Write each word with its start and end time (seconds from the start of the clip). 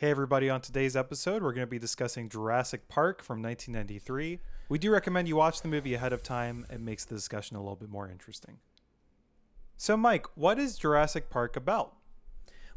Hey, 0.00 0.08
everybody, 0.08 0.48
on 0.48 0.62
today's 0.62 0.96
episode, 0.96 1.42
we're 1.42 1.52
going 1.52 1.66
to 1.66 1.70
be 1.70 1.78
discussing 1.78 2.30
Jurassic 2.30 2.88
Park 2.88 3.22
from 3.22 3.42
1993. 3.42 4.40
We 4.70 4.78
do 4.78 4.90
recommend 4.90 5.28
you 5.28 5.36
watch 5.36 5.60
the 5.60 5.68
movie 5.68 5.92
ahead 5.92 6.14
of 6.14 6.22
time, 6.22 6.64
it 6.70 6.80
makes 6.80 7.04
the 7.04 7.14
discussion 7.14 7.54
a 7.54 7.60
little 7.60 7.76
bit 7.76 7.90
more 7.90 8.08
interesting. 8.08 8.60
So, 9.76 9.98
Mike, 9.98 10.24
what 10.36 10.58
is 10.58 10.78
Jurassic 10.78 11.28
Park 11.28 11.54
about? 11.54 11.96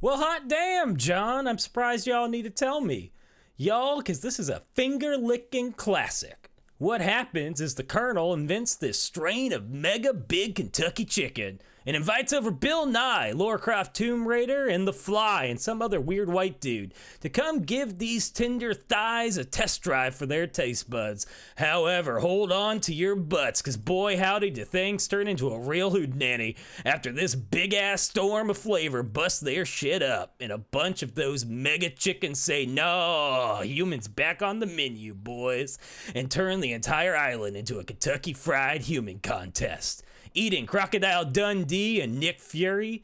Well, 0.01 0.17
hot 0.17 0.49
damn, 0.49 0.97
John. 0.97 1.47
I'm 1.47 1.59
surprised 1.59 2.07
y'all 2.07 2.27
need 2.27 2.41
to 2.41 2.49
tell 2.49 2.81
me. 2.81 3.13
Y'all, 3.55 3.99
because 3.99 4.19
this 4.19 4.37
is 4.37 4.49
a 4.49 4.63
finger 4.73 5.15
licking 5.15 5.71
classic. 5.71 6.51
What 6.77 6.99
happens 6.99 7.61
is 7.61 7.75
the 7.75 7.85
Colonel 7.85 8.33
invents 8.33 8.75
this 8.75 8.99
strain 8.99 9.53
of 9.53 9.69
mega 9.69 10.13
big 10.13 10.55
Kentucky 10.55 11.05
chicken 11.05 11.61
and 11.85 11.95
invites 11.95 12.33
over 12.33 12.51
Bill 12.51 12.85
Nye, 12.85 13.31
Lara 13.31 13.59
Croft 13.59 13.95
Tomb 13.95 14.27
Raider, 14.27 14.67
and 14.67 14.87
The 14.87 14.93
Fly, 14.93 15.45
and 15.45 15.59
some 15.59 15.81
other 15.81 15.99
weird 15.99 16.29
white 16.29 16.59
dude 16.59 16.93
to 17.21 17.29
come 17.29 17.61
give 17.61 17.97
these 17.97 18.29
tender 18.29 18.73
thighs 18.73 19.37
a 19.37 19.45
test 19.45 19.81
drive 19.81 20.15
for 20.15 20.25
their 20.25 20.47
taste 20.47 20.89
buds. 20.89 21.25
However, 21.57 22.19
hold 22.19 22.51
on 22.51 22.79
to 22.81 22.93
your 22.93 23.15
butts, 23.15 23.61
because 23.61 23.77
boy 23.77 24.17
howdy 24.17 24.49
do 24.49 24.63
things 24.65 25.07
turn 25.07 25.27
into 25.27 25.49
a 25.49 25.59
real 25.59 25.91
hootenanny 25.91 26.55
after 26.85 27.11
this 27.11 27.35
big 27.35 27.73
ass 27.73 28.01
storm 28.01 28.49
of 28.49 28.57
flavor 28.57 29.03
busts 29.03 29.39
their 29.39 29.65
shit 29.65 30.01
up, 30.01 30.35
and 30.39 30.51
a 30.51 30.57
bunch 30.57 31.03
of 31.03 31.15
those 31.15 31.45
mega 31.45 31.89
chickens 31.89 32.39
say, 32.39 32.65
No, 32.65 33.61
humans 33.63 34.07
back 34.07 34.41
on 34.41 34.59
the 34.59 34.65
menu, 34.65 35.13
boys, 35.13 35.77
and 36.15 36.31
turn 36.31 36.61
the 36.61 36.73
entire 36.73 37.15
island 37.15 37.57
into 37.57 37.79
a 37.79 37.83
Kentucky 37.83 38.33
Fried 38.33 38.83
Human 38.83 39.19
contest 39.19 40.03
eating 40.33 40.65
Crocodile 40.65 41.25
Dundee 41.25 42.01
and 42.01 42.19
Nick 42.19 42.39
Fury. 42.39 43.03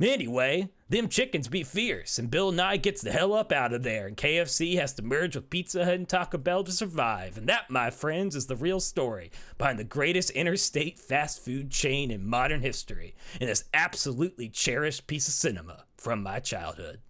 Anyway, 0.00 0.68
them 0.88 1.08
chickens 1.08 1.48
be 1.48 1.62
fierce, 1.62 2.18
and 2.18 2.30
Bill 2.30 2.50
Nye 2.50 2.76
gets 2.76 3.00
the 3.00 3.12
hell 3.12 3.32
up 3.32 3.52
out 3.52 3.72
of 3.72 3.84
there, 3.84 4.08
and 4.08 4.16
KFC 4.16 4.76
has 4.76 4.92
to 4.94 5.02
merge 5.02 5.36
with 5.36 5.50
Pizza 5.50 5.84
Hut 5.84 5.94
and 5.94 6.08
Taco 6.08 6.36
Bell 6.36 6.64
to 6.64 6.72
survive. 6.72 7.38
And 7.38 7.48
that, 7.48 7.70
my 7.70 7.90
friends, 7.90 8.34
is 8.34 8.46
the 8.46 8.56
real 8.56 8.80
story 8.80 9.30
behind 9.56 9.78
the 9.78 9.84
greatest 9.84 10.30
interstate 10.30 10.98
fast 10.98 11.44
food 11.44 11.70
chain 11.70 12.10
in 12.10 12.26
modern 12.26 12.62
history, 12.62 13.14
and 13.40 13.48
this 13.48 13.64
absolutely 13.72 14.48
cherished 14.48 15.06
piece 15.06 15.28
of 15.28 15.34
cinema 15.34 15.84
from 15.96 16.22
my 16.22 16.40
childhood. 16.40 17.00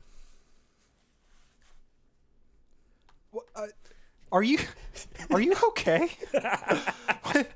Uh, 3.56 3.66
are 4.30 4.42
you 4.42 4.58
are 5.30 5.40
you 5.40 5.54
okay? 5.68 6.10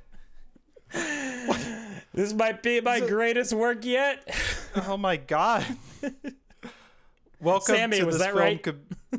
This 2.19 2.34
might 2.34 2.64
be 2.64 2.80
my 2.80 2.98
greatest 2.98 3.52
work 3.52 3.84
yet. 3.84 4.28
oh 4.88 4.97
my 4.97 5.16
god! 5.16 5.64
Welcome 7.41 7.77
Sammy, 7.77 8.00
to 8.00 8.06
was 8.06 8.19
this 8.19 8.27
that 8.27 8.34
film. 8.34 8.38
right? 8.41 8.60
co- 8.60 9.19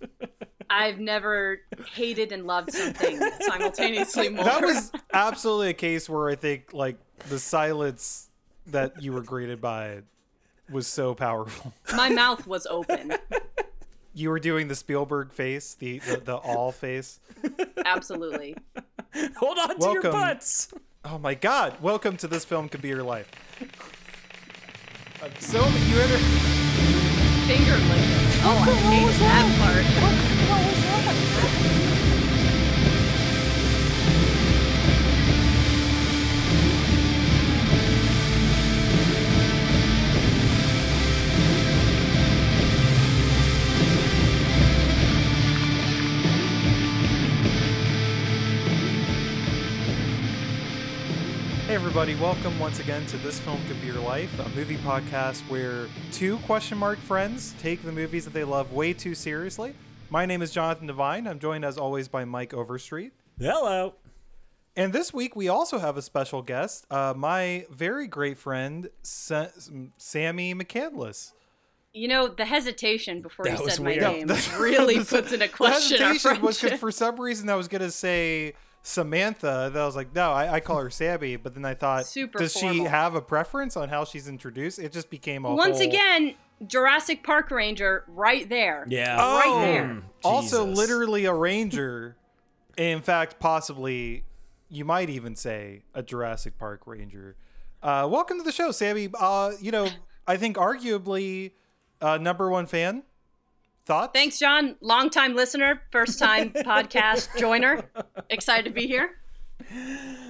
I've 0.70 0.98
never 0.98 1.60
hated 1.92 2.32
and 2.32 2.46
loved 2.46 2.72
something 2.72 3.20
simultaneously 3.42 4.28
more. 4.30 4.46
that 4.46 4.62
was 4.62 4.90
absolutely 5.12 5.68
a 5.68 5.74
case 5.74 6.08
where 6.08 6.30
I 6.30 6.36
think 6.36 6.72
like 6.72 6.96
the 7.28 7.38
silence 7.38 8.30
that 8.68 9.02
you 9.02 9.12
were 9.12 9.20
greeted 9.20 9.60
by 9.60 9.98
was 10.70 10.86
so 10.86 11.14
powerful. 11.14 11.74
My 11.94 12.08
mouth 12.08 12.46
was 12.46 12.66
open. 12.66 13.12
You 14.14 14.30
were 14.30 14.40
doing 14.40 14.68
the 14.68 14.74
Spielberg 14.74 15.34
face, 15.34 15.74
the 15.74 15.98
the, 15.98 16.16
the 16.24 16.36
all 16.36 16.72
face. 16.72 17.20
Absolutely. 17.84 18.56
Hold 19.36 19.58
on 19.58 19.78
to 19.78 19.90
your 19.90 20.02
butts. 20.02 20.72
Oh 21.04 21.16
my 21.16 21.34
god! 21.34 21.80
Welcome 21.80 22.16
to 22.18 22.26
this 22.26 22.44
film 22.44 22.68
could 22.68 22.82
be 22.82 22.88
your 22.88 23.04
life. 23.04 23.30
I'm 25.22 25.30
so 25.38 25.60
you 25.60 26.00
enter. 26.00 26.18
Finger 27.46 27.76
licking. 27.76 28.18
Oh, 28.42 28.58
I 28.66 28.72
hate 28.90 29.18
that 29.20 29.46
part. 31.44 31.57
Everybody, 51.98 52.22
welcome 52.22 52.56
once 52.60 52.78
again 52.78 53.04
to 53.06 53.16
This 53.16 53.40
Film 53.40 53.58
Could 53.66 53.80
Be 53.80 53.88
Your 53.88 53.98
Life, 53.98 54.30
a 54.38 54.48
movie 54.50 54.76
podcast 54.76 55.40
where 55.50 55.88
two 56.12 56.36
question 56.46 56.78
mark 56.78 56.96
friends 57.00 57.56
take 57.58 57.82
the 57.82 57.90
movies 57.90 58.24
that 58.24 58.32
they 58.32 58.44
love 58.44 58.72
way 58.72 58.92
too 58.92 59.16
seriously. 59.16 59.74
My 60.08 60.24
name 60.24 60.40
is 60.40 60.52
Jonathan 60.52 60.86
Devine. 60.86 61.26
I'm 61.26 61.40
joined 61.40 61.64
as 61.64 61.76
always 61.76 62.06
by 62.06 62.24
Mike 62.24 62.54
Overstreet. 62.54 63.14
Hello. 63.40 63.96
And 64.76 64.92
this 64.92 65.12
week 65.12 65.34
we 65.34 65.48
also 65.48 65.80
have 65.80 65.96
a 65.96 66.02
special 66.02 66.40
guest, 66.40 66.86
uh, 66.88 67.14
my 67.16 67.66
very 67.68 68.06
great 68.06 68.38
friend 68.38 68.90
Sa- 69.02 69.48
Sammy 69.96 70.54
McCandless. 70.54 71.32
You 71.92 72.06
know, 72.06 72.28
the 72.28 72.44
hesitation 72.44 73.22
before 73.22 73.44
That 73.46 73.58
you 73.58 73.64
was 73.64 73.74
said 73.74 73.82
my 73.84 73.90
weird. 73.90 74.02
name 74.02 74.26
the- 74.28 74.56
really 74.60 75.00
the- 75.00 75.34
in 75.34 75.42
a 75.42 75.48
question 75.48 75.98
the 75.98 76.04
our 76.04 76.10
hesitation 76.12 76.42
was 76.42 76.60
because 76.60 76.78
for 76.78 76.92
some 76.92 77.20
reason 77.20 77.50
I 77.50 77.56
was 77.56 77.66
gonna 77.66 77.90
say 77.90 78.54
Samantha. 78.88 79.70
That 79.72 79.80
I 79.80 79.86
was 79.86 79.96
like, 79.96 80.14
no, 80.14 80.32
I, 80.32 80.54
I 80.54 80.60
call 80.60 80.78
her 80.80 80.90
Sabby. 80.90 81.36
But 81.36 81.54
then 81.54 81.64
I 81.64 81.74
thought, 81.74 82.06
Super 82.06 82.38
does 82.38 82.52
she 82.54 82.80
have 82.84 83.14
a 83.14 83.20
preference 83.20 83.76
on 83.76 83.88
how 83.88 84.04
she's 84.04 84.28
introduced? 84.28 84.78
It 84.78 84.92
just 84.92 85.10
became 85.10 85.44
a 85.44 85.54
Once 85.54 85.78
whole- 85.78 85.86
again, 85.88 86.34
Jurassic 86.66 87.22
Park 87.22 87.50
Ranger 87.50 88.04
right 88.08 88.48
there. 88.48 88.84
Yeah. 88.88 89.16
Right 89.16 89.42
Oh. 89.46 89.60
there. 89.60 90.02
Also, 90.24 90.64
literally 90.64 91.24
a 91.26 91.32
ranger. 91.34 92.16
In 92.76 93.02
fact, 93.02 93.38
possibly, 93.40 94.24
you 94.68 94.84
might 94.84 95.10
even 95.10 95.34
say 95.36 95.82
a 95.94 96.02
Jurassic 96.02 96.58
Park 96.58 96.82
ranger. 96.86 97.36
Uh, 97.82 98.08
welcome 98.10 98.38
to 98.38 98.42
the 98.44 98.52
show, 98.52 98.70
Sammy. 98.72 99.08
Uh, 99.18 99.52
you 99.60 99.70
know, 99.70 99.88
I 100.26 100.36
think 100.36 100.56
arguably 100.56 101.52
uh, 102.00 102.18
number 102.18 102.48
one 102.50 102.66
fan. 102.66 103.02
Thoughts? 103.88 104.12
Thanks, 104.14 104.38
John. 104.38 104.76
Longtime 104.82 105.34
listener, 105.34 105.82
first 105.90 106.18
time 106.18 106.50
podcast 106.56 107.36
joiner. 107.38 107.82
Excited 108.30 108.64
to 108.66 108.70
be 108.70 108.86
here. 108.86 109.16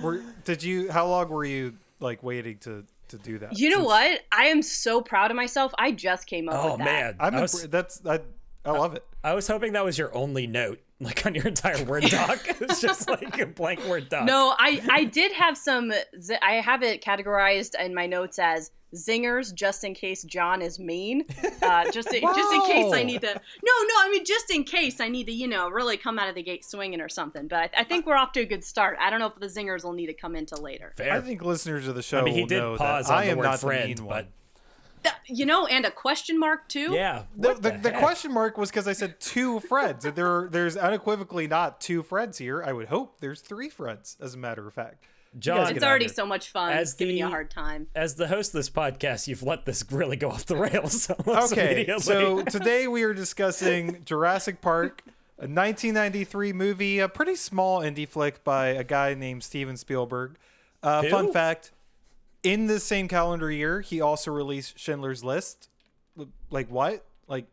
Were, 0.02 0.22
did 0.44 0.62
you? 0.62 0.90
How 0.90 1.06
long 1.06 1.28
were 1.28 1.44
you 1.44 1.74
like 2.00 2.22
waiting 2.22 2.58
to 2.58 2.84
to 3.08 3.18
do 3.18 3.38
that? 3.40 3.58
You 3.58 3.70
know 3.70 3.76
Since- 3.78 3.86
what? 3.86 4.20
I 4.32 4.44
am 4.46 4.62
so 4.62 5.00
proud 5.02 5.30
of 5.30 5.36
myself. 5.36 5.72
I 5.78 5.90
just 5.92 6.26
came 6.26 6.48
up 6.48 6.54
Oh 6.64 6.68
with 6.70 6.78
that. 6.78 6.84
man. 6.84 7.16
I'm. 7.20 7.34
I 7.34 7.38
impre- 7.38 7.42
was, 7.42 7.62
that's 7.68 8.00
I. 8.06 8.20
I 8.64 8.70
love 8.72 8.94
it. 8.94 9.04
I 9.24 9.34
was 9.34 9.46
hoping 9.48 9.72
that 9.72 9.84
was 9.84 9.98
your 9.98 10.14
only 10.16 10.46
note, 10.46 10.78
like 11.00 11.24
on 11.26 11.34
your 11.34 11.46
entire 11.48 11.82
Word 11.84 12.04
doc. 12.08 12.38
it's 12.60 12.80
just 12.80 13.08
like 13.08 13.38
a 13.40 13.46
blank 13.46 13.84
Word 13.86 14.08
doc. 14.08 14.24
No, 14.24 14.54
I 14.58 14.80
I 14.90 15.04
did 15.04 15.32
have 15.32 15.58
some. 15.58 15.92
I 16.42 16.54
have 16.54 16.82
it 16.82 17.02
categorized 17.02 17.74
in 17.80 17.94
my 17.94 18.06
notes 18.06 18.38
as 18.38 18.70
zingers, 18.94 19.54
just 19.54 19.84
in 19.84 19.94
case 19.94 20.22
John 20.24 20.62
is 20.62 20.78
mean. 20.78 21.24
Uh, 21.60 21.90
just 21.90 22.10
in, 22.14 22.22
just 22.22 22.52
in 22.54 22.62
case 22.62 22.92
I 22.94 23.02
need 23.02 23.20
to. 23.20 23.26
No, 23.26 23.32
no, 23.34 23.94
I 24.00 24.08
mean 24.10 24.24
just 24.24 24.50
in 24.50 24.62
case 24.64 25.00
I 25.00 25.08
need 25.08 25.26
to, 25.26 25.32
you 25.32 25.46
know, 25.48 25.68
really 25.68 25.96
come 25.98 26.18
out 26.18 26.28
of 26.28 26.34
the 26.34 26.42
gate 26.42 26.64
swinging 26.64 27.00
or 27.00 27.08
something. 27.08 27.46
But 27.48 27.72
I, 27.76 27.80
I 27.80 27.84
think 27.84 28.06
we're 28.06 28.16
off 28.16 28.32
to 28.32 28.40
a 28.40 28.44
good 28.46 28.64
start. 28.64 28.96
I 29.00 29.10
don't 29.10 29.18
know 29.18 29.26
if 29.26 29.34
the 29.38 29.48
zingers 29.48 29.84
will 29.84 29.92
need 29.92 30.06
to 30.06 30.14
come 30.14 30.34
into 30.36 30.54
later. 30.56 30.92
Fair. 30.96 31.12
I 31.12 31.20
think 31.20 31.42
listeners 31.42 31.86
of 31.88 31.94
the 31.94 32.02
show 32.02 32.20
I 32.20 32.22
mean, 32.22 32.34
he 32.34 32.40
will 32.42 32.46
did 32.48 32.58
know 32.58 32.76
pause 32.76 33.08
that 33.08 33.12
on 33.12 33.18
I 33.18 33.24
the 33.26 33.30
am 33.32 33.38
word 33.38 33.44
not 33.44 33.60
friend, 33.60 33.82
the 33.82 33.86
mean 33.88 33.96
but 33.96 34.06
one. 34.06 34.26
Th- 35.02 35.14
You 35.26 35.44
know, 35.46 35.66
and 35.66 35.84
a 35.84 35.90
question 35.90 36.38
mark 36.38 36.68
too. 36.68 36.92
yeah. 36.94 37.24
The, 37.36 37.54
the, 37.54 37.70
the, 37.72 37.78
the 37.78 37.92
question 37.92 38.32
mark 38.32 38.56
was 38.56 38.70
because 38.70 38.88
I 38.88 38.92
said 38.94 39.20
two 39.20 39.60
friends. 39.60 40.04
there, 40.04 40.48
there's 40.50 40.76
unequivocally 40.76 41.48
not 41.48 41.80
two 41.82 42.02
friends 42.02 42.38
here. 42.38 42.62
I 42.62 42.72
would 42.72 42.86
hope 42.88 43.20
there's 43.20 43.40
three 43.42 43.68
friends, 43.68 44.16
as 44.20 44.34
a 44.34 44.38
matter 44.38 44.66
of 44.66 44.72
fact. 44.72 45.04
John, 45.38 45.74
It's 45.74 45.84
already 45.84 46.08
so 46.08 46.24
much 46.26 46.48
fun. 46.50 46.72
As 46.72 46.90
It's 46.90 46.98
giving 46.98 47.16
you 47.16 47.24
a 47.24 47.28
the- 47.28 47.30
hard 47.32 47.50
time. 47.50 47.86
as 47.94 48.14
the 48.14 48.28
host 48.28 48.50
of 48.50 48.58
this 48.58 48.70
podcast, 48.70 49.26
you've 49.28 49.42
let 49.42 49.64
this 49.66 49.84
really 49.90 50.16
go 50.16 50.30
off 50.30 50.46
the 50.46 50.56
rails. 50.56 51.10
Okay, 51.26 51.86
so 51.98 52.42
today 52.44 52.88
we 52.88 53.02
are 53.02 53.12
discussing 53.14 54.02
Jurassic 54.04 54.60
Park, 54.60 55.02
a 55.38 55.42
1993 55.46 56.52
movie, 56.52 56.98
a 56.98 57.08
pretty 57.08 57.34
small 57.36 57.80
indie 57.80 58.08
flick 58.08 58.42
by 58.42 58.68
a 58.68 58.84
guy 58.84 59.14
named 59.14 59.42
Steven 59.44 59.76
Spielberg. 59.76 60.36
Uh, 60.82 61.02
fun 61.10 61.32
fact: 61.32 61.72
in 62.42 62.66
the 62.66 62.80
same 62.80 63.06
calendar 63.08 63.50
year, 63.50 63.80
he 63.80 64.00
also 64.00 64.30
released 64.30 64.78
Schindler's 64.78 65.22
List. 65.22 65.68
Like 66.50 66.68
what? 66.70 67.04
Like 67.28 67.46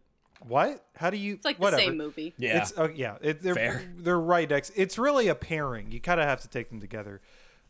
what? 0.47 0.85
How 0.95 1.09
do 1.09 1.17
you? 1.17 1.33
It's 1.35 1.45
like 1.45 1.57
whatever. 1.59 1.81
the 1.81 1.87
same 1.87 1.97
movie. 1.97 2.33
yeah. 2.37 2.61
It's 2.61 2.73
oh 2.77 2.89
yeah, 2.93 3.17
it, 3.21 3.41
they're 3.41 3.55
Fair. 3.55 3.83
they're 3.97 4.19
right 4.19 4.49
next. 4.49 4.71
It's 4.75 4.97
really 4.97 5.27
a 5.27 5.35
pairing. 5.35 5.91
You 5.91 5.99
kind 5.99 6.19
of 6.21 6.27
have 6.27 6.41
to 6.41 6.47
take 6.47 6.69
them 6.69 6.79
together. 6.79 7.21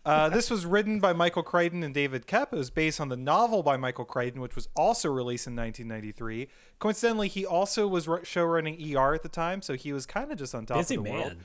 Uh, 0.06 0.30
this 0.30 0.52
was 0.52 0.66
written 0.68 1.00
by 1.00 1.14
Michael 1.14 1.42
Crichton 1.42 1.82
and 1.82 1.92
David 1.94 2.28
Koepp. 2.28 2.54
It 2.54 2.58
was 2.58 2.70
based 2.70 3.02
on 3.02 3.10
the 3.10 3.18
novel 3.18 3.64
by 3.64 3.76
Michael 3.76 4.06
Crichton, 4.06 4.40
which 4.40 4.56
was 4.56 4.68
also 4.76 5.10
released 5.10 5.48
in 5.48 5.56
1993. 5.56 6.48
Coincidentally, 6.78 7.28
he 7.28 7.44
also 7.46 7.88
was 7.88 8.08
ru- 8.08 8.20
showrunning 8.20 8.96
ER 8.96 9.16
at 9.16 9.24
the 9.24 9.30
time, 9.30 9.64
so 9.64 9.74
he 9.74 9.92
was 9.92 10.06
kind 10.06 10.32
of 10.32 10.38
just 10.38 10.54
on 10.54 10.68
top 10.68 10.78
Busy 10.78 10.96
of 10.96 11.04
the 11.04 11.12
world. 11.12 11.38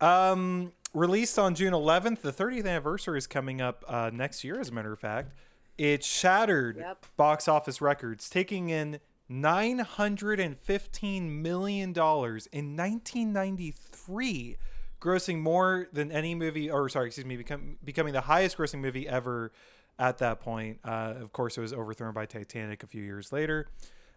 man. 0.00 0.30
Um, 0.32 0.72
released 0.92 1.38
on 1.38 1.54
June 1.54 1.72
11th. 1.72 2.20
The 2.22 2.32
30th 2.32 2.66
anniversary 2.66 3.18
is 3.18 3.28
coming 3.28 3.60
up 3.60 3.84
uh, 3.86 4.10
next 4.12 4.42
year, 4.42 4.58
as 4.58 4.70
a 4.70 4.72
matter 4.72 4.92
of 4.92 4.98
fact. 4.98 5.30
It 5.76 6.02
shattered 6.02 6.78
Yep. 6.78 7.06
box 7.16 7.46
office 7.46 7.80
records, 7.80 8.28
taking 8.28 8.70
in 8.70 8.98
915 9.28 11.42
million 11.42 11.92
dollars 11.92 12.46
in 12.46 12.74
1993, 12.76 14.56
grossing 15.00 15.40
more 15.40 15.88
than 15.92 16.10
any 16.10 16.34
movie, 16.34 16.70
or 16.70 16.88
sorry, 16.88 17.06
excuse 17.06 17.26
me, 17.26 17.36
become, 17.36 17.76
becoming 17.84 18.12
the 18.12 18.22
highest 18.22 18.56
grossing 18.58 18.80
movie 18.80 19.08
ever 19.08 19.52
at 19.98 20.18
that 20.18 20.40
point. 20.40 20.78
Uh, 20.84 21.14
of 21.20 21.32
course, 21.32 21.56
it 21.56 21.60
was 21.60 21.72
overthrown 21.72 22.14
by 22.14 22.26
Titanic 22.26 22.82
a 22.82 22.86
few 22.86 23.02
years 23.02 23.32
later. 23.32 23.68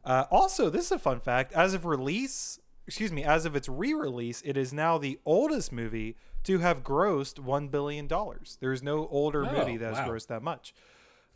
Uh, 0.03 0.25
also, 0.31 0.69
this 0.69 0.85
is 0.85 0.91
a 0.91 0.99
fun 0.99 1.19
fact: 1.19 1.53
as 1.53 1.73
of 1.73 1.85
release, 1.85 2.59
excuse 2.87 3.11
me, 3.11 3.23
as 3.23 3.45
of 3.45 3.55
its 3.55 3.69
re-release, 3.69 4.41
it 4.43 4.57
is 4.57 4.73
now 4.73 4.97
the 4.97 5.19
oldest 5.25 5.71
movie 5.71 6.17
to 6.43 6.57
have 6.59 6.83
grossed 6.83 7.37
one 7.39 7.67
billion 7.67 8.07
dollars. 8.07 8.57
There's 8.59 8.81
no 8.81 9.07
older 9.09 9.45
Oh, 9.47 9.51
movie 9.51 9.77
that 9.77 9.95
has 9.95 10.05
wow. 10.07 10.13
grossed 10.13 10.27
that 10.27 10.41
much. 10.41 10.73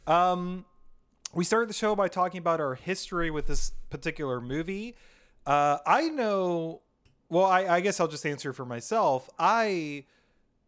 Um, 0.08 0.66
we 1.34 1.44
started 1.44 1.70
the 1.70 1.74
show 1.74 1.96
by 1.96 2.08
talking 2.08 2.40
about 2.40 2.60
our 2.60 2.76
history 2.76 3.30
with 3.30 3.46
this 3.48 3.72
particular 3.90 4.42
movie. 4.42 4.96
Uh, 5.46 5.78
I 5.86 6.10
know. 6.10 6.82
Well, 7.36 7.48
I, 7.48 7.66
I 7.66 7.80
guess 7.82 8.00
I'll 8.00 8.08
just 8.08 8.26
answer 8.26 8.54
for 8.54 8.64
myself. 8.64 9.30
I 9.38 10.06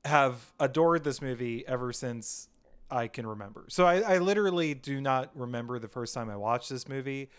have 0.03 0.51
adored 0.59 1.05
this 1.05 1.21
movie 1.21 1.65
ever 1.65 1.93
since 1.93 2.49
I 2.91 3.07
can 3.07 3.25
remember. 3.25 3.67
So 3.69 3.85
I, 3.85 4.01
I 4.01 4.17
literally 4.17 4.73
do 4.73 4.99
not 4.99 5.31
remember 5.33 5.79
the 5.79 5.87
first 5.87 6.13
time 6.13 6.29
I 6.29 6.35
watched 6.35 6.69
this 6.69 6.89
movie. 6.89 7.29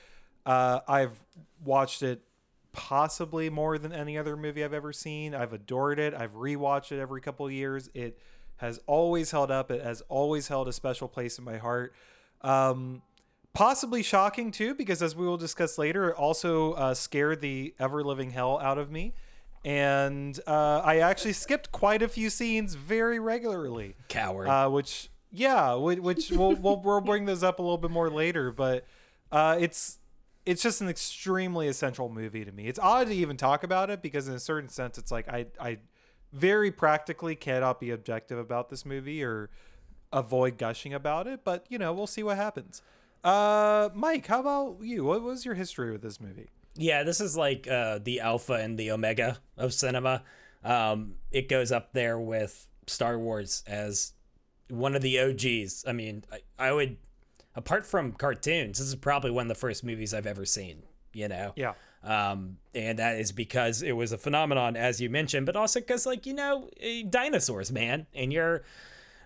Uh, 0.47 0.81
I've 0.89 1.13
watched 1.63 2.03
it 2.03 2.23
possibly 2.73 3.51
more 3.51 3.77
than 3.77 3.93
any 3.93 4.17
other 4.17 4.35
movie 4.35 4.65
I've 4.65 4.73
ever 4.73 4.95
seen. 4.95 5.35
I've 5.35 5.53
adored 5.53 5.99
it. 5.99 6.15
I've 6.15 6.33
rewatched 6.33 6.91
it 6.93 6.99
every 6.99 7.21
couple 7.21 7.51
years. 7.51 7.91
It 7.93 8.19
has 8.57 8.81
always 8.87 9.31
held 9.31 9.51
up. 9.51 9.71
It 9.71 9.85
has 9.85 10.03
always 10.09 10.49
held 10.49 10.69
a 10.69 10.73
special 10.73 11.07
place 11.07 11.37
in 11.37 11.45
my 11.45 11.59
heart. 11.59 11.93
Um, 12.41 13.03
possibly 13.55 14.03
shocking 14.03 14.51
too, 14.51 14.75
because 14.75 15.03
as 15.03 15.17
we 15.17 15.27
will 15.27 15.37
discuss 15.37 15.79
later, 15.79 16.11
it 16.11 16.17
also 16.17 16.73
uh, 16.73 16.95
scared 16.95 17.41
the 17.41 17.75
ever 17.79 18.03
living 18.05 18.31
hell 18.31 18.59
out 18.61 18.79
of 18.79 18.91
me. 18.91 19.15
And 19.65 20.39
uh, 20.47 20.81
I 20.85 20.99
actually 20.99 21.33
skipped 21.33 21.73
quite 21.73 22.01
a 22.01 22.09
few 22.09 22.31
scenes 22.31 22.75
very 22.75 23.19
regularly 23.19 23.97
Coward. 24.09 24.49
uh, 24.49 24.69
which 24.71 25.11
yeah, 25.31 25.75
which, 25.75 25.99
which 25.99 26.31
we'll, 26.31 26.55
we'll 26.55 26.81
we'll 26.81 27.01
bring 27.03 27.25
those 27.27 27.43
up 27.43 27.59
a 27.59 27.63
little 27.63 27.79
bit 27.79 27.91
more 27.91 28.09
later. 28.09 28.53
But 28.53 28.87
uh, 29.33 29.57
it's 29.61 29.99
it's 30.47 30.63
just 30.63 30.81
an 30.81 30.89
extremely 30.89 31.69
essential 31.69 32.09
movie 32.09 32.45
to 32.45 32.53
me. 32.53 32.69
It's 32.69 32.79
odd 32.79 33.09
to 33.09 33.15
even 33.15 33.37
talk 33.37 33.65
about 33.65 33.91
it 33.91 34.01
because 34.01 34.29
in 34.29 34.35
a 34.35 34.41
certain 34.41 34.69
sense, 34.71 34.97
it's 34.97 35.11
like 35.11 35.29
I 35.29 35.47
I 35.61 35.79
very 36.33 36.71
practically 36.71 37.35
cannot 37.35 37.81
be 37.81 37.91
objective 37.91 38.39
about 38.39 38.71
this 38.71 38.87
movie 38.87 39.23
or 39.23 39.51
avoid 40.13 40.57
gushing 40.57 40.95
about 40.95 41.27
it. 41.27 41.41
But 41.45 41.67
you 41.69 41.79
know, 41.79 41.93
we'll 41.93 42.07
see 42.07 42.23
what 42.23 42.37
happens. 42.37 42.81
Uh, 43.25 43.91
Mike, 43.95 44.27
how 44.27 44.41
about 44.41 44.79
you? 44.83 45.05
What 45.05 45.23
was 45.23 45.45
your 45.45 45.55
history 45.55 45.91
with 45.91 46.03
this 46.03 46.21
movie? 46.21 46.49
Yeah, 46.77 47.03
this 47.03 47.21
is 47.21 47.37
like 47.37 47.67
uh, 47.67 47.99
the 48.03 48.21
alpha 48.21 48.55
and 48.55 48.79
the 48.79 48.93
omega 48.93 49.39
of 49.57 49.75
cinema. 49.75 50.23
Um, 50.65 51.15
it 51.31 51.49
goes 51.49 51.73
up 51.73 51.93
there 51.93 52.19
with 52.19 52.67
Star 52.87 53.19
Wars 53.19 53.65
as 53.67 54.13
one 54.69 54.95
of 54.95 55.03
the 55.03 55.19
OGs. 55.19 55.85
I 55.87 55.93
mean, 55.93 56.25
I, 56.33 56.69
I 56.69 56.73
would, 56.73 56.97
apart 57.57 57.87
from 57.87 58.13
cartoons, 58.13 58.79
this 58.79 58.87
is 58.87 58.95
probably 58.95 59.31
one 59.31 59.43
of 59.43 59.49
the 59.49 59.55
first 59.55 59.83
movies 59.83 60.15
I've 60.15 60.27
ever 60.27 60.45
seen. 60.45 60.83
You 61.13 61.27
know, 61.27 61.53
Yeah, 61.57 61.73
um, 62.05 62.59
and 62.75 62.99
that 62.99 63.19
is 63.19 63.33
because 63.33 63.83
it 63.83 63.93
was 63.93 64.13
a 64.13 64.19
phenomenon, 64.19 64.77
as 64.77 65.01
you 65.01 65.11
mentioned, 65.11 65.47
but 65.47 65.57
also 65.57 65.81
because, 65.81 66.07
like, 66.07 66.27
you 66.27 66.35
know, 66.35 66.69
eh, 66.81 67.03
dinosaurs, 67.09 67.73
man, 67.73 68.07
and 68.15 68.33
you're 68.33 68.63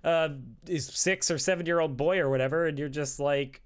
uh, 0.04 0.30
six 0.78 1.30
or 1.30 1.38
seven 1.38 1.66
year 1.66 1.80
old 1.80 1.96
boy 1.96 2.18
or 2.18 2.30
whatever, 2.30 2.66
and 2.66 2.78
you're 2.78 2.88
just 2.88 3.20
like, 3.20 3.62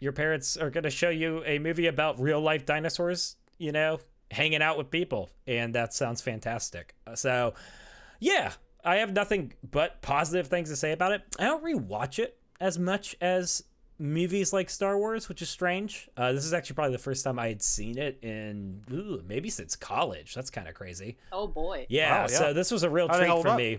your 0.00 0.12
parents 0.12 0.56
are 0.56 0.70
going 0.70 0.84
to 0.84 0.90
show 0.90 1.08
you 1.10 1.42
a 1.44 1.58
movie 1.58 1.86
about 1.86 2.20
real 2.20 2.40
life 2.40 2.66
dinosaurs, 2.66 3.36
you 3.58 3.72
know, 3.72 3.98
hanging 4.30 4.62
out 4.62 4.76
with 4.78 4.90
people, 4.90 5.30
and 5.46 5.74
that 5.74 5.94
sounds 5.94 6.20
fantastic. 6.20 6.94
So, 7.14 7.54
yeah, 8.20 8.52
I 8.84 8.96
have 8.96 9.12
nothing 9.12 9.52
but 9.70 10.02
positive 10.02 10.48
things 10.48 10.68
to 10.70 10.76
say 10.76 10.92
about 10.92 11.12
it. 11.12 11.22
I 11.38 11.44
don't 11.44 11.64
rewatch 11.64 12.18
it 12.18 12.38
as 12.60 12.78
much 12.78 13.16
as 13.20 13.62
movies 13.98 14.52
like 14.52 14.68
Star 14.68 14.98
Wars, 14.98 15.28
which 15.28 15.40
is 15.40 15.48
strange. 15.48 16.08
Uh, 16.16 16.32
this 16.32 16.44
is 16.44 16.52
actually 16.52 16.74
probably 16.74 16.92
the 16.92 16.98
first 17.02 17.24
time 17.24 17.38
I 17.38 17.48
had 17.48 17.62
seen 17.62 17.96
it 17.96 18.18
in 18.22 18.82
ooh, 18.92 19.22
maybe 19.26 19.48
since 19.48 19.74
college. 19.76 20.34
That's 20.34 20.50
kind 20.50 20.68
of 20.68 20.74
crazy. 20.74 21.16
Oh 21.32 21.46
boy. 21.46 21.86
Yeah, 21.88 22.10
Wow, 22.10 22.20
yeah. 22.22 22.26
so 22.38 22.52
this 22.52 22.70
was 22.70 22.82
a 22.82 22.90
real 22.90 23.08
treat 23.08 23.26
for 23.42 23.48
up? 23.48 23.56
me. 23.58 23.78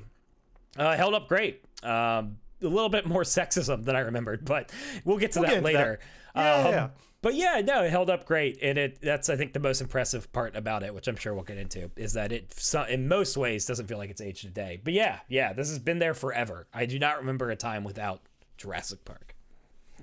Uh, 0.75 0.95
held 0.95 1.13
up 1.13 1.27
great. 1.27 1.63
Um, 1.83 2.37
a 2.61 2.67
little 2.67 2.89
bit 2.89 3.05
more 3.05 3.23
sexism 3.23 3.85
than 3.85 3.95
I 3.95 3.99
remembered, 3.99 4.45
but 4.45 4.71
we'll 5.05 5.17
get 5.17 5.33
to 5.33 5.39
We'll 5.41 5.49
that 5.49 5.55
get 5.55 5.63
later. 5.63 5.99
that. 6.33 6.41
Yeah, 6.41 6.67
Um, 6.67 6.73
yeah. 6.73 6.87
But 7.21 7.33
yeah, 7.33 7.61
no, 7.65 7.83
it 7.83 7.89
held 7.89 8.09
up 8.11 8.25
great, 8.25 8.59
and 8.61 8.77
it 8.77 8.99
that's 9.01 9.27
I 9.29 9.35
think 9.35 9.53
the 9.53 9.59
most 9.59 9.81
impressive 9.81 10.31
part 10.31 10.55
about 10.55 10.83
it, 10.83 10.93
which 10.93 11.07
I'm 11.07 11.15
sure 11.15 11.33
we'll 11.33 11.43
get 11.43 11.57
into, 11.57 11.89
is 11.95 12.13
that 12.13 12.31
it 12.31 12.53
in 12.89 13.07
most 13.07 13.35
ways 13.37 13.65
doesn't 13.65 13.87
feel 13.87 13.97
like 13.97 14.11
it's 14.11 14.21
aged 14.21 14.45
a 14.45 14.49
day. 14.49 14.79
But 14.83 14.93
yeah, 14.93 15.19
yeah, 15.27 15.51
this 15.51 15.67
has 15.69 15.79
been 15.79 15.97
there 15.97 16.13
forever. 16.13 16.67
I 16.73 16.85
do 16.85 16.99
not 16.99 17.17
remember 17.17 17.49
a 17.49 17.55
time 17.55 17.83
without 17.83 18.21
Jurassic 18.57 19.03
Park. 19.03 19.35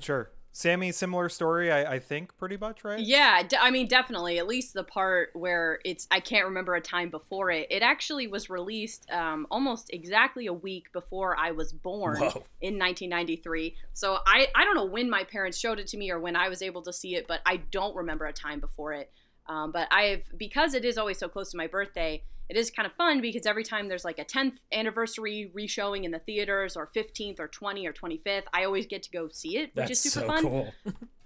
sure. 0.01 0.31
Sammy, 0.57 0.93
similar 0.93 1.29
story, 1.29 1.73
I, 1.73 1.95
I 1.95 1.99
think, 1.99 2.39
pretty 2.39 2.57
much, 2.57 2.85
right? 2.85 3.01
Yeah, 3.01 3.43
d- 3.43 3.57
I 3.61 3.73
mean, 3.73 3.89
definitely. 3.89 4.39
At 4.39 4.47
least 4.47 4.73
the 4.73 4.85
part 4.85 5.31
where 5.33 5.81
it's, 5.85 6.07
I 6.13 6.21
can't 6.21 6.45
remember 6.45 6.77
a 6.77 6.81
time 6.81 7.11
before 7.11 7.51
it. 7.51 7.67
It 7.71 7.83
actually 7.83 8.29
was 8.29 8.49
released 8.49 9.11
um, 9.11 9.49
almost 9.51 9.93
exactly 9.93 10.47
a 10.47 10.53
week 10.53 10.93
before 10.93 11.37
I 11.37 11.51
was 11.51 11.73
born 11.73 12.21
Whoa. 12.21 12.45
in 12.61 12.79
1993. 12.79 13.75
So 13.95 14.19
I, 14.25 14.47
I 14.55 14.65
don't 14.65 14.77
know 14.77 14.85
when 14.85 15.11
my 15.11 15.25
parents 15.25 15.59
showed 15.59 15.81
it 15.81 15.89
to 15.89 15.97
me 15.97 16.13
or 16.13 16.21
when 16.21 16.37
I 16.37 16.49
was 16.49 16.63
able 16.63 16.83
to 16.83 16.93
see 16.93 17.17
it, 17.17 17.27
but 17.27 17.41
I 17.45 17.57
don't 17.57 17.97
remember 17.97 18.27
a 18.27 18.33
time 18.33 18.61
before 18.61 18.93
it. 18.93 19.11
Um, 19.47 19.73
but 19.73 19.89
I've, 19.93 20.25
because 20.37 20.75
it 20.75 20.85
is 20.85 20.97
always 20.99 21.19
so 21.19 21.29
close 21.29 21.51
to 21.51 21.57
my 21.57 21.67
birthday, 21.67 22.23
it 22.49 22.57
is 22.57 22.71
kind 22.71 22.87
of 22.87 22.93
fun 22.95 23.21
because 23.21 23.47
every 23.47 23.65
time 23.65 23.89
there's 23.89 24.05
like 24.05 24.19
a 24.19 24.25
10th 24.25 24.57
anniversary 24.73 25.51
re-showing 25.55 26.05
in 26.05 26.11
the 26.11 26.19
theaters 26.19 26.77
or 26.77 26.91
15th 26.95 27.41
or 27.41 27.49
20 27.49 27.87
or 27.87 27.93
25th, 27.93 28.45
I 28.53 28.65
always 28.65 28.87
get 28.87 29.03
to 29.05 29.11
go 29.11 29.29
see 29.29 29.57
it, 29.59 29.71
which 29.75 29.89
That's 29.89 29.91
is 30.05 30.13
super 30.13 30.21
so 30.21 30.27
fun 30.27 30.43
cool. 30.45 30.75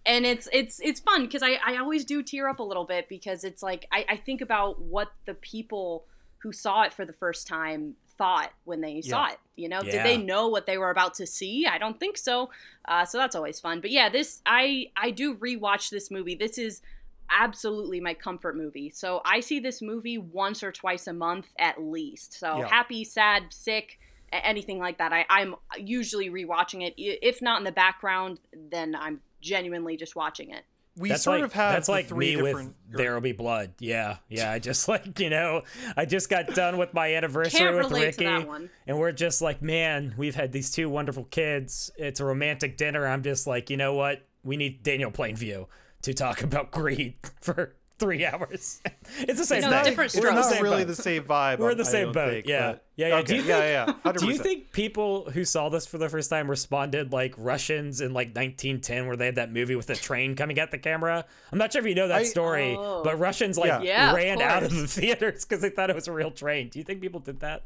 and 0.07 0.25
it's 0.25 0.49
it's 0.53 0.81
it's 0.81 1.01
fun 1.01 1.25
because 1.25 1.43
I, 1.43 1.59
I 1.65 1.77
always 1.79 2.05
do 2.05 2.23
tear 2.23 2.49
up 2.49 2.61
a 2.61 2.63
little 2.63 2.85
bit 2.85 3.09
because 3.09 3.43
it's 3.45 3.63
like 3.65 3.87
I, 3.93 4.05
I 4.11 4.17
think 4.17 4.41
about 4.41 4.81
what 4.81 5.09
the 5.27 5.35
people 5.35 6.05
who 6.39 6.53
saw 6.53 6.83
it 6.83 6.93
for 6.93 7.05
the 7.05 7.13
first 7.13 7.49
time 7.49 7.95
thought 8.17 8.51
when 8.65 8.81
they 8.81 9.01
saw 9.03 9.27
Yeah. 9.27 9.33
it 9.33 9.39
you 9.57 9.69
know 9.69 9.81
Yeah. 9.83 9.91
did 9.93 10.05
they 10.05 10.17
know 10.17 10.49
what 10.49 10.67
they 10.67 10.79
were 10.79 10.91
about 10.91 11.15
to 11.15 11.27
see 11.27 11.67
i 11.67 11.79
don't 11.79 12.01
think 12.01 12.17
so 12.17 12.51
uh, 12.87 13.05
so 13.05 13.17
that's 13.19 13.37
always 13.37 13.61
fun 13.61 13.81
but 13.81 13.91
yeah 13.93 14.09
this 14.09 14.41
i 14.47 14.87
i 14.97 15.11
do 15.13 15.37
rewatch 15.37 15.91
this 15.91 16.11
movie 16.11 16.35
this 16.35 16.59
is 16.59 16.81
absolutely 17.31 18.01
my 18.01 18.15
comfort 18.15 18.57
movie 18.57 18.91
so 18.91 19.21
i 19.25 19.41
see 19.41 19.61
this 19.61 19.81
movie 19.83 20.19
once 20.19 20.63
or 20.63 20.73
twice 20.73 21.07
a 21.07 21.13
month 21.13 21.47
at 21.59 21.81
least 21.83 22.39
so 22.39 22.59
Yeah. 22.59 22.69
happy 22.69 23.05
sad 23.05 23.45
sick 23.51 23.99
anything 24.33 24.79
like 24.79 24.99
that 24.99 25.13
I, 25.13 25.25
i'm 25.31 25.55
usually 25.77 26.31
rewatching 26.31 26.87
it 26.87 26.95
if 26.97 27.41
not 27.43 27.59
in 27.59 27.65
the 27.65 27.73
background 27.73 28.41
then 28.71 28.95
i'm 28.95 29.21
genuinely 29.41 29.97
just 29.97 30.17
watching 30.17 30.51
it 30.51 30.65
We 30.99 31.11
that's 31.11 31.23
sort 31.23 31.39
like, 31.41 31.45
of 31.47 31.53
have 31.55 31.73
that's 31.75 31.89
like 31.89 32.09
three 32.09 32.37
me 32.37 32.43
with. 32.43 32.73
There 32.91 33.15
Will 33.15 33.21
Be 33.21 33.31
Blood. 33.33 33.75
Yeah, 33.79 34.17
yeah. 34.29 34.51
I 34.51 34.59
just 34.59 34.89
like 34.93 35.21
you 35.21 35.31
know, 35.31 35.63
I 35.97 36.05
just 36.07 36.29
got 36.29 36.49
done 36.55 36.77
with 36.77 36.93
my 36.93 37.15
anniversary 37.15 37.61
Can't 37.61 37.77
with 37.77 37.85
relate 37.93 38.01
to 38.19 38.25
Ricky, 38.25 38.25
that 38.25 38.49
one. 38.49 38.69
and 38.87 38.99
we're 38.99 39.13
just 39.13 39.41
like, 39.41 39.63
man, 39.63 40.15
we've 40.19 40.35
had 40.35 40.51
these 40.51 40.73
two 40.73 40.89
wonderful 40.91 41.25
kids. 41.31 41.91
It's 41.99 42.19
a 42.19 42.25
romantic 42.25 42.77
dinner. 42.77 43.07
I'm 43.07 43.23
just 43.23 43.47
like, 43.47 43.71
you 43.71 43.77
know 43.77 43.95
what? 43.95 44.27
We 44.43 44.57
need 44.57 44.83
Daniel 44.83 45.13
Plainview 45.13 45.67
to 46.03 46.15
talk 46.15 46.43
about 46.43 46.71
greed 46.71 47.15
for 47.41 47.75
three 47.99 48.25
hours. 48.25 48.81
it's 49.19 49.41
the 49.41 49.45
same 49.45 49.61
No, 49.63 49.71
thing. 49.71 49.85
different 49.85 50.15
it's 50.15 50.25
We're 50.25 50.33
not 50.33 50.61
really 50.63 50.85
boat. 50.85 50.87
the 50.87 50.95
same 51.03 51.25
vibe. 51.25 51.59
We're 51.59 51.73
in 51.73 51.79
the 51.79 51.85
same 51.85 52.05
don't 52.05 52.13
boat, 52.15 52.31
think, 52.31 52.47
yeah. 52.47 52.71
but- 52.73 52.85
Yeah, 52.95 53.09
yeah. 53.09 53.15
Okay, 53.17 53.25
Do 53.27 53.35
you 53.35 53.43
think- 53.43 53.49
yeah, 53.49 53.85
Do 54.13 54.27
you 54.27 54.35
100%. 54.35 54.41
think 54.41 54.71
people 54.73 55.31
who 55.33 55.45
saw 55.45 55.69
this 55.69 55.85
for 55.85 55.99
the 55.99 56.09
first 56.09 56.31
time 56.31 56.49
responded 56.49 57.13
like 57.13 57.35
Russians 57.37 58.01
in 58.01 58.13
like 58.15 58.29
1910, 58.29 59.09
where 59.09 59.17
they 59.17 59.25
had 59.27 59.35
that 59.35 59.53
movie 59.53 59.75
with 59.75 59.89
the 59.89 59.97
train 59.97 60.37
coming 60.37 60.61
at 60.61 60.71
the 60.71 60.79
camera? 60.79 61.25
I'm 61.51 61.59
not 61.59 61.73
sure 61.73 61.81
if 61.83 61.89
you 61.89 61.97
know 61.97 62.07
that 62.07 62.19
I- 62.21 62.23
story, 62.23 62.77
Oh. 62.79 63.03
but 63.03 63.19
Russians 63.19 63.59
like 63.59 63.67
Yeah. 63.67 63.83
Yeah, 63.83 64.11
of 64.11 64.17
ran 64.17 64.41
out 64.43 64.63
of 64.63 64.73
the 64.73 64.87
theaters 64.87 65.45
because 65.45 65.61
they 65.61 65.71
thought 65.71 65.91
it 65.91 65.97
was 65.97 66.07
a 66.07 66.13
real 66.13 66.31
train. 66.31 66.69
Do 66.69 66.79
you 66.79 66.85
think 66.85 67.01
people 67.01 67.19
did 67.19 67.41
that? 67.41 67.65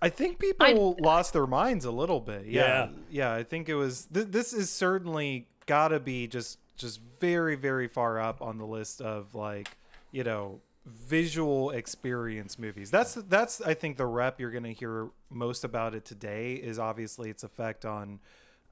I 0.00 0.08
think 0.08 0.38
people 0.38 0.96
lost 1.00 1.32
their 1.32 1.48
minds 1.48 1.84
a 1.84 1.90
little 1.90 2.20
bit. 2.20 2.46
Yeah, 2.46 2.62
Yeah. 2.62 2.88
yeah. 3.10 3.34
I 3.34 3.42
think 3.42 3.68
it 3.68 3.74
was. 3.74 4.06
Th- 4.12 4.26
this 4.28 4.52
is 4.52 4.70
certainly 4.70 5.48
got 5.66 5.88
to 5.88 5.98
be 5.98 6.28
just 6.28 6.58
just 6.76 7.00
very 7.20 7.56
very 7.56 7.88
far 7.88 8.20
up 8.20 8.42
on 8.42 8.58
the 8.58 8.66
list 8.66 9.00
of 9.00 9.34
like 9.34 9.76
you 10.12 10.24
know 10.24 10.60
visual 10.86 11.70
experience 11.70 12.58
movies. 12.58 12.90
That's 12.90 13.14
that's 13.14 13.60
I 13.60 13.74
think 13.74 13.96
the 13.96 14.06
rep 14.06 14.40
you're 14.40 14.52
going 14.52 14.64
to 14.64 14.72
hear 14.72 15.08
most 15.30 15.64
about 15.64 15.94
it 15.94 16.04
today 16.04 16.54
is 16.54 16.78
obviously 16.78 17.28
its 17.28 17.42
effect 17.42 17.84
on 17.84 18.20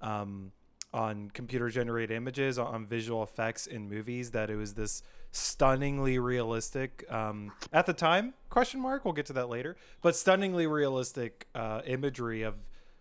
um, 0.01 0.53
on 0.93 1.29
computer 1.31 1.69
generated 1.69 2.17
images 2.17 2.57
on, 2.57 2.87
visual 2.87 3.23
effects 3.23 3.67
in 3.67 3.89
movies 3.89 4.31
that 4.31 4.49
it 4.49 4.57
was 4.57 4.75
this 4.75 5.03
stunningly 5.33 6.21
realistic 6.21 7.05
um, 7.11 7.51
at 7.73 7.85
the 7.87 7.93
time 7.93 8.33
question 8.49 8.81
mark 8.81 9.05
we'll 9.05 9.15
get 9.15 9.27
to 9.27 9.33
that 9.33 9.49
later 9.49 9.77
but 10.03 10.15
stunningly 10.15 10.69
realistic 10.69 11.49
uh, 11.57 11.81
imagery 11.87 12.43
of 12.43 12.55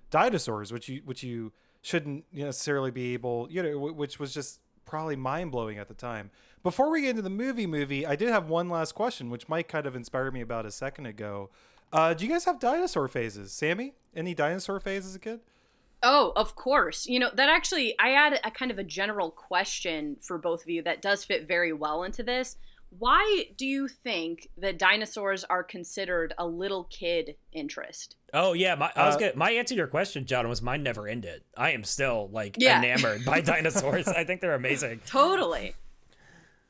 dinosaurs 0.10 0.74
which 0.74 0.89
you 0.89 1.01
which 1.05 1.22
you 1.22 1.51
shouldn't 1.83 2.25
necessarily 2.33 2.89
be 2.89 3.13
able 3.13 3.48
you 3.51 3.62
know 3.62 3.77
which 3.77 4.17
was 4.17 4.33
just 4.33 4.60
probably 4.93 5.15
mind-blowing 5.15 5.79
at 5.79 5.88
the 5.88 5.93
time 5.95 6.29
before 6.63 6.91
we 6.91 7.01
get 7.01 7.09
into 7.09 7.23
the 7.23 7.31
movie, 7.31 7.65
movie, 7.65 8.05
I 8.05 8.15
did 8.15 8.29
have 8.29 8.47
one 8.47 8.69
last 8.69 8.93
question, 8.93 9.31
which 9.31 9.50
Mike 9.50 9.67
kind 9.67 9.88
of 9.88 9.95
inspired 9.95 10.33
me 10.35 10.41
about 10.41 10.67
a 10.67 10.71
second 10.71 11.07
ago. 11.07 11.50
Uh, 11.91 12.13
do 12.13 12.25
you 12.25 12.31
guys 12.31 12.45
have 12.45 12.59
dinosaur 12.59 13.07
phases, 13.07 13.51
Sammy? 13.51 13.93
Any 14.15 14.33
dinosaur 14.33 14.79
phase 14.79 15.05
as 15.05 15.15
a 15.15 15.19
kid? 15.19 15.41
Oh, 16.03 16.31
of 16.35 16.55
course. 16.55 17.07
You 17.07 17.19
know, 17.19 17.31
that 17.33 17.50
actually, 17.50 17.95
I 18.00 18.09
had 18.09 18.39
a 18.43 18.51
kind 18.51 18.71
of 18.71 18.77
a 18.79 18.83
general 18.83 19.29
question 19.29 20.17
for 20.21 20.38
both 20.38 20.62
of 20.62 20.69
you 20.69 20.83
that 20.83 21.01
does 21.01 21.23
fit 21.23 21.47
very 21.47 21.73
well 21.73 22.03
into 22.03 22.23
this. 22.23 22.55
Why 23.00 23.45
do 23.57 23.65
you 23.65 23.88
think 23.88 24.50
that 24.57 24.77
dinosaurs 24.77 25.43
are 25.45 25.63
considered 25.63 26.33
a 26.38 26.45
little 26.45 26.83
kid 26.85 27.35
interest? 27.51 28.15
Oh 28.33 28.53
yeah, 28.53 28.75
my 28.75 28.91
I 28.95 29.05
was 29.07 29.15
Uh, 29.15 29.19
good. 29.19 29.35
My 29.35 29.51
answer 29.51 29.73
to 29.73 29.77
your 29.77 29.88
question, 29.88 30.25
John, 30.25 30.47
was 30.50 30.62
mine 30.62 30.83
never 30.83 31.07
ended. 31.07 31.43
I 31.57 31.71
am 31.71 31.83
still 31.83 32.29
like 32.31 32.55
Yeah. 32.59 32.77
enamored 32.79 33.25
by 33.25 33.41
dinosaurs. 33.53 34.07
I 34.07 34.23
think 34.23 34.41
they're 34.41 34.55
amazing. 34.55 35.01
Totally. 35.05 35.75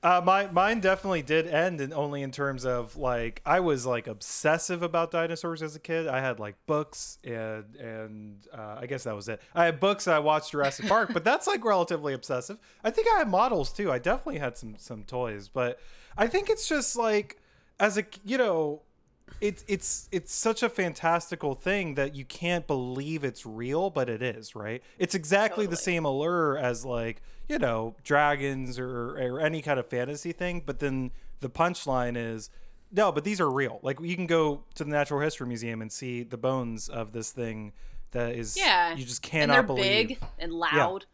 Uh, 0.02 0.20
my 0.22 0.48
mine 0.48 0.82
definitely 0.82 1.22
did 1.22 1.48
end, 1.48 1.80
and 1.80 1.94
only 1.94 2.22
in 2.24 2.32
terms 2.32 2.66
of 2.66 2.98
like 2.98 3.42
I 3.46 3.62
was 3.62 3.86
like 3.86 4.06
obsessive 4.08 4.84
about 4.84 5.12
dinosaurs 5.12 5.62
as 5.62 5.78
a 5.78 5.80
kid. 5.80 6.08
I 6.08 6.20
had 6.20 6.40
like 6.42 6.56
books 6.68 7.20
and 7.24 7.74
and 7.78 8.46
uh, 8.54 8.80
I 8.82 8.86
guess 8.86 9.06
that 9.06 9.16
was 9.16 9.30
it. 9.30 9.42
I 9.56 9.64
had 9.64 9.80
books. 9.80 10.06
I 10.06 10.20
watched 10.20 10.52
Jurassic 10.52 10.88
Park, 10.88 11.12
but 11.14 11.24
that's 11.24 11.48
like 11.48 11.64
relatively 11.64 12.14
obsessive. 12.14 12.58
I 12.84 12.90
think 12.92 13.08
I 13.16 13.20
had 13.20 13.30
models 13.30 13.72
too. 13.72 13.90
I 13.94 14.00
definitely 14.00 14.40
had 14.40 14.58
some 14.58 14.76
some 14.78 15.04
toys, 15.06 15.48
but 15.48 15.80
I 16.18 16.28
think 16.28 16.50
it's 16.50 16.68
just 16.68 16.96
like 16.96 17.38
as 17.80 17.98
a 17.98 18.06
you 18.24 18.38
know 18.38 18.82
it's 19.42 19.64
it's 19.68 20.08
it's 20.12 20.34
such 20.34 20.64
a 20.64 20.70
fantastical 20.70 21.56
thing 21.56 21.96
that 21.96 22.16
you 22.16 22.24
can't 22.26 22.68
believe 22.68 23.24
it's 23.24 23.46
real, 23.46 23.90
but 23.90 24.10
it 24.10 24.22
is, 24.22 24.56
right? 24.56 24.82
It's 24.98 25.16
exactly 25.16 25.66
the 25.66 25.76
same 25.76 26.06
allure 26.06 26.58
as 26.58 26.86
like 26.86 27.22
you 27.50 27.60
know 27.60 27.96
dragons 28.04 28.78
or 28.80 29.18
or 29.18 29.40
any 29.40 29.62
kind 29.62 29.80
of 29.80 29.88
fantasy 29.88 30.32
thing, 30.32 30.62
but 30.66 30.80
then 30.80 31.12
the 31.40 31.50
punchline 31.50 32.16
is 32.16 32.50
no, 32.92 33.12
but 33.12 33.24
these 33.24 33.42
are 33.42 33.50
real. 33.50 33.80
Like 33.82 34.00
you 34.00 34.16
can 34.16 34.28
go 34.28 34.64
to 34.76 34.84
the 34.84 34.90
Natural 34.92 35.20
History 35.20 35.48
Museum 35.48 35.82
and 35.82 35.92
see 35.92 36.22
the 36.24 36.38
bones 36.38 36.88
of 36.88 37.12
this 37.12 37.32
thing 37.32 37.74
that 38.12 38.36
is 38.36 38.56
Yeah. 38.56 38.96
you 38.96 39.04
just 39.04 39.24
cannot 39.24 39.44
and 39.44 39.52
they're 39.70 39.76
believe. 39.76 40.08
big 40.10 40.20
and 40.38 40.54
loud. 40.54 41.08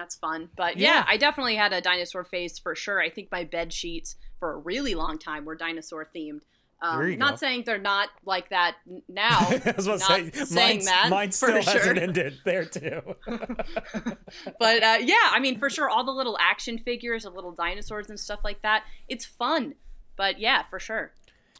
That's 0.00 0.16
fun. 0.16 0.48
But 0.56 0.78
yeah. 0.78 0.94
Yeah. 0.94 1.04
I 1.06 1.18
definitely 1.18 1.56
had 1.56 1.74
a 1.74 1.80
dinosaur 1.82 2.24
phase 2.24 2.58
for 2.58 2.74
sure. 2.74 3.02
I 3.02 3.10
think 3.10 3.28
my 3.30 3.44
bed 3.44 3.70
sheets 3.70 4.16
for 4.38 4.52
a 4.52 4.56
really 4.56 4.94
long 4.94 5.18
time 5.18 5.44
were 5.44 5.54
dinosaur 5.54 6.08
themed. 6.16 6.40
Um, 6.82 7.18
not 7.18 7.32
go. 7.32 7.36
saying 7.36 7.64
they're 7.66 7.76
not 7.76 8.08
like 8.24 8.48
that 8.48 8.76
now. 9.08 9.40
I 9.40 9.74
was 9.76 9.86
not 9.86 10.00
say, 10.00 10.30
saying 10.30 10.78
mine, 10.78 10.84
that 10.86 11.10
mine 11.10 11.28
for 11.28 11.34
still 11.34 11.62
hasn't 11.62 11.82
sure. 11.82 11.98
ended 11.98 12.38
there 12.46 12.64
too. 12.64 13.02
but 14.58 14.82
uh, 14.82 14.98
yeah, 15.02 15.28
I 15.30 15.38
mean, 15.38 15.58
for 15.58 15.68
sure, 15.68 15.90
all 15.90 16.04
the 16.04 16.12
little 16.12 16.38
action 16.40 16.78
figures 16.78 17.26
of 17.26 17.34
little 17.34 17.52
dinosaurs 17.52 18.08
and 18.08 18.18
stuff 18.18 18.40
like 18.42 18.62
that. 18.62 18.84
It's 19.06 19.26
fun. 19.26 19.74
But 20.16 20.40
yeah, 20.40 20.62
for 20.70 20.80
sure. 20.80 21.12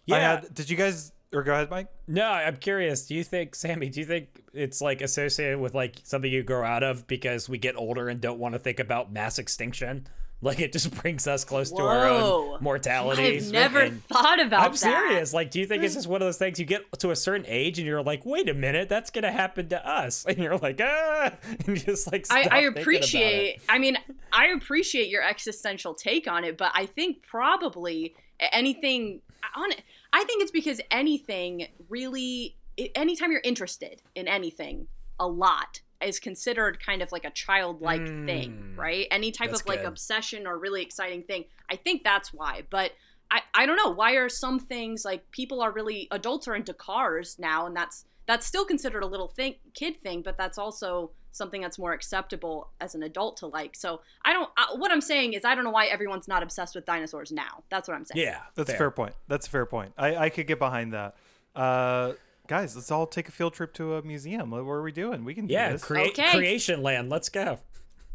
yeah. 0.07 0.17
I 0.17 0.21
had. 0.21 0.55
Did 0.55 0.71
you 0.71 0.79
guys? 0.79 1.13
Or 1.33 1.45
go 1.45 1.53
ahead, 1.53 1.71
Mike. 1.71 1.87
No, 2.09 2.27
I'm 2.27 2.57
curious. 2.57 3.07
Do 3.07 3.15
you 3.15 3.23
think, 3.23 3.55
Sammy, 3.55 3.89
do 3.89 4.01
you 4.01 4.07
think 4.07 4.43
it's 4.53 4.81
like 4.81 5.01
associated 5.01 5.61
with 5.61 5.75
like 5.75 5.97
something 6.03 6.31
you 6.31 6.43
grow 6.43 6.65
out 6.65 6.83
of 6.83 7.07
because 7.07 7.49
we 7.49 7.57
get 7.57 7.77
older 7.77 8.09
and 8.09 8.21
don't 8.21 8.41
want 8.41 8.55
to 8.55 8.59
think 8.59 8.81
about 8.81 9.13
mass 9.13 9.39
extinction? 9.39 10.09
Like 10.43 10.59
it 10.59 10.73
just 10.73 10.91
brings 11.03 11.29
us 11.29 11.45
close 11.45 11.71
to 11.71 11.83
our 11.83 12.09
own 12.09 12.63
mortality. 12.63 13.37
I've 13.37 13.53
never 13.53 13.81
and- 13.81 14.03
thought 14.07 14.41
about 14.41 14.51
that. 14.51 14.65
I'm 14.65 14.73
that. 14.73 14.79
serious. 15.09 15.33
Like, 15.35 15.51
do 15.53 15.61
you 15.61 15.67
think 15.67 15.85
it's 15.85 15.95
just 15.95 16.09
one 16.09 16.21
of 16.23 16.27
those 16.27 16.39
things 16.39 16.59
you 16.59 16.65
get 16.65 16.91
to 16.99 17.11
a 17.11 17.17
certain 17.17 17.45
age 17.47 17.79
and 17.79 17.87
you're 17.87 18.03
like, 18.03 18.25
wait 18.25 18.49
a 18.49 18.55
minute, 18.55 18.89
that's 18.89 19.11
gonna 19.11 19.31
happen 19.31 19.69
to 19.69 19.87
us, 19.89 20.25
and 20.29 20.39
you're 20.39 20.57
like, 20.57 20.81
ah, 20.83 21.33
and 21.67 21.77
just 21.77 22.11
like. 22.11 22.27
I, 22.31 22.43
stop 22.43 22.53
I 22.53 22.57
thinking 22.63 22.69
about 22.69 22.79
it. 22.79 22.81
appreciate. 22.81 23.63
I 23.69 23.79
mean, 23.79 23.99
I 24.33 24.47
appreciate 24.47 25.11
your 25.11 25.23
existential 25.23 25.95
take 25.95 26.27
on 26.27 26.43
it, 26.45 26.57
but 26.57 26.73
I 26.75 26.87
think 26.87 27.23
probably 27.23 28.15
anything 28.51 29.21
on 29.55 29.73
it. 29.73 29.83
I 30.13 30.25
think 30.25 30.43
it's 30.43 30.51
because 30.51 30.81
anything 30.91 31.69
really, 31.89 32.57
anytime 32.95 33.31
you're 33.33 33.41
interested 33.45 34.03
in 34.15 34.27
anything 34.29 34.87
a 35.19 35.27
lot 35.27 35.81
is 36.03 36.19
considered 36.19 36.85
kind 36.85 37.03
of 37.03 37.13
like 37.13 37.25
a 37.25 37.31
childlike 37.31 38.07
thing, 38.07 38.75
Mm, 38.75 38.77
right? 38.79 39.07
Any 39.11 39.31
type 39.33 39.53
of 39.53 39.67
like 39.67 39.81
good. 39.81 39.89
obsession 39.89 40.47
or 40.47 40.59
really 40.59 40.83
exciting 40.83 41.23
thing. 41.23 41.45
I 41.71 41.77
think 41.77 42.03
that's 42.05 42.33
why. 42.33 42.63
But 42.71 42.93
I, 43.31 43.43
I 43.55 43.67
don't 43.67 43.77
know 43.77 43.91
why 43.91 44.13
are 44.13 44.29
some 44.29 44.59
things 44.59 45.05
like 45.05 45.31
people 45.31 45.61
are 45.61 45.71
really 45.71 46.09
adults 46.11 46.49
are 46.49 46.57
into 46.57 46.75
cars 46.75 47.37
now 47.39 47.67
and 47.67 47.77
that's 47.77 48.05
that's 48.27 48.45
still 48.47 48.65
considered 48.65 49.03
a 49.05 49.07
little 49.07 49.29
thing 49.29 49.55
kid 49.75 50.03
thing 50.03 50.23
but 50.23 50.37
that's 50.37 50.59
also 50.59 51.13
something 51.33 51.61
that's 51.61 51.79
more 51.79 51.93
acceptable 51.93 52.69
as 52.81 52.95
an 52.95 53.03
adult 53.03 53.37
to 53.39 53.47
like 53.47 53.75
so 53.77 54.01
i 54.25 54.33
don't 54.33 54.51
I, 54.57 54.75
what 54.77 54.91
i'm 54.91 55.01
saying 55.01 55.33
is 55.35 55.45
i 55.45 55.55
don't 55.55 55.65
know 55.65 55.71
why 55.71 55.87
everyone's 55.87 56.27
not 56.29 56.43
obsessed 56.43 56.75
with 56.75 56.85
dinosaurs 56.87 57.31
now 57.33 57.63
that's 57.71 57.89
what 57.89 57.95
i'm 57.97 58.05
saying 58.05 58.25
Yeah, 58.27 58.39
That's 58.55 58.71
a 58.71 58.77
fair 58.77 58.91
point. 58.91 59.15
That's 59.29 59.47
a 59.47 59.51
fair 59.51 59.67
point. 59.67 59.93
I, 59.97 60.17
I 60.17 60.29
could 60.31 60.47
get 60.47 60.59
behind 60.59 60.93
that. 60.93 61.15
Uh, 61.55 62.13
guys, 62.47 62.75
let's 62.77 62.91
all 62.91 63.07
take 63.07 63.29
a 63.29 63.33
field 63.33 63.55
trip 63.55 63.73
to 63.75 63.95
a 63.95 64.03
museum. 64.03 64.51
What 64.51 64.59
are 64.61 64.83
we 64.83 64.93
doing? 64.93 65.25
We 65.25 65.35
can 65.35 65.47
do 65.47 65.55
Yeah, 65.55 65.73
this. 65.73 65.85
crea- 65.85 66.09
Okay. 66.09 66.31
creation 66.33 66.83
land. 66.83 67.09
Let's 67.11 67.29
go. 67.29 67.59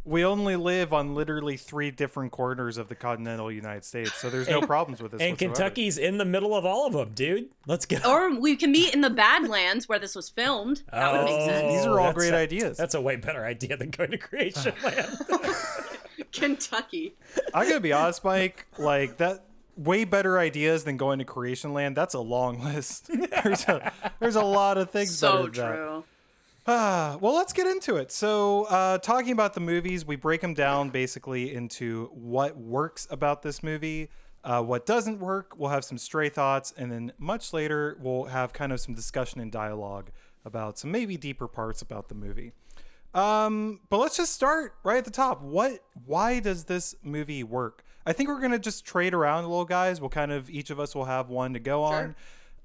We 0.06 0.24
only 0.24 0.56
live 0.56 0.94
on 0.94 1.16
literally 1.16 1.58
three 1.58 1.90
different 1.92 2.32
corners 2.32 2.78
of 2.78 2.88
the 2.90 2.96
continental 2.96 3.52
United 3.52 3.84
States, 3.84 4.14
so 4.14 4.30
there's 4.30 4.48
no 4.48 4.62
problems 4.62 5.02
with 5.02 5.12
this. 5.12 5.22
And 5.22 5.32
whatsoever. 5.32 5.54
Kentucky's 5.56 5.98
in 5.98 6.18
the 6.20 6.26
middle 6.26 6.56
of 6.56 6.64
all 6.64 6.86
of 6.88 6.94
them, 6.94 7.12
dude. 7.16 7.50
Let's 7.68 7.86
go. 7.86 7.98
or 8.08 8.40
we 8.40 8.56
can 8.56 8.72
meet 8.72 8.94
in 8.94 9.02
the 9.02 9.10
badlands 9.10 9.90
where 9.90 9.98
this 10.00 10.16
was 10.16 10.30
filmed 10.30 10.84
that 10.92 11.12
would 11.12 11.26
make 11.26 11.34
oh, 11.42 11.46
sense 11.48 11.74
These 11.74 11.86
are 11.86 12.00
all 12.00 12.10
Oh, 12.10 12.14
great 12.14 12.34
a- 12.34 12.38
ideas. 12.38 12.78
That's 12.78 12.94
a 12.94 13.02
way 13.02 13.16
better 13.16 13.44
idea 13.44 13.76
than 13.78 13.90
going 13.90 14.12
to 14.12 14.18
creation 14.18 14.74
land. 14.84 15.18
kentucky 16.32 17.16
I'm 17.54 17.68
gonna 17.68 17.80
be 17.80 17.94
honest, 17.94 18.24
Mike. 18.24 18.66
Like 18.78 19.18
that, 19.18 19.44
way 19.78 20.04
better 20.06 20.38
ideas 20.38 20.84
than 20.84 20.98
going 20.98 21.20
to 21.20 21.26
Creation 21.26 21.74
Land. 21.74 21.96
That's 21.96 22.14
a 22.14 22.20
long 22.20 22.64
list. 22.64 23.10
there's 23.44 23.64
a 23.68 23.92
there's 24.20 24.36
a 24.36 24.44
lot 24.44 24.78
of 24.78 24.90
things. 24.92 25.20
better 25.20 25.38
so 25.38 25.44
than 25.44 25.52
that. 25.54 26.04
Ah, 26.68 27.18
well, 27.22 27.36
let's 27.36 27.54
get 27.54 27.68
into 27.68 27.96
it. 27.98 28.12
So, 28.12 28.64
uh, 28.66 28.98
talking 28.98 29.32
about 29.32 29.54
the 29.54 29.60
movies, 29.60 30.04
we 30.06 30.16
break 30.16 30.42
them 30.42 30.56
down 30.56 30.90
basically 30.90 31.54
into 31.54 32.10
what 32.12 32.58
works 32.58 33.06
about 33.12 33.44
this 33.44 33.62
movie, 33.62 34.10
uh, 34.44 34.64
what 34.64 34.86
doesn't 34.86 35.20
work. 35.20 35.54
We'll 35.58 35.70
have 35.70 35.86
some 35.86 36.00
stray 36.00 36.30
thoughts, 36.30 36.74
and 36.76 36.92
then 36.92 37.14
much 37.20 37.54
later, 37.54 37.98
we'll 38.02 38.26
have 38.26 38.52
kind 38.52 38.72
of 38.72 38.80
some 38.80 38.96
discussion 38.96 39.40
and 39.42 39.52
dialogue 39.52 40.10
about 40.44 40.80
some 40.80 40.92
maybe 40.92 41.18
deeper 41.18 41.48
parts 41.48 41.84
about 41.84 42.10
the 42.10 42.16
movie. 42.16 42.52
Um, 43.14 43.82
but 43.90 44.00
let's 44.00 44.18
just 44.18 44.34
start 44.34 44.74
right 44.84 44.98
at 44.98 45.06
the 45.06 45.12
top. 45.12 45.42
What? 45.44 45.84
Why 46.06 46.40
does 46.40 46.66
this 46.66 46.96
movie 47.04 47.44
work? 47.44 47.84
I 48.08 48.14
think 48.14 48.28
we're 48.28 48.42
gonna 48.42 48.60
just 48.60 48.86
trade 48.86 49.14
around 49.14 49.44
a 49.44 49.48
little, 49.48 49.66
guys. 49.66 50.02
We'll 50.02 50.10
kind 50.10 50.32
of 50.32 50.50
each 50.50 50.70
of 50.72 50.80
us 50.80 50.96
will 50.96 51.06
have 51.06 51.30
one 51.30 51.54
to 51.54 51.60
go 51.60 51.84
on. 51.84 52.16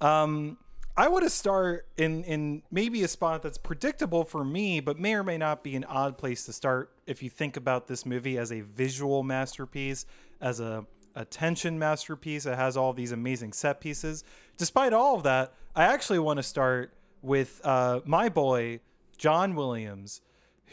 Um, 0.01 0.59
I 0.97 1.09
want 1.09 1.25
to 1.25 1.31
start 1.31 1.87
in 1.97 2.25
in 2.25 2.63
maybe 2.71 3.03
a 3.03 3.09
spot 3.09 3.43
that's 3.43 3.59
predictable 3.59 4.25
for 4.25 4.45
me, 4.45 4.81
but 4.81 4.99
may 4.99 5.15
or 5.15 5.23
may 5.23 5.39
not 5.39 5.63
be 5.63 5.77
an 5.77 5.85
odd 5.85 6.19
place 6.19 6.45
to 6.47 6.53
start 6.53 6.93
if 7.07 7.23
you 7.23 7.31
think 7.31 7.57
about 7.57 7.87
this 7.87 8.05
movie 8.05 8.37
as 8.37 8.51
a 8.51 8.61
visual 8.61 9.23
masterpiece, 9.23 10.05
as 10.41 10.61
a 10.61 10.87
attention 11.15 11.79
masterpiece. 11.79 12.45
It 12.47 12.57
has 12.57 12.77
all 12.77 12.93
these 12.93 13.13
amazing 13.13 13.53
set 13.53 13.81
pieces. 13.81 14.25
Despite 14.57 14.93
all 14.93 15.17
of 15.17 15.23
that, 15.23 15.55
I 15.75 15.85
actually 15.85 16.19
want 16.19 16.39
to 16.39 16.43
start 16.43 16.93
with 17.23 17.61
uh, 17.65 18.01
my 18.05 18.29
boy 18.29 18.81
John 19.17 19.55
Williams, 19.55 20.23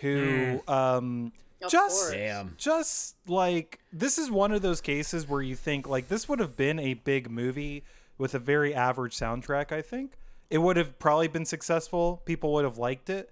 who 0.02 0.62
um, 0.68 1.32
just. 1.70 2.12
Damn. 2.12 2.56
just 2.58 3.16
like 3.28 3.80
this 3.94 4.18
is 4.18 4.32
one 4.32 4.52
of 4.52 4.62
those 4.62 4.82
cases 4.82 5.28
where 5.28 5.42
you 5.42 5.56
think 5.56 5.88
like 5.88 6.08
this 6.08 6.28
would 6.28 6.40
have 6.40 6.56
been 6.56 6.80
a 6.80 6.96
big 6.96 7.30
movie 7.30 7.84
with 8.18 8.34
a 8.34 8.40
very 8.40 8.74
average 8.74 9.16
soundtrack 9.16 9.72
i 9.72 9.82
think. 9.82 10.14
It 10.50 10.60
would 10.60 10.78
have 10.78 10.98
probably 10.98 11.28
been 11.28 11.44
successful. 11.44 12.22
People 12.26 12.54
would 12.54 12.64
have 12.64 12.78
liked 12.78 13.10
it. 13.10 13.30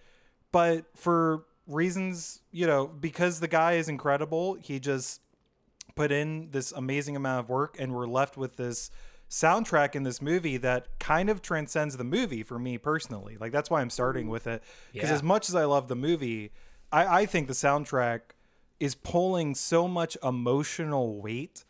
But 0.51 0.85
for 0.97 1.45
reasons 1.67 2.41
you 2.51 2.67
know 2.67 2.85
because 2.87 3.39
the 3.39 3.47
guy 3.47 3.73
is 3.73 3.89
incredible 3.89 4.53
he 4.61 4.79
just 4.79 5.19
put 5.95 6.11
in 6.11 6.49
this 6.51 6.71
amazing 6.71 7.15
amount 7.15 7.39
of 7.39 7.49
work 7.49 7.75
and 7.79 7.91
we're 7.95 8.05
left 8.05 8.37
with 8.37 8.55
this 8.57 8.91
soundtrack 9.29 9.95
in 9.95 10.03
this 10.03 10.21
movie 10.21 10.57
that 10.57 10.87
kind 10.99 11.27
of 11.29 11.41
transcends 11.41 11.97
the 11.97 12.03
movie 12.03 12.43
for 12.43 12.59
me 12.59 12.77
personally. 12.77 13.35
Like 13.39 13.51
that's 13.51 13.69
why 13.69 13.81
i'm 13.81 13.89
starting 13.89 14.27
with 14.29 14.45
it. 14.45 14.61
Because 14.93 15.09
Yeah. 15.09 15.15
as 15.15 15.23
much 15.23 15.49
as 15.49 15.55
i 15.55 15.65
love 15.65 15.87
the 15.87 15.95
movie 15.95 16.51
I, 16.91 17.21
I 17.21 17.25
think 17.25 17.47
the 17.47 17.53
soundtrack 17.53 18.19
is 18.79 18.93
pulling 18.93 19.55
so 19.55 19.87
much 19.87 20.17
emotional 20.21 21.19
weight 21.21 21.63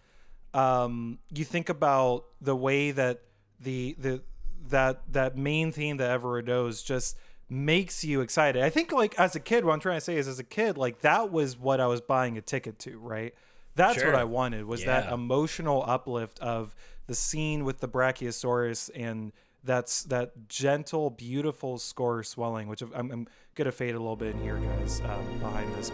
um, 0.56 1.20
you 1.34 1.44
think 1.44 1.68
about 1.70 2.26
the 2.40 2.56
way 2.56 2.92
that 2.92 3.22
the 3.60 3.96
the 4.00 4.22
that 4.70 5.02
that 5.12 5.38
main 5.38 5.72
theme 5.72 5.98
that 5.98 6.10
everyone 6.10 6.46
knows 6.46 6.82
just 6.82 7.18
makes 7.50 8.04
you 8.04 8.22
excited. 8.22 8.64
I 8.64 8.70
think 8.70 8.92
like 8.92 9.20
as 9.20 9.36
a 9.36 9.40
kid, 9.40 9.66
what 9.66 9.74
I'm 9.74 9.80
trying 9.80 9.98
to 9.98 10.02
say 10.02 10.18
is 10.18 10.28
as 10.28 10.40
a 10.40 10.44
kid, 10.44 10.78
like 10.78 11.02
that 11.02 11.32
was 11.32 11.58
what 11.58 11.80
I 11.80 11.88
was 11.88 12.02
buying 12.02 12.38
a 12.38 12.42
ticket 12.42 12.80
to, 12.80 12.98
right? 12.98 13.36
That's 13.76 13.96
Sure. 13.96 14.06
what 14.12 14.16
I 14.16 14.24
wanted 14.24 14.66
was 14.66 14.86
that 14.86 15.12
emotional 15.12 15.84
uplift 15.86 16.40
of 16.40 16.74
the 17.08 17.16
scene 17.16 17.66
with 17.66 17.80
the 17.80 17.90
Brachiosaurus 17.90 18.90
and 18.96 19.34
that's 19.64 20.04
that 20.04 20.48
gentle, 20.48 21.10
beautiful 21.10 21.78
score 21.78 22.24
swelling, 22.24 22.68
which 22.68 22.82
I'm, 22.82 23.12
I'm 23.12 23.28
gonna 23.56 23.72
fade 23.74 23.94
a 23.96 24.00
little 24.00 24.16
bit 24.16 24.36
in 24.36 24.42
here, 24.42 24.58
guys, 24.58 25.02
um, 25.02 25.40
behind 25.40 25.74
this. 25.76 25.92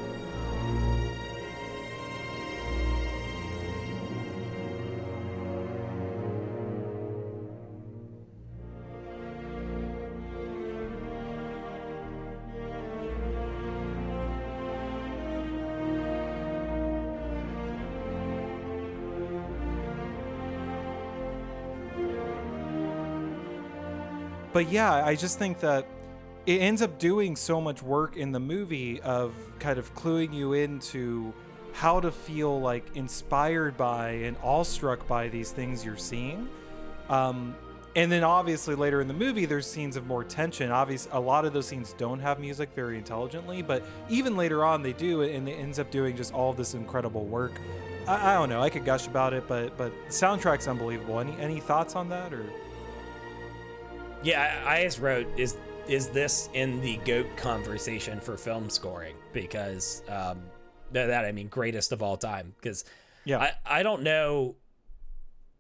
But 24.62 24.72
yeah, 24.72 25.04
I 25.04 25.16
just 25.16 25.40
think 25.40 25.60
that 25.62 25.88
it 26.46 26.62
ends 26.62 26.84
up 26.84 27.00
doing 27.00 27.36
so 27.36 27.60
much 27.60 27.82
work 27.82 28.16
in 28.16 28.32
the 28.32 28.40
movie 28.40 29.02
of 29.02 29.34
kind 29.58 29.80
of 29.80 29.92
cluing 29.96 30.36
you 30.36 30.54
into 30.54 31.34
how 31.74 32.00
to 32.00 32.12
feel 32.12 32.62
like 32.62 32.86
inspired 32.96 33.76
by 33.76 34.10
and 34.10 34.38
awestruck 34.44 35.08
by 35.08 35.30
these 35.30 35.50
things 35.50 35.84
you're 35.84 35.98
seeing. 35.98 36.48
Um, 37.10 37.56
and 37.96 38.12
then 38.12 38.24
obviously 38.24 38.76
later 38.76 39.02
in 39.02 39.08
the 39.08 39.16
movie, 39.16 39.46
there's 39.46 39.66
scenes 39.66 39.96
of 39.96 40.06
more 40.06 40.24
tension. 40.24 40.70
Obviously, 40.70 41.12
a 41.12 41.20
lot 41.20 41.44
of 41.44 41.54
those 41.54 41.66
scenes 41.66 41.96
don't 41.98 42.20
have 42.20 42.40
music 42.40 42.70
very 42.76 43.00
intelligently, 43.00 43.64
but 43.64 43.82
even 44.10 44.38
later 44.38 44.64
on, 44.64 44.84
they 44.84 44.94
do, 44.94 45.24
and 45.24 45.50
it 45.50 45.54
ends 45.54 45.80
up 45.80 45.90
doing 45.90 46.16
just 46.16 46.36
all 46.36 46.54
this 46.54 46.76
incredible 46.76 47.26
work. 47.26 47.54
I, 48.08 48.30
I 48.30 48.34
don't 48.36 48.50
know. 48.50 48.62
I 48.62 48.70
could 48.70 48.86
gush 48.86 49.08
about 49.08 49.34
it, 49.34 49.48
but 49.48 49.76
but 49.76 49.92
the 50.06 50.14
soundtrack's 50.14 50.68
unbelievable. 50.68 51.20
Any 51.20 51.36
any 51.40 51.60
thoughts 51.60 51.96
on 51.96 52.10
that 52.10 52.32
or? 52.32 52.46
Yeah, 54.24 54.62
I 54.66 54.78
I 54.78 54.84
just 54.84 55.00
wrote 55.00 55.28
is 55.38 55.58
is 55.88 56.08
this 56.10 56.50
in 56.54 56.80
the 56.82 56.98
goat 56.98 57.26
conversation 57.38 58.20
for 58.20 58.38
film 58.38 58.70
scoring 58.70 59.16
because 59.34 60.04
um, 60.10 60.42
that 60.92 61.08
that, 61.08 61.26
I 61.26 61.32
mean 61.32 61.48
greatest 61.48 61.92
of 61.92 62.02
all 62.04 62.18
time 62.18 62.54
because 62.58 62.86
Yeah. 63.26 63.40
I 63.40 63.80
I 63.80 63.84
don't 63.84 64.04
know 64.04 64.56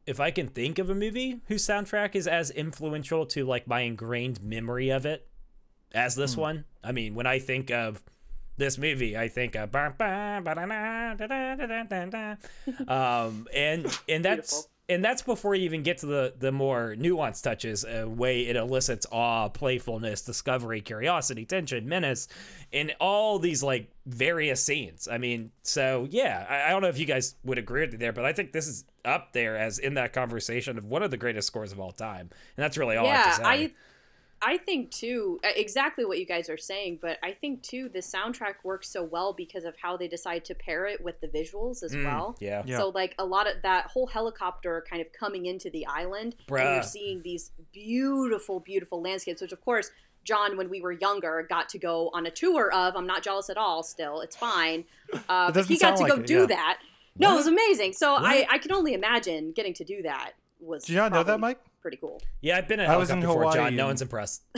if 0.06 0.20
I 0.20 0.32
can 0.32 0.48
think 0.48 0.80
of 0.80 0.90
a 0.90 0.96
movie 0.96 1.42
whose 1.48 1.66
soundtrack 1.66 2.16
is 2.16 2.28
as 2.28 2.52
influential 2.52 3.26
to 3.28 3.46
like 3.46 3.68
my 3.68 3.82
ingrained 3.82 4.42
memory 4.42 4.90
of 4.90 5.06
it 5.06 5.28
as 5.94 6.16
this 6.16 6.38
one. 6.38 6.66
I 6.84 6.92
mean, 6.92 7.16
when 7.16 7.28
I 7.28 7.40
think 7.40 7.70
of 7.72 8.04
this 8.58 8.78
movie, 8.78 9.18
I 9.18 9.28
think 9.28 9.56
of 9.56 9.72
um, 12.88 13.48
and 13.54 13.86
and 14.08 14.26
that's 14.26 14.52
Beautiful. 14.52 14.70
And 14.92 15.04
that's 15.04 15.22
before 15.22 15.56
you 15.56 15.64
even 15.66 15.84
get 15.84 16.00
to 16.00 16.06
the 16.06 16.34
the 16.38 16.52
more 16.52 16.96
nuanced 16.98 17.44
touches, 17.44 17.86
a 17.86 18.06
way 18.06 18.48
it 18.48 18.56
elicits 18.56 19.06
awe, 19.12 19.50
playfulness, 19.50 20.22
discovery, 20.22 20.82
curiosity, 20.82 21.46
tension, 21.46 21.88
menace, 21.88 22.28
in 22.72 22.92
all 23.00 23.40
these 23.40 23.64
like 23.64 23.90
various 24.06 24.64
scenes. 24.64 25.08
I 25.10 25.18
mean, 25.18 25.52
so 25.64 26.08
yeah, 26.10 26.46
I, 26.50 26.68
I 26.68 26.70
don't 26.70 26.82
know 26.82 26.90
if 26.90 27.00
you 27.00 27.06
guys 27.06 27.36
would 27.44 27.58
agree 27.58 27.82
with 27.82 27.94
me 27.94 27.98
there, 27.98 28.14
but 28.14 28.26
I 28.26 28.34
think 28.34 28.52
this 28.52 28.68
is 28.68 28.84
up 29.04 29.34
there 29.34 29.58
as 29.58 29.80
in 29.80 29.96
that 29.96 30.14
conversation 30.14 30.78
of 30.78 30.86
one 30.86 31.04
of 31.04 31.12
the 31.12 31.18
greatest 31.18 31.48
scores 31.48 31.72
of 31.72 31.80
all 31.80 31.92
time, 31.92 32.30
and 32.56 32.64
that's 32.64 32.78
really 32.78 32.98
all 32.98 33.08
I 33.08 33.16
have 33.16 33.26
yeah, 33.26 33.32
to 33.32 33.38
say. 33.38 33.44
I 33.44 33.72
I 34.44 34.58
think 34.58 34.90
too 34.92 35.40
uh, 35.44 35.50
exactly 35.56 36.04
what 36.04 36.18
you 36.20 36.26
guys 36.26 36.50
are 36.50 36.58
saying, 36.58 37.00
but 37.02 37.18
I 37.22 37.32
think 37.32 37.62
too 37.62 37.90
the 37.90 38.00
soundtrack 38.00 38.56
works 38.64 38.90
so 38.90 39.04
well 39.04 39.34
because 39.34 39.66
of 39.66 39.76
how 39.82 39.98
they 39.98 40.08
decide 40.08 40.46
to 40.46 40.56
pair 40.56 40.86
it 40.88 41.04
with 41.04 41.22
the 41.22 41.28
visuals 41.28 41.84
as 41.84 41.94
Mm, 41.94 42.06
well. 42.06 42.38
yeah. 42.40 42.64
Yeah. 42.66 42.78
So 42.80 42.90
like 42.90 43.14
a 43.20 43.26
lot 43.26 43.46
of 43.48 43.62
that 43.62 43.88
whole 43.88 44.08
helicopter 44.08 44.84
kind 44.90 45.02
of 45.02 45.12
coming 45.14 45.46
into 45.46 45.70
the 45.70 45.86
island, 45.86 46.36
and 46.50 46.58
you're 46.76 46.84
seeing 46.84 47.22
these 47.22 47.52
beautiful, 47.72 48.60
beautiful 48.60 49.02
landscapes, 49.02 49.42
which 49.42 49.52
of 49.52 49.62
course. 49.64 49.92
John, 50.24 50.56
when 50.56 50.70
we 50.70 50.82
were 50.82 50.92
younger, 50.92 51.48
got 51.50 51.68
to 51.70 51.80
go 51.80 52.12
on 52.14 52.28
a 52.28 52.30
tour 52.30 52.72
of. 52.72 52.96
I'm 52.96 53.08
not 53.08 53.24
jealous 53.24 53.50
at 53.50 53.58
all. 53.58 53.82
Still, 53.82 54.22
it's 54.22 54.36
fine. 54.36 54.86
Uh, 55.28 55.52
but 55.52 55.66
he 55.66 55.78
got 55.80 55.98
sound 55.98 55.98
to 55.98 56.04
go 56.06 56.14
like 56.14 56.24
it, 56.24 56.28
do 56.28 56.40
yeah. 56.42 56.46
that. 56.46 56.78
No, 57.18 57.34
it 57.34 57.38
was 57.38 57.48
amazing. 57.48 57.94
So 57.94 58.14
I, 58.16 58.22
What? 58.42 58.48
I 58.52 58.58
can 58.60 58.72
only 58.72 58.94
imagine 58.94 59.52
getting 59.52 59.74
to 59.74 59.84
do 59.84 60.04
that 60.04 60.34
was. 60.60 60.86
Do 60.86 60.94
you 60.94 61.00
not 61.00 61.12
know 61.12 61.24
that, 61.24 61.40
Mike? 61.40 61.60
Pretty 61.82 61.98
cool. 61.98 62.22
Yeah, 62.42 62.58
I've 62.58 62.68
been 62.68 62.80
in 62.80 62.90
I 62.90 62.98
was 62.98 63.10
in 63.10 63.22
helicopter 63.22 63.50
before, 63.50 63.64
John. 63.64 63.76
No 63.76 63.88
one's 63.88 64.02
impressed. 64.02 64.44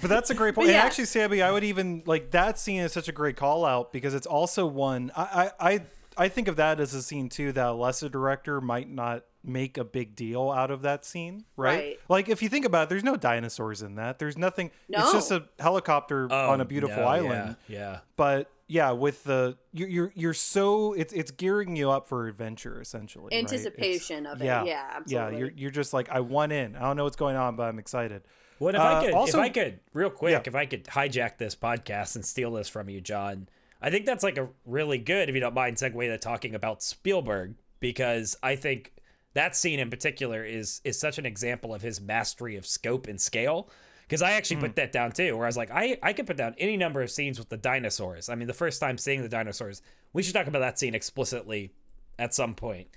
But 0.00 0.10
that's 0.10 0.30
a 0.30 0.34
great 0.34 0.54
point. 0.54 0.66
But 0.66 0.74
And 0.74 0.82
yeah. 0.82 0.84
actually, 0.84 1.06
Sammy, 1.06 1.42
I 1.42 1.50
would 1.50 1.64
even 1.64 2.02
like 2.06 2.30
that 2.32 2.58
scene 2.58 2.80
is 2.82 2.92
such 2.92 3.08
a 3.08 3.12
great 3.12 3.36
call 3.36 3.64
out 3.64 3.92
because 3.92 4.14
it's 4.14 4.26
also 4.26 4.66
one 4.66 5.10
I, 5.16 5.50
I 5.58 5.70
I 5.72 5.80
I 6.18 6.28
think 6.28 6.48
of 6.48 6.56
that 6.56 6.80
as 6.80 6.94
a 6.94 7.02
scene 7.02 7.28
too 7.28 7.52
that 7.52 7.66
a 7.66 7.72
lesser 7.72 8.08
director 8.08 8.60
might 8.60 8.90
not 8.90 9.24
make 9.42 9.78
a 9.78 9.84
big 9.84 10.14
deal 10.14 10.50
out 10.50 10.70
of 10.70 10.82
that 10.82 11.04
scene, 11.04 11.44
right? 11.56 11.78
Right. 11.78 12.00
Like 12.08 12.28
if 12.28 12.42
you 12.42 12.48
think 12.48 12.64
about 12.64 12.84
it, 12.84 12.88
there's 12.90 13.04
no 13.04 13.16
dinosaurs 13.16 13.80
in 13.80 13.94
that. 13.94 14.18
There's 14.18 14.36
nothing. 14.36 14.70
No. 14.88 15.00
It's 15.00 15.12
just 15.12 15.30
a 15.30 15.44
helicopter 15.58 16.28
oh, 16.30 16.50
on 16.50 16.60
a 16.60 16.64
beautiful 16.64 16.98
Oh, 16.98 17.02
no, 17.02 17.08
island. 17.08 17.56
Yeah, 17.68 17.78
yeah. 17.78 17.98
But 18.16 18.50
yeah, 18.68 18.90
with 18.92 19.24
the 19.24 19.56
you're 19.72 19.88
you're, 19.88 20.12
you're 20.14 20.34
so 20.34 20.92
it's 20.92 21.12
it's 21.12 21.30
gearing 21.30 21.76
you 21.76 21.90
up 21.90 22.08
for 22.08 22.26
adventure 22.28 22.80
essentially. 22.80 23.24
right? 23.32 23.32
It's- 23.44 23.52
Anticipation 23.52 24.26
of 24.26 24.40
it. 24.40 24.44
Yeah, 24.46 24.64
Yeah, 24.64 25.00
yeah. 25.06 25.28
You're 25.30 25.52
you're 25.56 25.70
just 25.70 25.92
like 25.92 26.08
I 26.10 26.20
want 26.20 26.52
in. 26.52 26.76
I 26.76 26.80
don't 26.80 26.96
know 26.96 27.04
what's 27.04 27.16
going 27.16 27.36
on, 27.36 27.56
but 27.56 27.64
I'm 27.64 27.78
excited. 27.78 28.22
What 28.58 28.74
if 28.74 28.80
Uh, 28.80 28.84
I 28.84 29.04
could? 29.04 29.14
also- 29.14 29.38
if 29.38 29.44
I 29.44 29.48
could, 29.50 29.80
real 29.92 30.10
quick, 30.10 30.32
Yeah. 30.32 30.42
if 30.44 30.54
I 30.54 30.64
could 30.66 30.84
hijack 30.84 31.36
this 31.38 31.54
podcast 31.54 32.16
and 32.16 32.24
steal 32.24 32.50
this 32.52 32.68
from 32.70 32.88
you, 32.88 33.00
John, 33.02 33.48
I 33.82 33.90
think 33.90 34.06
that's 34.06 34.24
like 34.24 34.38
a 34.38 34.48
really 34.64 34.96
good, 34.98 35.28
if 35.28 35.34
you 35.34 35.40
don't 35.42 35.54
mind, 35.54 35.76
segue 35.76 36.06
to 36.08 36.16
talking 36.18 36.54
about 36.54 36.82
Spielberg 36.82 37.54
because 37.80 38.34
I 38.42 38.56
think 38.56 38.94
that 39.34 39.54
scene 39.54 39.78
in 39.78 39.90
particular 39.90 40.42
is 40.44 40.80
is 40.84 40.98
such 40.98 41.18
an 41.18 41.26
example 41.26 41.74
of 41.74 41.82
his 41.82 42.00
mastery 42.00 42.56
of 42.56 42.66
scope 42.66 43.06
and 43.06 43.20
scale. 43.20 43.68
Because 44.06 44.22
I 44.22 44.32
actually 44.32 44.58
put 44.58 44.70
hmm. 44.70 44.76
that 44.76 44.92
down 44.92 45.12
too, 45.12 45.36
where 45.36 45.46
I 45.46 45.48
was 45.48 45.56
like, 45.56 45.70
I, 45.70 45.98
I 46.02 46.12
could 46.12 46.26
put 46.26 46.36
down 46.36 46.54
any 46.58 46.76
number 46.76 47.02
of 47.02 47.10
scenes 47.10 47.38
with 47.38 47.48
the 47.48 47.56
dinosaurs. 47.56 48.28
I 48.28 48.34
mean, 48.36 48.46
the 48.46 48.54
first 48.54 48.80
time 48.80 48.98
seeing 48.98 49.22
the 49.22 49.28
dinosaurs, 49.28 49.82
we 50.12 50.22
should 50.22 50.34
talk 50.34 50.46
about 50.46 50.60
that 50.60 50.78
scene 50.78 50.94
explicitly 50.94 51.72
at 52.18 52.34
some 52.34 52.54
point. 52.54 52.88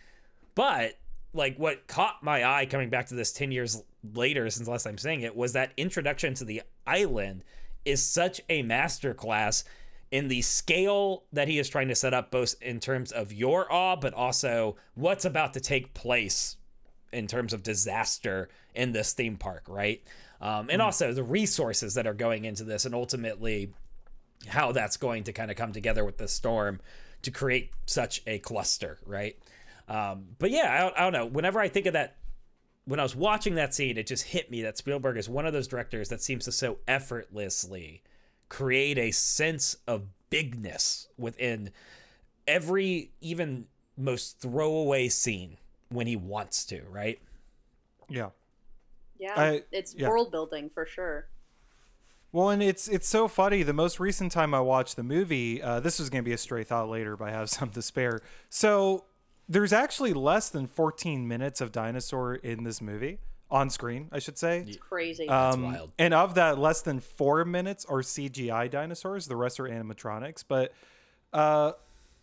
But 0.53 0.99
like 1.33 1.57
what 1.57 1.87
caught 1.87 2.23
my 2.23 2.43
eye 2.43 2.65
coming 2.65 2.89
back 2.89 3.07
to 3.07 3.15
this 3.15 3.31
10 3.31 3.51
years 3.51 3.83
later 4.13 4.49
since 4.49 4.67
last 4.67 4.83
time 4.83 4.97
seeing 4.97 5.21
it 5.21 5.35
was 5.35 5.53
that 5.53 5.73
introduction 5.77 6.33
to 6.33 6.45
the 6.45 6.61
island 6.87 7.43
is 7.85 8.01
such 8.01 8.41
a 8.49 8.63
masterclass 8.63 9.63
in 10.11 10.27
the 10.27 10.41
scale 10.41 11.23
that 11.31 11.47
he 11.47 11.59
is 11.59 11.69
trying 11.69 11.87
to 11.87 11.95
set 11.95 12.13
up 12.13 12.31
both 12.31 12.55
in 12.61 12.79
terms 12.79 13.11
of 13.11 13.31
your 13.31 13.71
awe 13.71 13.95
but 13.95 14.13
also 14.13 14.75
what's 14.95 15.25
about 15.25 15.53
to 15.53 15.59
take 15.59 15.93
place 15.93 16.55
in 17.11 17.27
terms 17.27 17.53
of 17.53 17.61
disaster 17.61 18.49
in 18.73 18.91
this 18.91 19.13
theme 19.13 19.37
park 19.37 19.63
right 19.67 20.01
um, 20.41 20.69
and 20.69 20.81
also 20.81 21.13
the 21.13 21.23
resources 21.23 21.95
that 21.95 22.07
are 22.07 22.13
going 22.13 22.45
into 22.45 22.63
this 22.63 22.85
and 22.85 22.95
ultimately 22.95 23.73
how 24.47 24.71
that's 24.71 24.97
going 24.97 25.23
to 25.25 25.33
kind 25.33 25.51
of 25.51 25.57
come 25.57 25.73
together 25.73 26.05
with 26.05 26.17
the 26.17 26.27
storm 26.27 26.79
to 27.21 27.31
create 27.31 27.71
such 27.85 28.21
a 28.25 28.39
cluster, 28.39 28.97
right? 29.05 29.37
Um, 29.87 30.27
but 30.37 30.51
yeah, 30.51 30.73
I 30.73 30.79
don't, 30.79 30.97
I 30.97 31.01
don't 31.01 31.13
know. 31.13 31.25
Whenever 31.25 31.59
I 31.59 31.67
think 31.67 31.85
of 31.87 31.93
that, 31.93 32.17
when 32.85 32.99
I 32.99 33.03
was 33.03 33.15
watching 33.15 33.55
that 33.55 33.73
scene, 33.73 33.97
it 33.97 34.07
just 34.07 34.23
hit 34.23 34.49
me 34.49 34.61
that 34.61 34.77
Spielberg 34.77 35.17
is 35.17 35.27
one 35.27 35.45
of 35.45 35.53
those 35.53 35.67
directors 35.67 36.09
that 36.09 36.21
seems 36.21 36.45
to 36.45 36.51
so 36.51 36.77
effortlessly 36.87 38.01
create 38.47 38.97
a 38.97 39.11
sense 39.11 39.75
of 39.87 40.07
bigness 40.29 41.07
within 41.17 41.71
every, 42.47 43.11
even 43.19 43.65
most 43.97 44.39
throwaway 44.39 45.09
scene 45.09 45.57
when 45.89 46.07
he 46.07 46.15
wants 46.15 46.65
to, 46.65 46.81
right? 46.89 47.19
Yeah. 48.07 48.29
Yeah, 49.19 49.33
I- 49.35 49.63
it's 49.71 49.93
yeah. 49.95 50.09
world 50.09 50.31
building 50.31 50.69
for 50.73 50.85
sure. 50.85 51.27
Well, 52.31 52.49
and 52.49 52.61
it's 52.61 52.87
it's 52.87 53.07
so 53.07 53.27
funny. 53.27 53.63
The 53.63 53.73
most 53.73 53.99
recent 53.99 54.31
time 54.31 54.53
I 54.53 54.59
watched 54.59 54.95
the 54.95 55.03
movie, 55.03 55.61
uh, 55.61 55.79
this 55.79 55.99
was 55.99 56.09
going 56.09 56.23
to 56.23 56.27
be 56.27 56.33
a 56.33 56.37
stray 56.37 56.63
thought 56.63 56.87
later, 56.87 57.17
but 57.17 57.29
I 57.29 57.31
have 57.31 57.49
some 57.57 57.69
to 57.71 57.81
spare. 57.81 58.21
So 58.49 59.05
there's 59.47 59.73
actually 59.73 60.13
less 60.13 60.49
than 60.49 60.67
14 60.67 61.27
minutes 61.27 61.59
of 61.59 61.71
dinosaur 61.71 62.35
in 62.35 62.63
this 62.63 62.81
movie 62.81 63.17
on 63.49 63.71
screen, 63.71 64.07
I 64.11 64.19
should 64.19 64.37
say. 64.37 64.63
It's 64.67 64.77
crazy. 64.77 65.27
Um, 65.27 65.63
wild. 65.63 65.91
And 65.97 66.13
of 66.13 66.35
that, 66.35 66.59
less 66.59 66.81
than 66.81 66.99
four 66.99 67.43
minutes 67.45 67.83
are 67.85 68.01
CGI 68.01 68.69
dinosaurs. 68.69 69.25
The 69.25 69.35
rest 69.35 69.59
are 69.59 69.63
animatronics. 69.63 70.43
But 70.47 70.71
uh, 71.33 71.71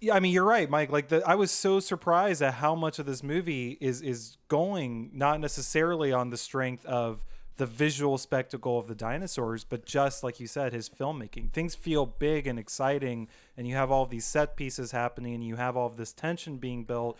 yeah, 0.00 0.14
I 0.14 0.20
mean, 0.20 0.32
you're 0.32 0.44
right, 0.44 0.68
Mike. 0.68 0.90
Like, 0.90 1.08
the, 1.08 1.22
I 1.26 1.34
was 1.34 1.50
so 1.50 1.80
surprised 1.80 2.42
at 2.42 2.54
how 2.54 2.74
much 2.74 2.98
of 2.98 3.06
this 3.06 3.22
movie 3.22 3.78
is 3.80 4.02
is 4.02 4.36
going 4.48 5.10
not 5.14 5.40
necessarily 5.40 6.12
on 6.12 6.30
the 6.30 6.36
strength 6.36 6.84
of 6.86 7.24
the 7.56 7.66
visual 7.66 8.18
spectacle 8.18 8.78
of 8.78 8.86
the 8.86 8.94
dinosaurs, 8.94 9.64
but 9.64 9.86
just 9.86 10.22
like 10.22 10.38
you 10.38 10.46
said, 10.46 10.74
his 10.74 10.90
filmmaking. 10.90 11.50
Things 11.52 11.74
feel 11.74 12.04
big 12.04 12.46
and 12.46 12.58
exciting, 12.58 13.28
and 13.56 13.66
you 13.66 13.74
have 13.74 13.90
all 13.90 14.04
these 14.04 14.26
set 14.26 14.56
pieces 14.56 14.90
happening, 14.92 15.34
and 15.34 15.42
you 15.44 15.56
have 15.56 15.74
all 15.76 15.88
this 15.88 16.12
tension 16.12 16.58
being 16.58 16.84
built. 16.84 17.16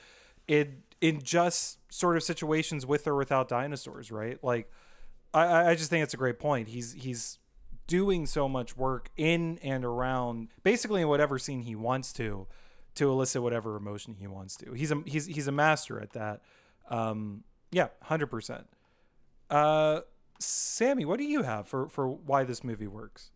It 0.47 0.73
in 1.01 1.23
just 1.23 1.79
sort 1.93 2.17
of 2.17 2.23
situations 2.23 2.85
with 2.87 3.07
or 3.07 3.17
without 3.17 3.49
dinosaurs, 3.49 4.11
right? 4.11 4.43
Like, 4.45 4.71
I- 5.35 5.47
I, 5.47 5.71
I 5.71 5.75
just 5.75 5.89
think 5.91 6.03
it's 6.03 6.15
a 6.15 6.19
great 6.19 6.39
point. 6.39 6.69
He's 6.69 6.93
he's 6.93 7.39
doing 7.87 8.27
so 8.27 8.49
much 8.49 8.77
work 8.77 9.11
in 9.17 9.59
and 9.63 9.85
around, 9.85 10.49
basically 10.63 11.03
in 11.03 11.09
whatever 11.09 11.39
scene 11.39 11.63
he 11.63 11.77
wants 11.77 12.13
to, 12.15 12.47
to 12.97 13.11
elicit 13.11 13.43
whatever 13.43 13.77
emotion 13.77 14.17
he 14.19 14.27
wants 14.27 14.57
to. 14.57 14.73
He's 14.73 14.91
a 14.91 15.03
he's 15.07 15.27
he's 15.27 15.47
a 15.47 15.53
master 15.53 16.01
at 16.01 16.13
that. 16.13 16.43
Um, 16.91 17.45
yeah, 17.71 17.89
hundred 18.03 18.27
percent. 18.27 18.67
Uh, 19.49 20.01
Sammy, 20.39 21.05
what 21.05 21.19
do 21.19 21.25
you 21.25 21.43
have 21.43 21.69
for 21.69 21.89
for 21.89 22.09
why 22.09 22.45
this 22.45 22.65
movie 22.65 22.87
works? 22.87 23.31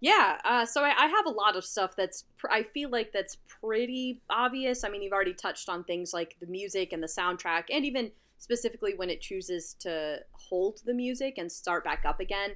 Yeah, 0.00 0.38
uh, 0.44 0.64
so 0.64 0.84
I, 0.84 0.90
I 0.96 1.06
have 1.08 1.26
a 1.26 1.30
lot 1.30 1.56
of 1.56 1.64
stuff 1.64 1.96
that's 1.96 2.24
pr- 2.36 2.52
I 2.52 2.62
feel 2.62 2.88
like 2.88 3.12
that's 3.12 3.36
pretty 3.60 4.22
obvious. 4.30 4.84
I 4.84 4.90
mean, 4.90 5.02
you've 5.02 5.12
already 5.12 5.34
touched 5.34 5.68
on 5.68 5.82
things 5.82 6.14
like 6.14 6.36
the 6.40 6.46
music 6.46 6.92
and 6.92 7.02
the 7.02 7.08
soundtrack, 7.08 7.64
and 7.70 7.84
even 7.84 8.12
specifically 8.38 8.94
when 8.94 9.10
it 9.10 9.20
chooses 9.20 9.74
to 9.80 10.18
hold 10.32 10.80
the 10.84 10.94
music 10.94 11.38
and 11.38 11.50
start 11.50 11.82
back 11.82 12.04
up 12.04 12.20
again. 12.20 12.50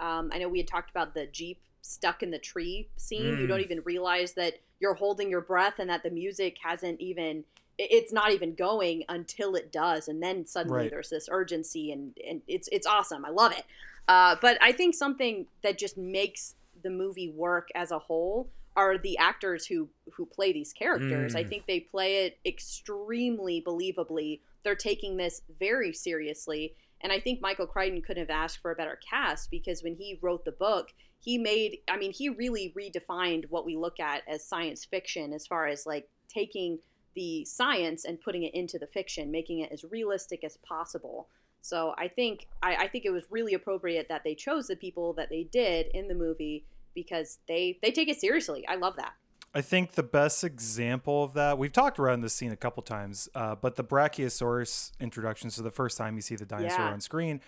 Um, 0.00 0.30
I 0.32 0.38
know 0.38 0.48
we 0.48 0.58
had 0.58 0.68
talked 0.68 0.90
about 0.90 1.14
the 1.14 1.26
jeep 1.26 1.60
stuck 1.86 2.22
in 2.22 2.30
the 2.30 2.38
tree 2.38 2.88
scene. 2.96 3.36
You 3.38 3.46
Mm. 3.46 3.48
don't 3.48 3.60
even 3.60 3.80
realize 3.84 4.32
that 4.34 4.54
you're 4.80 4.94
holding 4.94 5.30
your 5.30 5.40
breath 5.40 5.78
and 5.78 5.88
that 5.90 6.02
the 6.02 6.10
music 6.10 6.58
hasn't 6.62 7.00
even 7.00 7.44
it's 7.78 8.10
not 8.10 8.32
even 8.32 8.54
going 8.54 9.04
until 9.10 9.54
it 9.54 9.70
does 9.70 10.08
and 10.08 10.22
then 10.22 10.46
suddenly 10.46 10.78
Right. 10.84 10.90
there's 10.90 11.10
this 11.10 11.28
urgency 11.30 11.92
and, 11.92 12.16
and 12.26 12.40
it's 12.48 12.70
it's 12.72 12.86
awesome 12.86 13.22
i 13.26 13.28
love 13.28 13.52
it 13.52 13.64
uh, 14.08 14.34
but 14.40 14.56
i 14.62 14.72
think 14.72 14.94
something 14.94 15.46
that 15.62 15.76
just 15.76 15.98
makes 15.98 16.54
the 16.82 16.88
movie 16.88 17.28
work 17.28 17.68
as 17.74 17.90
a 17.90 17.98
whole 17.98 18.48
are 18.76 18.96
the 18.96 19.18
actors 19.18 19.66
who 19.66 19.90
who 20.14 20.24
play 20.24 20.54
these 20.54 20.72
characters 20.72 21.34
i 21.34 21.44
Mm. 21.44 21.48
think 21.50 21.66
they 21.66 21.80
play 21.80 22.24
it 22.24 22.38
extremely 22.46 23.60
believably 23.66 24.40
they're 24.62 24.74
taking 24.74 25.18
this 25.18 25.42
very 25.58 25.92
seriously 25.92 26.74
and 27.02 27.12
i 27.12 27.20
think 27.20 27.42
michael 27.42 27.66
crichton 27.66 28.00
couldn't 28.00 28.22
have 28.28 28.30
asked 28.44 28.58
for 28.62 28.70
a 28.70 28.74
better 28.76 28.98
cast 29.08 29.50
because 29.50 29.82
when 29.82 29.96
he 29.96 30.18
wrote 30.22 30.44
the 30.46 30.52
book 30.52 30.92
he 31.20 31.38
made 31.38 31.78
i 31.88 31.96
mean 31.96 32.12
he 32.12 32.28
really 32.28 32.72
redefined 32.76 33.44
what 33.50 33.64
we 33.66 33.76
look 33.76 33.98
at 34.00 34.22
as 34.28 34.44
science 34.44 34.84
fiction 34.84 35.32
as 35.32 35.46
far 35.46 35.66
as 35.66 35.86
like 35.86 36.08
taking 36.28 36.78
the 37.14 37.44
science 37.44 38.04
and 38.04 38.20
putting 38.20 38.42
it 38.42 38.54
into 38.54 38.78
the 38.78 38.86
fiction 38.86 39.30
making 39.30 39.60
it 39.60 39.72
as 39.72 39.84
realistic 39.84 40.44
as 40.44 40.56
possible. 40.58 41.28
So 41.62 41.94
i 41.98 42.08
think 42.08 42.46
I, 42.62 42.76
I 42.76 42.88
think 42.88 43.04
it 43.04 43.10
was 43.10 43.24
really 43.30 43.54
appropriate 43.54 44.08
that 44.08 44.22
they 44.24 44.34
chose 44.34 44.66
the 44.68 44.76
people 44.76 45.12
that 45.14 45.30
they 45.30 45.44
did 45.44 45.86
in 45.94 46.08
the 46.08 46.14
movie 46.14 46.64
because 46.94 47.38
they 47.48 47.78
they 47.82 47.90
take 47.90 48.08
it 48.08 48.18
seriously. 48.20 48.66
I 48.68 48.76
love 48.76 48.96
that. 48.96 49.14
I 49.54 49.62
think 49.62 49.92
the 49.92 50.02
best 50.02 50.44
example 50.44 51.24
of 51.24 51.32
that, 51.32 51.56
we've 51.56 51.72
talked 51.72 51.98
around 51.98 52.20
this 52.20 52.34
scene 52.34 52.52
a 52.52 52.56
couple 52.56 52.82
times, 52.82 53.26
uh, 53.34 53.54
but 53.54 53.76
the 53.76 53.84
Brachiosaurus 53.84 54.92
introduction, 55.00 55.48
so 55.48 55.62
the 55.62 55.70
first 55.70 55.96
time 55.96 56.14
you 56.16 56.20
see 56.20 56.36
the 56.36 56.44
dinosaur 56.44 56.84
Yeah. 56.86 56.92
on 56.92 57.00
screen, 57.00 57.40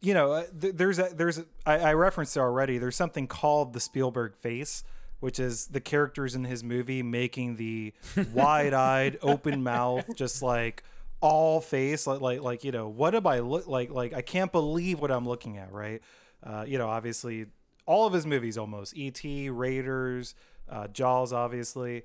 you 0.00 0.14
know, 0.14 0.32
uh, 0.32 0.44
th- 0.58 0.74
there's 0.76 0.98
a, 0.98 1.10
there's 1.14 1.38
a, 1.38 1.44
I, 1.66 1.78
I 1.78 1.94
referenced 1.94 2.36
it 2.36 2.40
already. 2.40 2.78
There's 2.78 2.96
something 2.96 3.26
called 3.26 3.72
the 3.72 3.80
Spielberg 3.80 4.36
face, 4.36 4.82
which 5.20 5.38
is 5.38 5.66
the 5.66 5.80
characters 5.80 6.34
in 6.34 6.44
his 6.44 6.64
movie 6.64 7.02
making 7.02 7.56
the 7.56 7.92
wide-eyed, 8.32 9.18
open 9.22 9.62
mouth, 9.62 10.06
just 10.16 10.42
like 10.42 10.82
all 11.20 11.60
face, 11.60 12.06
like 12.06 12.20
like 12.20 12.42
like 12.42 12.64
you 12.64 12.72
know, 12.72 12.88
what 12.88 13.14
am 13.14 13.26
I 13.26 13.40
look 13.40 13.66
like? 13.66 13.90
Like 13.90 14.14
I 14.14 14.22
can't 14.22 14.50
believe 14.50 15.00
what 15.00 15.10
I'm 15.10 15.28
looking 15.28 15.58
at, 15.58 15.70
right? 15.72 16.00
Uh, 16.42 16.64
you 16.66 16.78
know, 16.78 16.88
obviously, 16.88 17.46
all 17.84 18.06
of 18.06 18.14
his 18.14 18.24
movies 18.24 18.56
almost 18.56 18.96
E.T., 18.96 19.50
Raiders, 19.50 20.34
uh, 20.70 20.88
Jaws, 20.88 21.32
obviously. 21.32 22.04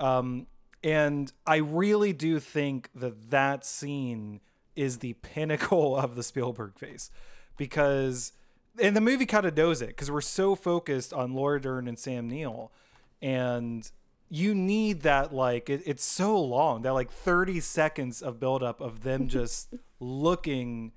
Um, 0.00 0.48
and 0.82 1.32
I 1.46 1.56
really 1.56 2.12
do 2.12 2.40
think 2.40 2.90
that 2.94 3.30
that 3.30 3.64
scene 3.64 4.40
is 4.74 4.98
the 4.98 5.12
pinnacle 5.14 5.96
of 5.96 6.16
the 6.16 6.24
Spielberg 6.24 6.76
face 6.76 7.10
because, 7.56 8.32
and 8.80 8.96
the 8.96 9.00
movie 9.00 9.26
kind 9.26 9.46
of 9.46 9.56
knows 9.56 9.82
it 9.82 9.88
because 9.88 10.10
we're 10.10 10.20
so 10.20 10.54
focused 10.54 11.12
on 11.12 11.34
Laura 11.34 11.60
Dern 11.60 11.88
and 11.88 11.98
Sam 11.98 12.28
Neill. 12.28 12.72
And 13.22 13.90
you 14.28 14.54
need 14.54 15.02
that, 15.02 15.32
like, 15.32 15.70
it, 15.70 15.82
it's 15.86 16.04
so 16.04 16.38
long 16.40 16.82
that, 16.82 16.92
like, 16.92 17.10
30 17.10 17.60
seconds 17.60 18.22
of 18.22 18.38
buildup 18.38 18.80
of 18.80 19.02
them 19.02 19.28
just 19.28 19.74
looking 20.00 20.92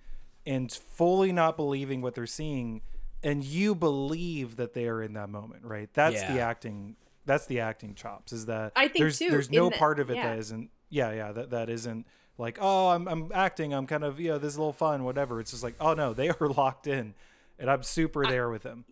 and 0.45 0.71
fully 0.71 1.31
not 1.31 1.55
believing 1.55 2.01
what 2.01 2.15
they're 2.15 2.25
seeing 2.25 2.81
and 3.23 3.43
you 3.43 3.75
believe 3.75 4.55
that 4.55 4.73
they 4.73 4.87
are 4.87 5.01
in 5.01 5.13
that 5.13 5.29
moment 5.29 5.63
right 5.63 5.89
that's 5.93 6.21
the 6.23 6.39
acting 6.39 6.95
that's 7.25 7.45
the 7.45 7.59
acting 7.59 7.93
chops 7.93 8.31
is 8.31 8.45
that 8.45 8.71
I 8.75 8.87
think, 8.87 8.99
there's 8.99 9.19
too, 9.19 9.29
there's 9.29 9.51
no 9.51 9.69
the- 9.69 9.77
part 9.77 9.99
of 9.99 10.09
it 10.09 10.15
yeah. 10.15 10.29
that 10.29 10.39
isn't 10.39 10.69
yeah 10.89 11.11
yeah 11.11 11.31
that 11.31 11.49
that 11.51 11.69
isn't 11.69 12.07
like 12.39 12.57
oh 12.61 12.89
I'm 12.89 13.07
I'm 13.07 13.31
acting 13.33 13.73
I'm 13.73 13.85
kind 13.85 14.03
of 14.03 14.19
you 14.19 14.29
know 14.29 14.37
this 14.39 14.53
is 14.53 14.55
a 14.57 14.59
little 14.59 14.73
fun 14.73 15.03
whatever. 15.03 15.39
It's 15.39 15.51
just 15.51 15.63
like 15.63 15.75
oh 15.79 15.93
no 15.93 16.13
they 16.13 16.29
are 16.39 16.49
locked 16.49 16.87
in 16.87 17.13
and 17.59 17.69
I'm 17.69 17.83
super 17.83 18.25
there 18.25 18.49
with 18.49 18.63
them. 18.63 18.85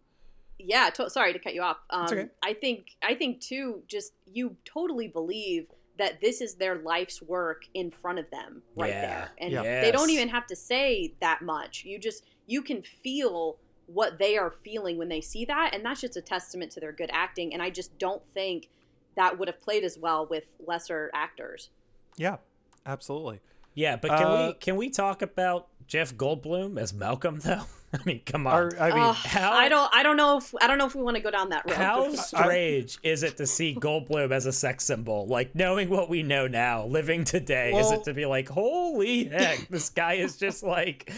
Yeah 0.59 0.89
to- 0.91 1.09
sorry 1.09 1.33
to 1.33 1.39
cut 1.39 1.53
you 1.55 1.61
off. 1.61 1.77
Um, 1.89 2.05
okay. 2.05 2.27
i 2.43 2.53
think 2.53 2.87
i 3.03 3.13
think 3.15 3.41
too 3.41 3.83
just 3.87 4.13
you 4.31 4.55
totally 4.65 5.07
believe 5.07 5.67
that 5.97 6.19
this 6.21 6.41
is 6.41 6.55
their 6.55 6.75
life's 6.75 7.21
work 7.21 7.63
in 7.73 7.89
front 7.89 8.19
of 8.19 8.29
them 8.31 8.61
right 8.75 8.89
Yeah. 8.89 9.01
there 9.01 9.29
and 9.39 9.51
Yeah. 9.51 9.81
they 9.81 9.91
don't 9.91 10.09
even 10.11 10.29
have 10.29 10.45
to 10.47 10.55
say 10.55 11.13
that 11.21 11.41
much. 11.41 11.85
You 11.85 11.97
just 11.99 12.23
you 12.45 12.61
can 12.61 12.81
feel 12.81 13.57
what 13.87 14.19
they 14.19 14.37
are 14.37 14.51
feeling 14.63 14.97
when 14.97 15.07
they 15.09 15.21
see 15.21 15.45
that 15.45 15.73
and 15.73 15.83
that's 15.85 16.01
just 16.01 16.17
a 16.17 16.21
testament 16.21 16.71
to 16.73 16.79
their 16.81 16.91
good 16.91 17.09
acting 17.13 17.53
and 17.53 17.61
i 17.63 17.69
just 17.69 17.97
don't 17.97 18.21
think 18.33 18.67
that 19.15 19.39
would 19.39 19.47
have 19.47 19.61
played 19.61 19.83
as 19.85 19.97
well 19.97 20.25
with 20.27 20.43
lesser 20.65 21.09
actors. 21.13 21.69
Yeah 22.17 22.37
absolutely 22.87 23.41
Yeah, 23.75 23.95
but 23.97 24.09
can 24.09 24.23
Uh, 24.25 24.47
we 24.47 24.53
can 24.55 24.75
we 24.75 24.89
talk 24.89 25.21
about 25.21 25.67
Jeff 25.87 26.15
Goldblum 26.15 26.79
as 26.79 26.93
Malcolm 26.93 27.39
though? 27.43 27.63
I 27.93 27.99
mean, 28.03 28.21
come 28.25 28.45
on. 28.47 28.53
Or, 28.53 28.81
I 28.81 28.89
mean 28.89 28.99
Ugh, 28.99 29.15
how- 29.15 29.53
i 29.53 29.69
don't 29.69 29.89
i 29.93 30.03
don't 30.03 30.17
know 30.17 30.37
if 30.37 30.53
i 30.61 30.67
don't 30.67 30.77
know 30.77 30.85
if 30.87 30.93
we 30.93 31.01
want 31.01 31.15
to 31.15 31.23
go 31.23 31.31
down 31.31 31.49
that 31.49 31.63
road 31.65 31.75
How 31.75 32.13
strange 32.15 32.97
is 33.01 33.23
it 33.23 33.37
to 33.37 33.47
see 33.47 33.73
Goldblum 33.75 34.31
as 34.31 34.45
a 34.45 34.51
sex 34.51 34.83
symbol? 34.83 35.25
Like 35.27 35.55
knowing 35.55 35.89
what 35.89 36.09
we 36.09 36.21
know 36.23 36.47
now, 36.47 36.85
living 36.85 37.23
today, 37.23 37.71
is 37.77 37.91
it 37.91 38.03
to 38.05 38.13
be 38.13 38.25
like, 38.25 38.49
holy 38.49 39.25
heck, 39.25 39.67
this 39.69 39.89
guy 39.89 40.13
is 40.15 40.35
just 40.37 40.63
like. 40.63 41.11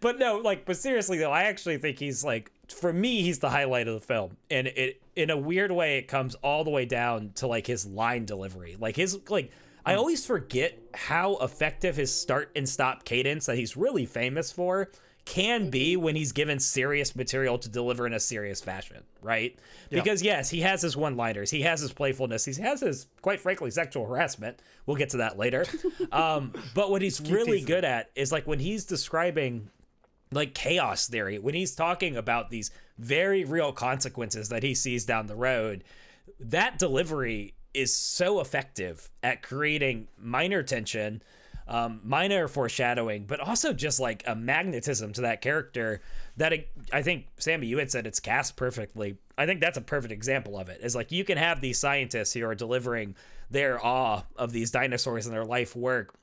But 0.00 0.18
no, 0.18 0.38
like, 0.38 0.64
but 0.64 0.76
seriously 0.78 1.18
though, 1.18 1.30
I 1.32 1.42
actually 1.44 1.76
think 1.78 1.98
he's 1.98 2.24
like, 2.24 2.50
for 2.68 2.92
me, 2.92 3.20
he's 3.22 3.40
the 3.40 3.50
highlight 3.50 3.86
of 3.88 3.94
the 3.94 4.00
film, 4.06 4.36
and 4.50 4.66
it 4.68 5.02
in 5.14 5.28
a 5.30 5.36
weird 5.36 5.72
way, 5.72 5.98
it 5.98 6.08
comes 6.08 6.34
all 6.36 6.64
the 6.64 6.70
way 6.70 6.86
down 6.86 7.32
to 7.36 7.46
like 7.46 7.66
his 7.66 7.84
line 7.86 8.24
delivery, 8.24 8.76
like 8.80 8.96
his 8.96 9.18
like. 9.28 9.50
I 9.86 9.94
always 9.94 10.24
forget 10.24 10.78
how 10.94 11.36
effective 11.36 11.96
his 11.96 12.12
start 12.12 12.50
and 12.56 12.68
stop 12.68 13.04
cadence 13.04 13.46
that 13.46 13.56
he's 13.56 13.76
really 13.76 14.06
famous 14.06 14.50
for 14.50 14.90
can 15.24 15.70
be 15.70 15.96
when 15.96 16.16
he's 16.16 16.32
given 16.32 16.58
serious 16.58 17.16
material 17.16 17.58
to 17.58 17.68
deliver 17.68 18.06
in 18.06 18.12
a 18.12 18.20
serious 18.20 18.60
fashion, 18.60 19.02
right? 19.22 19.58
Because 19.90 20.22
yes, 20.22 20.50
he 20.50 20.60
has 20.60 20.82
his 20.82 20.96
one-liners, 20.96 21.50
he 21.50 21.62
has 21.62 21.80
his 21.80 21.92
playfulness, 21.92 22.44
he 22.44 22.60
has 22.60 22.80
his 22.80 23.06
quite 23.22 23.40
frankly 23.40 23.70
sexual 23.70 24.06
harassment. 24.06 24.60
We'll 24.86 24.96
get 24.96 25.10
to 25.10 25.18
that 25.18 25.38
later. 25.38 25.64
um, 26.12 26.52
but 26.74 26.90
what 26.90 27.00
he's 27.00 27.20
really 27.20 27.62
good 27.62 27.84
at 27.84 28.10
is 28.14 28.32
like 28.32 28.46
when 28.46 28.58
he's 28.58 28.84
describing 28.84 29.70
like 30.30 30.54
chaos 30.54 31.08
theory, 31.08 31.38
when 31.38 31.54
he's 31.54 31.74
talking 31.74 32.16
about 32.16 32.50
these 32.50 32.70
very 32.98 33.44
real 33.44 33.72
consequences 33.72 34.50
that 34.50 34.62
he 34.62 34.74
sees 34.74 35.04
down 35.04 35.26
the 35.26 35.36
road, 35.36 35.84
that 36.38 36.78
delivery 36.78 37.54
is 37.74 37.94
so 37.94 38.40
effective 38.40 39.10
at 39.22 39.42
creating 39.42 40.08
minor 40.16 40.62
tension, 40.62 41.22
um, 41.66 42.00
minor 42.04 42.46
foreshadowing, 42.46 43.26
but 43.26 43.40
also 43.40 43.72
just 43.72 43.98
like 43.98 44.22
a 44.26 44.34
magnetism 44.34 45.12
to 45.14 45.22
that 45.22 45.42
character 45.42 46.00
that 46.36 46.52
it, 46.52 46.68
I 46.92 47.02
think 47.02 47.26
Sammy, 47.38 47.66
you 47.66 47.78
had 47.78 47.90
said 47.90 48.06
it's 48.06 48.20
cast 48.20 48.56
perfectly. 48.56 49.16
I 49.36 49.46
think 49.46 49.60
that's 49.60 49.78
a 49.78 49.82
perfect 49.82 50.12
example 50.12 50.58
of 50.58 50.68
it. 50.68 50.80
Is 50.82 50.94
like 50.94 51.10
you 51.10 51.24
can 51.24 51.38
have 51.38 51.60
these 51.60 51.78
scientists 51.78 52.32
who 52.32 52.44
are 52.46 52.54
delivering 52.54 53.16
their 53.50 53.84
awe 53.84 54.22
of 54.36 54.52
these 54.52 54.70
dinosaurs 54.70 55.26
and 55.26 55.34
their 55.34 55.44
life 55.44 55.74
work, 55.74 56.14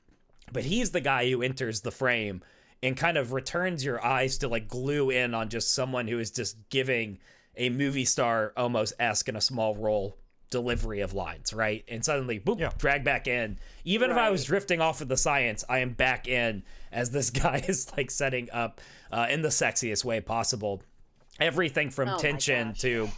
but 0.52 0.64
he's 0.64 0.90
the 0.90 1.00
guy 1.00 1.28
who 1.30 1.42
enters 1.42 1.80
the 1.80 1.90
frame 1.90 2.42
and 2.82 2.96
kind 2.96 3.16
of 3.16 3.32
returns 3.32 3.84
your 3.84 4.04
eyes 4.04 4.38
to 4.38 4.48
like 4.48 4.68
glue 4.68 5.10
in 5.10 5.34
on 5.34 5.48
just 5.48 5.72
someone 5.72 6.08
who 6.08 6.18
is 6.18 6.30
just 6.30 6.56
giving 6.68 7.18
a 7.56 7.68
movie 7.68 8.04
star 8.04 8.52
almost 8.56 8.94
esque 8.98 9.28
in 9.28 9.36
a 9.36 9.40
small 9.40 9.76
role 9.76 10.16
delivery 10.52 11.00
of 11.00 11.12
lines, 11.14 11.52
right? 11.52 11.84
And 11.88 12.04
suddenly, 12.04 12.38
boop, 12.38 12.60
Yeah. 12.60 12.70
drag 12.78 13.02
back 13.02 13.26
in. 13.26 13.58
Even 13.84 14.12
if 14.12 14.16
I 14.16 14.30
was 14.30 14.44
drifting 14.44 14.80
off 14.80 15.00
of 15.00 15.08
the 15.08 15.16
science, 15.16 15.64
I 15.68 15.78
am 15.80 15.90
back 15.94 16.28
in 16.28 16.62
as 16.92 17.10
this 17.10 17.30
guy 17.44 17.64
is 17.66 17.90
like 17.96 18.12
setting 18.12 18.48
up 18.52 18.80
uh, 19.10 19.26
in 19.28 19.42
the 19.42 19.48
sexiest 19.48 20.04
way 20.04 20.20
possible. 20.20 20.80
Everything 21.40 21.90
from 21.90 22.10
Oh 22.10 22.18
tension 22.18 22.74
to, 22.74 23.08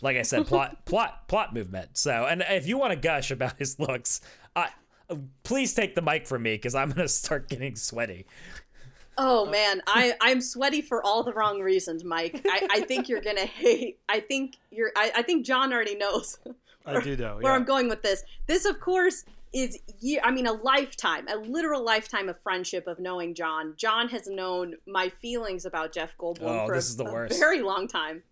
like 0.00 0.16
I 0.16 0.22
said, 0.22 0.46
plot, 0.46 0.84
plot, 0.86 1.28
plot 1.28 1.52
movement. 1.52 1.98
So, 1.98 2.24
and 2.24 2.42
if 2.48 2.66
you 2.66 2.78
want 2.78 2.92
to 2.92 2.96
gush 2.96 3.30
about 3.32 3.58
his 3.58 3.78
looks, 3.78 4.20
I 4.56 4.70
please 5.42 5.74
take 5.74 5.94
the 5.96 6.00
mic 6.00 6.26
from 6.26 6.42
me 6.44 6.54
because 6.54 6.74
I'm 6.74 6.88
gonna 6.90 7.08
start 7.08 7.48
getting 7.50 7.74
sweaty. 7.76 8.26
Oh 9.18 9.44
man, 9.46 9.82
I 9.86 10.14
I'm 10.20 10.40
sweaty 10.40 10.82
for 10.82 11.04
all 11.04 11.22
the 11.24 11.32
wrong 11.32 11.60
reasons, 11.60 12.04
Mike. 12.04 12.40
I, 12.48 12.66
I 12.70 12.80
think 12.80 13.08
you're 13.08 13.20
gonna 13.20 13.40
hate. 13.46 13.98
I 14.08 14.20
think 14.20 14.56
you're. 14.70 14.90
I, 14.96 15.12
I 15.16 15.22
think 15.22 15.44
John 15.44 15.72
already 15.72 15.96
knows 15.96 16.38
I 16.86 17.00
do 17.00 17.16
know 17.16 17.34
where 17.36 17.44
yeah. 17.52 17.56
I'm 17.56 17.64
going 17.64 17.88
with 17.88 18.02
this. 18.02 18.22
This, 18.46 18.64
of 18.64 18.80
course, 18.80 19.24
is 19.52 19.78
year. 20.00 20.20
I 20.24 20.30
mean, 20.30 20.46
a 20.46 20.52
lifetime, 20.52 21.26
a 21.28 21.36
literal 21.36 21.82
lifetime 21.84 22.28
of 22.28 22.36
friendship 22.42 22.86
of 22.86 22.98
knowing 22.98 23.34
John. 23.34 23.74
John 23.76 24.08
has 24.08 24.26
known 24.26 24.74
my 24.86 25.08
feelings 25.22 25.64
about 25.64 25.92
Jeff 25.92 26.16
Goldblum 26.18 26.62
Oh, 26.62 26.66
for 26.66 26.74
this 26.74 26.88
a, 26.88 26.90
is 26.90 26.96
the 26.96 27.04
a 27.04 27.12
worst. 27.12 27.38
very 27.38 27.62
long 27.62 27.88
time. 27.88 28.22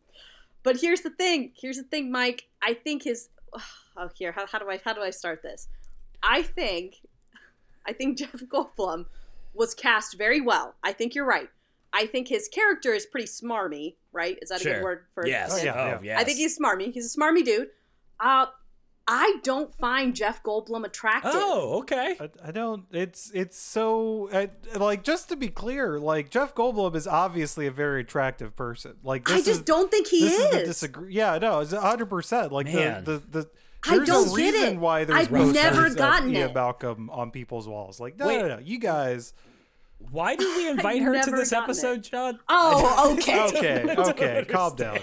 But 0.65 0.81
here's 0.81 1.01
the 1.01 1.11
thing. 1.11 1.53
Here's 1.61 1.77
the 1.77 1.83
thing, 1.83 2.11
Mike. 2.11 2.49
I 2.62 2.75
think 2.75 3.05
his. 3.05 3.29
Oh, 3.95 4.09
here. 4.15 4.33
How, 4.33 4.47
how 4.47 4.59
do 4.59 4.71
I 4.71 4.81
how 4.83 4.95
do 4.95 5.03
I 5.03 5.11
start 5.11 5.43
this? 5.43 5.69
I 6.23 6.41
think, 6.41 6.97
I 7.87 7.93
think 7.93 8.17
Jeff 8.21 8.33
Goldblum 8.33 9.05
was 9.53 9.75
cast 9.75 10.17
very 10.17 10.41
well. 10.41 10.77
I 10.83 10.93
think 10.95 11.15
you're 11.15 11.27
right. 11.27 11.51
I 11.93 12.07
think 12.07 12.29
his 12.29 12.49
character 12.49 12.95
is 12.95 13.05
pretty 13.05 13.27
smarmy, 13.27 13.97
right? 14.11 14.38
Is 14.41 14.49
that 14.49 14.62
a 14.62 14.65
good 14.65 14.83
word 14.83 15.05
for 15.15 15.27
Yes. 15.27 15.53
Oh, 15.53 15.62
yeah, 15.62 15.75
Oh, 15.75 15.87
yeah. 15.88 15.99
yes. 16.03 16.21
I 16.23 16.25
think 16.25 16.38
he's 16.38 16.59
smarmy. 16.59 16.91
He's 16.91 17.15
a 17.15 17.19
smarmy 17.19 17.45
dude. 17.45 17.69
Uh, 18.23 18.47
I 19.09 19.39
don't 19.43 19.75
find 19.75 20.15
Jeff 20.15 20.43
Goldblum 20.45 20.85
attractive. 20.85 21.33
Oh, 21.35 21.81
okay. 21.81 22.17
I, 22.21 22.31
I 22.49 22.51
don't. 22.53 22.85
It's 22.93 23.33
it's 23.35 23.59
so 23.59 24.29
I, 24.33 24.51
like 24.79 25.03
just 25.03 25.29
to 25.31 25.37
be 25.37 25.49
clear, 25.49 25.99
like 25.99 26.31
Jeff 26.31 26.55
Goldblum 26.55 26.95
is 26.95 27.09
obviously 27.09 27.67
a 27.67 27.73
very 27.73 28.03
attractive 28.03 28.55
person. 28.55 28.95
Like 29.03 29.27
this 29.27 29.35
I 29.35 29.39
just 29.39 29.49
is, 29.49 29.61
don't 29.63 29.91
think 29.91 30.07
he 30.07 30.21
this 30.21 30.39
is. 30.39 30.45
is 30.45 30.51
the 30.53 30.65
disagree. 30.65 31.15
Yeah, 31.15 31.37
no, 31.39 31.61
it's 31.61 31.73
hundred 31.73 32.07
percent. 32.07 32.53
Like 32.53 32.67
the, 32.67 32.73
Man. 32.75 33.05
the 33.05 33.19
the 33.29 33.51
I 33.85 33.97
There's 33.97 34.09
don't 34.09 34.27
a 34.29 34.31
get 34.31 34.55
reason 34.55 34.75
it. 34.75 34.79
why 34.79 35.05
there's 35.05 35.19
I've 35.27 35.53
never 35.53 35.87
of 35.87 35.97
gotten 35.97 36.33
Ian 36.33 36.51
it. 36.51 36.55
Malcolm 36.55 37.11
on 37.11 37.33
people's 37.33 37.67
walls. 37.67 37.99
Like, 37.99 38.17
no, 38.17 38.29
Wait. 38.29 38.39
no, 38.41 38.47
no, 38.47 38.59
you 38.61 38.79
guys. 38.79 39.35
Why 40.11 40.37
did 40.37 40.57
we 40.57 40.69
invite 40.71 41.03
her 41.03 41.23
to 41.23 41.31
this 41.31 41.51
gotten 41.51 41.65
it. 41.65 41.73
episode, 41.73 42.03
John? 42.03 42.38
Oh, 42.49 43.15
okay. 43.19 43.41
Okay, 43.47 43.95
okay, 43.99 44.45
calm 44.49 44.77
down. 44.77 44.99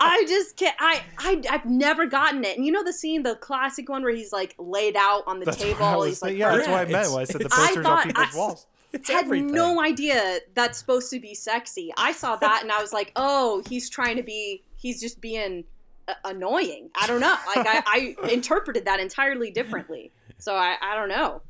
I 0.00 0.24
just 0.28 0.56
can't. 0.56 0.76
I, 0.78 1.02
I 1.18 1.42
I've 1.50 1.64
never 1.66 2.06
gotten 2.06 2.44
it. 2.44 2.56
And 2.56 2.66
you 2.66 2.72
know 2.72 2.84
the 2.84 2.92
scene, 2.92 3.22
the 3.22 3.36
classic 3.36 3.88
one 3.88 4.02
where 4.02 4.12
he's 4.14 4.32
like 4.32 4.54
laid 4.58 4.96
out 4.96 5.22
on 5.26 5.38
the 5.38 5.46
That's 5.46 5.56
table. 5.58 5.78
was 5.98 6.08
He's 6.08 6.22
like, 6.22 6.36
yeah, 6.36 6.54
that's 6.54 6.66
Yeah, 6.68 6.72
what 6.72 6.80
I 6.80 6.84
meant 6.84 6.94
it's- 7.06 7.12
when 7.12 7.20
I 7.22 7.24
said 7.24 7.40
the 7.40 7.44
it's- 7.46 7.58
I 7.58 7.66
posters 7.66 7.76
on 7.76 7.82
thought- 7.96 8.04
people's 8.06 8.34
I- 8.34 8.38
walls. 8.38 8.66
It's 8.92 9.10
had 9.10 9.24
everything. 9.26 9.52
no 9.52 9.82
idea 9.82 10.38
that's 10.54 10.78
supposed 10.78 11.10
to 11.10 11.20
be 11.20 11.34
sexy. 11.34 11.92
I 11.98 12.12
saw 12.12 12.36
that 12.36 12.62
and 12.62 12.72
I 12.72 12.80
was 12.80 12.94
like, 12.94 13.12
oh, 13.16 13.62
he's 13.68 13.90
trying 13.90 14.16
to 14.16 14.22
be. 14.22 14.62
He's 14.76 15.00
just 15.02 15.20
being 15.20 15.64
uh, 16.08 16.14
annoying. 16.24 16.88
I 16.98 17.06
don't 17.06 17.20
know. 17.20 17.34
Like 17.54 17.66
I, 17.68 18.14
I 18.24 18.30
interpreted 18.30 18.86
that 18.86 18.98
entirely 19.00 19.50
differently. 19.50 20.12
So 20.38 20.54
I, 20.54 20.76
I 20.80 20.94
don't 20.94 21.08
know. 21.10 21.42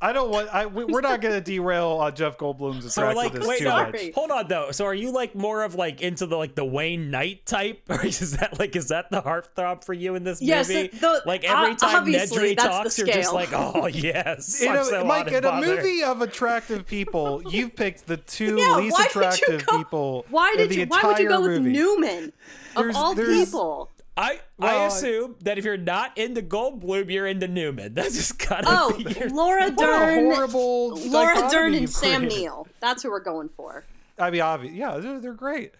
Ugh, 0.00 0.08
I 0.10 0.12
don't 0.12 0.30
want. 0.30 0.48
I 0.54 0.66
we, 0.66 0.84
we're 0.84 1.00
not 1.00 1.20
gonna 1.20 1.40
derail 1.40 1.88
on 2.00 2.14
Jeff 2.14 2.36
Goldblum's 2.38 2.92
So 2.92 3.02
like, 3.02 3.16
attractiveness 3.34 3.48
wait, 3.48 3.58
too 3.58 3.64
no, 3.64 3.76
much. 3.76 4.00
Hold 4.14 4.30
on 4.30 4.48
though. 4.48 4.70
So 4.70 4.84
are 4.84 4.94
you 4.94 5.10
like 5.12 5.34
more 5.34 5.62
of 5.64 5.74
like 5.74 6.00
into 6.02 6.26
the 6.26 6.36
like 6.36 6.54
the 6.54 6.64
Wayne 6.64 7.10
Knight 7.10 7.46
type, 7.46 7.82
or 7.88 8.04
is 8.04 8.36
that 8.38 8.58
like 8.58 8.76
is 8.76 8.88
that 8.88 9.10
the 9.10 9.22
heartthrob 9.22 9.84
for 9.84 9.92
you 9.94 10.14
in 10.14 10.24
this 10.24 10.40
Yes, 10.42 10.68
movie? 10.68 10.88
the- 10.88 11.22
like 11.26 11.44
every 11.44 11.72
o- 11.72 11.74
time 11.76 11.96
obviously, 12.02 12.54
Nedry 12.54 12.56
that's 12.56 12.64
the 12.68 12.70
uh, 12.74 12.82
talks, 12.82 12.98
you're 12.98 13.06
just 13.06 13.28
scale. 13.28 13.34
like, 13.34 13.48
oh 13.52 13.86
yes, 13.92 14.60
In 14.62 14.68
I'm 14.70 14.84
so 14.84 15.04
Mike, 15.04 15.32
in 15.32 15.44
a 15.44 15.60
movie 15.60 16.02
of 16.02 16.22
attractive 16.22 16.86
people, 16.86 17.42
you've 17.50 17.74
picked 17.74 18.06
the 18.06 18.16
two 18.18 18.56
Yeah, 18.58 18.76
least 18.76 18.92
why 18.98 19.06
did 19.06 19.14
you 19.14 19.20
attractive 19.22 19.66
go- 19.66 19.78
people 19.78 20.26
Why 20.30 20.50
in 20.52 20.58
did 20.58 20.70
the 20.70 20.74
you? 20.80 20.86
Why 20.86 21.02
would 21.04 21.18
you 21.18 21.28
go 21.28 21.40
with. 21.40 21.62
Newman 21.62 22.32
of 22.76 22.82
There's- 22.84 22.96
all 22.96 23.14
there's- 23.14 23.46
people? 23.46 23.90
I 24.16 24.40
Well, 24.58 24.80
I 24.80 24.84
I- 24.84 24.86
assume 24.86 25.36
that 25.42 25.58
if 25.58 25.64
you're 25.64 25.76
not 25.76 26.16
in 26.16 26.26
into 26.36 26.42
Goldblum, 26.42 27.10
you're 27.10 27.26
in 27.26 27.36
into 27.36 27.48
Newman. 27.48 27.94
That's 27.94 28.14
just 28.16 28.38
kind 28.38 28.66
of 28.66 28.72
Oh, 28.74 28.96
your, 28.98 29.28
Laura 29.30 29.70
What 29.70 29.72
a 29.72 29.76
Dern, 29.76 30.24
horrible 30.24 30.96
Laura 30.96 31.48
Dern 31.50 31.74
and 31.74 31.90
Sam. 31.90 32.26
Neill. 32.26 32.66
That's 32.80 33.02
who 33.02 33.10
we're 33.10 33.20
going 33.20 33.50
for. 33.56 33.84
I 34.18 34.30
mean, 34.30 34.40
obvious. 34.40 34.74
Yeah, 34.74 34.96
they're, 34.96 35.20
they're 35.20 35.34
great. 35.34 35.72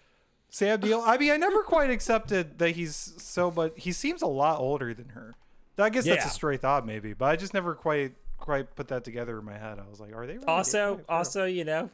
Sam 0.49 0.79
Neill. 0.81 1.01
I 1.05 1.17
mean, 1.17 1.31
I 1.31 1.37
never 1.37 1.63
quite 1.63 1.89
accepted 1.89 2.59
that 2.59 2.71
he's 2.71 3.13
so, 3.17 3.49
but 3.49 3.77
he 3.77 3.91
seems 3.91 4.21
a 4.21 4.27
lot 4.27 4.59
older 4.59 4.93
than 4.93 5.09
her. 5.09 5.33
I 5.79 5.89
guess 5.89 6.05
that's 6.05 6.25
a 6.25 6.29
stray 6.29 6.57
thought, 6.57 6.85
maybe, 6.87 7.13
but 7.13 7.25
I 7.25 7.35
just 7.35 7.53
never 7.53 7.75
quite 7.75 8.13
quite 8.37 8.75
put 8.75 8.87
that 8.89 9.03
together 9.03 9.37
in 9.39 9.45
my 9.45 9.57
head. 9.57 9.79
I 9.79 9.89
was 9.89 9.99
like, 9.99 10.15
are 10.15 10.25
they 10.25 10.33
really 10.33 10.45
also 10.47 10.91
dating? 10.95 11.05
also 11.09 11.45
you 11.45 11.65
know 11.65 11.89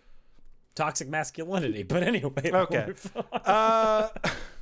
toxic 0.76 1.10
masculinity. 1.10 1.84
But 1.84 2.04
anyway, 2.04 2.32
Okay. 2.54 2.94
Uh, 3.46 4.10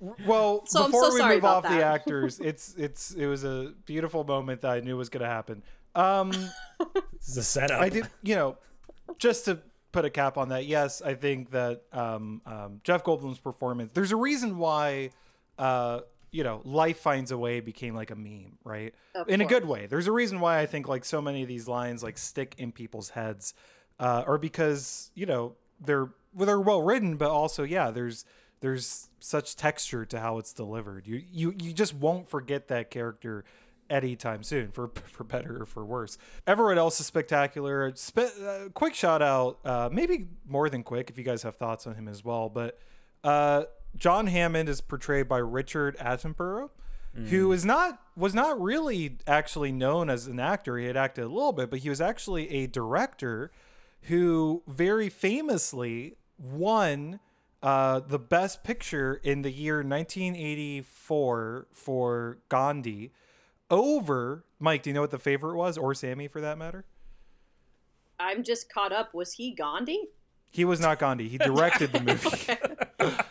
well, 0.00 0.64
So 0.66 0.84
I'm 0.84 0.90
before 0.90 1.04
so 1.04 1.14
we 1.14 1.20
sorry 1.20 1.34
move 1.36 1.44
off 1.44 1.64
about 1.64 1.76
the 1.76 1.84
actors, 1.84 2.40
it's 2.40 2.74
it's 2.76 3.12
it 3.12 3.26
was 3.26 3.44
a 3.44 3.72
beautiful 3.84 4.24
moment 4.24 4.62
that 4.62 4.70
I 4.70 4.80
knew 4.80 4.96
was 4.96 5.08
going 5.08 5.22
to 5.22 5.28
happen. 5.28 5.62
Um, 5.94 6.30
this 6.94 7.28
is 7.28 7.36
a 7.38 7.42
setup. 7.42 7.80
I 7.80 7.88
did, 7.88 8.08
you 8.22 8.34
know, 8.34 8.58
just 9.18 9.46
to 9.46 9.60
put 9.92 10.04
a 10.04 10.10
cap 10.10 10.36
on 10.36 10.50
that. 10.50 10.66
Yes, 10.66 11.00
I 11.00 11.14
think 11.14 11.50
that 11.52 11.82
um, 11.92 12.42
um, 12.44 12.80
Jeff 12.84 13.02
Goldblum's 13.02 13.38
performance. 13.38 13.92
There's 13.94 14.12
a 14.12 14.16
reason 14.16 14.58
why, 14.58 15.10
uh, 15.58 16.00
you 16.30 16.44
know, 16.44 16.60
Life 16.64 16.98
Finds 16.98 17.30
a 17.30 17.38
Way 17.38 17.60
became 17.60 17.94
like 17.94 18.10
a 18.10 18.14
meme, 18.14 18.58
right? 18.62 18.94
Of 19.14 19.28
in 19.30 19.40
a 19.40 19.46
good 19.46 19.64
way. 19.64 19.86
There's 19.86 20.06
a 20.06 20.12
reason 20.12 20.40
why 20.40 20.60
I 20.60 20.66
think 20.66 20.86
like 20.86 21.04
so 21.04 21.22
many 21.22 21.40
of 21.42 21.48
these 21.48 21.66
lines 21.66 22.02
like 22.02 22.18
stick 22.18 22.54
in 22.58 22.72
people's 22.72 23.10
heads, 23.10 23.54
uh, 23.98 24.24
or 24.26 24.36
because 24.36 25.10
you 25.14 25.24
know 25.24 25.54
they're 25.80 26.10
well, 26.34 26.46
they're 26.46 26.60
well 26.60 26.82
written, 26.82 27.16
but 27.16 27.30
also 27.30 27.62
yeah, 27.62 27.90
there's 27.90 28.26
there's 28.66 29.10
such 29.20 29.54
texture 29.54 30.04
to 30.04 30.18
how 30.18 30.38
it's 30.38 30.52
delivered. 30.52 31.06
You 31.06 31.22
you 31.30 31.54
you 31.56 31.72
just 31.72 31.94
won't 31.94 32.28
forget 32.28 32.66
that 32.66 32.90
character 32.90 33.44
anytime 33.88 34.42
soon, 34.42 34.72
for 34.72 34.88
for 35.06 35.22
better 35.22 35.62
or 35.62 35.66
for 35.66 35.84
worse. 35.84 36.18
Everyone 36.48 36.76
else 36.76 36.98
is 36.98 37.06
spectacular. 37.06 37.92
Spe- 37.94 38.18
uh, 38.44 38.68
quick 38.74 38.94
shout 38.94 39.22
out, 39.22 39.60
uh, 39.64 39.88
maybe 39.92 40.26
more 40.48 40.68
than 40.68 40.82
quick 40.82 41.10
if 41.10 41.16
you 41.16 41.22
guys 41.22 41.44
have 41.44 41.54
thoughts 41.54 41.86
on 41.86 41.94
him 41.94 42.08
as 42.08 42.24
well. 42.24 42.48
But 42.48 42.80
uh, 43.22 43.66
John 43.94 44.26
Hammond 44.26 44.68
is 44.68 44.80
portrayed 44.80 45.28
by 45.28 45.38
Richard 45.38 45.96
Attenborough, 45.98 46.70
who 47.28 47.52
is 47.52 47.64
not 47.64 48.00
was 48.16 48.34
not 48.34 48.60
really 48.60 49.18
actually 49.28 49.70
known 49.70 50.10
as 50.10 50.26
an 50.26 50.40
actor. 50.40 50.76
He 50.76 50.86
had 50.86 50.96
acted 50.96 51.22
a 51.22 51.28
little 51.28 51.52
bit, 51.52 51.70
but 51.70 51.78
he 51.78 51.88
was 51.88 52.00
actually 52.00 52.50
a 52.50 52.66
director 52.66 53.52
who 54.02 54.64
very 54.66 55.08
famously 55.08 56.16
won 56.36 57.20
uh, 57.62 58.00
the 58.00 58.18
best 58.18 58.62
picture 58.64 59.20
in 59.22 59.42
the 59.42 59.50
year 59.50 59.82
1984 59.82 61.66
for 61.72 62.38
Gandhi 62.48 63.12
over 63.70 64.44
Mike. 64.58 64.82
Do 64.82 64.90
you 64.90 64.94
know 64.94 65.00
what 65.00 65.10
the 65.10 65.18
favorite 65.18 65.56
was, 65.56 65.76
or 65.78 65.94
Sammy 65.94 66.28
for 66.28 66.40
that 66.40 66.58
matter? 66.58 66.84
I'm 68.18 68.42
just 68.42 68.72
caught 68.72 68.92
up. 68.92 69.12
Was 69.14 69.34
he 69.34 69.52
Gandhi? 69.52 70.08
He 70.50 70.64
was 70.64 70.80
not 70.80 70.98
Gandhi. 70.98 71.28
He 71.28 71.38
directed 71.38 71.92
the 71.92 72.00
movie. 72.04 72.46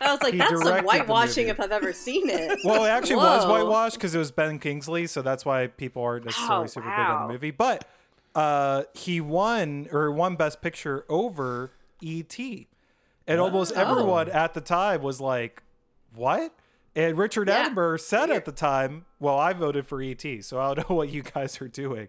I 0.00 0.12
was 0.12 0.22
like, 0.22 0.34
He 0.34 0.38
that's 0.38 0.62
some 0.62 0.84
whitewashing 0.84 1.48
if 1.48 1.58
I've 1.58 1.72
ever 1.72 1.92
seen 1.92 2.28
it. 2.30 2.58
Well, 2.64 2.84
it 2.84 2.90
actually 2.90 3.16
was 3.16 3.46
whitewashed 3.46 3.94
because 3.96 4.14
it 4.14 4.18
was 4.18 4.30
Ben 4.30 4.58
Kingsley, 4.58 5.06
so 5.06 5.22
that's 5.22 5.44
why 5.44 5.66
people 5.66 6.02
aren't 6.02 6.24
necessarily 6.26 6.64
Oh, 6.64 6.66
super 6.66 6.88
big 6.88 6.98
on 6.98 7.26
the 7.26 7.32
movie. 7.32 7.50
But 7.50 7.88
uh, 8.34 8.84
he 8.94 9.20
won 9.20 9.88
or 9.90 10.10
won 10.12 10.36
Best 10.36 10.60
Picture 10.62 11.04
over 11.08 11.72
E.T. 12.00 12.68
And 13.26 13.40
almost 13.40 13.72
Oh. 13.76 13.80
everyone 13.80 14.28
at 14.28 14.54
the 14.54 14.60
time 14.60 15.02
was 15.02 15.20
like, 15.20 15.62
"What?" 16.14 16.52
And 16.94 17.18
Richard 17.18 17.48
Yeah. 17.48 17.68
Attenborough 17.68 18.00
said 18.00 18.28
Weird. 18.28 18.38
at 18.38 18.44
the 18.46 18.52
time, 18.52 19.04
"Well, 19.20 19.38
I 19.38 19.52
voted 19.52 19.86
for 19.86 20.00
E.T., 20.00 20.40
so 20.42 20.58
I 20.58 20.72
don't 20.74 20.88
know 20.88 20.96
what 20.96 21.10
you 21.10 21.22
guys 21.22 21.60
are 21.60 21.68
doing." 21.68 22.08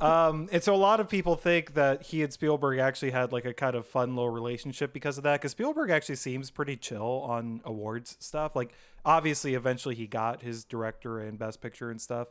Um, 0.00 0.48
and 0.50 0.62
so 0.64 0.74
a 0.74 0.76
lot 0.76 0.98
of 0.98 1.08
people 1.08 1.36
think 1.36 1.74
that 1.74 2.02
he 2.04 2.22
and 2.22 2.32
Spielberg 2.32 2.78
actually 2.80 3.12
had 3.12 3.32
like 3.32 3.44
a 3.44 3.54
kind 3.54 3.76
of 3.76 3.86
fun 3.86 4.16
little 4.16 4.30
relationship 4.30 4.92
because 4.92 5.16
of 5.16 5.24
that. 5.24 5.40
Because 5.40 5.52
Spielberg 5.52 5.90
actually 5.90 6.16
seems 6.16 6.50
pretty 6.50 6.76
chill 6.76 7.20
on 7.22 7.60
awards 7.64 8.16
stuff. 8.18 8.56
Like 8.56 8.72
obviously, 9.04 9.54
eventually 9.54 9.94
he 9.94 10.06
got 10.08 10.42
his 10.42 10.64
director 10.64 11.18
and 11.20 11.38
Best 11.38 11.60
Picture 11.60 11.90
and 11.90 12.00
stuff, 12.00 12.28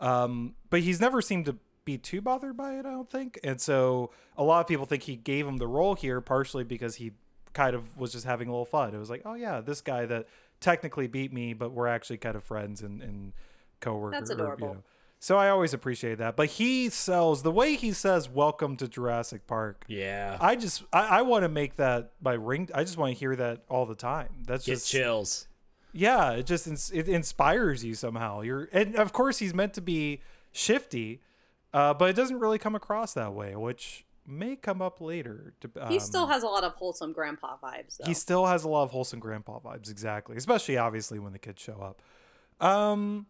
um, 0.00 0.54
but 0.70 0.80
he's 0.80 1.00
never 1.00 1.20
seemed 1.20 1.44
to 1.46 1.56
be 1.84 1.98
too 1.98 2.20
bothered 2.20 2.56
by 2.56 2.74
it. 2.74 2.86
I 2.86 2.90
don't 2.90 3.10
think. 3.10 3.38
And 3.44 3.60
so 3.60 4.10
a 4.36 4.42
lot 4.42 4.60
of 4.60 4.66
people 4.66 4.86
think 4.86 5.02
he 5.04 5.16
gave 5.16 5.46
him 5.46 5.58
the 5.58 5.68
role 5.68 5.94
here 5.94 6.20
partially 6.20 6.64
because 6.64 6.96
he 6.96 7.12
kind 7.56 7.74
of 7.74 7.96
was 7.96 8.12
just 8.12 8.26
having 8.26 8.48
a 8.48 8.50
little 8.50 8.66
fun. 8.66 8.94
It 8.94 8.98
was 8.98 9.08
like, 9.08 9.22
oh 9.24 9.34
yeah, 9.34 9.62
this 9.62 9.80
guy 9.80 10.04
that 10.04 10.28
technically 10.60 11.06
beat 11.06 11.32
me, 11.32 11.54
but 11.54 11.72
we're 11.72 11.86
actually 11.86 12.18
kind 12.18 12.36
of 12.36 12.44
friends 12.44 12.82
and, 12.82 13.00
and 13.02 13.32
coworkers. 13.80 14.20
That's 14.20 14.30
adorable. 14.30 14.84
So 15.18 15.38
I 15.38 15.48
always 15.48 15.72
appreciate 15.72 16.18
that. 16.18 16.36
But 16.36 16.48
he 16.50 16.90
sells 16.90 17.42
the 17.42 17.50
way 17.50 17.74
he 17.74 17.92
says 17.92 18.28
"Welcome 18.28 18.76
to 18.76 18.86
Jurassic 18.86 19.46
Park." 19.46 19.86
yeah, 19.88 20.36
I 20.38 20.54
just 20.56 20.84
I, 20.92 21.18
I 21.18 21.22
want 21.22 21.44
to 21.44 21.48
make 21.48 21.76
that 21.76 22.12
my 22.20 22.34
ring. 22.34 22.68
I 22.74 22.84
just 22.84 22.98
want 22.98 23.14
to 23.14 23.18
hear 23.18 23.34
that 23.34 23.64
all 23.70 23.86
the 23.86 23.94
time. 23.94 24.42
That's 24.46 24.66
get 24.66 24.74
just 24.74 24.90
chills. 24.90 25.48
yeah. 25.94 26.32
It 26.32 26.44
just 26.44 26.66
ins- 26.66 26.90
it 26.92 27.08
inspires 27.08 27.82
you 27.82 27.94
somehow. 27.94 28.42
You're 28.42 28.68
and 28.70 28.94
of 28.96 29.14
course 29.14 29.38
he's 29.38 29.54
meant 29.54 29.72
to 29.74 29.80
be 29.80 30.20
shifty, 30.52 31.22
uh, 31.72 31.94
but 31.94 32.10
it 32.10 32.16
doesn't 32.16 32.38
really 32.38 32.58
come 32.58 32.74
across 32.74 33.14
that 33.14 33.32
way, 33.32 33.56
which 33.56 34.04
may 34.28 34.56
come 34.56 34.82
up 34.82 35.00
later. 35.00 35.54
To, 35.60 35.70
um, 35.80 35.90
he 35.90 35.98
still 35.98 36.26
has 36.26 36.42
a 36.42 36.46
lot 36.46 36.64
of 36.64 36.74
wholesome 36.74 37.12
grandpa 37.12 37.56
vibes, 37.62 37.98
though. 37.98 38.06
he 38.06 38.14
still 38.14 38.46
has 38.46 38.64
a 38.64 38.68
lot 38.68 38.82
of 38.84 38.90
wholesome 38.90 39.20
grandpa 39.20 39.60
vibes, 39.60 39.90
exactly. 39.90 40.36
Especially 40.36 40.76
obviously 40.76 41.18
when 41.18 41.32
the 41.32 41.38
kids 41.38 41.62
show 41.62 41.80
up. 41.80 42.02
Um, 42.66 43.26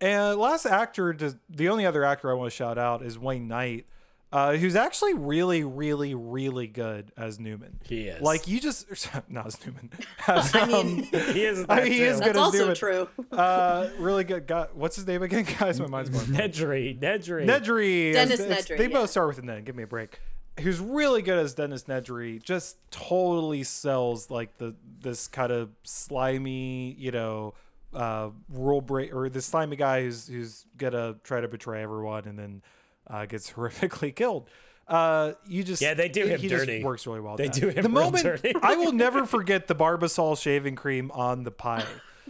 and 0.00 0.38
last 0.38 0.66
actor, 0.66 1.14
to, 1.14 1.38
the 1.48 1.68
only 1.68 1.86
other 1.86 2.04
actor 2.04 2.30
I 2.30 2.34
want 2.34 2.50
to 2.50 2.56
shout 2.56 2.78
out 2.78 3.02
is 3.02 3.18
Wayne 3.18 3.48
Knight, 3.48 3.86
uh, 4.32 4.54
who's 4.54 4.74
actually 4.76 5.14
really, 5.14 5.62
really, 5.62 6.14
really 6.14 6.66
good 6.66 7.12
as 7.16 7.38
Newman. 7.38 7.78
He 7.84 8.08
is. 8.08 8.22
Like 8.22 8.48
you 8.48 8.60
just 8.60 8.86
not 9.28 9.46
as 9.46 9.64
Newman. 9.66 9.90
As, 10.26 10.54
I 10.54 10.66
mean, 10.66 11.00
um, 11.00 11.02
he 11.34 11.44
is. 11.44 11.66
I 11.68 11.82
mean, 11.82 11.92
he 11.92 12.02
is 12.02 12.18
good 12.20 12.28
That's 12.34 12.38
as 12.38 12.42
also 12.44 12.58
Newman. 12.58 12.76
true. 12.76 13.08
uh, 13.32 13.88
really 13.98 14.24
good 14.24 14.46
guy. 14.46 14.68
What's 14.72 14.96
his 14.96 15.06
name 15.06 15.22
again, 15.22 15.46
guys? 15.58 15.78
My 15.80 15.86
mind's 15.88 16.10
going. 16.10 16.26
Nedry, 16.26 16.98
Nedry. 16.98 17.44
Nedry. 17.46 18.12
Dennis 18.12 18.40
it's- 18.40 18.66
Nedry, 18.66 18.78
They 18.78 18.86
yeah. 18.88 18.92
both 18.98 19.10
start 19.10 19.28
with 19.28 19.38
an 19.38 19.50
N. 19.50 19.64
Give 19.64 19.74
me 19.76 19.82
a 19.82 19.86
break. 19.86 20.20
Who's 20.60 20.78
really 20.80 21.22
good 21.22 21.38
as 21.38 21.54
Dennis 21.54 21.84
Nedry? 21.84 22.42
Just 22.42 22.76
totally 22.90 23.62
sells 23.64 24.30
like 24.30 24.58
the 24.58 24.74
this 25.00 25.26
kind 25.26 25.50
of 25.50 25.70
slimy, 25.82 26.92
you 26.98 27.10
know, 27.10 27.54
uh, 27.94 28.30
rule 28.50 28.80
break 28.80 29.14
or 29.14 29.28
this 29.28 29.46
slimy 29.46 29.76
guy 29.76 30.02
who's 30.02 30.28
who's 30.28 30.66
gonna 30.76 31.16
try 31.24 31.40
to 31.40 31.48
betray 31.48 31.82
everyone 31.82 32.26
and 32.26 32.38
then 32.38 32.62
uh, 33.08 33.26
gets 33.26 33.52
horrifically 33.54 34.14
killed. 34.14 34.48
Uh, 34.88 35.32
you 35.46 35.62
just 35.62 35.80
Yeah, 35.80 35.94
they 35.94 36.08
do 36.08 36.26
him 36.26 36.40
he 36.40 36.48
just 36.48 36.82
works 36.82 37.06
really 37.06 37.20
well. 37.20 37.36
They 37.36 37.48
do 37.48 37.68
him 37.68 37.82
the 37.82 37.88
moment 37.88 38.24
dirty. 38.24 38.52
I 38.62 38.74
will 38.76 38.92
never 38.92 39.26
forget 39.26 39.68
the 39.68 39.74
Barbasol 39.74 40.40
shaving 40.40 40.74
cream 40.74 41.10
on 41.12 41.44
the 41.44 41.50
pie. 41.50 41.86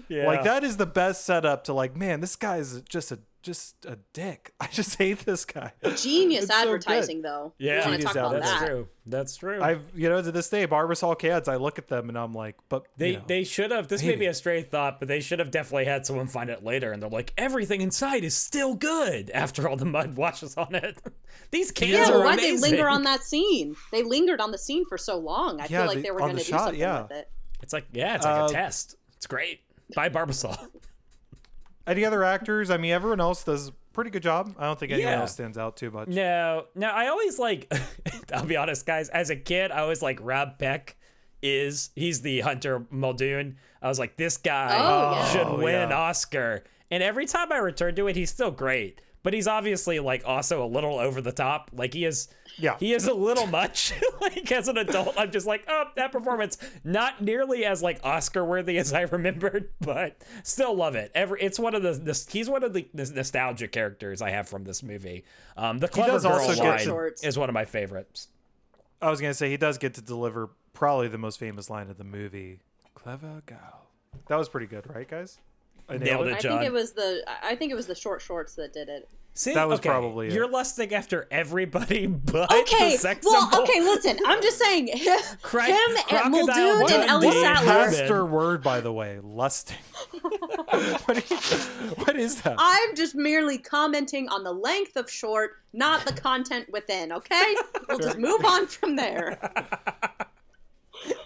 Yeah. 0.08 0.26
Like 0.26 0.44
that 0.44 0.62
is 0.62 0.76
the 0.76 0.86
best 0.86 1.24
setup 1.24 1.64
to 1.64 1.72
like, 1.72 1.96
man, 1.96 2.20
this 2.20 2.36
guy 2.36 2.58
is 2.58 2.82
just 2.82 3.10
a 3.10 3.18
just 3.42 3.84
a 3.86 3.98
dick. 4.12 4.52
I 4.60 4.66
just 4.68 4.96
hate 4.96 5.18
this 5.20 5.44
guy. 5.44 5.72
Genius 5.96 6.44
It's 6.44 6.52
so 6.52 6.60
advertising, 6.62 7.22
though. 7.22 7.52
Yeah, 7.58 7.72
we 7.72 7.76
want 7.76 7.84
to 7.84 7.90
Genius 7.90 8.04
talk 8.04 8.16
about 8.16 8.32
that's 8.32 8.60
that. 8.60 8.66
true. 8.66 8.88
That's 9.04 9.36
true. 9.36 9.60
I've 9.62 9.82
you 9.94 10.08
know 10.08 10.22
to 10.22 10.30
this 10.32 10.48
day, 10.48 10.66
Barbasol 10.66 11.18
cans. 11.18 11.48
I 11.48 11.56
look 11.56 11.78
at 11.78 11.88
them 11.88 12.08
and 12.08 12.16
I'm 12.16 12.32
like, 12.32 12.56
but 12.68 12.86
They 12.96 13.10
you 13.10 13.16
know, 13.16 13.24
they 13.26 13.44
should 13.44 13.70
have. 13.72 13.88
This 13.88 14.00
may 14.02 14.10
be 14.10 14.16
maybe. 14.16 14.26
a 14.26 14.34
stray 14.34 14.62
thought, 14.62 14.98
but 15.00 15.08
they 15.08 15.20
should 15.20 15.40
have 15.40 15.50
definitely 15.50 15.86
had 15.86 16.06
someone 16.06 16.28
find 16.28 16.48
it 16.50 16.62
later, 16.64 16.92
and 16.92 17.02
they're 17.02 17.10
like, 17.10 17.32
everything 17.36 17.80
inside 17.80 18.22
is 18.24 18.34
still 18.36 18.74
good 18.74 19.30
after 19.30 19.68
all 19.68 19.76
the 19.76 19.84
mud 19.84 20.16
washes 20.16 20.56
on 20.56 20.74
it. 20.74 20.98
These 21.50 21.72
cans 21.72 21.90
Yeah, 21.92 22.08
are 22.10 22.12
but 22.12 22.24
why'd 22.24 22.38
amazing. 22.38 22.60
they 22.60 22.76
linger 22.76 22.88
on 22.88 23.02
that 23.02 23.22
scene? 23.22 23.74
They 23.90 24.02
lingered 24.02 24.40
on 24.40 24.52
the 24.52 24.58
scene 24.58 24.84
for 24.86 24.96
so 24.96 25.18
long. 25.18 25.60
I 25.60 25.64
Yeah, 25.64 25.78
feel 25.80 25.86
like 25.86 25.96
they- 25.96 26.02
they 26.02 26.10
were 26.12 26.20
on 26.22 26.28
going 26.28 26.36
the 26.36 26.42
to 26.42 26.46
do 26.46 26.52
shot, 26.52 26.60
something 26.64 26.80
yeah. 26.80 27.02
with 27.02 27.10
it. 27.12 27.30
It's 27.62 27.72
like 27.72 27.86
yeah, 27.92 28.14
it's 28.16 28.24
like 28.24 28.40
Uh, 28.40 28.46
a 28.46 28.52
test. 28.52 28.96
It's 29.16 29.26
great. 29.26 29.60
Buy 29.94 30.08
Barbasol. 30.08 30.56
Any 31.86 32.04
other 32.04 32.22
actors? 32.24 32.70
I 32.70 32.76
mean, 32.76 32.92
everyone 32.92 33.20
else 33.20 33.42
does 33.44 33.68
a 33.68 33.72
pretty 33.92 34.10
good 34.10 34.22
job. 34.22 34.54
I 34.58 34.64
don't 34.66 34.78
think 34.78 34.92
anyone 34.92 35.12
Yeah. 35.12 35.20
else 35.20 35.32
stands 35.32 35.58
out 35.58 35.76
too 35.76 35.90
much. 35.90 36.08
No, 36.08 36.66
no. 36.74 36.88
I 36.88 37.08
always 37.08 37.38
like. 37.38 37.72
I'll 38.32 38.44
be 38.46 38.56
honest, 38.56 38.86
guys. 38.86 39.08
As 39.08 39.30
a 39.30 39.36
kid, 39.36 39.70
I 39.72 39.80
always 39.80 40.02
like 40.02 40.24
Bob 40.24 40.58
Peck. 40.58 40.96
Is 41.42 41.90
he's 41.96 42.20
the 42.22 42.40
Hunter 42.40 42.86
Muldoon? 42.90 43.56
I 43.82 43.88
was 43.88 43.98
like, 43.98 44.16
this 44.16 44.36
guy 44.36 44.76
Oh, 44.78 45.28
should 45.32 45.46
Oh, 45.46 45.56
win 45.58 45.74
an 45.74 45.90
yeah. 45.90 45.96
Oscar. 45.98 46.62
And 46.88 47.02
every 47.02 47.26
time 47.26 47.50
I 47.52 47.56
return 47.56 47.96
to 47.96 48.06
it, 48.06 48.14
he's 48.14 48.30
still 48.30 48.52
great. 48.52 49.00
But 49.22 49.34
he's 49.34 49.46
obviously 49.46 50.00
like 50.00 50.22
also 50.26 50.64
a 50.64 50.66
little 50.66 50.98
over 50.98 51.20
the 51.20 51.32
top. 51.32 51.70
Like 51.72 51.94
he 51.94 52.04
is. 52.04 52.28
Yeah. 52.58 52.76
He 52.78 52.92
is 52.92 53.06
a 53.06 53.14
little 53.14 53.46
much. 53.46 53.92
like 54.20 54.50
as 54.52 54.68
an 54.68 54.76
adult, 54.76 55.14
I'm 55.16 55.30
just 55.30 55.46
like, 55.46 55.64
oh, 55.68 55.84
that 55.96 56.12
performance 56.12 56.58
not 56.84 57.22
nearly 57.22 57.64
as 57.64 57.82
like 57.82 58.00
Oscar 58.04 58.44
worthy 58.44 58.78
as 58.78 58.92
I 58.92 59.02
remembered, 59.12 59.70
but 59.80 60.20
still 60.42 60.74
love 60.74 60.94
it. 60.96 61.12
Every 61.14 61.40
it's 61.40 61.58
one 61.58 61.74
of 61.74 61.82
the 61.82 61.92
this, 61.92 62.28
he's 62.28 62.50
one 62.50 62.62
of 62.64 62.72
the, 62.72 62.88
the 62.94 63.10
nostalgia 63.14 63.68
characters 63.68 64.20
I 64.20 64.30
have 64.30 64.48
from 64.48 64.64
this 64.64 64.82
movie. 64.82 65.24
Um, 65.56 65.78
the 65.78 65.88
clever 65.88 66.18
girl 66.18 66.46
line 66.46 66.78
to- 66.80 67.12
is 67.22 67.38
one 67.38 67.48
of 67.48 67.54
my 67.54 67.64
favorites. 67.64 68.28
I 69.00 69.08
was 69.10 69.20
gonna 69.20 69.34
say 69.34 69.50
he 69.50 69.56
does 69.56 69.78
get 69.78 69.94
to 69.94 70.02
deliver 70.02 70.50
probably 70.72 71.08
the 71.08 71.18
most 71.18 71.38
famous 71.38 71.70
line 71.70 71.90
of 71.90 71.96
the 71.98 72.04
movie. 72.04 72.60
Clever 72.94 73.42
girl. 73.46 73.86
That 74.28 74.36
was 74.36 74.48
pretty 74.48 74.66
good, 74.66 74.84
right, 74.94 75.08
guys? 75.08 75.38
I 75.94 75.98
Nailed 75.98 76.26
it. 76.28 76.34
I 76.34 76.38
John. 76.40 76.52
think 76.58 76.62
it 76.64 76.72
was 76.72 76.92
the 76.92 77.22
I 77.42 77.54
think 77.56 77.72
it 77.72 77.74
was 77.74 77.86
the 77.86 77.94
short 77.94 78.20
shorts 78.22 78.54
that 78.56 78.72
did 78.72 78.88
it. 78.88 79.08
See, 79.34 79.54
That 79.54 79.66
was 79.66 79.78
okay, 79.78 79.88
probably 79.88 80.26
it. 80.28 80.34
you're 80.34 80.46
lusting 80.46 80.92
after 80.92 81.26
everybody 81.30 82.06
but 82.32 82.52
Okay, 82.52 82.92
the 82.92 82.98
sex 82.98 83.24
well, 83.24 83.40
symbol. 83.50 83.62
okay, 83.62 83.80
listen. 83.80 84.18
I'm 84.26 84.42
just 84.42 84.58
saying, 84.58 84.88
him, 84.94 85.18
Cry- 85.40 85.68
him 85.68 85.96
and 86.10 86.30
Muldoon 86.32 86.82
and 86.92 87.08
Ellie 87.08 87.28
has 87.28 87.40
Sattler. 87.40 87.72
Herbin. 87.72 87.90
Master 87.98 88.26
word, 88.26 88.62
by 88.62 88.80
the 88.82 88.92
way, 88.92 89.20
lusting. 89.22 89.78
what, 90.20 91.30
you, 91.30 91.36
what 92.04 92.16
is 92.16 92.42
that? 92.42 92.56
I'm 92.58 92.94
just 92.94 93.14
merely 93.14 93.56
commenting 93.56 94.28
on 94.28 94.44
the 94.44 94.52
length 94.52 94.96
of 94.96 95.10
short, 95.10 95.52
not 95.72 96.04
the 96.04 96.12
content 96.12 96.70
within. 96.70 97.10
Okay, 97.12 97.54
we'll 97.88 98.00
just 98.00 98.18
move 98.18 98.44
on 98.44 98.66
from 98.66 98.96
there. 98.96 99.38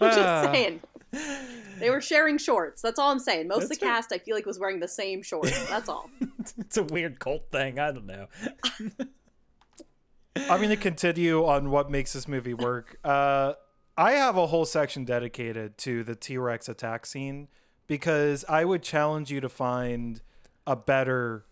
I'm 0.01 0.11
just 0.13 0.19
Ah. 0.21 0.43
saying. 0.53 0.81
They 1.79 1.91
were 1.91 2.01
sharing 2.01 2.39
shorts. 2.39 2.83
That's 2.83 2.99
all 2.99 3.11
I'm 3.11 3.19
saying. 3.19 3.49
Most 3.49 3.65
of 3.65 3.69
the 3.71 3.77
fair. 3.77 3.91
cast, 3.91 4.13
I 4.13 4.19
feel 4.19 4.35
like, 4.35 4.47
was 4.47 4.59
wearing 4.59 4.81
the 4.81 4.89
same 4.89 5.23
shorts. 5.23 5.69
That's 5.69 5.89
all. 5.89 6.11
it's 6.59 6.77
a 6.77 6.83
weird 6.85 7.19
cult 7.19 7.51
thing. 7.51 7.79
I 7.79 7.93
don't 7.93 8.07
know. 8.07 8.27
I'm 10.37 10.59
going 10.59 10.69
to 10.69 10.77
continue 10.77 11.45
on 11.47 11.71
what 11.71 11.91
makes 11.91 12.13
this 12.13 12.29
movie 12.29 12.55
work. 12.55 12.99
Uh, 13.03 13.55
I 13.97 14.13
have 14.13 14.37
a 14.37 14.47
whole 14.49 14.67
section 14.67 15.05
dedicated 15.05 15.79
to 15.79 16.05
the 16.05 16.15
T 16.15 16.37
Rex 16.37 16.69
attack 16.69 17.07
scene 17.07 17.49
because 17.87 18.45
I 18.49 18.65
would 18.65 18.83
challenge 18.83 19.31
you 19.31 19.41
to 19.41 19.49
find 19.49 20.21
a 20.67 20.77
better 20.77 21.47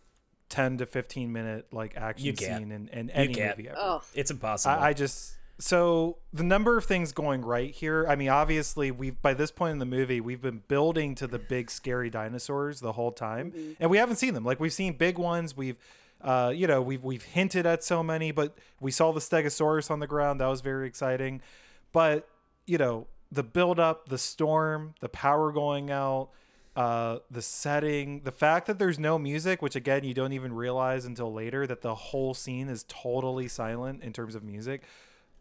10 0.50 0.78
to 0.78 0.86
15 0.86 1.32
minute 1.32 1.66
like 1.72 1.96
action 1.96 2.36
scene 2.36 2.70
in, 2.70 2.88
in 2.88 3.10
any 3.10 3.28
movie 3.28 3.68
ever. 3.68 3.78
Oh, 3.78 4.02
It's 4.14 4.30
impossible. 4.30 4.74
I, 4.74 4.88
I 4.88 4.92
just 4.92 5.36
so 5.58 6.18
the 6.32 6.42
number 6.42 6.76
of 6.76 6.84
things 6.84 7.12
going 7.12 7.42
right 7.42 7.70
here. 7.70 8.06
I 8.08 8.16
mean, 8.16 8.28
obviously, 8.28 8.90
we've 8.90 9.20
by 9.22 9.34
this 9.34 9.50
point 9.50 9.72
in 9.72 9.78
the 9.78 9.86
movie, 9.86 10.20
we've 10.20 10.42
been 10.42 10.62
building 10.66 11.14
to 11.16 11.26
the 11.26 11.38
big 11.38 11.70
scary 11.70 12.10
dinosaurs 12.10 12.80
the 12.80 12.92
whole 12.92 13.12
time, 13.12 13.52
and 13.78 13.88
we 13.88 13.98
haven't 13.98 14.16
seen 14.16 14.34
them. 14.34 14.44
Like 14.44 14.58
we've 14.58 14.72
seen 14.72 14.94
big 14.94 15.16
ones. 15.16 15.56
We've, 15.56 15.76
uh, 16.20 16.52
you 16.54 16.66
know, 16.66 16.82
we've 16.82 17.04
we've 17.04 17.22
hinted 17.22 17.66
at 17.66 17.84
so 17.84 18.02
many, 18.02 18.32
but 18.32 18.58
we 18.80 18.90
saw 18.90 19.12
the 19.12 19.20
Stegosaurus 19.20 19.90
on 19.90 20.00
the 20.00 20.08
ground. 20.08 20.40
That 20.40 20.48
was 20.48 20.60
very 20.60 20.88
exciting, 20.88 21.40
but 21.92 22.28
you 22.66 22.78
know, 22.78 23.06
the 23.30 23.44
build 23.44 23.78
up, 23.78 24.08
the 24.08 24.18
storm, 24.18 24.94
the 25.00 25.08
power 25.08 25.52
going 25.52 25.90
out. 25.90 26.30
Uh, 26.76 27.20
the 27.30 27.40
setting, 27.40 28.22
the 28.24 28.32
fact 28.32 28.66
that 28.66 28.80
there's 28.80 28.98
no 28.98 29.16
music, 29.16 29.62
which 29.62 29.76
again 29.76 30.02
you 30.02 30.12
don't 30.12 30.32
even 30.32 30.52
realize 30.52 31.04
until 31.04 31.32
later 31.32 31.68
that 31.68 31.82
the 31.82 31.94
whole 31.94 32.34
scene 32.34 32.68
is 32.68 32.84
totally 32.88 33.46
silent 33.46 34.02
in 34.02 34.12
terms 34.12 34.34
of 34.34 34.42
music 34.42 34.82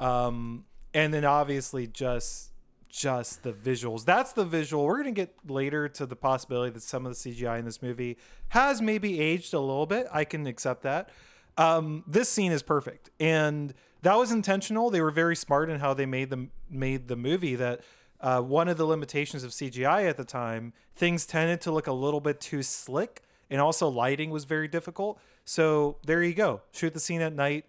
um 0.03 0.65
and 0.93 1.13
then 1.13 1.25
obviously 1.25 1.87
just 1.87 2.51
just 2.89 3.41
the 3.41 3.51
visuals. 3.51 4.05
That's 4.05 4.33
the 4.33 4.45
visual. 4.45 4.85
We're 4.85 4.97
gonna 4.97 5.11
get 5.11 5.33
later 5.47 5.89
to 5.89 6.05
the 6.05 6.15
possibility 6.15 6.71
that 6.71 6.83
some 6.83 7.07
of 7.07 7.13
the 7.13 7.31
cgi 7.31 7.57
in 7.57 7.65
this 7.65 7.81
movie 7.81 8.17
has 8.49 8.81
maybe 8.81 9.19
aged 9.19 9.53
a 9.53 9.59
little 9.59 9.87
bit. 9.87 10.05
I 10.11 10.25
can 10.25 10.45
accept 10.45 10.83
that. 10.83 11.09
Um 11.57 12.03
this 12.05 12.29
scene 12.29 12.51
is 12.51 12.61
perfect. 12.61 13.09
And 13.19 13.73
that 14.03 14.17
was 14.17 14.31
intentional. 14.31 14.89
They 14.89 15.01
were 15.01 15.11
very 15.11 15.35
smart 15.35 15.69
in 15.69 15.79
how 15.79 15.93
they 15.93 16.05
made 16.05 16.29
them 16.29 16.51
made 16.69 17.07
the 17.07 17.15
movie 17.15 17.55
that 17.55 17.81
uh, 18.19 18.39
one 18.39 18.69
of 18.69 18.77
the 18.77 18.85
limitations 18.85 19.43
of 19.43 19.51
cgi 19.51 20.09
at 20.09 20.15
the 20.15 20.23
time 20.23 20.71
things 20.95 21.25
tended 21.25 21.59
to 21.59 21.71
look 21.71 21.87
a 21.87 21.91
little 21.91 22.21
bit 22.21 22.39
too 22.39 22.63
slick 22.63 23.21
and 23.49 23.59
also 23.59 23.87
lighting 23.87 24.29
was 24.29 24.45
very 24.45 24.67
difficult. 24.67 25.19
So 25.45 25.97
there 26.05 26.23
you 26.23 26.33
go. 26.33 26.61
Shoot 26.71 26.93
the 26.93 26.99
scene 26.99 27.21
at 27.21 27.33
night 27.33 27.65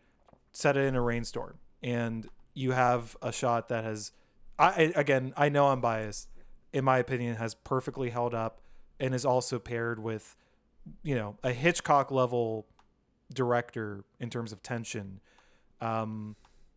set 0.52 0.76
it 0.76 0.84
in 0.84 0.94
a 0.94 1.00
rainstorm 1.00 1.58
and 1.84 2.26
you 2.54 2.72
have 2.72 3.16
a 3.22 3.30
shot 3.30 3.68
that 3.68 3.84
has 3.84 4.10
I 4.58 4.66
I- 4.68 4.92
again 5.00 5.32
I 5.36 5.48
know 5.48 5.68
I'm 5.68 5.80
biased 5.80 6.28
in 6.72 6.84
my 6.84 6.98
opinion 6.98 7.36
has 7.36 7.54
perfectly 7.54 8.10
held 8.10 8.34
up 8.34 8.60
and 8.98 9.14
is 9.14 9.24
also 9.24 9.58
paired 9.60 10.02
with 10.02 10.34
you 11.02 11.14
know 11.14 11.36
a 11.44 11.52
Hitchcock 11.52 12.10
level 12.10 12.66
director 13.32 14.04
in 14.20 14.30
terms 14.30 14.52
of 14.52 14.62
tension 14.62 15.20
um 15.80 16.36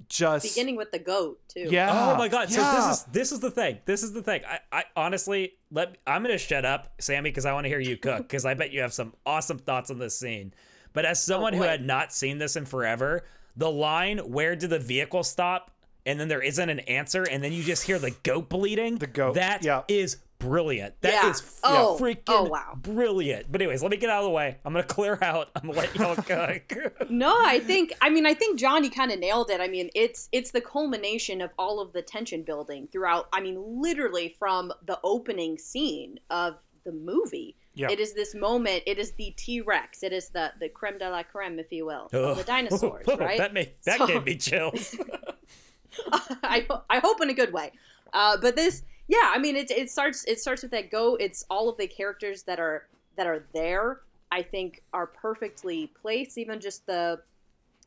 just 0.10 0.54
beginning 0.56 0.76
with 0.76 0.91
the 0.91 1.00
goat 1.00 1.39
too. 1.48 1.67
yeah 1.72 1.89
Oh 2.13 2.15
my 2.17 2.28
god! 2.28 2.52
So 2.52 2.62
this 2.62 2.86
is 3.00 3.04
this 3.06 3.32
is 3.32 3.39
the 3.39 3.50
thing. 3.50 3.80
This 3.86 4.04
is 4.04 4.13
the 4.13 4.22
thing. 4.22 4.41
I, 4.48 4.60
I 4.72 4.84
honestly 4.96 5.54
let 5.72 5.98
I'm 6.06 6.22
gonna 6.22 6.38
shut 6.38 6.65
up, 6.65 6.93
Sammy, 7.00 7.32
because 7.32 7.48
I 7.48 7.54
want 7.54 7.65
to 7.65 7.70
hear 7.70 7.80
you 7.80 7.98
cook. 7.98 8.17
Because 8.28 8.46
I 8.46 8.54
bet 8.54 8.72
you 8.72 8.82
have 8.82 8.93
some 8.93 9.13
awesome 9.26 9.58
thoughts 9.58 9.89
on 9.89 9.98
this 9.98 10.17
scene. 10.17 10.54
But 10.93 11.06
as 11.06 11.22
someone 11.22 11.54
who 11.54 11.63
had 11.63 11.84
not 11.84 12.13
seen 12.13 12.38
this 12.38 12.56
in 12.56 12.65
forever, 12.65 13.26
the 13.58 13.70
line 13.72 14.20
"Where 14.20 14.56
did 14.56 14.70
the 14.70 14.80
vehicle 14.80 15.24
stop?" 15.24 15.72
and 16.06 16.17
then 16.17 16.30
there 16.30 16.41
isn't 16.41 16.70
an 16.70 16.80
answer, 16.80 17.24
and 17.24 17.43
then 17.43 17.52
you 17.52 17.62
just 17.63 17.84
hear 17.84 18.00
the 18.00 18.12
goat 18.24 18.48
bleeding. 18.48 18.96
The 18.98 19.08
goat, 19.08 19.36
That 19.36 19.62
yeah. 19.65 19.82
is 19.89 20.15
brilliant. 20.39 20.93
That 21.02 21.26
is 21.26 21.41
Yeah. 21.63 21.70
Oh, 21.76 21.98
freaking 22.00 22.22
oh, 22.28 22.43
wow. 22.43 22.78
brilliant. 22.78 23.52
But 23.52 23.62
anyways, 23.62 23.82
let 23.82 23.91
me 23.91 23.98
get 23.98 24.10
out 24.10 24.20
of 24.20 24.26
the 24.26 24.30
way. 24.32 24.58
I'm 24.63 24.72
gonna 24.72 24.86
clear 24.86 25.17
out. 25.22 25.50
I'm 25.56 25.67
gonna 25.67 25.78
let 25.80 25.96
y'all 25.96 26.15
cook. 26.15 26.74
No, 27.10 27.36
I 27.43 27.60
think 27.60 27.91
I 28.02 28.10
mean 28.10 28.26
I 28.26 28.34
think 28.34 28.58
Johnny 28.58 28.89
kind 28.89 29.12
of 29.12 29.20
nailed 29.20 29.50
it. 29.50 29.60
I 29.60 29.67
mean, 29.67 29.89
it's 29.96 30.30
it's 30.32 30.52
the 30.52 30.62
culmination 30.62 31.41
of 31.41 31.50
all 31.60 31.82
of 31.82 31.91
the 31.91 32.02
tension 32.02 32.43
building 32.43 32.88
throughout. 32.91 33.28
I 33.34 33.41
mean, 33.41 33.62
literally 33.82 34.30
from 34.39 34.72
the 34.86 35.00
opening 35.04 35.58
scene 35.58 36.20
of 36.30 36.56
the 36.86 36.91
movie. 36.93 37.56
Yeah. 37.77 37.91
It 37.91 37.99
is 37.99 38.13
this 38.13 38.33
moment. 38.33 38.83
It 38.87 38.97
is 38.97 39.11
the 39.11 39.33
T 39.37 39.61
Rex. 39.61 40.01
It 40.03 40.11
is 40.11 40.29
the 40.29 40.51
the 40.59 40.67
creme 40.67 40.97
de 40.97 41.09
la 41.09 41.23
creme, 41.23 41.59
if 41.59 41.71
you 41.71 41.85
will, 41.85 42.09
of 42.11 42.37
the 42.37 42.43
dinosaurs, 42.43 43.05
right? 43.19 43.37
That 43.37 43.53
made 43.53 43.73
that 43.85 43.99
So- 43.99 44.07
gave 44.07 44.25
me 44.25 44.35
chills. 44.35 44.95
I 46.43 46.67
I 46.89 46.99
hope 46.99 47.21
in 47.21 47.29
a 47.29 47.33
good 47.33 47.53
way. 47.53 47.71
Uh, 48.13 48.37
but 48.41 48.55
this, 48.55 48.83
yeah, 49.07 49.31
I 49.33 49.37
mean, 49.37 49.55
it 49.55 49.71
it 49.71 49.89
starts 49.89 50.25
it 50.25 50.39
starts 50.39 50.61
with 50.63 50.71
that 50.71 50.89
go. 50.91 51.15
It's 51.15 51.45
all 51.49 51.69
of 51.69 51.78
the 51.78 51.88
characters 51.88 52.43
that 52.43 52.59
are 52.59 52.88
that 53.15 53.28
are 53.28 53.43
there. 53.53 54.01
I 54.32 54.41
think 54.43 54.84
are 54.93 55.07
perfectly 55.07 55.88
placed. 56.01 56.38
Even 56.38 56.59
just 56.59 56.86
the, 56.86 57.21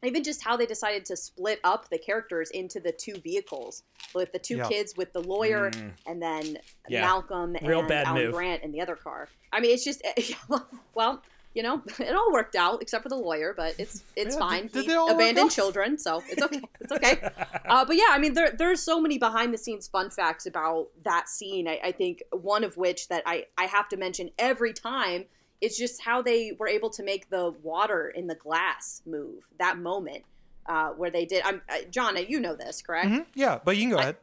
even 0.04 0.22
just 0.24 0.42
how 0.42 0.56
they 0.56 0.66
decided 0.66 1.04
to 1.06 1.16
split 1.16 1.60
up 1.64 1.88
the 1.90 1.98
characters 1.98 2.50
into 2.50 2.80
the 2.80 2.92
two 2.92 3.14
vehicles, 3.16 3.82
with 4.14 4.32
the 4.32 4.38
two 4.38 4.56
Yeah. 4.58 4.68
kids 4.68 4.96
with 4.96 5.12
the 5.12 5.20
lawyer 5.22 5.70
Mm. 5.70 5.92
and 6.06 6.22
then 6.22 6.58
Yeah. 6.88 7.02
Malcolm 7.02 7.56
Real 7.62 7.80
and 7.80 7.88
bad 7.88 8.06
Alan 8.06 8.24
move. 8.24 8.34
Grant 8.34 8.62
in 8.62 8.72
the 8.72 8.80
other 8.80 8.96
car. 8.96 9.28
I 9.52 9.60
mean, 9.60 9.72
it's 9.72 9.84
just 9.84 10.02
well. 10.94 11.22
You 11.52 11.64
know, 11.64 11.82
it 11.98 12.14
all 12.14 12.32
worked 12.32 12.54
out 12.54 12.80
except 12.80 13.02
for 13.02 13.08
the 13.08 13.16
lawyer, 13.16 13.52
but 13.56 13.74
it's 13.76 14.04
it's 14.14 14.36
Yeah, 14.36 14.38
fine. 14.38 14.62
did- 14.68 14.72
did 14.72 14.82
he 14.82 14.86
they 14.90 14.94
all 14.94 15.06
work 15.08 15.16
abandoned 15.16 15.50
children, 15.50 15.98
so 15.98 16.22
it's 16.28 16.40
okay. 16.40 16.60
It's 16.80 16.92
okay. 16.92 17.28
Uh, 17.68 17.84
but 17.84 17.96
yeah, 17.96 18.06
I 18.10 18.18
mean, 18.20 18.34
there 18.34 18.52
there's 18.52 18.80
so 18.80 19.00
many 19.00 19.18
behind 19.18 19.52
the 19.52 19.58
scenes 19.58 19.88
fun 19.88 20.10
facts 20.10 20.46
about 20.46 20.90
that 21.02 21.28
scene. 21.28 21.66
I, 21.66 21.80
I 21.82 21.90
think 21.90 22.22
one 22.30 22.62
of 22.62 22.76
which 22.76 23.08
that 23.08 23.24
I 23.26 23.46
I 23.58 23.64
have 23.66 23.88
to 23.88 23.96
mention 23.96 24.30
every 24.38 24.72
time 24.72 25.24
is 25.60 25.76
just 25.76 26.02
how 26.02 26.22
they 26.22 26.52
were 26.58 26.68
able 26.68 26.90
to 26.90 27.02
make 27.02 27.28
the 27.30 27.50
water 27.62 28.08
in 28.08 28.26
the 28.26 28.34
glass 28.34 29.02
move. 29.06 29.46
That 29.58 29.78
moment 29.78 30.24
uh, 30.66 30.90
where 30.90 31.10
they 31.10 31.24
did. 31.26 31.42
I'm 31.44 31.60
uh, 31.68 31.78
John. 31.90 32.16
You 32.28 32.40
know 32.40 32.54
this, 32.54 32.82
correct? 32.82 33.08
Mhm. 33.08 33.26
yeah 33.34 33.58
but 33.64 33.76
you 33.76 33.82
can 33.82 33.90
go 33.90 33.98
I- 33.98 34.02
ahead 34.02 34.16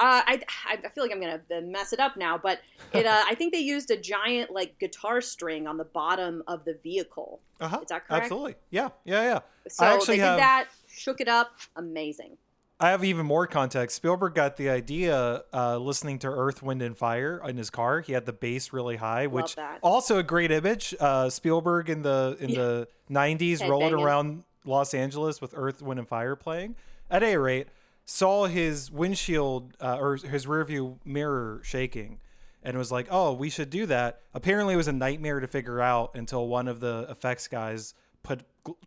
Uh, 0.00 0.22
I 0.26 0.42
I 0.84 0.88
feel 0.94 1.02
like 1.04 1.12
I'm 1.12 1.20
gonna 1.20 1.62
mess 1.62 1.92
it 1.92 1.98
up 1.98 2.16
now, 2.16 2.38
but 2.38 2.60
it 2.92 3.04
uh, 3.04 3.24
I 3.26 3.34
think 3.34 3.52
they 3.52 3.58
used 3.60 3.90
a 3.90 3.96
giant 3.96 4.50
like 4.52 4.78
guitar 4.78 5.20
string 5.20 5.66
on 5.66 5.76
the 5.76 5.84
bottom 5.84 6.42
of 6.46 6.64
the 6.64 6.74
vehicle. 6.84 7.40
Uh-huh. 7.60 7.80
Is 7.82 7.88
that 7.88 8.06
correct? 8.06 8.22
Absolutely. 8.24 8.54
Yeah. 8.70 8.90
Yeah. 9.04 9.22
Yeah. 9.22 9.40
So 9.68 9.84
I 9.84 9.94
actually 9.94 10.18
they 10.18 10.22
have 10.22 10.36
did 10.36 10.42
that, 10.42 10.68
shook 10.86 11.20
it 11.20 11.26
up, 11.28 11.50
amazing. 11.74 12.36
I 12.80 12.90
have 12.90 13.02
even 13.02 13.26
more 13.26 13.48
context. 13.48 13.96
Spielberg 13.96 14.34
got 14.34 14.56
the 14.56 14.70
idea 14.70 15.42
uh, 15.52 15.78
listening 15.78 16.20
to 16.20 16.28
Earth, 16.28 16.62
Wind, 16.62 16.80
and 16.80 16.96
Fire 16.96 17.40
in 17.44 17.56
his 17.56 17.70
car. 17.70 18.00
He 18.00 18.12
had 18.12 18.24
the 18.24 18.32
bass 18.32 18.72
really 18.72 18.96
high, 18.96 19.26
which 19.26 19.56
that. 19.56 19.80
also 19.82 20.18
a 20.18 20.22
great 20.22 20.52
image. 20.52 20.94
Uh, 21.00 21.28
Spielberg 21.28 21.90
in 21.90 22.02
the 22.02 22.36
in 22.38 22.52
the 22.52 22.86
'90s 23.10 23.60
Head 23.60 23.70
rolling 23.70 23.90
banging. 23.90 24.04
around 24.04 24.44
Los 24.64 24.94
Angeles 24.94 25.40
with 25.40 25.54
Earth, 25.56 25.82
Wind, 25.82 25.98
and 25.98 26.08
Fire 26.08 26.36
playing. 26.36 26.76
At 27.10 27.24
any 27.24 27.36
rate, 27.36 27.68
saw 28.04 28.46
his 28.46 28.92
windshield 28.92 29.72
uh, 29.80 29.98
or 29.98 30.16
his 30.16 30.46
rearview 30.46 30.98
mirror 31.04 31.60
shaking, 31.64 32.20
and 32.62 32.78
was 32.78 32.92
like, 32.92 33.08
"Oh, 33.10 33.32
we 33.32 33.50
should 33.50 33.70
do 33.70 33.86
that." 33.86 34.20
Apparently, 34.34 34.74
it 34.74 34.76
was 34.76 34.88
a 34.88 34.92
nightmare 34.92 35.40
to 35.40 35.48
figure 35.48 35.80
out 35.80 36.12
until 36.14 36.46
one 36.46 36.68
of 36.68 36.78
the 36.78 37.06
effects 37.10 37.48
guys 37.48 37.94
put 38.22 38.42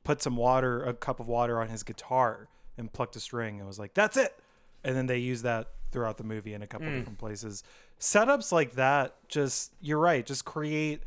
put 0.06 0.22
some 0.22 0.38
water, 0.38 0.82
a 0.82 0.94
cup 0.94 1.20
of 1.20 1.28
water, 1.28 1.60
on 1.60 1.68
his 1.68 1.84
guitar 1.84 2.48
and 2.78 2.92
plucked 2.92 3.16
a 3.16 3.20
string 3.20 3.60
and 3.60 3.68
was 3.68 3.80
like, 3.80 3.94
"That's 3.94 4.18
it." 4.18 4.38
And 4.84 4.96
then 4.96 5.08
they 5.08 5.18
use 5.18 5.42
that 5.44 5.68
throughout 5.92 6.18
the 6.18 6.24
movie 6.24 6.54
in 6.54 6.62
a 6.62 6.68
couple 6.68 6.88
mm. 6.88 6.98
different 6.98 7.20
places. 7.20 7.64
Setups 8.00 8.52
like 8.52 8.74
that, 8.74 9.16
just 9.28 9.74
you're 9.82 10.00
right, 10.00 10.26
just 10.26 10.46
create 10.46 11.04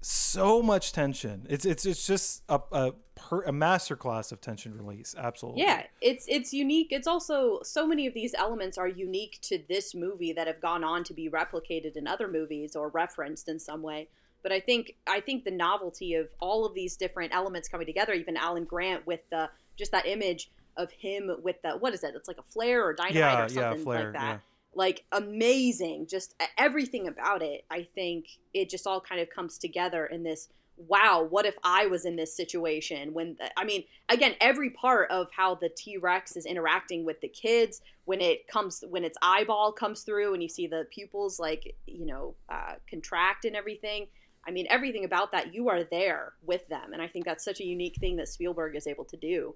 so 0.00 0.62
much 0.62 0.92
tension. 0.92 1.46
It's 1.48 1.64
it's 1.64 1.86
it's 1.86 2.06
just 2.06 2.42
a 2.48 2.60
a, 2.72 2.92
per, 3.14 3.42
a 3.42 3.52
masterclass 3.52 4.32
of 4.32 4.40
tension 4.40 4.76
release. 4.76 5.14
Absolutely. 5.16 5.62
Yeah, 5.62 5.84
it's 6.00 6.26
it's 6.28 6.52
unique. 6.52 6.88
It's 6.90 7.06
also 7.06 7.60
so 7.62 7.86
many 7.86 8.06
of 8.06 8.14
these 8.14 8.34
elements 8.34 8.78
are 8.78 8.88
unique 8.88 9.38
to 9.42 9.58
this 9.68 9.94
movie 9.94 10.32
that 10.32 10.46
have 10.46 10.60
gone 10.60 10.84
on 10.84 11.04
to 11.04 11.14
be 11.14 11.28
replicated 11.28 11.96
in 11.96 12.06
other 12.06 12.28
movies 12.28 12.76
or 12.76 12.88
referenced 12.88 13.48
in 13.48 13.58
some 13.58 13.82
way. 13.82 14.08
But 14.42 14.52
I 14.52 14.60
think 14.60 14.94
I 15.06 15.20
think 15.20 15.44
the 15.44 15.50
novelty 15.50 16.14
of 16.14 16.28
all 16.40 16.64
of 16.64 16.74
these 16.74 16.96
different 16.96 17.34
elements 17.34 17.68
coming 17.68 17.86
together, 17.86 18.12
even 18.12 18.36
Alan 18.36 18.64
Grant 18.64 19.06
with 19.06 19.20
the 19.30 19.50
just 19.76 19.92
that 19.92 20.06
image 20.06 20.50
of 20.76 20.90
him 20.92 21.30
with 21.42 21.60
the 21.62 21.70
what 21.72 21.94
is 21.94 22.04
it? 22.04 22.14
It's 22.14 22.28
like 22.28 22.38
a 22.38 22.42
flare 22.42 22.84
or 22.84 22.92
dynamite 22.94 23.16
Yeah, 23.16 23.38
or 23.44 23.48
yeah, 23.48 23.48
something 23.48 23.84
flare, 23.84 24.04
like 24.04 24.12
that. 24.12 24.22
yeah. 24.22 24.38
Like 24.74 25.04
amazing, 25.10 26.06
just 26.06 26.34
everything 26.58 27.08
about 27.08 27.42
it. 27.42 27.64
I 27.70 27.86
think 27.94 28.26
it 28.52 28.68
just 28.68 28.86
all 28.86 29.00
kind 29.00 29.20
of 29.20 29.30
comes 29.30 29.58
together 29.58 30.06
in 30.06 30.22
this. 30.22 30.48
Wow, 30.76 31.26
what 31.30 31.46
if 31.46 31.56
I 31.64 31.86
was 31.86 32.04
in 32.04 32.16
this 32.16 32.36
situation? 32.36 33.14
When 33.14 33.38
I 33.56 33.64
mean, 33.64 33.84
again, 34.10 34.34
every 34.42 34.68
part 34.68 35.10
of 35.10 35.28
how 35.34 35.54
the 35.54 35.70
T 35.70 35.96
Rex 35.96 36.36
is 36.36 36.44
interacting 36.44 37.06
with 37.06 37.22
the 37.22 37.28
kids, 37.28 37.80
when 38.04 38.20
it 38.20 38.46
comes, 38.48 38.84
when 38.90 39.02
its 39.02 39.16
eyeball 39.22 39.72
comes 39.72 40.02
through, 40.02 40.34
and 40.34 40.42
you 40.42 40.50
see 40.50 40.66
the 40.66 40.86
pupils 40.90 41.40
like 41.40 41.74
you 41.86 42.04
know 42.04 42.34
uh, 42.50 42.74
contract 42.90 43.46
and 43.46 43.56
everything. 43.56 44.08
I 44.46 44.50
mean, 44.50 44.66
everything 44.68 45.04
about 45.06 45.32
that, 45.32 45.54
you 45.54 45.70
are 45.70 45.82
there 45.84 46.34
with 46.44 46.68
them, 46.68 46.92
and 46.92 47.00
I 47.00 47.08
think 47.08 47.24
that's 47.24 47.42
such 47.42 47.60
a 47.60 47.64
unique 47.64 47.96
thing 47.98 48.16
that 48.16 48.28
Spielberg 48.28 48.76
is 48.76 48.86
able 48.86 49.06
to 49.06 49.16
do. 49.16 49.54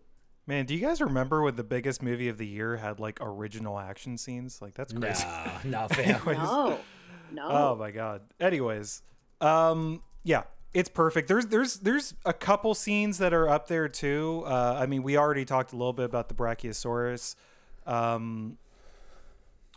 Man, 0.50 0.66
do 0.66 0.74
you 0.74 0.80
guys 0.80 1.00
remember 1.00 1.42
when 1.42 1.54
the 1.54 1.62
biggest 1.62 2.02
movie 2.02 2.28
of 2.28 2.36
the 2.36 2.46
year 2.46 2.76
had 2.76 2.98
like 2.98 3.18
original 3.20 3.78
action 3.78 4.18
scenes? 4.18 4.60
Like 4.60 4.74
that's 4.74 4.92
crazy. 4.92 5.24
No, 5.64 5.82
no, 5.82 5.88
fam. 5.94 6.16
Anyways. 6.16 6.38
No, 6.38 6.78
no. 7.30 7.48
Oh 7.48 7.76
my 7.76 7.92
god. 7.92 8.22
Anyways, 8.40 9.00
um, 9.40 10.02
yeah, 10.24 10.42
it's 10.74 10.88
perfect. 10.88 11.28
There's 11.28 11.46
there's 11.46 11.76
there's 11.76 12.14
a 12.24 12.32
couple 12.32 12.74
scenes 12.74 13.18
that 13.18 13.32
are 13.32 13.48
up 13.48 13.68
there 13.68 13.88
too. 13.88 14.42
Uh, 14.44 14.76
I 14.76 14.86
mean, 14.86 15.04
we 15.04 15.16
already 15.16 15.44
talked 15.44 15.72
a 15.72 15.76
little 15.76 15.92
bit 15.92 16.06
about 16.06 16.28
the 16.28 16.34
Brachiosaurus. 16.34 17.36
Um, 17.86 18.58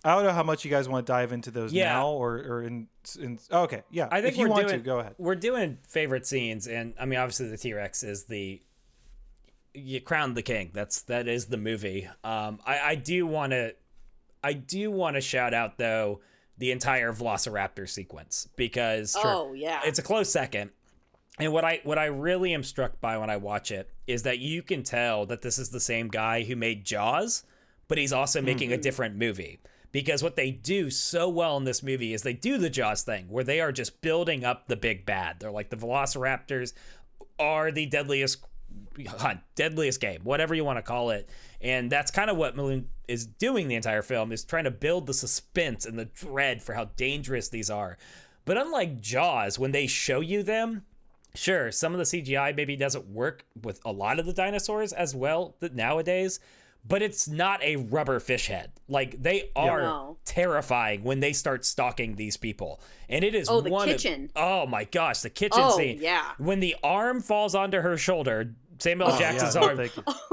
I 0.03 0.15
don't 0.15 0.23
know 0.23 0.33
how 0.33 0.41
much 0.41 0.65
you 0.65 0.71
guys 0.71 0.89
want 0.89 1.05
to 1.05 1.13
dive 1.13 1.31
into 1.33 1.51
those 1.51 1.71
Yeah. 1.71 1.93
now 1.93 2.07
or 2.07 2.33
or 2.37 2.63
in, 2.63 2.87
in 3.21 3.37
okay 3.51 3.83
yeah. 3.91 4.07
I 4.11 4.21
think 4.21 4.33
if 4.33 4.39
you 4.39 4.45
we're 4.45 4.49
want 4.49 4.67
doing, 4.69 4.79
to 4.79 4.83
go 4.83 4.97
ahead. 5.01 5.13
We're 5.19 5.35
doing 5.35 5.77
favorite 5.87 6.25
scenes, 6.25 6.65
and 6.65 6.95
I 6.99 7.05
mean, 7.05 7.19
obviously, 7.19 7.49
the 7.49 7.57
T 7.57 7.73
Rex 7.75 8.01
is 8.01 8.23
the 8.23 8.59
you 9.73 10.01
crowned 10.01 10.35
the 10.35 10.41
king. 10.41 10.71
That's 10.73 11.01
that 11.03 11.27
is 11.27 11.45
the 11.47 11.57
movie. 11.57 12.07
Um, 12.23 12.59
I 12.65 12.79
I 12.79 12.95
do 12.95 13.25
want 13.25 13.51
to, 13.51 13.75
I 14.43 14.53
do 14.53 14.91
want 14.91 15.15
to 15.15 15.21
shout 15.21 15.53
out 15.53 15.77
though 15.77 16.21
the 16.57 16.71
entire 16.71 17.11
Velociraptor 17.11 17.89
sequence 17.89 18.47
because 18.55 19.15
Oh 19.17 19.53
yeah. 19.53 19.81
it's 19.85 19.99
a 19.99 20.03
close 20.03 20.31
second. 20.31 20.69
And 21.39 21.51
what 21.51 21.65
I 21.65 21.81
what 21.83 21.97
I 21.97 22.05
really 22.05 22.53
am 22.53 22.63
struck 22.63 23.01
by 23.01 23.17
when 23.17 23.29
I 23.29 23.37
watch 23.37 23.71
it 23.71 23.89
is 24.05 24.23
that 24.23 24.39
you 24.39 24.61
can 24.61 24.83
tell 24.83 25.25
that 25.25 25.41
this 25.41 25.57
is 25.57 25.69
the 25.69 25.79
same 25.79 26.09
guy 26.09 26.43
who 26.43 26.55
made 26.55 26.85
Jaws, 26.85 27.43
but 27.87 27.97
he's 27.97 28.13
also 28.13 28.41
making 28.41 28.71
a 28.71 28.77
different 28.77 29.15
movie. 29.15 29.59
Because 29.91 30.23
what 30.23 30.35
they 30.35 30.49
do 30.51 30.89
so 30.89 31.29
well 31.29 31.55
in 31.57 31.65
this 31.65 31.83
movie 31.83 32.13
is 32.13 32.21
they 32.23 32.33
do 32.33 32.57
the 32.57 32.69
Jaws 32.69 33.03
thing 33.03 33.25
where 33.29 33.43
they 33.43 33.61
are 33.61 33.71
just 33.71 34.01
building 34.01 34.43
up 34.43 34.67
the 34.67 34.75
big 34.75 35.05
bad. 35.05 35.39
They're 35.39 35.51
like 35.51 35.69
the 35.69 35.75
Velociraptors 35.77 36.73
are 37.39 37.71
the 37.71 37.85
deadliest 37.85 38.39
hunt, 38.39 38.52
deadliest 39.55 39.99
game, 40.01 40.21
whatever 40.23 40.53
you 40.55 40.63
want 40.63 40.77
to 40.77 40.83
call 40.83 41.09
it. 41.11 41.29
And 41.61 41.91
that's 41.91 42.11
kind 42.11 42.29
of 42.29 42.37
what 42.37 42.55
Muldoon 42.55 42.87
is 43.07 43.25
doing 43.25 43.67
the 43.67 43.75
entire 43.75 44.01
film 44.01 44.31
is 44.31 44.43
trying 44.43 44.63
to 44.65 44.71
build 44.71 45.07
the 45.07 45.13
suspense 45.13 45.85
and 45.85 45.97
the 45.97 46.05
dread 46.05 46.61
for 46.61 46.73
how 46.73 46.85
dangerous 46.95 47.49
these 47.49 47.69
are. 47.69 47.97
But 48.45 48.57
unlike 48.57 49.01
Jaws, 49.01 49.57
when 49.57 49.71
they 49.71 49.87
show 49.87 50.19
you 50.19 50.43
them, 50.43 50.83
sure, 51.35 51.71
some 51.71 51.93
of 51.93 51.97
the 51.99 52.03
CGI 52.05 52.55
maybe 52.55 52.75
doesn't 52.75 53.07
work 53.07 53.45
with 53.61 53.79
a 53.85 53.91
lot 53.91 54.19
of 54.19 54.25
the 54.25 54.33
dinosaurs 54.33 54.93
as 54.93 55.15
well 55.15 55.55
that 55.59 55.73
nowadays, 55.75 56.39
but 56.85 57.01
it's 57.01 57.29
not 57.29 57.63
a 57.63 57.77
rubber 57.77 58.19
fish 58.19 58.47
head. 58.47 58.71
Like 58.89 59.21
they 59.23 59.49
are 59.55 59.81
No. 59.81 60.17
terrifying 60.25 61.03
when 61.05 61.21
they 61.21 61.31
start 61.31 61.63
stalking 61.63 62.15
these 62.17 62.35
people. 62.35 62.81
And 63.07 63.23
it 63.23 63.33
is 63.33 63.47
Oh, 63.49 63.61
the 63.61 63.69
one 63.69 63.87
of- 63.89 63.95
kitchen. 63.95 64.29
oh 64.35 64.65
my 64.65 64.83
gosh, 64.83 65.21
the 65.21 65.29
kitchen 65.29 65.61
Oh, 65.63 65.77
scene. 65.77 65.99
yeah. 66.01 66.31
When 66.37 66.59
the 66.59 66.75
arm 66.83 67.21
falls 67.21 67.55
onto 67.55 67.79
her 67.79 67.97
shoulder, 67.97 68.53
Samuel 68.79 69.09
Oh, 69.11 69.17
Jackson's 69.19 69.55
yeah, 69.55 69.61
arm. 69.61 69.77
thank. 69.77 69.91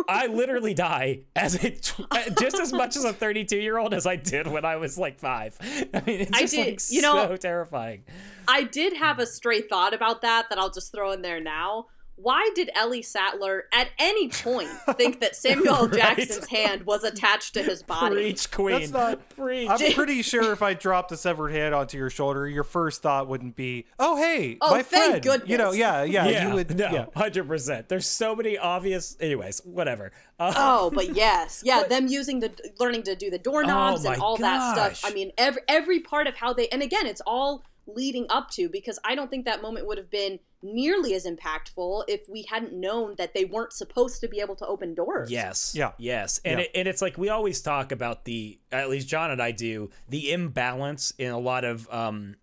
I 0.08 0.26
literally 0.26 0.74
die 0.74 1.20
as 1.36 1.62
a 1.62 1.72
uh, 2.10 2.30
just 2.40 2.58
as 2.58 2.72
much 2.72 2.96
as 2.96 3.04
a 3.04 3.12
32 3.12 3.56
year 3.58 3.78
old 3.78 3.94
as 3.94 4.06
I 4.06 4.16
did 4.16 4.46
when 4.46 4.64
I 4.64 4.76
was 4.76 4.98
like 4.98 5.18
five. 5.20 5.56
I 5.62 6.02
mean, 6.06 6.20
it's 6.22 6.30
I 6.32 6.40
just 6.42 6.54
did- 6.54 6.66
like 6.66 6.80
you 6.90 7.02
know- 7.02 7.26
so 7.28 7.36
terrifying. 7.36 8.02
I 8.48 8.64
did 8.64 8.94
have 8.94 9.18
a 9.18 9.26
stray 9.26 9.60
thought 9.62 9.94
about 9.94 10.22
that 10.22 10.48
that 10.48 10.58
I'll 10.58 10.70
just 10.72 10.92
throw 10.92 11.12
in 11.12 11.22
there 11.22 11.40
now. 11.40 11.86
Why 12.22 12.50
did 12.54 12.70
Ellie 12.74 13.02
Sattler 13.02 13.64
at 13.72 13.88
any 13.98 14.28
point 14.28 14.68
think 14.96 15.20
that 15.20 15.34
Samuel 15.44 15.88
Right. 15.88 15.92
Jackson's 15.92 16.46
hand 16.48 16.84
was 16.84 17.02
attached 17.04 17.54
to 17.54 17.62
his 17.62 17.82
body? 17.82 18.14
Preach, 18.16 18.50
queen. 18.50 18.80
That's 18.80 18.92
not- 18.92 19.28
Preach. 19.36 19.68
I'm 19.70 19.92
pretty 19.94 20.22
sure 20.22 20.52
if 20.52 20.62
I 20.62 20.74
dropped 20.74 21.12
a 21.12 21.16
severed 21.16 21.50
head 21.50 21.72
onto 21.72 21.96
your 21.96 22.10
shoulder, 22.10 22.46
your 22.48 22.64
first 22.64 23.02
thought 23.02 23.26
wouldn't 23.28 23.56
be, 23.56 23.86
"Oh, 23.98 24.16
hey, 24.16 24.58
Oh, 24.60 24.70
my 24.70 24.82
thank 24.82 25.24
friend." 25.24 25.42
You 25.48 25.56
know, 25.58 25.72
yeah, 25.72 26.02
yeah, 26.02 26.28
yeah, 26.28 26.48
you 26.48 26.54
would. 26.54 26.76
no, 26.76 26.90
yeah. 26.90 27.06
hundred 27.16 27.46
percent. 27.48 27.88
There's 27.88 28.06
so 28.06 28.34
many 28.36 28.58
obvious. 28.58 29.16
Anyways, 29.20 29.60
whatever. 29.64 30.12
Uh, 30.38 30.52
Oh, 30.56 30.90
but 30.94 31.14
yes, 31.16 31.62
yeah, 31.64 31.84
them 31.84 32.06
using 32.06 32.40
the 32.40 32.52
learning 32.78 33.02
to 33.04 33.14
do 33.14 33.30
the 33.30 33.38
doorknobs 33.38 34.04
Oh 34.04 34.10
and 34.10 34.18
my 34.18 34.24
all 34.24 34.36
that 34.38 34.96
stuff. 34.96 35.10
I 35.10 35.14
mean, 35.14 35.32
every 35.38 35.62
every 35.68 36.00
part 36.00 36.26
of 36.26 36.36
how 36.36 36.52
they 36.52 36.68
and 36.68 36.82
again, 36.82 37.06
it's 37.06 37.22
all 37.26 37.64
leading 37.94 38.26
up 38.28 38.50
to 38.50 38.68
because 38.68 38.98
I 39.04 39.14
don't 39.14 39.30
think 39.30 39.44
that 39.46 39.62
moment 39.62 39.86
would 39.86 39.98
have 39.98 40.10
been 40.10 40.38
nearly 40.62 41.14
as 41.14 41.26
impactful 41.26 42.04
if 42.08 42.28
we 42.28 42.42
hadn't 42.42 42.72
known 42.74 43.14
that 43.16 43.32
they 43.34 43.44
weren't 43.46 43.72
supposed 43.72 44.20
to 44.20 44.28
be 44.28 44.40
able 44.40 44.54
to 44.56 44.66
open 44.66 44.94
doors. 44.94 45.30
Yes. 45.30 45.72
Yeah. 45.74 45.92
Yes. 45.98 46.40
And 46.44 46.58
Yeah. 46.60 46.64
It, 46.66 46.70
and 46.74 46.88
it's 46.88 47.00
like 47.00 47.16
we 47.16 47.28
always 47.30 47.60
talk 47.62 47.92
about 47.92 48.24
the 48.24 48.58
at 48.70 48.90
least 48.90 49.08
John 49.08 49.30
and 49.30 49.40
I 49.40 49.52
do 49.52 49.90
the 50.08 50.30
imbalance 50.32 51.12
in 51.18 51.30
a 51.30 51.38
lot 51.38 51.64
of 51.64 51.88
um 51.92 52.36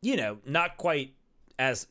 you 0.00 0.16
know, 0.16 0.38
not 0.44 0.76
quite 0.76 1.14
as 1.58 1.86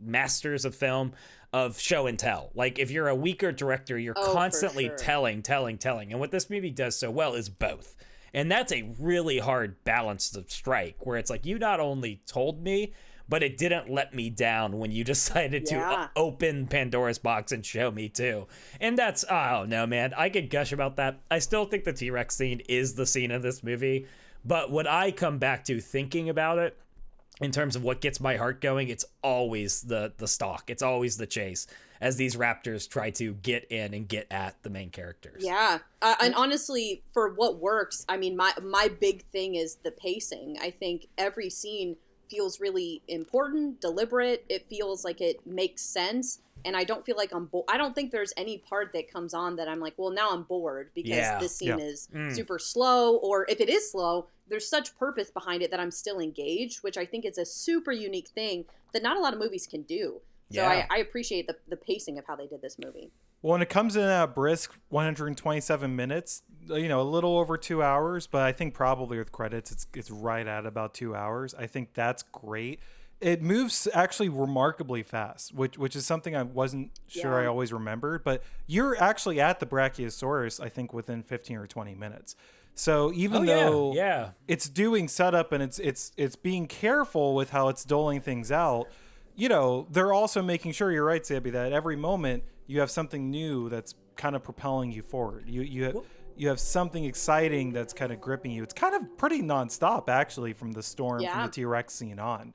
masters 0.00 0.64
of 0.64 0.74
film 0.74 1.12
of 1.52 1.78
show 1.78 2.06
and 2.06 2.18
tell. 2.18 2.50
Like 2.54 2.78
if 2.78 2.90
you're 2.90 3.08
a 3.08 3.14
weaker 3.14 3.52
director, 3.52 3.98
you're 3.98 4.14
Oh, 4.16 4.32
constantly 4.32 4.86
sure. 4.86 4.96
telling, 4.96 5.42
telling, 5.42 5.78
telling. 5.78 6.10
And 6.10 6.20
what 6.20 6.30
this 6.30 6.50
movie 6.50 6.70
does 6.70 6.96
so 6.98 7.10
well 7.10 7.34
is 7.34 7.48
both. 7.48 7.96
And 8.34 8.50
that's 8.50 8.72
a 8.72 8.92
really 8.98 9.38
hard 9.38 9.82
balance 9.84 10.30
to 10.30 10.44
strike 10.48 11.06
where 11.06 11.16
it's 11.18 11.30
like 11.30 11.46
you 11.46 11.58
not 11.58 11.80
only 11.80 12.22
told 12.26 12.62
me 12.62 12.92
but 13.28 13.42
it 13.42 13.58
didn't 13.58 13.90
let 13.90 14.14
me 14.14 14.30
down 14.30 14.78
when 14.78 14.92
you 14.92 15.02
decided 15.14 15.66
to 15.66 15.74
Yeah. 15.74 16.08
o- 16.16 16.26
open 16.26 16.68
Pandora's 16.68 17.18
box 17.18 17.50
and 17.50 17.66
show 17.66 17.90
me 17.90 18.08
too. 18.08 18.46
And 18.80 18.96
that's 18.96 19.24
oh 19.28 19.66
don't 19.68 19.90
man. 19.90 20.14
I 20.16 20.28
could 20.28 20.48
gush 20.48 20.70
about 20.72 20.96
that. 20.96 21.18
I 21.30 21.40
still 21.40 21.64
think 21.64 21.82
the 21.84 21.92
T 21.92 22.10
Rex 22.10 22.36
scene 22.36 22.60
is 22.68 22.94
the 22.94 23.04
scene 23.06 23.30
of 23.32 23.42
this 23.42 23.64
movie. 23.64 24.06
But 24.44 24.70
what 24.70 24.86
I 24.86 25.10
come 25.10 25.38
back 25.38 25.64
to 25.64 25.80
thinking 25.80 26.28
about 26.28 26.58
it 26.58 26.78
in 27.40 27.50
terms 27.50 27.74
of 27.74 27.82
what 27.82 28.00
gets 28.00 28.20
my 28.20 28.36
heart 28.36 28.60
going, 28.60 28.88
it's 28.88 29.04
always 29.22 29.82
the 29.82 30.12
the 30.18 30.28
stalk. 30.28 30.70
It's 30.70 30.82
always 30.82 31.16
the 31.16 31.26
chase 31.26 31.66
as 32.00 32.16
these 32.16 32.36
raptors 32.36 32.88
try 32.88 33.10
to 33.10 33.34
get 33.34 33.64
in 33.70 33.94
and 33.94 34.08
get 34.08 34.26
at 34.30 34.62
the 34.62 34.70
main 34.70 34.90
characters. 34.90 35.42
Yeah, 35.44 35.78
uh, 36.02 36.14
and 36.20 36.34
honestly, 36.34 37.02
for 37.12 37.32
what 37.34 37.58
works, 37.58 38.04
I 38.08 38.16
mean, 38.16 38.36
my 38.36 38.52
my 38.62 38.88
big 38.88 39.24
thing 39.32 39.54
is 39.54 39.76
the 39.76 39.90
pacing. 39.90 40.56
I 40.60 40.70
think 40.70 41.06
every 41.18 41.50
scene 41.50 41.96
feels 42.30 42.60
really 42.60 43.02
important, 43.08 43.80
deliberate. 43.80 44.44
It 44.48 44.66
feels 44.68 45.04
like 45.04 45.20
it 45.20 45.46
makes 45.46 45.82
sense, 45.82 46.40
and 46.64 46.76
I 46.76 46.84
don't 46.84 47.04
feel 47.04 47.16
like 47.16 47.32
I'm. 47.32 47.46
Bo- 47.46 47.64
I 47.68 47.76
don't 47.76 47.94
think 47.94 48.10
there's 48.10 48.32
any 48.36 48.58
part 48.58 48.92
that 48.94 49.10
comes 49.12 49.32
on 49.32 49.56
that 49.56 49.68
I'm 49.68 49.78
like, 49.80 49.94
well, 49.96 50.10
now 50.10 50.30
I'm 50.30 50.42
bored 50.42 50.90
because 50.94 51.10
Yeah. 51.10 51.38
this 51.38 51.56
scene 51.56 51.78
Yeah. 51.78 51.84
is 51.84 52.08
Mm. 52.12 52.34
super 52.34 52.58
slow, 52.58 53.16
or 53.16 53.46
if 53.48 53.60
it 53.60 53.68
is 53.68 53.90
slow, 53.90 54.26
there's 54.48 54.68
such 54.68 54.96
purpose 54.98 55.30
behind 55.30 55.62
it 55.62 55.70
that 55.70 55.78
I'm 55.80 55.90
still 55.90 56.18
engaged, 56.18 56.82
which 56.82 56.96
I 56.98 57.04
think 57.06 57.24
is 57.24 57.38
a 57.38 57.44
super 57.46 57.92
unique 57.92 58.28
thing 58.28 58.64
that 58.92 59.02
not 59.02 59.16
a 59.16 59.20
lot 59.20 59.32
of 59.32 59.38
movies 59.38 59.66
can 59.66 59.82
do. 59.82 60.20
So 60.52 60.62
Yeah. 60.62 60.68
I, 60.68 60.86
I 60.90 60.98
appreciate 60.98 61.46
the, 61.46 61.56
the 61.68 61.76
pacing 61.76 62.18
of 62.18 62.24
how 62.26 62.36
they 62.36 62.46
did 62.46 62.62
this 62.62 62.76
movie. 62.82 63.10
Well, 63.42 63.52
when 63.52 63.62
it 63.62 63.68
comes 63.68 63.96
in 63.96 64.02
at 64.02 64.34
brisk 64.34 64.74
127 64.88 65.94
minutes, 65.94 66.42
uh, 66.70 66.74
you 66.76 66.88
know, 66.88 67.00
a 67.00 67.02
little 67.02 67.38
over 67.38 67.56
two 67.56 67.82
hours, 67.82 68.26
but 68.26 68.42
I 68.42 68.52
think 68.52 68.74
probably 68.74 69.18
with 69.18 69.32
credits, 69.32 69.70
it's 69.70 69.86
it's 69.94 70.10
right 70.10 70.46
at 70.46 70.66
about 70.66 70.94
two 70.94 71.14
hours. 71.14 71.54
I 71.54 71.66
think 71.66 71.94
that's 71.94 72.22
great. 72.22 72.80
It 73.20 73.42
moves 73.42 73.88
actually 73.94 74.28
remarkably 74.28 75.02
fast, 75.02 75.54
which 75.54 75.78
which 75.78 75.96
is 75.96 76.06
something 76.06 76.34
I 76.36 76.42
wasn't 76.42 76.92
sure 77.08 77.40
I 77.40 77.46
always 77.46 77.72
remembered. 77.72 78.24
But 78.24 78.42
you're 78.66 79.00
actually 79.02 79.40
at 79.40 79.60
the 79.60 79.66
Brachiosaurus, 79.66 80.60
I 80.60 80.68
think, 80.68 80.92
within 80.92 81.22
15 81.22 81.56
or 81.56 81.66
20 81.66 81.94
minutes. 81.94 82.36
So 82.74 83.10
even 83.14 83.42
Oh 83.42 83.44
yeah, 83.44 83.54
though 83.64 83.94
yeah. 83.94 84.30
it's 84.46 84.68
doing 84.68 85.08
setup 85.08 85.50
and 85.52 85.62
it's 85.62 85.78
it's 85.78 86.12
it's 86.16 86.36
being 86.36 86.66
careful 86.66 87.34
with 87.34 87.50
how 87.50 87.68
it's 87.68 87.84
doling 87.84 88.20
things 88.20 88.52
out. 88.52 88.88
You 89.36 89.48
know, 89.50 89.86
they're 89.90 90.12
also 90.12 90.42
making 90.42 90.72
sure 90.72 90.90
you're 90.90 91.04
right, 91.04 91.24
Sabby, 91.24 91.50
that 91.50 91.72
every 91.72 91.94
moment 91.96 92.42
you 92.66 92.80
have 92.80 92.90
something 92.90 93.30
new 93.30 93.68
that's 93.68 93.94
kind 94.16 94.34
of 94.34 94.42
propelling 94.42 94.90
you 94.92 95.02
forward. 95.02 95.44
You 95.46 95.60
you 95.62 95.84
have, 95.84 95.96
you 96.36 96.48
have 96.48 96.58
something 96.58 97.04
exciting 97.04 97.72
that's 97.72 97.92
kind 97.92 98.12
of 98.12 98.20
gripping 98.20 98.50
you. 98.50 98.62
It's 98.62 98.74
kind 98.74 98.94
of 98.94 99.16
pretty 99.18 99.42
nonstop 99.42 100.08
actually 100.08 100.54
from 100.54 100.72
the 100.72 100.82
storm 100.82 101.22
from 101.22 101.46
the 101.46 101.52
T 101.52 101.64
Rex 101.64 101.94
scene 101.94 102.18
on. 102.18 102.54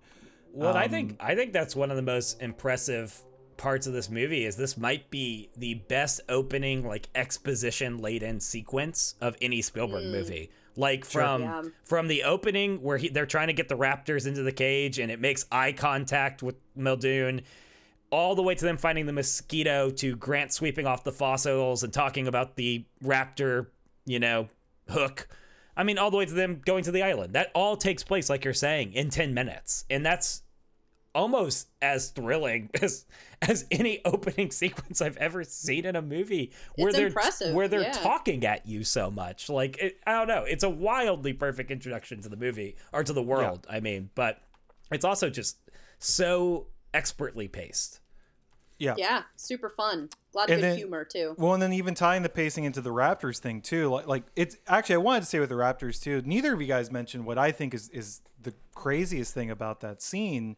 Well, 0.54 0.76
I 0.76 0.86
Um, 0.86 0.90
think 0.90 1.18
I 1.20 1.36
think 1.36 1.54
that's 1.54 1.76
one 1.76 1.92
of 1.92 1.98
the 1.98 2.04
most 2.04 2.42
impressive 2.42 3.22
parts 3.58 3.86
of 3.86 3.94
this 3.94 4.10
movie 4.10 4.44
is 4.46 4.56
this 4.56 4.76
might 4.76 5.12
be 5.12 5.50
the 5.56 5.76
best 5.76 6.20
opening 6.30 6.84
like 6.86 7.10
exposition 7.14 8.00
laden 8.00 8.40
sequence 8.40 9.14
of 9.22 9.38
any 9.40 9.62
Spielberg 9.62 10.06
movie. 10.06 10.50
Like 10.76 11.06
from 11.06 11.42
Yeah. 11.42 11.62
from 11.84 12.08
the 12.08 12.24
opening 12.24 12.82
where 12.82 12.98
he, 12.98 13.10
they're 13.10 13.26
trying 13.26 13.48
to 13.48 13.54
get 13.54 13.68
the 13.70 13.78
raptors 13.78 14.26
into 14.28 14.44
the 14.44 14.52
cage 14.52 15.00
and 15.00 15.12
it 15.12 15.20
makes 15.20 15.46
eye 15.52 15.74
contact 15.74 16.42
with 16.42 16.56
Muldoon 16.76 17.42
all 18.10 18.36
the 18.36 18.44
way 18.44 18.54
to 18.56 18.66
them 18.66 18.78
finding 18.78 19.06
the 19.06 19.14
mosquito 19.14 19.90
to 19.90 20.16
Grant 20.18 20.52
sweeping 20.54 20.86
off 20.86 21.04
the 21.04 21.12
fossils 21.14 21.84
and 21.84 21.94
talking 21.94 22.28
about 22.28 22.56
the 22.58 22.84
raptor, 23.04 23.68
you 24.06 24.20
know, 24.20 24.48
hook. 24.90 25.28
I 25.78 25.84
mean, 25.84 25.98
all 25.98 26.12
the 26.12 26.18
way 26.18 26.26
to 26.26 26.34
them 26.34 26.62
going 26.66 26.84
to 26.84 26.92
the 26.92 27.04
island. 27.04 27.34
That 27.34 27.52
all 27.56 27.78
takes 27.78 28.04
place, 28.04 28.30
like 28.30 28.44
you're 28.44 28.54
saying, 28.54 28.92
in 28.94 29.10
10 29.10 29.34
minutes. 29.34 29.86
And 29.90 30.06
that's 30.06 30.42
almost 31.14 31.68
as 31.82 32.10
thrilling 32.10 32.70
as 32.82 33.06
as 33.42 33.66
any 33.72 34.02
opening 34.06 34.52
sequence 34.52 35.02
I've 35.02 35.18
ever 35.18 35.44
seen 35.44 35.86
in 35.86 35.96
a 35.96 36.02
movie 36.02 36.52
where 36.76 36.90
It's 36.90 36.98
they're 36.98 37.08
impressive, 37.08 37.54
where 37.56 37.68
they're 37.68 37.82
yeah. 37.82 37.92
talking 37.92 38.46
at 38.46 38.66
you 38.68 38.84
so 38.84 39.10
much. 39.12 39.50
Like 39.50 39.78
it, 39.80 39.98
I 40.06 40.14
don't 40.14 40.28
know, 40.28 40.44
it's 40.44 40.64
a 40.64 40.70
wildly 40.70 41.34
perfect 41.34 41.72
introduction 41.72 42.22
to 42.22 42.30
the 42.30 42.38
movie 42.38 42.76
or 42.94 43.04
to 43.04 43.14
the 43.14 43.24
world. 43.24 43.66
I 43.70 43.80
mean, 43.80 44.10
but 44.16 44.42
it's 44.92 45.06
also 45.06 45.30
just 45.30 45.58
so 46.00 46.68
expertly 46.94 47.48
paced. 47.48 48.00
Yeah. 48.78 48.96
Yeah, 48.98 49.24
super 49.36 49.70
fun. 49.70 50.10
A 50.34 50.38
lot 50.38 50.50
of 50.50 50.54
And 50.54 50.62
good 50.62 50.70
then- 50.72 50.78
humor 50.78 51.06
too. 51.06 51.36
Well, 51.38 51.54
and 51.54 51.62
then 51.62 51.72
even 51.74 51.94
tying 51.94 52.24
the 52.24 52.30
pacing 52.30 52.64
into 52.64 52.82
the 52.82 52.90
Raptors 52.90 53.38
thing 53.38 53.62
too, 53.62 53.90
like, 53.90 54.08
like 54.08 54.24
it's 54.36 54.58
actually 54.68 54.96
I 54.96 55.00
wanted 55.00 55.20
to 55.22 55.26
say 55.28 55.40
with 55.40 55.50
the 55.50 55.56
Raptors 55.56 56.02
too. 56.02 56.22
Neither 56.26 56.54
of 56.54 56.62
you 56.62 56.68
guys 56.68 56.92
mentioned 56.92 57.26
what 57.26 57.38
I 57.38 57.52
think 57.52 57.74
is 57.76 57.90
is 57.90 58.22
the 58.42 58.54
craziest 58.74 59.34
thing 59.36 59.52
about 59.52 59.82
that 59.82 60.02
scene, 60.02 60.56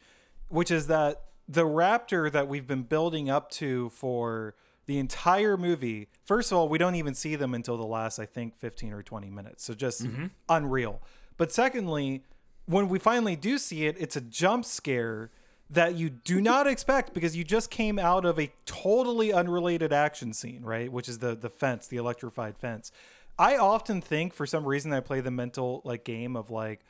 which 0.49 0.71
is 0.71 0.87
that 0.87 1.23
the 1.47 1.63
Raptor 1.63 2.31
that 2.31 2.47
we've 2.47 2.67
been 2.67 2.83
building 2.83 3.29
up 3.29 3.49
to 3.51 3.89
for 3.89 4.55
the 4.85 4.99
entire 4.99 5.57
movie. 5.57 6.09
First 6.25 6.51
of 6.51 6.57
all, 6.57 6.69
we 6.69 6.77
don't 6.77 6.95
even 6.95 7.13
see 7.13 7.35
them 7.35 7.53
until 7.53 7.77
the 7.77 7.85
last 7.85 8.19
I 8.19 8.25
think 8.25 8.55
15 8.55 8.93
or 8.93 9.01
20 9.01 9.29
minutes. 9.29 9.63
So 9.63 9.73
just 9.73 10.03
mm-hmm. 10.03 10.27
unreal. 10.49 11.01
But 11.37 11.51
secondly, 11.51 12.23
when 12.65 12.89
we 12.89 12.99
finally 12.99 13.35
do 13.35 13.57
see 13.57 13.85
it, 13.85 13.95
it's 13.99 14.15
a 14.15 14.21
jump 14.21 14.65
scare 14.65 15.31
that 15.69 15.95
you 15.95 16.09
do 16.09 16.39
not 16.39 16.67
expect 16.67 17.13
because 17.13 17.35
you 17.35 17.43
just 17.43 17.71
came 17.71 17.97
out 17.97 18.25
of 18.25 18.39
a 18.39 18.51
totally 18.65 19.33
unrelated 19.33 19.91
action 19.91 20.33
scene, 20.33 20.61
right? 20.63 20.91
Which 20.91 21.09
is 21.09 21.19
the 21.19 21.35
the 21.35 21.49
fence, 21.49 21.87
the 21.87 21.97
electrified 21.97 22.57
fence. 22.57 22.91
I 23.39 23.57
often 23.57 23.99
think 23.99 24.33
for 24.33 24.45
some 24.45 24.65
reason 24.65 24.93
I 24.93 24.99
play 24.99 25.19
the 25.19 25.31
mental 25.31 25.81
like 25.83 26.03
game 26.03 26.35
of 26.35 26.51
like 26.51 26.81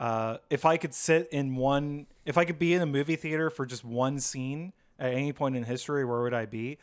uh, 0.00 0.38
if 0.50 0.64
I 0.64 0.76
could 0.76 0.94
sit 0.94 1.28
in 1.32 1.56
one, 1.56 2.06
if 2.24 2.38
I 2.38 2.44
could 2.44 2.58
be 2.58 2.74
in 2.74 2.82
a 2.82 2.86
movie 2.86 3.16
theater 3.16 3.50
for 3.50 3.66
just 3.66 3.84
one 3.84 4.20
scene 4.20 4.72
at 4.98 5.12
any 5.12 5.32
point 5.32 5.56
in 5.56 5.64
history, 5.64 6.04
where 6.04 6.22
would 6.22 6.34
I 6.34 6.46
be? 6.46 6.78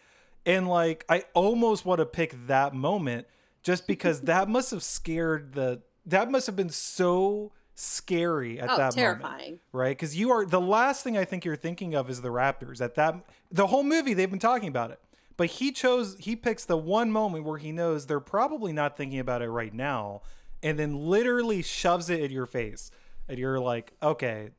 And 0.46 0.68
like, 0.68 1.06
I 1.10 1.24
almost 1.34 1.86
want 1.86 2.00
to 2.00 2.06
pick 2.06 2.48
that 2.48 2.74
moment 2.74 3.28
just 3.64 3.88
because 3.88 4.22
that 4.32 4.48
must 4.50 4.72
have 4.72 4.84
scared 4.84 5.54
the, 5.54 5.82
that 6.06 6.30
must 6.30 6.46
have 6.48 6.56
been 6.56 6.70
so 6.70 7.52
scary 7.74 8.60
at 8.60 8.70
Oh, 8.70 8.78
that 8.78 8.96
moment 8.96 9.22
terrifying. 9.22 9.60
right? 9.74 9.96
Because 9.98 10.16
you 10.18 10.32
are 10.32 10.46
the 10.46 10.62
last 10.62 11.04
thing 11.04 11.18
I 11.18 11.26
think 11.26 11.44
you're 11.46 11.56
thinking 11.56 11.94
of 11.94 12.10
is 12.10 12.22
the 12.22 12.30
Raptors. 12.30 12.80
At 12.82 12.96
that, 12.96 13.16
the 13.52 13.68
whole 13.68 13.84
movie 13.84 14.14
they've 14.14 14.30
been 14.30 14.40
talking 14.40 14.68
about 14.70 14.92
it, 14.92 15.00
but 15.36 15.48
he 15.48 15.72
chose 15.72 16.16
he 16.20 16.36
picks 16.36 16.64
the 16.64 16.78
one 16.78 17.12
moment 17.12 17.44
where 17.44 17.58
he 17.58 17.72
knows 17.74 18.06
they're 18.06 18.20
probably 18.22 18.72
not 18.72 18.96
thinking 18.96 19.20
about 19.20 19.42
it 19.42 19.50
right 19.50 19.74
now, 19.74 20.22
and 20.64 20.80
then 20.80 20.96
literally 21.10 21.62
shoves 21.62 22.10
it 22.10 22.22
in 22.22 22.32
your 22.32 22.46
face, 22.46 22.92
and 23.28 23.38
you're 23.40 23.60
like, 23.60 23.94
okay, 24.02 24.50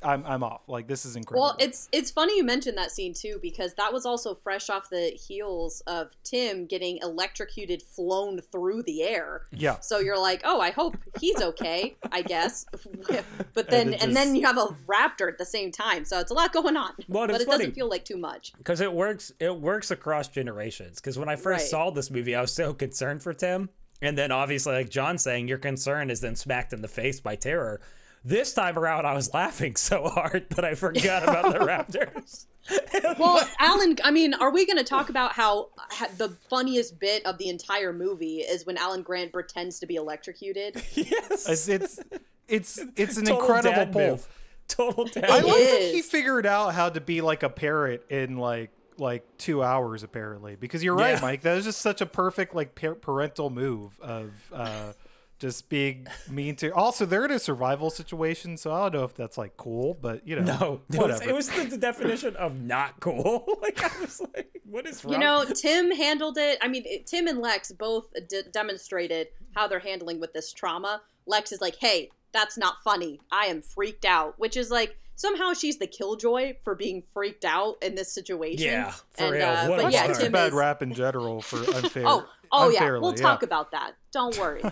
I'm 0.00 0.24
I'm 0.24 0.44
off. 0.44 0.60
Like 0.68 0.86
this 0.86 1.04
is 1.04 1.16
incredible. 1.16 1.42
Well, 1.42 1.56
it's 1.58 1.88
it's 1.90 2.12
funny 2.12 2.36
you 2.36 2.44
mentioned 2.44 2.78
that 2.78 2.92
scene 2.92 3.12
too 3.14 3.40
because 3.42 3.74
that 3.74 3.92
was 3.92 4.06
also 4.06 4.32
fresh 4.32 4.70
off 4.70 4.88
the 4.90 5.08
heels 5.10 5.80
of 5.88 6.12
Tim 6.22 6.66
getting 6.66 6.98
electrocuted, 7.02 7.82
flown 7.82 8.40
through 8.40 8.84
the 8.84 9.02
air. 9.02 9.42
yeah. 9.50 9.80
So 9.80 9.98
you're 9.98 10.16
like, 10.20 10.42
oh, 10.44 10.60
I 10.60 10.70
hope 10.70 10.96
he's 11.20 11.42
okay. 11.42 11.96
I 12.12 12.22
guess, 12.22 12.64
but 13.54 13.68
then 13.70 13.94
And 13.94 14.02
and, 14.02 14.16
then 14.16 14.36
you 14.36 14.46
have 14.46 14.56
a 14.58 14.68
raptor 14.86 15.28
at 15.28 15.38
the 15.38 15.44
same 15.44 15.72
time, 15.72 16.04
so 16.04 16.20
it's 16.20 16.30
a 16.30 16.34
lot 16.34 16.52
going 16.52 16.76
on. 16.76 16.92
Well, 17.08 17.26
but 17.26 17.40
it 17.40 17.46
funny. 17.46 17.58
doesn't 17.58 17.74
feel 17.74 17.88
like 17.88 18.04
too 18.04 18.18
much. 18.18 18.52
because 18.56 18.80
it 18.80 18.92
works 18.92 19.32
it 19.40 19.58
works 19.60 19.90
across 19.90 20.28
generations 20.28 21.00
because 21.00 21.18
when 21.18 21.28
i 21.28 21.34
first 21.36 21.46
Right. 21.62 21.70
saw 21.70 21.90
this 21.90 22.10
movie 22.10 22.34
i 22.34 22.40
was 22.40 22.52
so 22.54 22.72
concerned 22.72 23.22
for 23.22 23.32
tim 23.34 23.68
and 24.00 24.16
then 24.16 24.30
obviously 24.30 24.74
like 24.74 24.90
john 24.90 25.18
saying 25.18 25.48
your 25.48 25.58
concern 25.58 26.10
is 26.10 26.20
then 26.20 26.36
smacked 26.36 26.72
in 26.72 26.82
the 26.82 26.88
face 26.88 27.20
by 27.20 27.34
terror 27.36 27.80
this 28.28 28.52
time 28.54 28.78
around 28.78 29.06
i 29.06 29.14
was 29.14 29.32
laughing 29.34 29.74
so 29.76 30.08
hard 30.08 30.48
that 30.50 30.64
i 30.64 30.74
forgot 30.74 31.22
about 31.22 31.52
the 31.52 31.58
raptors 31.64 32.46
Well, 33.18 33.48
Alan, 33.58 33.96
I 34.04 34.10
mean, 34.10 34.34
are 34.34 34.50
we 34.52 34.66
going 34.66 34.76
to 34.76 34.84
talk 34.84 35.08
about 35.08 35.32
how, 35.32 35.68
how 35.90 36.06
the 36.18 36.28
funniest 36.50 37.00
bit 37.00 37.24
of 37.24 37.38
the 37.38 37.48
entire 37.48 37.94
movie 37.94 38.40
is 38.40 38.66
when 38.66 38.76
Alan 38.76 39.00
Grant 39.00 39.32
pretends 39.32 39.78
to 39.78 39.86
be 39.86 39.94
electrocuted? 39.96 40.74
yes 40.92 41.48
It's 41.48 41.66
it's 41.66 41.98
it's, 42.46 42.78
it's 42.94 43.16
an 43.16 43.24
Total 43.24 43.40
incredible 43.40 43.72
dad 43.74 43.92
pull. 43.92 44.10
move. 44.10 44.28
total 44.68 45.04
dad 45.06 45.24
I 45.30 45.38
It 45.38 45.44
like 45.46 45.54
that 45.56 45.90
he 45.94 46.02
figured 46.02 46.44
out 46.44 46.74
how 46.74 46.90
to 46.90 47.00
be 47.00 47.22
like 47.22 47.42
a 47.42 47.48
parrot 47.48 48.04
in 48.10 48.36
like 48.36 48.70
like 48.98 49.24
two 49.38 49.62
hours 49.62 50.02
apparently. 50.02 50.54
Because 50.56 50.84
you're 50.84 50.94
right, 50.94 51.12
Yeah. 51.14 51.20
Mike. 51.22 51.40
That 51.42 51.54
was 51.54 51.64
just 51.64 51.80
such 51.80 52.02
a 52.02 52.06
perfect 52.06 52.54
like 52.54 52.74
par- 52.74 52.96
parental 52.96 53.48
move 53.48 53.98
of 54.00 54.32
uh, 54.52 54.92
just 55.38 55.68
being 55.68 56.06
mean 56.28 56.56
to. 56.56 56.70
Also, 56.74 57.06
they're 57.06 57.24
in 57.24 57.30
a 57.30 57.38
survival 57.38 57.90
situation, 57.90 58.56
so 58.56 58.72
I 58.72 58.82
don't 58.82 58.94
know 58.94 59.04
if 59.04 59.14
that's 59.14 59.38
like 59.38 59.56
cool, 59.56 59.94
but 59.94 60.26
you 60.26 60.36
know, 60.40 60.42
no 60.42 60.80
it 60.90 60.96
was, 60.96 60.98
whatever. 60.98 61.28
it 61.28 61.34
was 61.34 61.48
the, 61.50 61.64
the 61.64 61.78
definition 61.78 62.36
of 62.36 62.60
not 62.60 63.00
cool 63.00 63.44
like 63.62 63.82
i 63.82 64.00
was 64.00 64.20
like 64.34 64.50
what 64.64 64.86
is 64.86 65.04
wrong 65.04 65.14
You 65.14 65.18
know, 65.20 65.44
Tim 65.44 65.90
handled 65.90 66.36
it. 66.36 66.58
I 66.60 66.68
mean, 66.68 66.82
it, 66.84 67.06
Tim 67.06 67.26
and 67.26 67.38
Lex 67.38 67.72
both 67.72 68.08
d- 68.28 68.42
demonstrated 68.52 69.28
how 69.54 69.66
they're 69.66 69.78
handling 69.78 70.20
with 70.20 70.32
this 70.34 70.52
trauma. 70.52 71.00
Lex 71.26 71.52
is 71.52 71.60
like, 71.60 71.76
"Hey, 71.80 72.10
that's 72.32 72.58
not 72.58 72.74
funny. 72.84 73.20
I 73.32 73.46
am 73.46 73.62
freaked 73.62 74.04
out," 74.04 74.34
which 74.38 74.56
is 74.56 74.70
like 74.70 74.98
somehow 75.18 75.52
she's 75.52 75.78
the 75.78 75.86
killjoy 75.86 76.54
for 76.62 76.74
being 76.76 77.02
freaked 77.12 77.44
out 77.44 77.74
in 77.82 77.94
this 77.96 78.14
situation. 78.14 78.64
Yeah, 78.66 78.92
for 79.10 79.24
and, 79.24 79.32
real. 79.32 79.44
Uh, 79.48 79.66
What 79.68 79.76
but 79.76 79.82
That's 79.90 79.94
yeah, 79.94 80.12
Tim 80.14 80.26
a 80.28 80.30
bad 80.30 80.46
is. 80.48 80.52
rap 80.54 80.80
in 80.80 80.94
general 80.94 81.42
for 81.42 81.58
unfair. 81.76 82.04
Oh, 82.06 82.26
oh 82.52 82.70
yeah, 82.70 82.92
we'll 82.98 83.12
talk 83.14 83.42
about 83.42 83.72
that. 83.72 83.92
Don't 84.12 84.38
worry. 84.38 84.62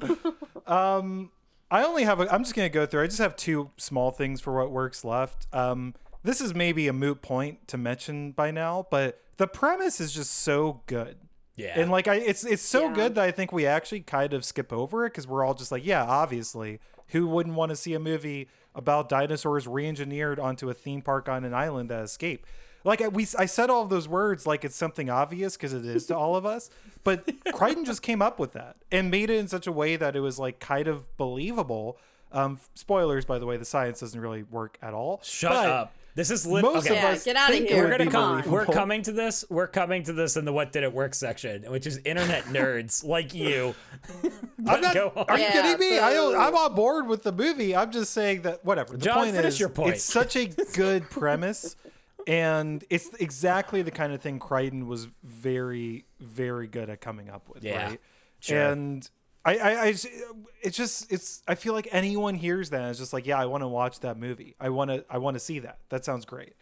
Um, 0.66 1.30
I 1.70 1.84
only 1.84 2.04
have. 2.04 2.20
A, 2.20 2.32
I'm 2.32 2.42
just 2.44 2.54
gonna 2.54 2.68
go 2.68 2.86
through. 2.86 3.02
I 3.02 3.06
just 3.06 3.18
have 3.18 3.36
two 3.36 3.70
small 3.78 4.10
things 4.10 4.40
for 4.40 4.54
what 4.54 4.70
works 4.70 5.04
left. 5.04 5.46
Um, 5.52 5.94
this 6.22 6.40
is 6.40 6.54
maybe 6.54 6.88
a 6.88 6.92
moot 6.92 7.22
point 7.22 7.66
to 7.68 7.78
mention 7.78 8.32
by 8.32 8.50
now, 8.50 8.86
but 8.90 9.20
the 9.38 9.46
premise 9.46 10.00
is 10.00 10.12
just 10.12 10.32
so 10.32 10.82
good. 10.86 11.16
yeah 11.56 11.78
And 11.80 11.90
like 11.90 12.06
I, 12.08 12.16
it's 12.16 12.44
it's 12.44 12.62
so 12.62 12.88
Yeah. 12.88 12.94
good 12.94 13.14
that 13.14 13.24
I 13.24 13.30
think 13.30 13.52
we 13.52 13.64
actually 13.66 14.00
kind 14.00 14.32
of 14.34 14.44
skip 14.44 14.72
over 14.72 15.06
it 15.06 15.10
because 15.10 15.26
we're 15.26 15.44
all 15.44 15.54
just 15.54 15.72
like, 15.72 15.86
yeah, 15.86 16.04
obviously, 16.04 16.80
who 17.08 17.26
wouldn't 17.26 17.54
want 17.56 17.70
to 17.70 17.76
see 17.76 17.94
a 17.94 18.00
movie 18.00 18.48
about 18.78 19.08
dinosaurs 19.10 19.66
re-engineered 19.66 20.38
onto 20.38 20.70
a 20.70 20.74
theme 20.74 21.02
park 21.02 21.28
on 21.28 21.44
an 21.44 21.52
island 21.52 21.90
that 21.90 22.02
escape? 22.04 22.46
Like 22.84 23.02
I- 23.02 23.08
we, 23.08 23.26
I 23.38 23.44
said 23.44 23.68
all 23.68 23.82
of 23.82 23.90
those 23.90 24.08
words 24.08 24.46
like 24.46 24.64
it's 24.64 24.76
something 24.76 25.10
obvious 25.10 25.56
because 25.56 25.74
it 25.74 25.84
is 25.84 26.06
to 26.06 26.16
all 26.16 26.36
of 26.36 26.46
us, 26.46 26.70
but 27.04 27.28
Crichton 27.52 27.84
just 27.84 28.00
came 28.02 28.22
up 28.22 28.38
with 28.38 28.52
that 28.54 28.76
and 28.90 29.10
made 29.10 29.28
it 29.30 29.36
in 29.36 29.48
such 29.48 29.66
a 29.66 29.72
way 29.72 29.96
that 29.96 30.16
it 30.16 30.20
was 30.20 30.38
like 30.38 30.60
kind 30.60 30.86
of 30.88 31.14
believable. 31.18 31.98
Um, 32.30 32.60
spoilers, 32.74 33.24
by 33.24 33.38
the 33.38 33.46
way, 33.46 33.56
the 33.56 33.64
science 33.64 34.00
doesn't 34.00 34.20
really 34.20 34.44
work 34.44 34.78
at 34.80 34.94
all. 34.94 35.20
shut 35.24 35.50
but- 35.52 35.66
up 35.68 35.92
This 36.18 36.32
is 36.32 36.44
lit- 36.44 36.62
Most 36.64 36.86
okay. 36.86 36.96
of 36.96 37.02
Yeah, 37.04 37.08
us 37.10 37.24
get 37.24 37.36
outta 37.36 37.52
think 37.52 37.66
it 37.66 37.74
here. 37.74 37.84
we're 37.84 37.96
gonna 37.96 38.10
come. 38.10 38.50
We're 38.50 38.66
coming 38.66 39.02
to 39.02 39.12
this. 39.12 39.44
We're 39.48 39.68
coming 39.68 40.02
to 40.02 40.12
this 40.12 40.36
in 40.36 40.44
the 40.44 40.52
what 40.52 40.72
did 40.72 40.82
it 40.82 40.92
work 40.92 41.14
section, 41.14 41.62
which 41.70 41.86
is 41.86 41.98
internet 42.04 42.42
nerds 42.46 43.04
like 43.04 43.34
you. 43.34 43.76
I'm 44.66 44.80
not, 44.80 44.96
are 44.96 45.38
you 45.38 45.44
Yeah, 45.44 45.52
kidding 45.52 45.78
me? 45.78 46.00
I, 46.00 46.14
boo. 46.14 46.34
I'm 46.34 46.56
on 46.56 46.74
board 46.74 47.06
with 47.06 47.22
the 47.22 47.30
movie. 47.30 47.76
I'm 47.76 47.92
just 47.92 48.10
saying 48.12 48.42
that 48.42 48.64
whatever. 48.64 48.96
The 48.96 49.04
John, 49.04 49.18
point 49.18 49.36
finish 49.36 49.54
is, 49.54 49.60
your 49.60 49.68
point. 49.68 49.94
it's 49.94 50.02
such 50.02 50.34
a 50.34 50.46
good 50.46 51.04
premise, 51.08 51.76
and 52.26 52.82
it's 52.90 53.10
exactly 53.20 53.82
the 53.82 53.92
kind 53.92 54.12
of 54.12 54.20
thing 54.20 54.40
Crichton 54.40 54.88
was 54.88 55.06
very, 55.22 56.04
very 56.18 56.66
good 56.66 56.90
at 56.90 57.00
coming 57.00 57.30
up 57.30 57.48
with. 57.48 57.62
Yeah, 57.62 57.90
right? 57.90 58.00
sure. 58.40 58.60
And 58.72 59.08
I, 59.48 59.56
I, 59.56 59.82
I, 59.84 59.94
it's 60.62 60.76
just, 60.76 61.12
it's. 61.12 61.42
I 61.46 61.54
feel 61.54 61.72
like 61.72 61.88
anyone 61.90 62.34
hears 62.34 62.70
that 62.70 62.90
is 62.90 62.98
just 62.98 63.12
like, 63.12 63.26
yeah, 63.26 63.38
I 63.38 63.46
want 63.46 63.62
to 63.62 63.68
watch 63.68 64.00
that 64.00 64.18
movie. 64.18 64.54
I 64.60 64.68
want 64.68 64.90
to, 64.90 65.04
I 65.08 65.18
want 65.18 65.34
to 65.34 65.40
see 65.40 65.58
that. 65.60 65.78
That 65.88 66.04
sounds 66.04 66.24
great. 66.24 66.54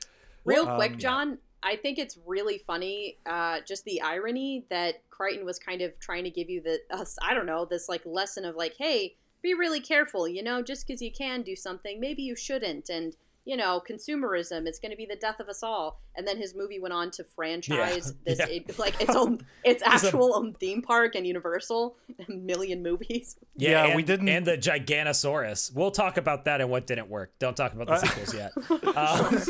Real 0.45 0.69
Um, 0.69 0.77
quick, 0.77 0.93
yeah. 0.93 0.99
John, 0.99 1.39
I 1.63 1.77
think 1.77 1.99
it's 1.99 2.19
really 2.27 2.59
funny, 2.59 3.19
uh, 3.27 3.61
just 3.67 3.85
the 3.85 4.01
irony 4.01 4.67
that 4.71 5.03
Crichton 5.11 5.45
was 5.45 5.59
kind 5.59 5.83
of 5.83 5.99
trying 5.99 6.25
to 6.25 6.31
give 6.31 6.49
you 6.49 6.61
the, 6.61 6.79
us 6.91 7.17
I 7.21 7.35
don't 7.35 7.47
know, 7.47 7.65
this 7.65 7.89
like 7.89 8.03
lesson 8.05 8.45
of 8.45 8.55
like, 8.55 8.75
hey, 8.79 9.17
be 9.43 9.55
really 9.55 9.81
careful, 9.81 10.29
you 10.29 10.43
know, 10.43 10.63
just 10.63 10.87
because 10.87 11.03
you 11.03 11.11
can 11.11 11.43
do 11.43 11.57
something, 11.57 11.99
maybe 12.01 12.23
you 12.23 12.37
shouldn't, 12.37 12.89
and 12.89 13.17
you 13.47 13.57
know, 13.57 13.81
consumerism, 13.89 14.67
it's 14.67 14.79
going 14.81 14.91
to 14.91 14.97
be 14.97 15.07
the 15.07 15.17
death 15.17 15.41
of 15.41 15.49
us 15.49 15.63
all. 15.63 16.01
And 16.17 16.27
then 16.27 16.37
his 16.37 16.55
movie 16.55 16.79
went 16.81 16.93
on 16.93 17.11
to 17.13 17.25
franchise 17.25 18.13
Yeah, 18.27 18.35
this, 18.35 18.39
yeah. 18.41 18.47
it- 18.57 18.79
like 18.79 19.01
its 19.01 19.15
own, 19.15 19.41
its 19.65 19.83
actual 19.85 20.35
own 20.35 20.53
theme 20.55 20.83
park 20.83 21.15
and 21.15 21.27
Universal, 21.27 21.97
a 22.29 22.33
million 22.33 22.83
movies. 22.83 23.37
Yeah, 23.57 23.87
and, 23.87 23.95
we 23.97 24.03
didn't- 24.03 24.29
And 24.29 24.45
the 24.47 24.59
Giganosaurus. 24.59 25.75
We'll 25.75 25.91
talk 25.93 26.17
about 26.17 26.45
that 26.47 26.61
and 26.61 26.69
what 26.71 26.87
didn't 26.87 27.09
work. 27.09 27.33
Don't 27.39 27.57
talk 27.57 27.73
about 27.73 27.87
the 27.87 27.93
Uh, 27.95 27.99
sequels 27.99 28.35
yet. 28.35 28.53
Um, 28.97 29.43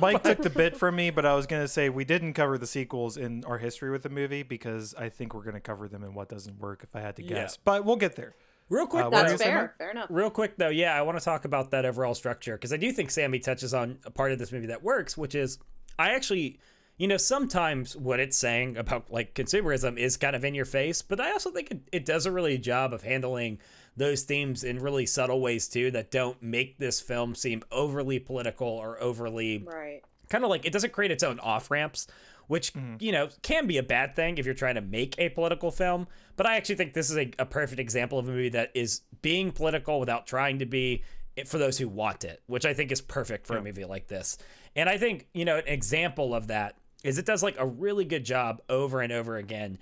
Mike 0.00 0.22
took 0.22 0.42
the 0.42 0.50
bit 0.50 0.76
from 0.76 0.96
me, 0.96 1.10
but 1.10 1.24
I 1.26 1.34
was 1.34 1.46
gonna 1.46 1.68
say 1.68 1.88
we 1.88 2.04
didn't 2.04 2.32
cover 2.34 2.58
the 2.58 2.66
sequels 2.66 3.16
in 3.16 3.44
our 3.44 3.58
history 3.58 3.90
with 3.90 4.02
the 4.02 4.08
movie 4.08 4.42
because 4.42 4.94
I 4.94 5.08
think 5.08 5.34
we're 5.34 5.44
gonna 5.44 5.60
cover 5.60 5.88
them 5.88 6.02
in 6.02 6.14
what 6.14 6.28
doesn't 6.28 6.58
work 6.58 6.82
if 6.82 6.96
I 6.96 7.00
had 7.00 7.16
to 7.16 7.22
Yeah. 7.22 7.28
guess. 7.42 7.56
But 7.58 7.84
we'll 7.84 7.96
get 7.96 8.16
there. 8.16 8.34
Real 8.70 8.86
quick, 8.86 9.04
Uh, 9.04 9.10
what 9.10 9.18
though, 9.18 9.22
were 9.24 9.30
you 9.32 9.36
That's 9.36 9.42
fair. 9.42 9.54
Mark? 9.56 9.78
Fair 9.78 9.90
enough. 9.90 10.06
Real 10.08 10.30
quick 10.30 10.56
though, 10.56 10.68
yeah, 10.70 10.96
I 10.98 11.02
want 11.02 11.18
to 11.18 11.24
talk 11.24 11.44
about 11.44 11.70
that 11.72 11.84
overall 11.84 12.14
structure 12.14 12.54
because 12.56 12.72
I 12.72 12.78
do 12.78 12.90
think 12.92 13.10
Sammy 13.10 13.38
touches 13.38 13.74
on 13.74 13.98
a 14.06 14.10
part 14.10 14.32
of 14.32 14.38
this 14.38 14.50
movie 14.52 14.66
that 14.68 14.82
works, 14.82 15.18
which 15.18 15.34
is 15.34 15.58
I 15.98 16.10
actually, 16.14 16.58
you 16.96 17.06
know, 17.08 17.18
sometimes 17.18 17.94
what 17.96 18.20
it's 18.20 18.38
saying 18.38 18.76
about 18.78 19.10
like 19.12 19.34
consumerism 19.34 19.98
is 19.98 20.16
kind 20.16 20.34
of 20.34 20.44
in 20.44 20.54
your 20.54 20.64
face, 20.64 21.02
but 21.02 21.20
I 21.20 21.32
also 21.32 21.50
think 21.50 21.70
it, 21.70 21.80
it 21.92 22.04
does 22.06 22.24
a 22.26 22.32
really 22.32 22.56
job 22.56 22.94
of 22.94 23.02
handling 23.02 23.58
those 23.96 24.22
themes 24.22 24.62
in 24.64 24.78
really 24.78 25.04
subtle 25.04 25.40
ways 25.40 25.68
too 25.68 25.90
that 25.90 26.10
don't 26.10 26.40
make 26.42 26.78
this 26.78 27.00
film 27.00 27.34
seem 27.34 27.62
overly 27.72 28.18
political 28.18 28.68
or 28.68 28.98
overly 29.02 29.58
Right. 29.66 30.00
kind 30.30 30.44
of 30.44 30.48
like 30.48 30.64
it 30.64 30.72
doesn't 30.72 30.92
create 30.92 31.10
its 31.10 31.24
own 31.24 31.38
off 31.40 31.70
ramps, 31.70 32.06
which 32.50 32.72
mm-hmm. 32.72 32.96
you 32.98 33.12
know 33.12 33.28
can 33.42 33.68
be 33.68 33.78
a 33.78 33.82
bad 33.82 34.16
thing 34.16 34.36
if 34.36 34.44
you're 34.44 34.56
trying 34.56 34.74
to 34.74 34.80
make 34.80 35.14
a 35.18 35.28
political 35.28 35.70
film. 35.70 36.08
But 36.34 36.46
I 36.46 36.56
actually 36.56 36.74
think 36.74 36.94
this 36.94 37.08
is 37.08 37.16
a, 37.16 37.30
a 37.38 37.46
perfect 37.46 37.78
example 37.78 38.18
of 38.18 38.28
a 38.28 38.32
movie 38.32 38.48
that 38.48 38.72
is 38.74 39.02
being 39.22 39.52
political 39.52 40.00
without 40.00 40.26
trying 40.26 40.58
to 40.58 40.66
be 40.66 41.04
for 41.46 41.58
those 41.58 41.78
who 41.78 41.88
want 41.88 42.24
it, 42.24 42.42
which 42.48 42.66
I 42.66 42.74
think 42.74 42.90
is 42.90 43.00
perfect 43.00 43.46
for 43.46 43.56
a 43.56 43.62
movie 43.62 43.84
like 43.84 44.08
this. 44.08 44.36
And 44.74 44.88
I 44.88 44.98
think 44.98 45.28
you 45.32 45.44
know 45.44 45.58
an 45.58 45.68
example 45.68 46.34
of 46.34 46.48
that 46.48 46.76
is 47.04 47.18
it 47.18 47.24
does 47.24 47.44
like 47.44 47.54
a 47.56 47.66
really 47.66 48.04
good 48.04 48.24
job 48.24 48.60
over 48.68 49.00
and 49.00 49.12
over 49.12 49.36
again 49.36 49.78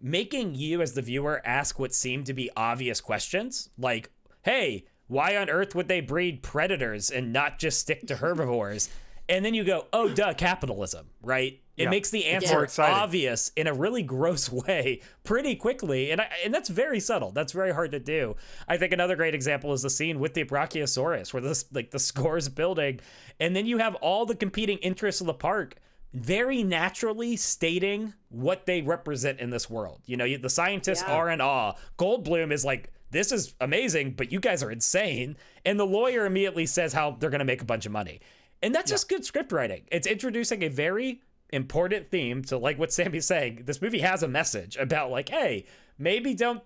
making 0.00 0.54
you 0.54 0.80
as 0.80 0.92
the 0.94 1.02
viewer 1.02 1.42
ask 1.44 1.78
what 1.78 1.94
seem 1.94 2.24
to 2.24 2.34
be 2.34 2.50
obvious 2.56 3.00
questions 3.00 3.70
like 3.78 4.10
hey 4.42 4.84
why 5.06 5.34
on 5.36 5.48
earth 5.48 5.74
would 5.74 5.88
they 5.88 6.02
breed 6.02 6.42
predators 6.42 7.08
and 7.08 7.32
not 7.32 7.58
just 7.58 7.80
stick 7.80 8.06
to 8.06 8.16
herbivores 8.16 8.90
and 9.28 9.44
then 9.44 9.54
you 9.54 9.64
go 9.64 9.86
oh 9.92 10.08
duh 10.08 10.34
capitalism 10.34 11.06
right 11.22 11.60
it 11.76 11.84
Yeah. 11.84 11.90
makes 11.90 12.10
the 12.10 12.24
answer 12.26 12.66
obvious 12.78 13.50
in 13.56 13.66
a 13.66 13.74
really 13.74 14.02
gross 14.02 14.50
way 14.66 15.00
pretty 15.24 15.56
quickly 15.56 16.10
and 16.10 16.20
I, 16.20 16.28
and 16.44 16.52
that's 16.54 16.68
very 16.68 17.00
subtle 17.00 17.32
that's 17.32 17.52
very 17.52 17.72
hard 17.72 17.90
to 17.92 17.98
do 17.98 18.36
i 18.68 18.76
think 18.76 18.92
another 18.92 19.16
great 19.16 19.34
example 19.34 19.72
is 19.72 19.82
the 19.82 19.90
scene 19.90 20.18
with 20.20 20.34
the 20.34 20.44
brachiosaurus 20.44 21.32
where 21.32 21.42
this 21.42 21.64
like 21.72 21.90
the 21.90 21.98
score's 22.10 22.48
building 22.48 23.00
and 23.40 23.54
then 23.54 23.66
you 23.66 23.78
have 23.78 23.94
all 23.96 24.26
the 24.26 24.34
competing 24.36 24.78
interests 24.78 25.20
of 25.20 25.26
the 25.26 25.34
park 25.34 25.76
very 26.14 26.62
naturally 26.62 27.36
stating 27.36 28.14
what 28.30 28.64
they 28.64 28.80
represent 28.80 29.38
in 29.38 29.50
this 29.50 29.68
world. 29.68 30.00
You 30.06 30.16
know, 30.16 30.36
the 30.38 30.48
scientists 30.48 31.04
Yeah. 31.06 31.12
are 31.14 31.28
in 31.28 31.42
awe. 31.42 31.74
Goldblum 31.98 32.52
is 32.52 32.64
like, 32.64 32.90
this 33.10 33.32
is 33.32 33.54
amazing, 33.60 34.12
but 34.12 34.32
you 34.32 34.40
guys 34.40 34.62
are 34.62 34.70
insane. 34.70 35.36
And 35.66 35.78
the 35.78 35.84
lawyer 35.84 36.24
immediately 36.24 36.64
says 36.64 36.94
how 36.94 37.10
they're 37.18 37.28
going 37.28 37.40
to 37.40 37.44
make 37.44 37.60
a 37.60 37.66
bunch 37.66 37.84
of 37.84 37.92
money. 37.92 38.20
And 38.62 38.74
that's 38.74 38.90
just 38.90 39.08
good 39.08 39.24
script 39.24 39.52
writing. 39.52 39.84
It's 39.92 40.06
introducing 40.06 40.62
a 40.62 40.68
very 40.68 41.20
important 41.50 42.10
theme 42.10 42.42
to 42.44 42.58
like 42.58 42.78
what 42.78 42.92
Sammy's 42.92 43.26
saying. 43.26 43.62
This 43.66 43.80
movie 43.82 44.00
has 44.00 44.22
a 44.22 44.28
message 44.28 44.76
about 44.76 45.10
like, 45.10 45.28
hey, 45.28 45.66
maybe 45.98 46.34
don't 46.34 46.62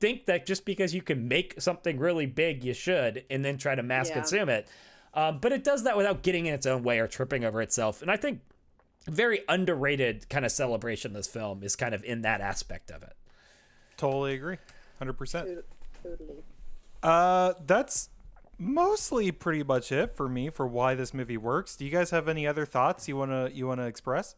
think 0.00 0.26
that 0.26 0.46
just 0.46 0.64
because 0.64 0.94
you 0.94 1.02
can 1.02 1.28
make 1.28 1.60
something 1.60 1.98
really 1.98 2.26
big, 2.26 2.64
you 2.64 2.72
should, 2.74 3.24
and 3.30 3.44
then 3.44 3.58
try 3.58 3.74
to 3.74 3.82
mass 3.82 4.08
Yeah. 4.08 4.14
consume 4.14 4.48
it. 4.48 4.68
Um, 5.12 5.38
but 5.38 5.52
it 5.52 5.62
does 5.64 5.84
that 5.84 5.96
without 5.96 6.22
getting 6.22 6.46
in 6.46 6.54
its 6.54 6.66
own 6.66 6.82
way 6.82 6.98
or 6.98 7.06
tripping 7.06 7.44
over 7.44 7.62
itself. 7.62 8.02
And 8.02 8.10
I 8.10 8.16
think 8.16 8.40
very 9.06 9.40
underrated 9.48 10.28
kind 10.28 10.44
of 10.44 10.50
celebration 10.52 11.10
of 11.12 11.16
this 11.16 11.26
film 11.28 11.62
is 11.62 11.76
kind 11.76 11.94
of 11.94 12.02
in 12.04 12.22
that 12.22 12.40
aspect 12.40 12.90
of 12.90 13.02
it. 13.02 13.12
Totally 13.96 14.34
agree. 14.34 14.56
Hundred 14.98 15.12
percent. 15.14 15.48
Totally. 16.02 16.42
Uh, 17.02 17.52
that's 17.66 18.08
mostly 18.58 19.30
pretty 19.32 19.62
much 19.62 19.90
it 19.92 20.10
for 20.16 20.28
me 20.28 20.50
for 20.50 20.66
why 20.66 20.94
this 20.94 21.12
movie 21.14 21.36
works. 21.36 21.76
Do 21.76 21.84
you 21.84 21.90
guys 21.90 22.10
have 22.10 22.28
any 22.28 22.46
other 22.46 22.64
thoughts 22.66 23.08
you 23.08 23.16
wanna 23.16 23.50
you 23.52 23.66
wanna 23.66 23.86
express? 23.86 24.34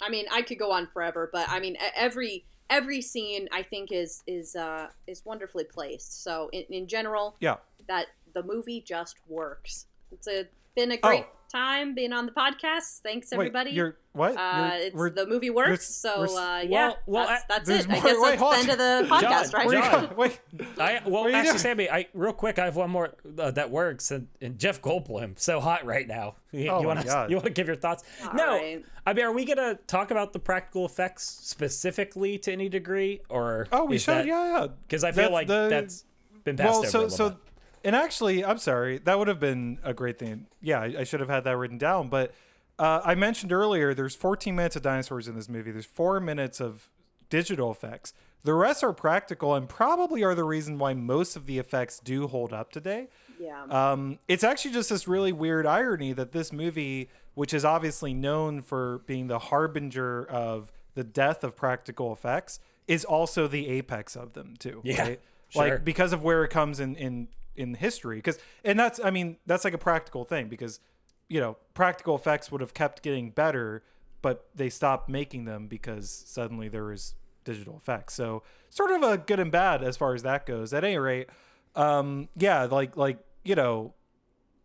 I 0.00 0.08
mean, 0.08 0.26
I 0.32 0.42
could 0.42 0.58
go 0.58 0.72
on 0.72 0.88
forever, 0.92 1.28
but 1.32 1.48
I 1.48 1.60
mean, 1.60 1.76
every 1.94 2.44
every 2.70 3.00
scene 3.02 3.48
I 3.52 3.62
think 3.62 3.92
is 3.92 4.22
is 4.26 4.56
uh, 4.56 4.88
is 5.06 5.24
wonderfully 5.24 5.64
placed. 5.64 6.22
So 6.24 6.48
in, 6.52 6.62
in 6.70 6.86
general, 6.86 7.36
Yeah. 7.40 7.56
that 7.88 8.06
the 8.34 8.42
movie 8.42 8.80
just 8.80 9.16
works. 9.28 9.86
It's 10.10 10.26
a, 10.26 10.46
been 10.74 10.92
a 10.92 10.96
great 10.96 11.24
Oh. 11.24 11.36
time 11.52 11.94
being 11.94 12.12
on 12.12 12.24
the 12.26 12.32
podcast. 12.32 13.00
Thanks 13.02 13.32
everybody. 13.32 13.70
Wait, 13.70 13.76
you're 13.76 13.96
what? 14.12 14.36
uh, 14.36 14.70
You're- 14.72 14.86
it's 14.86 14.96
we're- 14.96 15.10
the 15.10 15.26
movie 15.26 15.50
works. 15.50 15.68
we're- 15.68 15.78
so 15.78 16.20
we're- 16.20 16.34
uh, 16.34 16.60
yeah, 16.62 16.92
well, 17.06 17.26
that's, 17.26 17.44
that's 17.46 17.68
there's 17.68 17.84
it. 17.84 17.90
I 17.90 17.94
guess 18.00 18.04
wait, 18.04 18.22
that's 18.38 18.40
hold 18.42 18.54
the 18.54 18.58
end 18.58 18.70
of 18.70 18.78
the 18.78 19.06
podcast, 19.14 19.52
John, 19.52 19.66
right? 19.68 19.92
John. 20.08 20.16
Wait. 20.16 20.40
I 20.78 21.00
well, 21.04 21.10
What 21.24 21.26
are 21.26 21.30
you 21.30 21.36
actually, 21.36 21.48
doing? 21.50 21.58
Sammy, 21.58 21.90
I 21.90 22.06
real 22.14 22.32
quick, 22.32 22.58
I 22.58 22.64
have 22.66 22.76
one 22.76 22.90
more 22.90 23.10
uh, 23.38 23.50
that 23.52 23.70
works, 23.70 24.10
and, 24.10 24.28
and 24.40 24.58
Jeff 24.58 24.80
Goldblum, 24.80 25.38
so 25.38 25.60
hot 25.60 25.84
right 25.84 26.06
now. 26.08 26.36
You, 26.54 26.68
Oh 26.68 26.80
my 26.82 26.86
want 26.88 27.00
to 27.06 27.26
you 27.30 27.36
want 27.36 27.46
to 27.46 27.50
give 27.52 27.66
your 27.66 27.76
thoughts? 27.76 28.04
All 28.26 28.34
no, 28.34 28.48
right. 28.58 28.84
I 29.06 29.12
mean, 29.14 29.24
are 29.24 29.32
we 29.32 29.46
gonna 29.46 29.78
talk 29.86 30.10
about 30.10 30.34
the 30.34 30.38
practical 30.38 30.84
effects 30.84 31.24
specifically 31.26 32.36
to 32.40 32.52
any 32.52 32.68
degree, 32.68 33.22
or 33.30 33.66
Oh, 33.72 33.84
we 33.86 33.96
should. 33.98 34.14
that- 34.18 34.26
yeah, 34.26 34.60
yeah. 34.60 34.66
Because 34.86 35.02
I 35.04 35.12
feel 35.12 35.24
That's 35.24 35.32
like 35.32 35.46
the- 35.48 35.68
that's 35.70 36.04
been 36.44 36.56
passed 36.58 36.68
well, 36.70 36.78
over 36.80 36.86
a 36.86 36.90
so 36.90 36.98
little 37.00 37.16
so, 37.16 37.28
bit. 37.30 37.38
And 37.84 37.96
actually, 37.96 38.44
I'm 38.44 38.58
sorry. 38.58 38.98
That 38.98 39.18
would 39.18 39.28
have 39.28 39.40
been 39.40 39.78
a 39.82 39.94
great 39.94 40.18
thing. 40.18 40.46
Yeah, 40.60 40.80
I, 40.80 40.94
I 41.00 41.04
should 41.04 41.20
have 41.20 41.28
had 41.28 41.44
that 41.44 41.56
written 41.56 41.78
down. 41.78 42.08
But 42.08 42.32
uh, 42.78 43.00
I 43.04 43.14
mentioned 43.14 43.52
earlier, 43.52 43.94
there's 43.94 44.14
14 44.14 44.54
minutes 44.54 44.76
of 44.76 44.82
dinosaurs 44.82 45.28
in 45.28 45.34
this 45.34 45.48
movie. 45.48 45.70
There's 45.70 45.86
four 45.86 46.20
minutes 46.20 46.60
of 46.60 46.90
digital 47.30 47.70
effects. 47.70 48.12
The 48.44 48.54
rest 48.54 48.82
are 48.82 48.92
practical, 48.92 49.54
and 49.54 49.68
probably 49.68 50.24
are 50.24 50.34
the 50.34 50.44
reason 50.44 50.78
why 50.78 50.94
most 50.94 51.36
of 51.36 51.46
the 51.46 51.58
effects 51.58 52.00
do 52.00 52.26
hold 52.26 52.52
up 52.52 52.72
today. 52.72 53.08
yeah. 53.38 53.62
Um, 53.70 54.18
it's 54.26 54.42
actually 54.42 54.72
just 54.72 54.90
this 54.90 55.06
really 55.06 55.32
weird 55.32 55.64
irony 55.64 56.12
that 56.12 56.32
this 56.32 56.52
movie, 56.52 57.08
which 57.34 57.54
is 57.54 57.64
obviously 57.64 58.12
known 58.14 58.60
for 58.60 59.02
being 59.06 59.28
the 59.28 59.38
harbinger 59.38 60.24
of 60.24 60.72
the 60.94 61.04
death 61.04 61.44
of 61.44 61.56
practical 61.56 62.12
effects, 62.12 62.58
is 62.88 63.04
also 63.04 63.46
the 63.46 63.68
apex 63.68 64.16
of 64.16 64.32
them 64.32 64.54
too. 64.58 64.80
Yeah, 64.82 65.02
right? 65.02 65.20
sure. 65.48 65.68
Like 65.68 65.84
because 65.84 66.12
of 66.12 66.24
where 66.24 66.42
it 66.42 66.50
comes 66.50 66.80
in 66.80 66.96
in 66.96 67.28
in 67.56 67.74
history. 67.74 68.16
Because 68.16 68.38
and 68.64 68.78
that's 68.78 69.00
I 69.02 69.10
mean 69.10 69.36
that's 69.46 69.64
like 69.64 69.74
a 69.74 69.78
practical 69.78 70.24
thing 70.24 70.48
because 70.48 70.80
you 71.28 71.40
know 71.40 71.56
practical 71.74 72.14
effects 72.14 72.50
would 72.50 72.60
have 72.60 72.74
kept 72.74 73.02
getting 73.02 73.30
better, 73.30 73.82
but 74.20 74.48
they 74.54 74.70
stopped 74.70 75.08
making 75.08 75.44
them 75.44 75.66
because 75.66 76.10
suddenly 76.26 76.68
there 76.68 76.84
was 76.84 77.14
digital 77.44 77.76
effects. 77.76 78.14
So 78.14 78.42
sort 78.70 78.90
of 78.90 79.02
a 79.02 79.18
good 79.18 79.40
and 79.40 79.50
bad 79.52 79.82
as 79.82 79.96
far 79.96 80.14
as 80.14 80.22
that 80.22 80.46
goes. 80.46 80.72
At 80.72 80.84
any 80.84 80.98
rate, 80.98 81.28
um, 81.74 82.28
yeah, 82.36 82.64
like 82.64 82.96
like 82.96 83.18
you 83.44 83.54
know, 83.54 83.94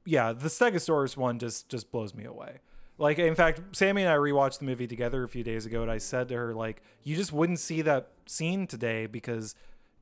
yeah, 0.05 0.33
the 0.33 0.49
Stegosaurus 0.49 1.17
one 1.17 1.39
just 1.39 1.69
just 1.69 1.91
blows 1.91 2.13
me 2.13 2.25
away. 2.25 2.59
Like 2.97 3.19
in 3.19 3.35
fact, 3.35 3.61
Sammy 3.75 4.03
and 4.03 4.11
I 4.11 4.15
rewatched 4.15 4.59
the 4.59 4.65
movie 4.65 4.87
together 4.87 5.23
a 5.23 5.29
few 5.29 5.43
days 5.43 5.65
ago, 5.65 5.81
and 5.81 5.91
I 5.91 5.99
said 5.99 6.29
to 6.29 6.35
her 6.35 6.53
like, 6.53 6.81
you 7.03 7.15
just 7.15 7.31
wouldn't 7.31 7.59
see 7.59 7.81
that 7.83 8.09
scene 8.25 8.67
today 8.67 9.05
because 9.05 9.55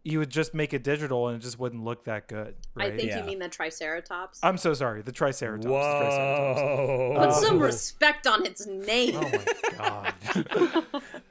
you 0.05 0.19
would 0.19 0.29
just 0.29 0.53
make 0.53 0.71
it 0.71 0.83
digital 0.83 1.27
and 1.27 1.37
it 1.41 1.43
just 1.43 1.57
wouldn't 1.59 1.83
look 1.83 2.05
that 2.05 2.27
good. 2.27 2.55
Right? 2.75 2.93
I 2.93 2.95
think 2.95 3.09
Yeah. 3.09 3.19
you 3.21 3.25
mean 3.25 3.39
the 3.39 3.49
Triceratops. 3.49 4.39
I'm 4.43 4.57
so 4.59 4.75
sorry. 4.75 5.01
The 5.01 5.11
Triceratops. 5.11 5.65
The 5.65 5.71
Triceratops. 5.71 6.61
Whoa! 6.61 7.15
Put 7.17 7.33
some 7.33 7.59
respect 7.59 8.27
on 8.27 8.45
its 8.45 8.67
name. 8.67 9.15
Oh 9.17 9.21
my 9.31 9.45
god. 9.77 10.85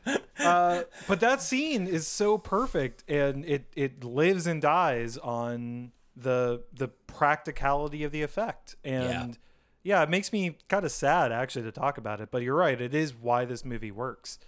uh, 0.41 0.83
but 1.07 1.21
that 1.21 1.41
scene 1.41 1.87
is 1.87 2.07
so 2.09 2.37
perfect, 2.37 3.05
and 3.09 3.45
it 3.45 3.67
it 3.77 4.03
lives 4.03 4.47
and 4.47 4.61
dies 4.61 5.17
on 5.19 5.93
the 6.17 6.65
the 6.73 6.89
practicality 6.89 8.03
of 8.03 8.11
the 8.11 8.23
effect, 8.23 8.75
and 8.85 9.39
yeah, 9.85 10.03
it 10.03 10.11
makes 10.11 10.33
me 10.33 10.59
kind 10.69 10.85
of 10.85 10.91
sad 10.91 11.31
actually 11.31 11.63
to 11.65 11.73
talk 11.73 11.97
about 11.97 12.21
it. 12.21 12.31
But 12.33 12.43
you're 12.43 12.57
right; 12.57 12.81
it 12.81 12.93
is 12.95 13.15
why 13.15 13.45
this 13.45 13.65
movie 13.65 13.93
works. 13.93 14.39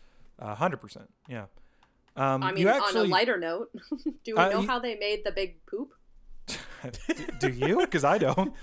Hundred 0.41 0.79
percent. 0.79 1.11
Yeah. 1.29 1.45
Um, 2.17 2.43
I 2.43 2.53
mean, 2.53 2.63
you 2.63 2.69
on 2.71 2.97
a 2.97 3.03
lighter 3.05 3.39
note, 3.39 3.69
do 4.05 4.11
we 4.27 4.33
Uh, 4.35 4.49
know 4.51 4.61
you- 4.63 4.67
how 4.67 4.79
they 4.79 4.97
made 4.97 5.23
the 5.25 5.33
big 5.33 5.65
poop? 5.67 5.91
do 7.41 7.49
you? 7.49 7.81
Because 7.81 8.05
I 8.05 8.19
don't. 8.19 8.53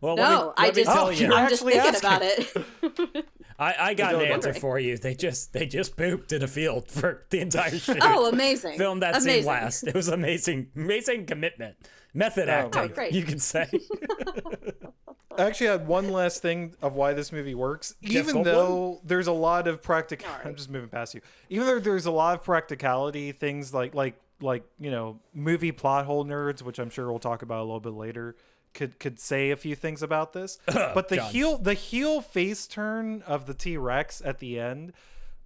Well, 0.00 0.14
No, 0.16 0.22
let 0.22 0.30
me, 0.30 0.52
I 0.56 0.64
let 0.66 0.76
me 0.76 0.84
just. 0.84 0.96
Oh, 0.96 1.10
you. 1.10 1.32
I'm 1.34 1.48
just 1.48 1.62
actually 1.66 1.72
thinking 1.72 2.00
about 2.00 2.22
it. 2.22 3.26
I, 3.58 3.74
I 3.90 3.94
got 3.94 4.14
an 4.14 4.20
answer 4.20 4.30
wondering. 4.50 4.60
for 4.60 4.78
you. 4.78 4.96
They 4.96 5.14
just 5.16 5.52
they 5.52 5.66
just 5.66 5.96
pooped 5.96 6.30
in 6.32 6.42
a 6.44 6.46
field 6.46 6.88
for 6.88 7.26
the 7.30 7.40
entire 7.40 7.76
shoot. 7.76 7.98
oh, 8.00 8.28
amazing! 8.28 8.78
Filmed 8.78 9.02
that 9.02 9.16
amazing. 9.16 9.32
scene 9.42 9.44
last. 9.44 9.82
It 9.88 9.94
was 9.94 10.06
amazing, 10.06 10.68
amazing 10.76 11.26
commitment, 11.26 11.74
method 12.18 12.48
Oh, 12.48 12.52
acting. 12.52 12.82
Oh, 12.82 12.88
great. 12.88 13.12
You 13.12 13.22
could 13.22 13.40
say. 13.42 13.68
I 15.38 15.42
actually 15.46 15.68
had 15.68 15.86
one 15.86 16.10
last 16.10 16.42
thing 16.42 16.74
of 16.82 16.94
why 16.94 17.12
this 17.12 17.30
movie 17.30 17.54
works. 17.54 17.94
Jeff 18.02 18.24
Even 18.28 18.36
Goldblum? 18.42 18.44
though 18.44 19.00
there's 19.04 19.28
a 19.28 19.32
lot 19.32 19.68
of 19.68 19.80
practic, 19.82 20.24
All 20.26 20.34
right. 20.36 20.46
I'm 20.46 20.56
just 20.56 20.68
moving 20.68 20.88
past 20.88 21.14
you. 21.14 21.20
Even 21.48 21.66
though 21.66 21.78
there's 21.78 22.06
a 22.06 22.10
lot 22.10 22.34
of 22.34 22.42
practicality 22.44 23.30
things 23.32 23.72
like 23.72 23.94
like 23.94 24.14
like 24.40 24.64
you 24.80 24.90
know 24.90 25.20
movie 25.32 25.70
plot 25.72 26.06
hole 26.06 26.24
nerds, 26.24 26.62
which 26.62 26.78
I'm 26.80 26.90
sure 26.90 27.08
we'll 27.08 27.20
talk 27.20 27.42
about 27.42 27.60
a 27.60 27.66
little 27.66 27.78
bit 27.78 27.92
later, 27.92 28.34
could 28.74 28.98
could 28.98 29.20
say 29.20 29.50
a 29.52 29.56
few 29.56 29.76
things 29.76 30.02
about 30.02 30.32
this. 30.32 30.58
but 30.66 31.08
the 31.08 31.16
John. 31.16 31.30
heel 31.30 31.58
the 31.58 31.74
heel 31.74 32.20
face 32.20 32.66
turn 32.66 33.22
of 33.22 33.46
the 33.46 33.54
T 33.54 33.76
Rex 33.76 34.20
at 34.24 34.40
the 34.40 34.58
end, 34.58 34.92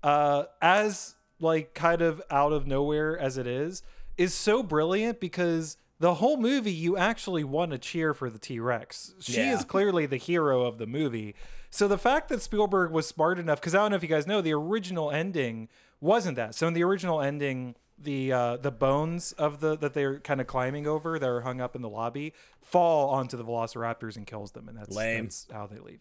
uh, 0.02 0.44
as 0.62 1.16
like 1.38 1.74
kind 1.74 2.00
of 2.00 2.22
out 2.30 2.52
of 2.54 2.66
nowhere 2.66 3.18
as 3.18 3.36
it 3.36 3.46
is, 3.46 3.82
is 4.16 4.32
so 4.32 4.62
brilliant 4.62 5.20
because 5.20 5.76
the 6.02 6.14
whole 6.14 6.36
movie 6.36 6.72
you 6.72 6.96
actually 6.96 7.44
want 7.44 7.70
to 7.70 7.78
cheer 7.78 8.12
for 8.12 8.28
the 8.28 8.38
T 8.38 8.58
Rex. 8.58 9.14
She 9.20 9.36
Yeah. 9.36 9.54
is 9.54 9.64
clearly 9.74 10.04
the 10.04 10.16
hero 10.16 10.62
of 10.62 10.78
the 10.78 10.86
movie. 10.86 11.34
So 11.70 11.86
the 11.86 11.96
fact 11.96 12.28
that 12.30 12.42
Spielberg 12.42 12.90
was 12.90 13.06
smart 13.06 13.38
enough, 13.38 13.60
because 13.60 13.72
I 13.74 13.78
don't 13.78 13.90
know 13.92 13.96
if 13.96 14.02
you 14.02 14.08
guys 14.08 14.26
know, 14.26 14.40
the 14.40 14.52
original 14.52 15.12
ending 15.12 15.68
wasn't 16.00 16.34
that. 16.36 16.56
So 16.56 16.66
in 16.66 16.74
the 16.74 16.82
original 16.82 17.20
ending, 17.20 17.76
the 17.96 18.32
uh, 18.32 18.56
the 18.56 18.72
bones 18.72 19.30
of 19.32 19.60
the 19.60 19.76
that 19.78 19.94
they're 19.94 20.18
kind 20.18 20.40
of 20.40 20.48
climbing 20.48 20.88
over, 20.88 21.20
that 21.20 21.28
are 21.28 21.42
hung 21.42 21.60
up 21.60 21.76
in 21.76 21.82
the 21.82 21.88
lobby, 21.88 22.32
fall 22.60 23.10
onto 23.10 23.36
the 23.36 23.44
Velociraptors 23.44 24.16
and 24.16 24.26
kills 24.26 24.50
them, 24.52 24.68
and 24.68 24.76
that's, 24.76 24.94
Lame. 24.94 25.26
that's 25.26 25.46
how 25.52 25.68
they 25.68 25.78
leave. 25.78 26.00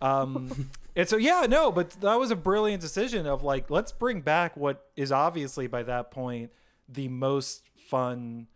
Um, 0.00 0.70
and 0.96 1.08
so 1.08 1.16
yeah, 1.16 1.46
no, 1.48 1.72
but 1.72 1.90
that 2.00 2.14
was 2.20 2.30
a 2.30 2.36
brilliant 2.36 2.80
decision 2.80 3.26
of 3.26 3.42
like 3.42 3.70
let's 3.70 3.90
bring 3.90 4.20
back 4.20 4.56
what 4.56 4.86
is 4.96 5.10
obviously 5.10 5.66
by 5.66 5.82
that 5.82 6.12
point 6.12 6.52
the 6.88 7.08
most 7.08 7.62
fun 7.88 8.46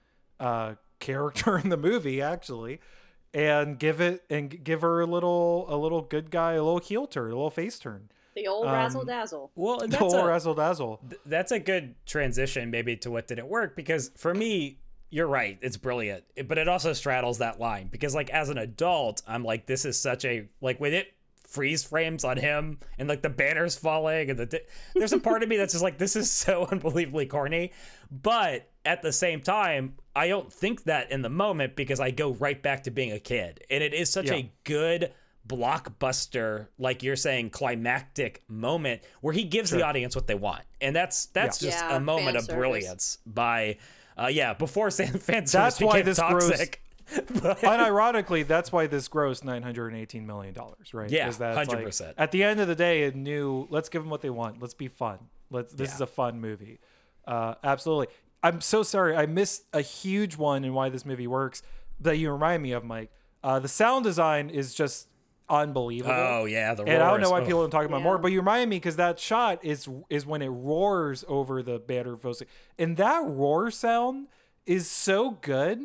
uh, 0.40 0.74
character 1.00 1.58
in 1.58 1.68
the 1.68 1.76
movie 1.76 2.20
actually, 2.22 2.80
and 3.34 3.78
give 3.78 4.00
it 4.00 4.24
and 4.30 4.62
give 4.64 4.80
her 4.82 5.00
a 5.00 5.06
little 5.06 5.66
a 5.68 5.76
little 5.76 6.02
good 6.02 6.30
guy, 6.30 6.52
a 6.52 6.62
little 6.62 6.78
heel 6.80 7.06
turn, 7.06 7.26
a 7.30 7.34
little 7.34 7.50
face 7.50 7.78
turn, 7.78 8.08
The 8.34 8.46
old 8.46 8.66
Um, 8.66 8.72
razzle 8.72 9.04
dazzle. 9.04 9.50
Well, 9.54 9.80
and 9.80 9.92
the 9.92 9.98
old 9.98 10.14
a, 10.14 10.24
razzle 10.24 10.54
dazzle. 10.54 11.00
that's 11.26 11.52
a 11.52 11.58
good 11.58 11.94
transition 12.06 12.70
maybe 12.70 12.96
to 12.98 13.10
what 13.10 13.26
didn't 13.28 13.48
work 13.48 13.76
because 13.76 14.10
for 14.16 14.34
me 14.34 14.78
you're 15.08 15.28
right 15.28 15.56
it's 15.62 15.76
brilliant 15.76 16.24
It- 16.34 16.48
but 16.48 16.58
it 16.58 16.66
also 16.66 16.92
straddles 16.92 17.38
that 17.38 17.60
line 17.60 17.86
because 17.86 18.12
like 18.14 18.28
as 18.30 18.48
an 18.48 18.58
adult 18.58 19.22
i'm 19.28 19.44
like 19.44 19.64
this 19.66 19.84
is 19.84 19.96
such 19.98 20.24
a 20.24 20.48
like 20.60 20.80
when 20.80 20.92
it 20.94 21.06
freeze 21.56 21.82
frames 21.82 22.22
on 22.22 22.36
him 22.36 22.78
and 22.98 23.08
like 23.08 23.22
the 23.22 23.30
banners 23.30 23.76
falling 23.76 24.28
and 24.30 24.38
the 24.38 24.44
di- 24.46 24.60
there's 24.94 25.12
a 25.14 25.18
part 25.18 25.42
of 25.42 25.48
me 25.48 25.56
that's 25.56 25.72
just 25.72 25.82
like 25.82 25.96
this 25.96 26.14
is 26.14 26.30
so 26.30 26.66
unbelievably 26.70 27.24
corny 27.26 27.72
but 28.10 28.68
at 28.84 29.00
the 29.00 29.10
same 29.12 29.40
time 29.40 29.94
i 30.14 30.28
don't 30.28 30.52
think 30.52 30.84
that 30.84 31.10
in 31.10 31.22
the 31.22 31.30
moment 31.30 31.74
because 31.74 31.98
i 31.98 32.10
go 32.10 32.34
right 32.34 32.62
back 32.62 32.82
to 32.82 32.90
being 32.90 33.10
a 33.12 33.18
kid 33.18 33.60
and 33.70 33.82
it 33.82 33.94
is 33.94 34.10
such 34.10 34.26
Yeah. 34.26 34.34
a 34.34 34.52
good 34.64 35.12
blockbuster 35.48 36.68
like 36.78 37.02
you're 37.02 37.16
saying 37.16 37.50
climactic 37.50 38.42
moment 38.48 39.02
where 39.20 39.32
he 39.32 39.44
gives 39.44 39.70
the 39.70 39.82
audience 39.82 40.14
what 40.14 40.26
they 40.26 40.34
want 40.34 40.62
and 40.80 40.94
that's 40.94 41.26
that's 41.26 41.62
Yeah. 41.62 41.70
just 41.70 41.84
Yeah, 41.84 41.96
a 41.96 42.00
moment 42.00 42.36
of 42.36 42.44
service. 42.44 42.56
brilliance 42.56 43.18
by 43.26 43.78
uh 44.18 44.28
yeah 44.30 44.54
before 44.54 44.90
fan 44.90 45.06
fan 45.18 45.46
service 45.46 45.52
That's 45.52 45.80
why 45.80 45.92
became 46.02 46.04
this 46.06 46.18
grows- 46.20 46.48
toxic 46.50 46.82
But- 47.42 47.58
Unironically, 47.60 48.46
that's 48.46 48.72
why 48.72 48.86
this 48.86 49.08
grossed 49.08 49.44
nine 49.44 49.62
hundred 49.62 49.92
and 49.92 50.00
eighteen 50.00 50.26
million 50.26 50.52
dollars, 50.54 50.92
right? 50.94 51.10
Yeah, 51.10 51.28
Is 51.28 51.38
that's 51.38 51.68
like- 51.68 51.84
100%. 51.86 52.14
at 52.18 52.32
the 52.32 52.42
end 52.42 52.60
of 52.60 52.68
the 52.68 52.74
day, 52.74 53.04
it 53.04 53.14
knew. 53.14 53.66
Let's 53.70 53.88
give 53.88 54.02
them 54.02 54.10
what 54.10 54.20
they 54.22 54.30
want. 54.30 54.60
Let's 54.60 54.74
be 54.74 54.88
fun. 54.88 55.18
Let's. 55.50 55.72
This 55.72 55.90
Yeah. 55.90 55.94
is 55.96 56.00
a 56.00 56.06
fun 56.06 56.40
movie. 56.40 56.80
Uh, 57.26 57.54
absolutely. 57.64 58.08
I'm 58.42 58.60
so 58.60 58.82
sorry. 58.82 59.16
I 59.16 59.26
missed 59.26 59.64
a 59.72 59.80
huge 59.80 60.36
one 60.36 60.64
in 60.64 60.74
why 60.74 60.88
this 60.88 61.04
movie 61.04 61.26
works 61.26 61.62
that 62.00 62.18
you 62.18 62.30
remind 62.30 62.62
me 62.62 62.72
of, 62.72 62.84
Mike. 62.84 63.10
Uh, 63.42 63.58
the 63.58 63.68
sound 63.68 64.04
design 64.04 64.50
is 64.50 64.74
just 64.74 65.08
unbelievable. 65.48 66.12
oh 66.12 66.44
yeah 66.44 66.74
the 66.74 66.82
And 66.82 67.00
I 67.02 67.08
don't 67.10 67.20
know 67.20 67.30
why 67.30 67.38
roars. 67.38 67.46
people 67.46 67.60
don't 67.62 67.70
talk 67.70 67.84
about 67.86 67.98
Yeah. 67.98 68.02
more, 68.02 68.18
but 68.18 68.32
you 68.32 68.40
remind 68.40 68.68
me 68.68 68.76
because 68.76 68.96
that 68.96 69.20
shot 69.20 69.64
is 69.64 69.88
is 70.10 70.26
when 70.26 70.42
it 70.42 70.48
roars 70.48 71.24
over 71.28 71.62
the 71.62 71.78
banner 71.78 72.16
Fosse. 72.16 72.42
And 72.78 72.96
that 72.96 73.22
roar 73.24 73.70
sound 73.70 74.26
is 74.66 74.90
so 74.90 75.30
good 75.40 75.80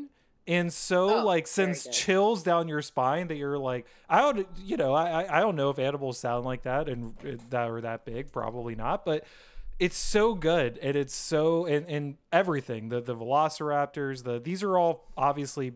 and 0.47 0.71
so 0.73 1.19
Oh, 1.21 1.25
like 1.25 1.47
sends 1.47 1.87
chills 1.87 2.43
down 2.43 2.67
your 2.67 2.81
spine 2.81 3.27
that 3.27 3.35
you're 3.35 3.57
like 3.59 3.85
I 4.09 4.21
don't 4.21 4.47
you 4.63 4.77
know 4.77 4.93
I 4.93 5.37
I- 5.37 5.39
don't 5.41 5.55
know 5.55 5.69
if 5.69 5.79
animals 5.79 6.17
sound 6.17 6.45
like 6.45 6.63
that 6.63 6.89
and 6.89 7.15
that 7.49 7.69
are 7.69 7.81
that 7.81 8.05
big 8.05 8.31
probably 8.31 8.75
not 8.75 9.05
but 9.05 9.23
it's 9.79 9.97
so 9.97 10.33
good 10.35 10.77
and 10.79 10.95
it's 10.95 11.13
so 11.15 11.65
and, 11.65 11.85
and 11.87 12.17
everything 12.31 12.89
the 12.89 13.01
the 13.01 13.15
velociraptors 13.15 14.23
the 14.23 14.39
these 14.39 14.63
are 14.63 14.77
all 14.77 15.07
obviously 15.17 15.73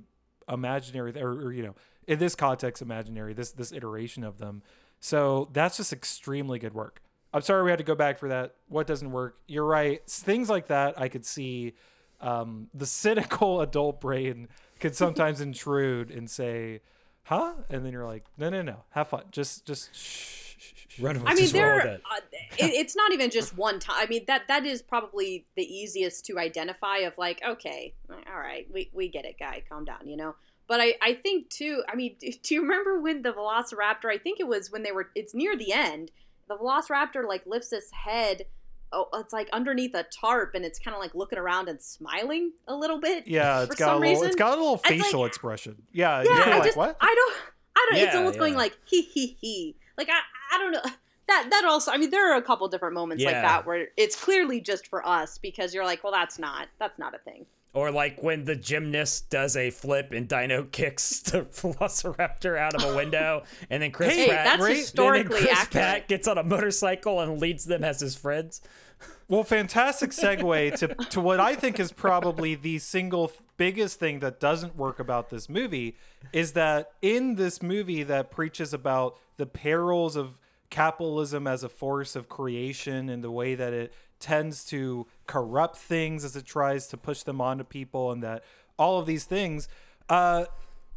imaginary 0.50 1.20
or, 1.22 1.30
or 1.30 1.54
you 1.54 1.64
know 1.64 1.76
in 2.08 2.20
this 2.20 2.36
context 2.36 2.82
imaginary 2.82 3.34
this 3.34 3.52
this 3.52 3.72
iteration 3.72 4.24
of 4.24 4.38
them. 4.38 4.62
So 5.00 5.50
that's 5.54 5.78
just 5.78 5.92
extremely 5.94 6.58
good 6.60 6.74
work. 6.74 7.02
I'm 7.34 7.42
sorry 7.42 7.64
we 7.64 7.70
had 7.70 7.78
to 7.80 7.84
go 7.84 7.96
back 7.96 8.18
for 8.18 8.30
that. 8.30 8.56
What 8.70 8.88
doesn't 8.88 9.12
work? 9.12 9.38
You're 9.48 9.66
right. 9.66 10.02
Things 10.10 10.50
like 10.50 10.68
that 10.68 11.00
i 11.00 11.08
could 11.10 11.26
see 11.26 11.74
um, 12.22 12.68
the 12.74 12.86
cynical 12.86 13.62
adult 13.68 14.00
brain 14.02 14.48
can 14.80 14.94
sometimes 14.94 15.42
intrude 15.42 16.12
and 16.12 16.30
say 16.30 16.82
huh 17.24 17.54
and 17.70 17.86
then 17.86 17.92
you're 17.94 18.06
like 18.06 18.24
no 18.38 18.50
no 18.50 18.62
no 18.62 18.84
have 18.92 19.08
fun 19.08 19.24
just 19.32 19.66
just 19.66 19.94
shh, 19.96 20.56
shh, 20.58 20.58
shh, 20.58 20.74
shh. 20.90 21.00
Run 21.00 21.16
with- 21.20 21.28
I 21.28 21.34
mean, 21.34 21.50
there. 21.52 21.76
with 21.76 21.86
Uh, 21.86 22.16
it. 22.32 22.64
it, 22.64 22.74
it's 22.74 22.96
not 22.96 23.12
even 23.12 23.30
just 23.30 23.58
one 23.58 23.80
time. 23.80 23.96
I 24.00 24.06
mean, 24.06 24.24
that 24.28 24.44
that 24.48 24.66
is 24.66 24.82
probably 24.82 25.46
the 25.56 25.64
easiest 25.64 26.26
to 26.28 26.40
identify. 26.40 26.98
Of 27.00 27.18
like, 27.18 27.42
okay, 27.46 27.94
all 28.10 28.40
right, 28.40 28.66
we 28.74 28.90
we 28.94 29.10
get 29.10 29.26
it, 29.26 29.38
guy, 29.38 29.62
calm 29.68 29.84
down, 29.84 30.08
you 30.08 30.16
know. 30.16 30.36
But 30.68 30.80
I 30.82 30.96
I 31.02 31.14
think 31.16 31.50
too. 31.50 31.84
I 31.90 31.96
mean, 31.96 32.16
do, 32.20 32.32
do 32.44 32.56
you 32.56 32.62
remember 32.62 33.02
when 33.02 33.24
the 33.24 33.34
Velociraptor? 33.34 34.10
I 34.10 34.18
think 34.18 34.40
it 34.40 34.48
was 34.48 34.72
when 34.72 34.84
they 34.84 34.92
were. 34.94 35.10
It's 35.16 35.34
near 35.34 35.58
the 35.58 35.74
end. 35.74 36.12
The 36.48 36.56
Velociraptor 36.56 37.28
like 37.28 37.46
lifts 37.46 37.74
its 37.74 37.92
head. 37.92 38.46
Oh, 38.96 39.10
it's 39.20 39.34
like 39.34 39.50
underneath 39.54 39.94
a 39.94 40.04
tarp, 40.04 40.56
and 40.56 40.64
it's 40.66 40.80
kind 40.80 40.96
of 40.96 41.02
like 41.02 41.14
looking 41.14 41.38
around 41.38 41.68
and 41.70 41.80
smiling 41.82 42.54
a 42.68 42.76
little 42.76 43.00
bit. 43.00 43.28
yeah 43.28 43.66
for 43.66 43.72
it's 43.74 43.76
got 43.76 43.90
a 43.98 44.00
little 44.00 44.12
reason. 44.14 44.28
it's 44.28 44.36
got 44.36 44.58
a 44.58 44.62
little 44.62 44.76
It's 44.76 44.90
like- 44.90 45.02
facial 45.02 45.26
expression 45.26 45.84
yeah, 45.92 46.24
Yeah, 46.24 46.30
you're 46.34 46.44
I 46.54 46.58
like 46.58 46.64
just 46.64 46.78
what 46.78 46.98
I 47.02 47.14
don't 47.14 47.36
I 47.78 47.88
don't. 47.92 48.00
it's 48.02 48.14
Yeah, 48.14 48.20
almost 48.20 48.40
going 48.40 48.56
like 48.56 48.78
he 48.86 49.02
he 49.02 49.38
he. 49.42 49.76
Like 49.98 50.10
I 50.10 50.20
I 50.56 50.58
don't 50.58 50.72
know. 50.72 50.82
That 51.28 51.48
that 51.50 51.66
also. 51.66 51.90
I 51.92 51.98
mean, 51.98 52.12
there 52.12 52.32
are 52.32 52.38
a 52.38 52.42
couple 52.44 52.68
different 52.68 52.94
moments 52.94 53.24
like 53.24 53.34
that 53.34 53.66
where 53.66 53.88
it's 53.98 54.16
clearly 54.16 54.62
just 54.62 54.86
for 54.86 55.04
us 55.08 55.40
because 55.40 55.74
you're 55.74 55.84
like, 55.84 56.04
well, 56.04 56.14
that's 56.14 56.38
not 56.38 56.68
that's 56.80 57.00
not 57.00 57.16
a 57.16 57.18
thing. 57.18 57.48
Or 57.74 57.90
like 57.90 58.22
when 58.22 58.46
the 58.46 58.56
gymnast 58.56 59.32
does 59.32 59.58
a 59.58 59.72
flip 59.72 60.12
and 60.12 60.28
Dino 60.28 60.64
kicks 60.72 61.22
the 61.22 61.42
Velociraptor 61.42 62.58
out 62.60 62.76
of 62.76 62.84
a 62.84 62.96
window, 62.96 63.42
and 63.72 63.82
then 63.82 63.92
Chris 63.92 64.14
Hey, 64.16 64.28
Pratt, 64.28 64.46
that's 64.46 64.62
right? 64.62 64.76
historically 64.78 65.30
then 65.40 65.48
Chris 65.48 65.52
accurate. 65.52 65.72
Pratt 65.72 66.08
gets 66.08 66.28
on 66.28 66.38
a 66.38 66.44
motorcycle 66.44 67.20
and 67.20 67.42
leads 67.42 67.66
them 67.66 67.84
as 67.84 68.00
his 68.02 68.16
friends. 68.16 68.62
Well, 69.28 69.44
fantastic 69.44 70.12
segue 70.12 70.78
to, 70.78 70.88
to 71.10 71.20
what 71.20 71.40
I 71.40 71.56
think 71.56 71.80
is 71.80 71.92
probably 71.92 72.54
the 72.54 72.78
single 72.78 73.32
biggest 73.58 74.00
thing 74.00 74.20
that 74.20 74.40
doesn't 74.40 74.76
work 74.76 75.00
about 75.00 75.30
this 75.30 75.50
movie 75.50 75.96
is 76.32 76.52
that 76.52 76.92
in 77.02 77.36
this 77.36 77.62
movie 77.62 78.04
that 78.04 78.30
preaches 78.30 78.74
about 78.74 79.18
the 79.38 79.48
perils 79.48 80.16
of 80.16 80.40
capitalism 80.70 81.48
as 81.48 81.64
a 81.64 81.70
force 81.70 82.16
of 82.16 82.30
creation 82.30 83.10
and 83.10 83.24
the 83.24 83.32
way 83.32 83.56
that 83.56 83.74
it 83.74 83.94
tends 84.20 84.64
to 84.66 85.08
corrupt 85.26 85.78
things 85.78 86.24
as 86.24 86.36
it 86.36 86.46
tries 86.46 86.88
to 86.88 86.98
push 86.98 87.24
them 87.24 87.42
onto 87.42 87.64
people 87.64 88.12
and 88.12 88.22
that 88.24 88.44
all 88.78 89.00
of 89.00 89.06
these 89.06 89.24
things 89.24 89.68
uh, 90.10 90.46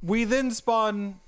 we 0.03 0.25
then 0.25 0.51
spawn 0.51 1.21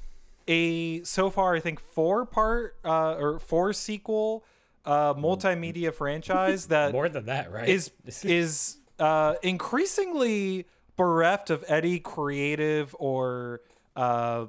a 0.49 1.03
so 1.05 1.31
far 1.31 1.55
I 1.55 1.61
think 1.61 1.81
four 1.81 2.25
part 2.27 2.77
uh, 2.85 3.14
or 3.14 3.39
four 3.39 3.73
sequel 3.73 4.45
uh, 4.85 5.14
multimedia 5.14 5.93
franchise 5.93 6.66
that 6.68 6.93
More 6.93 7.09
than 7.09 7.26
that, 7.26 7.53
right? 7.53 7.68
is 7.68 7.91
is 8.24 8.78
uh, 8.99 9.35
increasingly 9.43 10.66
bereft 10.97 11.51
of 11.51 11.64
any 11.68 11.99
creative 11.99 12.95
or 12.99 13.61
uh, 13.97 14.47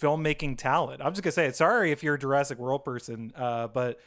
filmmaking 0.00 0.58
talent. 0.58 1.02
I'm 1.02 1.12
just 1.12 1.22
gonna 1.22 1.32
say 1.32 1.46
it. 1.46 1.56
Sorry 1.56 1.92
if 1.92 2.02
you're 2.02 2.14
a 2.14 2.18
Jurassic 2.18 2.58
World 2.58 2.84
person, 2.84 3.32
uh, 3.36 3.68
but 3.68 4.00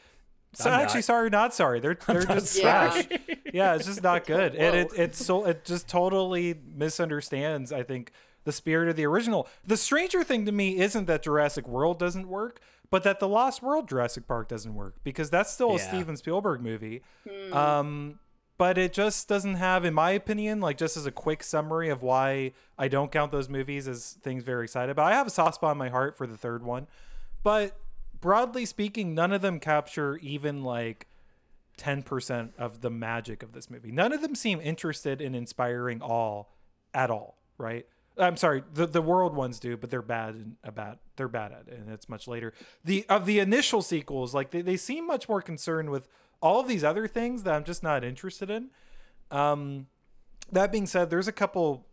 so 0.54 0.70
I'm 0.70 0.80
actually 0.80 0.98
not. 0.98 1.04
sorry, 1.04 1.30
not 1.30 1.54
sorry. 1.54 1.80
They're 1.80 1.98
they're 2.06 2.22
just 2.24 2.56
Yeah. 2.58 2.90
trash. 2.90 3.06
yeah, 3.52 3.74
it's 3.74 3.86
just 3.86 4.02
not 4.02 4.26
good, 4.26 4.54
and 4.54 4.76
it 4.76 4.88
it's 4.96 5.24
so 5.24 5.46
it 5.46 5.64
just 5.64 5.88
totally 5.88 6.54
misunderstands. 6.74 7.72
I 7.72 7.82
think 7.82 8.12
the 8.44 8.52
spirit 8.52 8.88
of 8.88 8.96
the 8.96 9.04
original. 9.06 9.48
The 9.66 9.76
stranger 9.76 10.22
thing 10.24 10.46
to 10.46 10.52
me 10.52 10.78
isn't 10.78 11.06
that 11.06 11.22
Jurassic 11.22 11.66
World 11.68 11.98
doesn't 11.98 12.28
work, 12.28 12.60
but 12.90 13.02
that 13.04 13.20
the 13.20 13.28
Lost 13.28 13.62
World 13.62 13.88
Jurassic 13.88 14.26
Park 14.26 14.48
doesn't 14.48 14.74
work 14.74 14.96
because 15.04 15.30
that's 15.30 15.50
still 15.52 15.70
a 15.70 15.76
Yeah. 15.76 15.88
Steven 15.88 16.16
Spielberg 16.16 16.60
movie. 16.60 17.02
Um, 17.52 18.20
but 18.58 18.78
it 18.78 18.92
just 18.92 19.28
doesn't 19.28 19.56
have, 19.56 19.84
in 19.84 19.92
my 19.92 20.12
opinion, 20.12 20.60
like 20.60 20.78
just 20.78 20.96
as 20.96 21.04
a 21.04 21.10
quick 21.10 21.42
summary 21.42 21.88
of 21.90 22.02
why 22.02 22.52
I 22.78 22.88
don't 22.88 23.12
count 23.12 23.30
those 23.32 23.48
movies 23.48 23.86
as 23.86 24.12
things 24.22 24.42
very 24.44 24.64
excited 24.64 24.90
about. 24.90 25.12
I 25.12 25.14
have 25.14 25.26
a 25.26 25.30
soft 25.30 25.56
spot 25.56 25.72
in 25.72 25.78
my 25.78 25.90
heart 25.90 26.16
for 26.16 26.26
the 26.26 26.36
third 26.36 26.62
one, 26.62 26.86
but 27.42 27.76
broadly 28.18 28.64
speaking, 28.64 29.14
none 29.14 29.32
of 29.32 29.42
them 29.42 29.60
capture 29.60 30.16
even 30.22 30.62
like 30.64 31.06
10% 31.78 32.50
of 32.56 32.80
the 32.80 32.90
magic 32.90 33.42
of 33.42 33.52
this 33.52 33.68
movie. 33.68 33.92
None 33.92 34.12
of 34.12 34.22
them 34.22 34.34
seem 34.34 34.60
interested 34.60 35.20
in 35.20 35.34
inspiring 35.34 36.00
all 36.00 36.54
at 36.94 37.10
all, 37.10 37.36
right? 37.58 37.86
I'm 38.18 38.36
sorry, 38.36 38.62
the 38.72 38.86
the 38.86 39.02
world 39.02 39.34
ones 39.34 39.58
do, 39.58 39.76
but 39.76 39.90
they're 39.90 40.02
bad 40.02 40.34
and 40.34 40.56
about 40.64 40.98
they're 41.16 41.28
bad 41.28 41.52
at 41.52 41.64
it, 41.68 41.78
and 41.78 41.90
it's 41.90 42.08
much 42.08 42.26
later. 42.26 42.52
The 42.84 43.04
of 43.08 43.26
the 43.26 43.38
initial 43.38 43.82
sequels, 43.82 44.34
like 44.34 44.50
they, 44.50 44.62
they 44.62 44.76
seem 44.76 45.06
much 45.06 45.28
more 45.28 45.42
concerned 45.42 45.90
with 45.90 46.08
all 46.40 46.60
of 46.60 46.68
these 46.68 46.84
other 46.84 47.06
things 47.06 47.42
that 47.42 47.54
I'm 47.54 47.64
just 47.64 47.82
not 47.82 48.04
interested 48.04 48.50
in. 48.50 48.70
Um 49.30 49.86
that 50.52 50.70
being 50.72 50.86
said, 50.86 51.10
there's 51.10 51.28
a 51.28 51.32
couple 51.32 51.86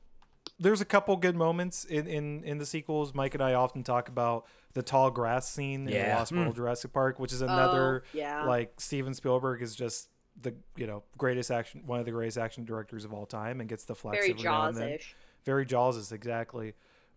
there's 0.60 0.82
a 0.82 0.86
couple 0.86 1.16
good 1.18 1.36
moments 1.36 1.84
in, 1.86 2.08
in 2.08 2.44
in 2.44 2.58
the 2.58 2.66
sequels. 2.66 3.14
Mike 3.14 3.34
and 3.34 3.44
I 3.44 3.54
often 3.54 3.84
talk 3.84 4.08
about 4.08 4.46
the 4.74 4.84
tall 4.84 5.12
grass 5.12 5.50
scene 5.50 5.82
in 5.82 5.86
the 5.86 5.92
Yeah. 5.94 6.18
Lost 6.18 6.32
World 6.32 6.56
Jurassic 6.56 6.94
Park, 6.94 7.20
which 7.20 7.34
is 7.34 7.42
another 7.42 8.04
yeah. 8.14 8.46
like 8.46 8.80
Steven 8.80 9.14
Spielberg 9.14 9.62
is 9.62 9.76
just 9.76 10.10
the 10.40 10.56
you 10.76 10.88
know 10.88 11.04
greatest 11.18 11.52
action 11.52 11.84
one 11.86 12.00
of 12.00 12.06
the 12.06 12.12
greatest 12.12 12.38
action 12.38 12.66
directors 12.66 13.06
of 13.06 13.14
all 13.14 13.26
time 13.26 13.60
and 13.60 13.70
gets 13.70 13.84
the 13.86 13.96
flex 13.96 14.18
Very 14.18 14.32
every 14.32 14.44
now 14.44 14.66
and 14.68 14.78
then. 14.78 14.98
Very 15.46 15.66
Jaws 15.66 16.12
exactly. 16.12 16.74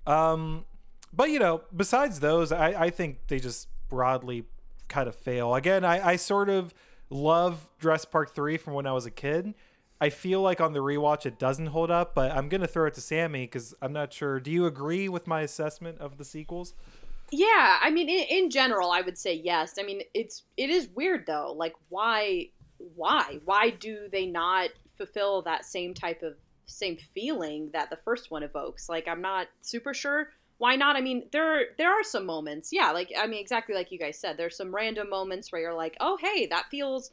Um, 0.07 0.65
but 1.13 1.31
you 1.31 1.39
know, 1.39 1.63
besides 1.75 2.21
those, 2.21 2.53
I, 2.53 2.85
I 2.85 2.91
think 2.91 3.29
they 3.29 3.41
just 3.41 3.69
broadly 3.89 4.45
kind 4.89 5.09
of 5.09 5.15
fail. 5.15 5.55
Again, 5.55 5.85
I, 5.85 6.11
I 6.11 6.17
sort 6.17 6.49
of 6.49 6.75
love 7.11 7.69
Jurassic 7.81 8.11
Park 8.11 8.35
three 8.35 8.57
from 8.57 8.75
when 8.75 8.87
I 8.87 8.93
was 8.93 9.07
a 9.07 9.11
kid. 9.11 9.55
I 10.01 10.11
feel 10.11 10.43
like 10.43 10.61
on 10.61 10.75
the 10.75 10.81
rewatch 10.81 11.25
it 11.25 11.39
doesn't 11.39 11.69
hold 11.69 11.91
up, 11.91 12.15
but 12.15 12.31
I'm 12.33 12.49
gonna 12.49 12.67
throw 12.67 12.87
it 12.87 12.95
to 12.95 13.01
Sammy 13.01 13.45
because 13.45 13.75
I'm 13.81 13.93
not 13.93 14.13
sure. 14.13 14.41
Do 14.41 14.51
you 14.51 14.67
agree 14.67 15.09
with 15.09 15.27
my 15.27 15.41
assessment 15.41 15.99
of 15.99 16.19
the 16.19 16.25
sequels? 16.25 16.75
Yeah, 17.33 17.79
I 17.83 17.91
mean, 17.91 18.09
in, 18.09 18.25
in 18.29 18.51
general, 18.51 18.93
I 18.93 19.01
would 19.01 19.19
say 19.19 19.35
yes. 19.35 19.75
I 19.81 19.83
mean, 19.83 20.03
it's 20.15 20.45
it 20.57 20.71
is 20.71 20.89
weird 20.95 21.27
though. 21.27 21.53
Like, 21.57 21.75
why, 21.89 22.51
why, 22.79 23.41
why 23.45 23.71
do 23.71 24.09
they 24.13 24.27
not 24.27 24.71
fulfill 24.97 25.43
that 25.43 25.65
same 25.65 25.93
type 25.95 26.23
of 26.23 26.35
same 26.67 26.97
feeling 26.97 27.71
that 27.73 27.91
the 27.91 27.99
first 28.05 28.31
one 28.31 28.43
evokes? 28.43 28.89
Like, 28.89 29.09
I'm 29.09 29.23
not 29.23 29.49
super 29.61 29.95
sure 29.95 30.31
why 30.59 30.77
not. 30.77 30.97
I 30.97 31.01
mean, 31.01 31.29
there 31.33 31.67
there 31.77 31.91
are 31.91 32.03
some 32.03 32.25
moments, 32.25 32.71
yeah. 32.73 32.91
Like, 32.91 33.13
I 33.17 33.27
mean, 33.27 33.41
exactly 33.41 33.75
like 33.75 33.93
you 33.93 33.99
guys 33.99 34.19
said, 34.19 34.37
there's 34.37 34.57
some 34.57 34.75
random 34.75 35.11
moments 35.11 35.53
where 35.53 35.61
you're 35.61 35.75
like, 35.75 35.97
oh, 36.01 36.17
hey, 36.21 36.47
that 36.47 36.67
feels, 36.71 37.11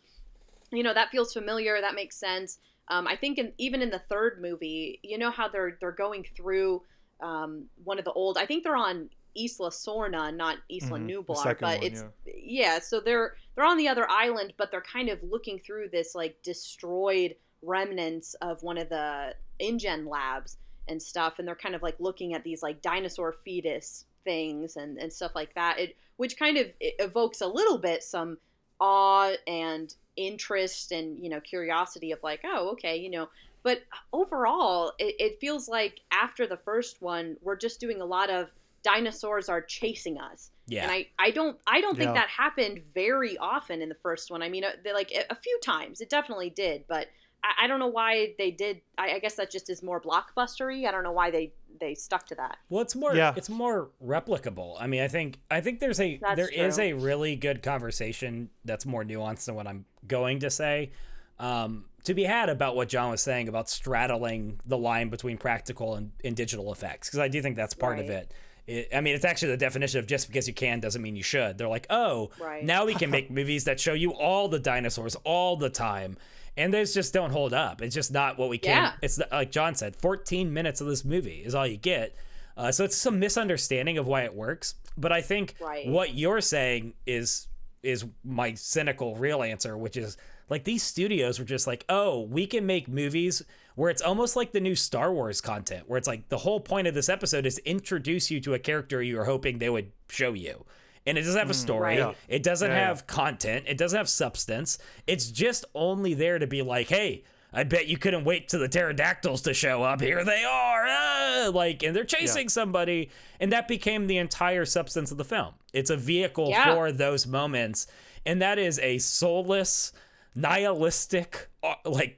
you 0.71 0.83
know, 0.83 0.93
that 0.93 1.09
feels 1.09 1.33
familiar. 1.33 1.81
That 1.81 1.95
makes 1.95 2.15
sense. 2.15 2.59
Um, 2.89 3.07
I 3.07 3.15
think 3.15 3.37
in, 3.37 3.53
even 3.57 3.81
in 3.81 3.89
the 3.89 3.99
third 3.99 4.41
movie, 4.41 4.99
you 5.03 5.17
know 5.17 5.31
how 5.31 5.47
they're 5.47 5.77
they're 5.79 5.91
going 5.91 6.25
through 6.35 6.83
um, 7.21 7.65
one 7.83 7.99
of 7.99 8.05
the 8.05 8.13
old. 8.13 8.37
I 8.37 8.45
think 8.45 8.63
they're 8.63 8.75
on 8.75 9.09
Isla 9.35 9.71
Sorna, 9.71 10.35
not 10.35 10.57
Isla 10.71 10.99
Mhm, 10.99 11.07
the 11.07 11.13
Nublar, 11.13 11.59
but 11.59 11.79
one, 11.79 11.87
it's 11.87 12.03
yeah. 12.25 12.79
So 12.79 12.99
they're 12.99 13.35
they're 13.55 13.65
on 13.65 13.77
the 13.77 13.87
other 13.87 14.09
island, 14.09 14.53
but 14.57 14.71
they're 14.71 14.81
kind 14.81 15.09
of 15.09 15.19
looking 15.23 15.59
through 15.59 15.89
this 15.89 16.15
like 16.15 16.41
destroyed 16.43 17.35
remnants 17.63 18.33
of 18.35 18.61
one 18.63 18.77
of 18.77 18.89
the 18.89 19.33
InGen 19.59 20.05
labs 20.05 20.57
and 20.87 21.01
stuff, 21.01 21.39
and 21.39 21.47
they're 21.47 21.55
kind 21.55 21.75
of 21.75 21.81
like 21.81 21.95
looking 21.99 22.33
at 22.33 22.43
these 22.43 22.61
like 22.61 22.81
dinosaur 22.81 23.33
fetus 23.45 24.05
things 24.23 24.75
and 24.75 24.97
and 24.97 25.11
stuff 25.11 25.31
like 25.35 25.53
that. 25.55 25.79
It 25.79 25.95
which 26.17 26.37
kind 26.37 26.57
of 26.57 26.67
it 26.79 26.95
evokes 26.99 27.41
a 27.41 27.47
little 27.47 27.77
bit 27.77 28.03
some 28.03 28.37
awe 28.79 29.31
and 29.47 29.95
interest 30.15 30.91
and 30.91 31.17
you 31.23 31.29
know 31.29 31.39
curiosity 31.39 32.11
of 32.11 32.19
like 32.21 32.41
oh 32.45 32.69
okay 32.69 32.95
you 32.97 33.09
know 33.09 33.27
but 33.63 33.81
overall 34.11 34.93
it, 34.99 35.15
it 35.19 35.39
feels 35.39 35.67
like 35.67 36.01
after 36.11 36.45
the 36.45 36.57
first 36.57 37.01
one 37.01 37.35
we're 37.41 37.55
just 37.55 37.79
doing 37.79 37.99
a 38.01 38.05
lot 38.05 38.29
of 38.29 38.51
dinosaurs 38.83 39.49
are 39.49 39.61
chasing 39.61 40.19
us 40.19 40.51
Yeah. 40.67 40.83
and 40.83 40.91
i 40.91 41.07
i 41.17 41.31
don't 41.31 41.57
i 41.65 41.81
don't 41.81 41.97
think 41.97 42.09
Yeah. 42.09 42.21
that 42.21 42.29
happened 42.29 42.81
very 42.93 43.37
often 43.37 43.81
in 43.81 43.89
the 43.89 43.95
first 43.95 44.29
one 44.29 44.43
i 44.43 44.49
mean 44.49 44.63
uh, 44.63 44.71
they 44.83 44.93
like 44.93 45.11
a, 45.11 45.23
a 45.31 45.35
few 45.35 45.57
times 45.63 45.99
it 46.01 46.09
definitely 46.09 46.49
did 46.49 46.83
but 46.87 47.07
I, 47.43 47.65
I 47.65 47.67
don't 47.67 47.79
know 47.79 47.87
why 47.87 48.33
they 48.37 48.51
did 48.51 48.81
I, 48.97 49.13
I 49.13 49.19
guess 49.19 49.35
that 49.35 49.51
just 49.51 49.69
is 49.69 49.83
more 49.83 49.99
blockbustery 50.01 50.87
i 50.87 50.91
don't 50.91 51.03
know 51.03 51.11
why 51.11 51.31
they 51.31 51.53
they 51.79 51.95
stuck 51.95 52.25
to 52.27 52.35
that 52.35 52.57
Well, 52.69 52.81
it's 52.81 52.95
more 52.95 53.15
Yeah. 53.15 53.33
it's 53.35 53.49
more 53.49 53.89
replicable. 54.05 54.77
I 54.79 54.85
mean, 54.87 55.01
I 55.01 55.07
think 55.07 55.39
I 55.49 55.59
think 55.59 55.79
there's 55.79 55.99
a 55.99 56.17
That's 56.17 56.35
there 56.37 56.47
is 56.49 56.75
true. 56.75 56.83
a 56.85 56.93
really 56.93 57.35
good 57.35 57.63
conversation 57.63 58.49
that's 58.63 58.85
more 58.85 59.03
nuanced 59.03 59.45
than 59.45 59.55
what 59.55 59.65
I'm 59.67 59.85
going 60.07 60.39
to 60.41 60.51
say. 60.51 60.91
Um, 61.39 61.85
to 62.03 62.13
be 62.13 62.23
had 62.25 62.49
about 62.49 62.75
what 62.75 62.89
John 62.89 63.09
was 63.09 63.21
saying 63.21 63.47
about 63.47 63.69
straddling 63.69 64.59
the 64.67 64.77
line 64.77 65.09
between 65.09 65.37
practical 65.37 65.95
and, 65.95 66.11
and 66.23 66.35
digital 66.35 66.71
effects 66.71 67.09
because 67.09 67.19
I 67.19 67.27
do 67.27 67.41
think 67.41 67.55
that's 67.55 67.73
part 67.73 67.97
of 67.99 68.09
it. 68.09 68.31
it. 68.67 68.89
I 68.95 69.01
mean, 69.01 69.15
it's 69.15 69.25
actually 69.25 69.51
the 69.51 69.57
definition 69.57 69.99
of 69.99 70.05
just 70.05 70.27
because 70.27 70.47
you 70.47 70.53
can 70.53 70.79
doesn't 70.79 71.01
mean 71.01 71.15
you 71.15 71.23
should. 71.23 71.57
They're 71.57 71.67
like, 71.67 71.87
oh, 71.89 72.29
Right. 72.39 72.63
now 72.63 72.85
we 72.85 72.93
can 72.93 73.09
make 73.17 73.31
movies 73.31 73.63
that 73.65 73.79
show 73.79 73.93
you 73.93 74.13
all 74.13 74.47
the 74.47 74.59
dinosaurs 74.59 75.15
all 75.23 75.57
the 75.57 75.69
time. 75.71 76.17
And 76.55 76.73
those 76.73 76.93
just 76.93 77.13
don't 77.13 77.31
hold 77.31 77.53
up. 77.53 77.81
It's 77.81 77.95
just 77.95 78.11
not 78.11 78.37
what 78.37 78.49
we 78.49 78.57
can. 78.59 78.83
Yeah. 78.83 78.91
It's 79.01 79.19
like 79.31 79.51
John 79.51 79.73
said, 79.75 79.95
14 79.95 80.53
minutes 80.53 80.81
of 80.81 80.87
this 80.87 81.03
movie 81.03 81.41
is 81.43 81.55
all 81.55 81.65
you 81.65 81.77
get. 81.77 82.15
Uh, 82.55 82.71
so 82.71 82.83
it's 82.83 82.95
some 82.95 83.19
misunderstanding 83.19 83.97
of 83.97 84.05
why 84.05 84.21
it 84.23 84.35
works. 84.35 84.75
But 84.95 85.11
I 85.11 85.21
think 85.21 85.55
Right. 85.59 85.87
what 85.87 86.13
you're 86.13 86.41
saying 86.41 86.93
is 87.07 87.47
is 87.81 88.05
my 88.23 88.53
cynical 88.53 89.15
real 89.15 89.43
answer, 89.43 89.75
which 89.77 89.97
is 89.97 90.15
like 90.49 90.63
these 90.63 90.83
studios 90.83 91.37
were 91.37 91.43
just 91.45 91.67
like, 91.67 91.83
oh, 91.89 92.21
we 92.21 92.47
can 92.47 92.65
make 92.65 92.87
movies 92.87 93.43
where 93.75 93.89
it's 93.89 94.01
almost 94.01 94.35
like 94.37 94.51
the 94.53 94.59
new 94.61 94.75
Star 94.75 95.11
Wars 95.11 95.41
content, 95.41 95.89
where 95.89 95.97
it's 95.97 96.07
like 96.07 96.29
the 96.29 96.37
whole 96.37 96.59
point 96.61 96.87
of 96.87 96.93
this 96.93 97.09
episode 97.09 97.45
is 97.45 97.57
introduce 97.59 98.31
you 98.31 98.39
to 98.39 98.53
a 98.53 98.59
character 98.59 99.01
you 99.01 99.17
were 99.17 99.25
hoping 99.25 99.57
they 99.57 99.69
would 99.69 99.91
show 100.07 100.31
you. 100.33 100.63
And 101.05 101.17
it 101.17 101.21
doesn't 101.23 101.39
have 101.39 101.49
a 101.49 101.53
story. 101.53 101.81
Right. 101.81 101.97
Yeah. 101.99 102.13
It 102.27 102.43
doesn't 102.43 102.69
Yeah, 102.71 102.77
yeah. 102.77 102.87
have 102.87 103.07
content. 103.07 103.65
It 103.67 103.77
doesn't 103.77 103.97
have 103.97 104.07
substance. 104.09 104.77
It's 105.05 105.29
just 105.31 105.65
only 105.75 106.13
there 106.13 106.39
to 106.39 106.47
be 106.47 106.61
like, 106.61 106.87
hey, 106.87 107.23
I 107.51 107.63
bet 107.63 107.87
you 107.87 107.97
couldn't 107.97 108.23
wait 108.23 108.47
till 108.47 108.61
the 108.61 108.67
pterodactyls 108.69 109.41
to 109.43 109.53
show 109.53 109.83
up. 109.83 110.01
Here 110.01 110.23
they 110.23 110.43
are. 110.43 110.85
Ah! 110.87 111.51
Like, 111.53 111.83
and 111.83 111.95
they're 111.95 112.03
chasing 112.03 112.49
somebody. 112.49 113.11
And 113.39 113.51
that 113.51 113.67
became 113.67 114.07
the 114.07 114.17
entire 114.17 114.65
substance 114.65 115.11
of 115.11 115.17
the 115.17 115.25
film. 115.25 115.53
It's 115.73 115.89
a 115.91 115.97
vehicle 115.97 116.49
Yeah. 116.49 116.73
for 116.73 116.91
those 116.91 117.27
moments. 117.27 117.85
And 118.25 118.41
that 118.41 118.57
is 118.57 118.79
a 118.79 118.97
soulless, 118.97 119.91
nihilistic, 120.33 121.49
uh, 121.61 121.75
like 121.85 122.17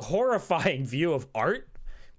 horrifying 0.00 0.86
view 0.86 1.12
of 1.12 1.26
art. 1.34 1.68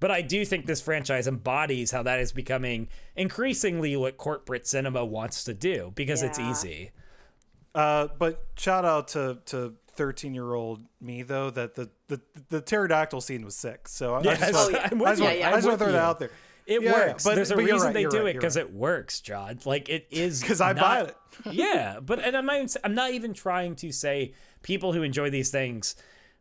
But 0.03 0.11
I 0.11 0.21
do 0.21 0.43
think 0.43 0.65
this 0.65 0.81
franchise 0.81 1.27
embodies 1.29 1.91
how 1.91 2.03
that 2.03 2.19
is 2.19 2.33
becoming 2.33 2.89
increasingly 3.15 3.95
what 3.95 4.17
corporate 4.17 4.67
cinema 4.67 5.05
wants 5.05 5.45
to 5.45 5.53
do 5.53 5.93
because 5.95 6.21
it's 6.23 6.37
easy. 6.37 6.91
Uh, 7.73 8.09
but 8.19 8.45
shout 8.57 8.83
out 8.83 9.07
to 9.09 9.37
to 9.45 9.75
13 9.93 10.33
year 10.33 10.53
old 10.55 10.81
me 10.99 11.21
though 11.23 11.49
that 11.51 11.75
the, 11.75 11.89
the 12.09 12.19
the 12.49 12.59
pterodactyl 12.59 13.21
scene 13.21 13.45
was 13.45 13.55
sick. 13.55 13.87
So 13.87 14.15
I, 14.15 14.19
I 14.19 14.23
Yes, 14.23 14.39
just 14.41 14.53
Oh, 14.55 14.69
yeah. 14.71 14.89
I'm 14.91 15.01
I 15.01 15.03
with 15.03 15.09
just 15.11 15.19
you. 15.19 15.25
want, 15.25 15.39
Yeah, 15.39 15.47
I 15.47 15.49
yeah. 15.51 15.55
just 15.55 15.67
to 15.69 15.77
throw 15.77 15.87
I'm 15.87 15.93
that 15.93 16.01
out 16.01 16.19
there. 16.19 16.31
It 16.65 16.81
Yeah, 16.81 16.91
works. 16.91 17.23
but- 17.23 17.35
There's 17.35 17.51
a 17.51 17.55
but 17.55 17.63
reason 17.63 17.79
right, 17.87 17.93
they 17.93 18.03
do 18.03 18.17
right, 18.25 18.27
it 18.27 18.33
because 18.33 18.57
right. 18.57 18.65
it 18.65 18.73
works, 18.73 19.21
John. 19.21 19.59
Like 19.63 19.87
it 19.87 20.07
is 20.11 20.41
because 20.41 20.59
I 20.59 20.73
buy 20.73 20.99
not- 21.03 21.09
it. 21.09 21.15
yeah, 21.53 22.01
but 22.01 22.19
and 22.19 22.35
I'm 22.35 22.45
not 22.45 22.57
even, 22.57 22.69
I'm 22.83 22.93
not 22.95 23.11
even 23.11 23.33
trying 23.33 23.75
to 23.77 23.93
say 23.93 24.33
people 24.63 24.91
who 24.91 25.01
enjoy 25.01 25.29
these 25.29 25.49
things 25.49 25.95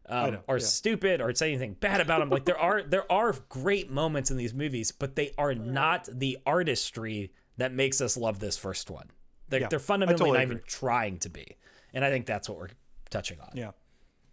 um, 0.07 0.33
know, 0.33 0.41
are 0.49 0.59
yeah. 0.59 0.65
stupid 0.65 1.21
or 1.21 1.35
say 1.35 1.49
anything 1.51 1.75
bad 1.75 2.01
about 2.01 2.21
them. 2.21 2.31
Like 2.31 2.45
there 2.45 2.59
are 2.59 2.83
there 2.87 3.11
are 3.11 3.35
great 3.49 3.91
moments 3.91 4.31
in 4.31 4.37
these 4.37 4.55
movies, 4.55 4.93
but 4.93 5.17
they 5.17 5.33
are 5.39 5.55
not 5.55 6.09
the 6.13 6.39
artistry 6.47 7.33
that 7.59 7.73
makes 7.73 8.01
us 8.01 8.17
love 8.17 8.39
this 8.39 8.57
first 8.57 8.91
one. 8.91 9.11
They're, 9.49 9.61
Yeah, 9.61 9.69
they're 9.69 9.79
fundamentally 9.79 10.31
totally 10.31 10.39
not 10.39 10.45
even 10.45 10.61
trying 10.67 11.19
to 11.19 11.29
be, 11.29 11.57
and 11.93 12.05
I 12.05 12.11
think 12.11 12.27
that's 12.27 12.49
what 12.49 12.59
we're 12.59 12.69
touching 13.11 13.41
on. 13.41 13.51
Yeah. 13.55 13.73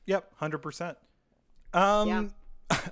Yep. 0.06 0.32
Hundred 0.38 0.60
percent. 0.60 0.98
Um, 1.74 2.08
Yeah. 2.08 2.24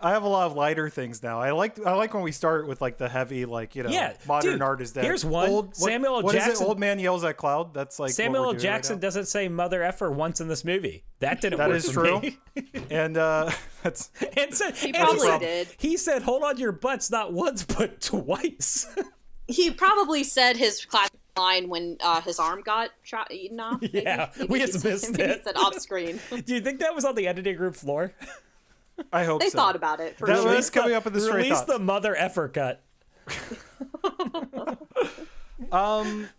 I 0.02 0.10
have 0.12 0.24
a 0.24 0.28
lot 0.28 0.48
of 0.48 0.56
lighter 0.56 0.90
things 0.90 1.22
now. 1.22 1.40
I 1.40 1.52
like 1.52 1.80
I 1.86 1.94
like 1.94 2.14
when 2.14 2.24
we 2.24 2.32
start 2.32 2.68
with 2.68 2.82
like 2.82 2.98
the 2.98 3.08
heavy, 3.08 3.46
like 3.46 3.76
you 3.76 3.84
know, 3.84 3.90
Yeah, 3.90 4.14
modern 4.28 4.54
dude, 4.54 4.62
art 4.62 4.82
is 4.82 4.92
dead. 4.92 5.04
here's 5.04 5.24
one. 5.24 5.50
Old, 5.50 5.66
what, 5.68 5.76
Samuel 5.78 6.16
L. 6.18 6.24
what 6.24 6.36
is 6.36 6.44
Jackson- 6.44 6.66
it? 6.66 6.70
Old 6.70 6.80
man 6.80 6.98
yells 7.00 7.24
at 7.24 7.38
cloud. 7.38 7.74
That's 7.76 8.00
like 8.00 8.08
what 8.10 8.16
Samuel 8.16 8.42
we're 8.42 8.46
L. 8.48 8.52
doing 8.54 8.58
right 8.58 8.64
Jackson 8.76 8.96
now. 8.96 9.02
doesn't 9.02 9.26
say 9.26 9.48
mother 9.48 9.84
effer 9.84 10.12
once 10.12 10.42
in 10.42 10.48
this 10.48 10.66
movie. 10.66 11.04
That 11.20 11.42
didn't 11.42 11.60
That 11.60 11.70
work 11.70 11.78
is 11.78 11.92
for 11.92 12.06
true. 12.06 12.22
me. 12.22 12.38
and 12.90 13.18
uh, 13.18 13.52
that's 13.84 14.10
and 14.38 14.54
said, 14.54 14.76
He 14.78 14.88
and 14.88 14.96
probably 14.98 15.20
said- 15.28 15.40
did. 15.42 15.68
He 15.78 15.96
said, 15.98 16.24
"Hold 16.24 16.44
on 16.44 16.58
your 16.58 16.72
butts, 16.72 17.12
not 17.12 17.34
once 17.34 17.64
but 17.64 18.02
twice." 18.02 18.88
he 19.48 19.72
probably 19.72 20.24
said 20.24 20.58
his 20.58 20.84
classic 20.86 21.14
line 21.38 21.70
when 21.70 21.98
uh, 22.02 22.20
his 22.22 22.40
arm 22.40 22.62
got 22.64 22.90
shot 23.04 23.32
eaten 23.32 23.60
off. 23.60 23.80
maybe? 23.82 24.02
Yeah, 24.02 24.32
Maybe 24.38 24.48
we 24.52 24.60
just 24.60 24.80
said- 24.82 24.92
missed 24.92 25.12
maybe 25.12 25.24
it. 25.24 25.38
He 25.38 25.44
said 25.44 25.56
off 25.56 25.76
screen. 25.80 26.20
Do 26.46 26.56
you 26.56 26.62
think 26.62 26.80
that 26.80 26.96
was 26.96 27.06
on 27.06 27.14
the 27.16 27.28
editing 27.28 27.58
room 27.60 27.74
floor? 27.74 28.14
I 29.14 29.24
hope 29.24 29.42
they 29.42 29.50
so. 29.50 29.58
thought 29.58 29.76
about 29.76 30.00
it 30.00 30.18
for 30.18 30.28
That 30.28 30.38
sure. 30.42 30.56
was 30.56 30.70
coming 30.70 30.94
up 30.94 31.06
in 31.08 31.14
the 31.14 31.22
straight 31.22 31.38
Release 31.38 31.54
thoughts. 31.54 31.72
the 31.74 31.80
mother 31.80 32.16
effer 32.16 32.48
cut. 32.48 32.84
um, 35.72 36.30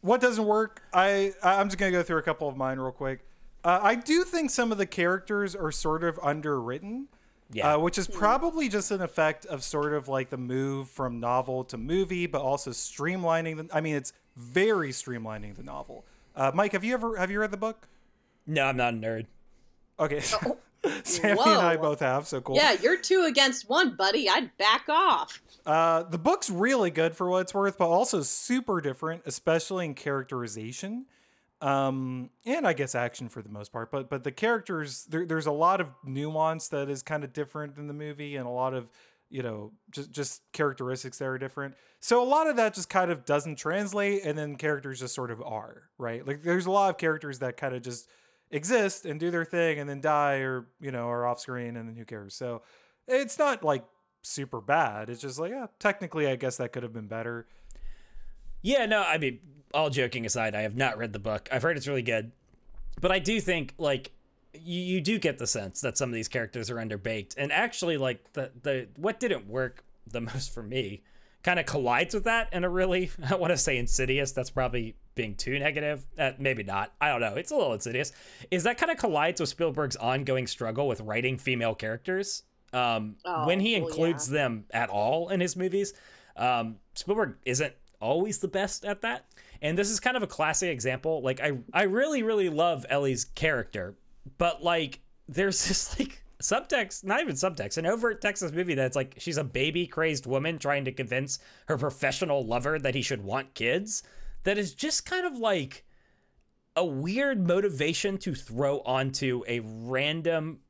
what 0.00 0.20
doesn't 0.20 0.44
work? 0.44 0.82
I 0.92 1.32
I'm 1.42 1.68
just 1.68 1.78
gonna 1.78 1.92
go 1.92 2.02
through 2.02 2.18
a 2.18 2.22
couple 2.22 2.48
of 2.48 2.56
mine 2.56 2.78
real 2.78 2.92
quick. 2.92 3.20
Uh, 3.64 3.80
I 3.82 3.94
do 3.94 4.24
think 4.24 4.50
some 4.50 4.72
of 4.72 4.78
the 4.78 4.86
characters 4.86 5.54
are 5.56 5.72
sort 5.72 6.04
of 6.04 6.18
underwritten. 6.22 7.08
Yeah. 7.52 7.74
Uh, 7.74 7.78
which 7.78 7.98
is 7.98 8.08
probably 8.08 8.68
just 8.68 8.90
an 8.90 9.00
effect 9.02 9.44
of 9.46 9.62
sort 9.62 9.92
of 9.92 10.08
like 10.08 10.30
the 10.30 10.36
move 10.38 10.88
from 10.88 11.20
novel 11.20 11.62
to 11.64 11.76
movie, 11.78 12.26
but 12.26 12.40
also 12.40 12.70
streamlining 12.70 13.56
the. 13.58 13.68
I 13.76 13.80
mean, 13.80 13.94
it's 13.94 14.12
very 14.34 14.90
streamlining 14.90 15.54
the 15.54 15.62
novel. 15.62 16.04
Uh, 16.34 16.50
Mike, 16.54 16.72
have 16.72 16.82
you 16.82 16.94
ever 16.94 17.16
have 17.16 17.30
you 17.30 17.38
read 17.40 17.50
the 17.52 17.56
book? 17.58 17.86
No, 18.46 18.64
I'm 18.64 18.76
not 18.76 18.94
a 18.94 18.96
nerd. 18.96 19.26
Okay, 20.00 20.20
Sammy 21.04 21.40
and 21.40 21.60
I 21.60 21.76
both 21.76 22.00
have, 22.00 22.26
so 22.26 22.40
cool. 22.40 22.56
Yeah, 22.56 22.76
you're 22.80 22.98
two 22.98 23.24
against 23.28 23.68
one, 23.68 23.96
buddy. 23.96 24.28
I'd 24.28 24.56
back 24.56 24.88
off. 24.88 25.42
Uh, 25.66 26.02
the 26.02 26.18
book's 26.18 26.50
really 26.50 26.90
good 26.90 27.16
for 27.16 27.30
what 27.30 27.42
it's 27.42 27.54
worth, 27.54 27.78
but 27.78 27.88
also 27.88 28.22
super 28.22 28.80
different, 28.80 29.22
especially 29.26 29.86
in 29.86 29.94
characterization, 29.94 31.06
um, 31.60 32.30
and 32.44 32.66
I 32.66 32.74
guess 32.74 32.94
action 32.94 33.28
for 33.28 33.40
the 33.40 33.48
most 33.48 33.72
part. 33.72 33.90
But 33.90 34.10
but 34.10 34.24
the 34.24 34.32
characters, 34.32 35.04
there, 35.08 35.24
there's 35.24 35.46
a 35.46 35.52
lot 35.52 35.80
of 35.80 35.88
nuance 36.04 36.68
that 36.68 36.90
is 36.90 37.02
kind 37.02 37.24
of 37.24 37.32
different 37.32 37.78
in 37.78 37.86
the 37.86 37.94
movie, 37.94 38.36
and 38.36 38.46
a 38.46 38.50
lot 38.50 38.74
of 38.74 38.90
you 39.30 39.42
know 39.42 39.72
just 39.90 40.12
just 40.12 40.42
characteristics 40.52 41.18
that 41.18 41.26
are 41.26 41.38
different. 41.38 41.74
So 42.00 42.22
a 42.22 42.28
lot 42.28 42.46
of 42.46 42.56
that 42.56 42.74
just 42.74 42.90
kind 42.90 43.10
of 43.10 43.24
doesn't 43.24 43.56
translate, 43.56 44.24
and 44.24 44.36
then 44.36 44.56
characters 44.56 45.00
just 45.00 45.14
sort 45.14 45.30
of 45.30 45.40
are 45.40 45.84
right. 45.96 46.26
Like 46.26 46.42
there's 46.42 46.66
a 46.66 46.70
lot 46.70 46.90
of 46.90 46.98
characters 46.98 47.38
that 47.38 47.56
kind 47.56 47.74
of 47.74 47.82
just 47.82 48.08
exist 48.54 49.04
and 49.04 49.18
do 49.18 49.30
their 49.30 49.44
thing 49.44 49.78
and 49.78 49.90
then 49.90 50.00
die 50.00 50.36
or 50.36 50.66
you 50.80 50.90
know 50.90 51.08
are 51.08 51.26
off 51.26 51.40
screen 51.40 51.76
and 51.76 51.88
then 51.88 51.96
who 51.96 52.04
cares 52.04 52.34
so 52.34 52.62
it's 53.08 53.38
not 53.38 53.62
like 53.64 53.84
super 54.22 54.60
bad 54.60 55.10
it's 55.10 55.20
just 55.20 55.38
like 55.38 55.50
yeah 55.50 55.66
technically 55.78 56.26
i 56.26 56.36
guess 56.36 56.56
that 56.56 56.72
could 56.72 56.82
have 56.82 56.92
been 56.92 57.08
better 57.08 57.46
Yeah, 58.62 58.86
no, 58.86 59.02
I 59.02 59.18
mean, 59.18 59.40
all 59.74 59.90
joking 59.90 60.24
aside, 60.24 60.54
I 60.54 60.62
have 60.62 60.74
not 60.74 60.96
read 60.96 61.12
the 61.12 61.18
book. 61.18 61.50
I've 61.52 61.62
heard 61.62 61.76
it's 61.76 61.86
really 61.86 62.00
good. 62.00 62.32
But 62.98 63.12
I 63.12 63.18
do 63.18 63.38
think, 63.40 63.74
like, 63.76 64.12
you, 64.54 64.80
you 64.80 65.00
do 65.02 65.18
get 65.18 65.36
the 65.36 65.46
sense 65.46 65.82
that 65.82 65.98
some 65.98 66.08
of 66.08 66.14
these 66.14 66.28
characters 66.28 66.70
are 66.70 66.76
underbaked. 66.76 67.34
And 67.36 67.52
actually, 67.52 67.98
like, 67.98 68.32
the, 68.32 68.52
the 68.62 68.88
what 68.96 69.20
didn't 69.20 69.46
work 69.48 69.84
the 70.10 70.20
most 70.30 70.54
for 70.54 70.62
me 70.62 71.02
kind 71.42 71.60
of 71.60 71.66
collides 71.66 72.14
with 72.14 72.24
that 72.24 72.48
in 72.54 72.64
a 72.64 72.70
really, 72.70 73.10
I 73.30 73.34
want 73.34 73.50
to 73.50 73.58
say 73.58 73.76
insidious. 73.76 74.32
That's 74.32 74.48
probably 74.48 74.96
being 75.14 75.34
too 75.34 75.58
negative. 75.58 76.06
Uh, 76.18 76.32
maybe 76.38 76.62
not. 76.62 76.92
I 77.00 77.08
don't 77.08 77.20
know. 77.20 77.34
It's 77.34 77.50
a 77.50 77.56
little 77.56 77.72
insidious. 77.72 78.12
Is 78.50 78.64
that 78.64 78.78
kind 78.78 78.90
of 78.90 78.98
collides 78.98 79.40
with 79.40 79.48
Spielberg's 79.48 79.96
ongoing 79.96 80.46
struggle 80.46 80.88
with 80.88 81.00
writing 81.00 81.38
female 81.38 81.74
characters? 81.74 82.42
Um, 82.72 83.16
Oh, 83.24 83.46
when 83.46 83.60
he 83.60 83.78
well, 83.78 83.88
includes 83.88 84.28
yeah. 84.28 84.38
them 84.38 84.64
at 84.72 84.90
all 84.90 85.28
in 85.28 85.40
his 85.40 85.56
movies, 85.56 85.92
um, 86.36 86.76
Spielberg 86.94 87.36
isn't 87.44 87.72
always 88.00 88.38
the 88.38 88.48
best 88.48 88.84
at 88.84 89.00
that. 89.02 89.26
And 89.62 89.78
this 89.78 89.88
is 89.90 90.00
kind 90.00 90.16
of 90.16 90.22
a 90.22 90.26
classic 90.26 90.70
example. 90.70 91.22
Like 91.22 91.40
I 91.40 91.52
I 91.72 91.84
really 91.84 92.22
really 92.22 92.48
love 92.50 92.84
Ellie's 92.90 93.24
character, 93.24 93.94
but 94.36 94.62
like 94.62 95.00
there's 95.28 95.64
this 95.68 95.98
like 95.98 96.22
subtext, 96.42 97.04
not 97.04 97.20
even 97.20 97.34
subtext, 97.34 97.78
an 97.78 97.86
overt 97.86 98.20
text 98.20 98.42
in 98.42 98.48
this 98.48 98.56
movie 98.56 98.74
that's 98.74 98.96
like 98.96 99.14
she's 99.18 99.38
a 99.38 99.44
baby 99.44 99.86
crazed 99.86 100.26
woman 100.26 100.58
trying 100.58 100.84
to 100.84 100.92
convince 100.92 101.38
her 101.68 101.78
professional 101.78 102.44
lover 102.44 102.78
that 102.78 102.94
he 102.94 103.00
should 103.02 103.22
want 103.22 103.54
kids. 103.54 104.02
That 104.44 104.58
is 104.58 104.74
just 104.74 105.04
kind 105.04 105.26
of 105.26 105.36
like 105.36 105.84
a 106.76 106.84
weird 106.84 107.46
motivation 107.46 108.18
to 108.18 108.34
throw 108.34 108.80
onto 108.80 109.42
a 109.46 109.60
random 109.60 110.60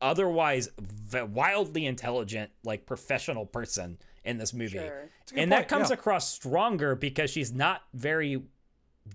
otherwise 0.00 0.70
wildly 1.12 1.84
intelligent 1.84 2.50
like 2.64 2.86
professional 2.86 3.44
person 3.44 3.98
in 4.24 4.38
this 4.38 4.54
movie 4.54 4.78
Sure. 4.78 5.10
a 5.30 5.34
good 5.34 5.38
and 5.38 5.52
that 5.52 5.68
comes 5.68 5.90
yeah. 5.90 5.94
across 5.94 6.32
stronger 6.32 6.94
because 6.94 7.28
she's 7.30 7.52
not 7.52 7.82
very 7.92 8.42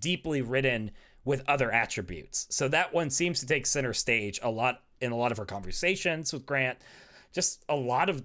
deeply 0.00 0.40
written 0.40 0.92
with 1.24 1.42
other 1.48 1.72
attributes 1.72 2.46
so 2.50 2.68
that 2.68 2.94
one 2.94 3.10
seems 3.10 3.40
to 3.40 3.46
take 3.46 3.66
center 3.66 3.92
stage 3.92 4.38
a 4.42 4.50
lot 4.50 4.82
in 5.00 5.10
a 5.10 5.16
lot 5.16 5.32
of 5.32 5.38
her 5.38 5.44
conversations 5.44 6.32
with 6.32 6.46
grant 6.46 6.78
just 7.32 7.64
a 7.68 7.74
lot 7.74 8.08
of 8.08 8.22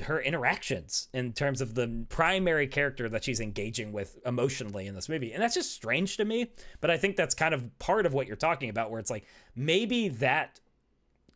her 0.00 0.20
interactions 0.20 1.08
in 1.12 1.32
terms 1.32 1.60
of 1.60 1.74
the 1.74 2.06
primary 2.08 2.66
character 2.66 3.08
that 3.08 3.24
she's 3.24 3.40
engaging 3.40 3.92
with 3.92 4.18
emotionally 4.26 4.86
in 4.86 4.94
this 4.94 5.08
movie. 5.08 5.32
And 5.32 5.42
that's 5.42 5.54
just 5.54 5.72
strange 5.72 6.16
to 6.16 6.24
me, 6.24 6.50
but 6.80 6.90
I 6.90 6.96
think 6.96 7.16
that's 7.16 7.34
kind 7.34 7.54
of 7.54 7.78
part 7.78 8.06
of 8.06 8.12
what 8.12 8.26
you're 8.26 8.36
talking 8.36 8.70
about 8.70 8.90
where 8.90 9.00
it's 9.00 9.10
like 9.10 9.26
maybe 9.54 10.08
that 10.08 10.60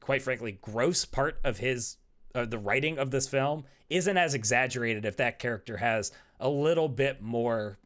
quite 0.00 0.22
frankly 0.22 0.59
gross 0.61 1.04
part 1.04 1.38
of 1.44 1.59
his 1.59 1.96
uh, 2.34 2.44
the 2.44 2.59
writing 2.59 2.98
of 2.98 3.11
this 3.11 3.26
film 3.26 3.64
isn't 3.90 4.16
as 4.16 4.34
exaggerated 4.34 5.04
if 5.04 5.16
that 5.16 5.38
character 5.38 5.78
has 5.78 6.12
a 6.40 6.48
little 6.48 6.88
bit 6.88 7.20
more 7.22 7.78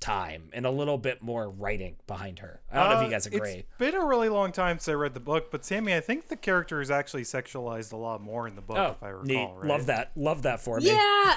time 0.00 0.50
and 0.52 0.64
a 0.64 0.70
little 0.70 0.96
bit 0.96 1.20
more 1.22 1.50
writing 1.50 1.96
behind 2.06 2.38
her. 2.38 2.60
I 2.70 2.76
don't 2.76 2.88
know 2.90 2.94
if 2.96 3.00
Uh, 3.00 3.04
you 3.06 3.10
guys 3.10 3.26
agree. 3.26 3.50
It's 3.54 3.78
been 3.78 3.94
a 3.96 4.04
really 4.04 4.28
long 4.28 4.52
time 4.52 4.76
since 4.78 4.88
I 4.88 4.92
read 4.92 5.14
the 5.14 5.20
book, 5.20 5.50
but 5.50 5.64
Sammy, 5.64 5.94
I 5.94 6.00
think 6.00 6.28
the 6.28 6.36
character 6.36 6.80
is 6.80 6.90
actually 6.90 7.24
sexualized 7.24 7.92
a 7.92 7.96
lot 7.96 8.20
more 8.22 8.46
in 8.46 8.54
the 8.54 8.60
book, 8.62 8.78
Oh, 8.78 8.90
if 8.92 9.02
I 9.02 9.08
recall. 9.08 9.24
neat. 9.24 9.50
Right? 9.56 9.64
Love 9.68 9.86
that. 9.86 10.12
Love 10.16 10.42
that 10.42 10.60
for 10.60 10.78
me. 10.78 10.86
Yeah, 10.86 11.34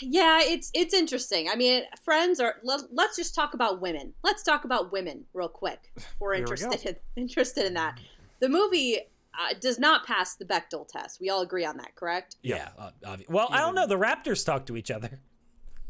yeah, 0.00 0.40
it's 0.42 0.70
it's 0.74 0.92
interesting. 0.92 1.48
I 1.48 1.54
mean, 1.54 1.84
friends 2.04 2.40
are. 2.40 2.56
Let, 2.64 2.80
let's 2.92 3.16
just 3.16 3.34
talk 3.34 3.54
about 3.54 3.80
women. 3.80 4.12
Let's 4.24 4.42
talk 4.42 4.64
about 4.64 4.90
women 4.90 5.24
real 5.32 5.48
quick. 5.48 5.92
If 5.96 6.06
we're 6.18 6.34
Here 6.34 6.44
we 6.46 6.50
interested 6.50 6.88
in 6.88 6.96
interested 7.22 7.64
in 7.66 7.74
that. 7.74 7.98
The 8.40 8.48
movie 8.48 8.98
uh, 8.98 9.54
does 9.60 9.78
not 9.78 10.04
pass 10.04 10.34
the 10.34 10.44
Bechdel 10.44 10.88
test. 10.88 11.20
We 11.20 11.30
all 11.30 11.42
agree 11.42 11.64
on 11.64 11.76
that, 11.76 11.94
correct? 11.94 12.36
Yeah. 12.42 12.70
uh, 12.76 12.90
obvi- 13.04 13.28
well, 13.30 13.48
I 13.52 13.58
don't 13.60 13.74
know. 13.76 13.86
The 13.86 13.98
Raptors 13.98 14.44
talk 14.44 14.66
to 14.66 14.76
each 14.76 14.90
other. 14.90 15.20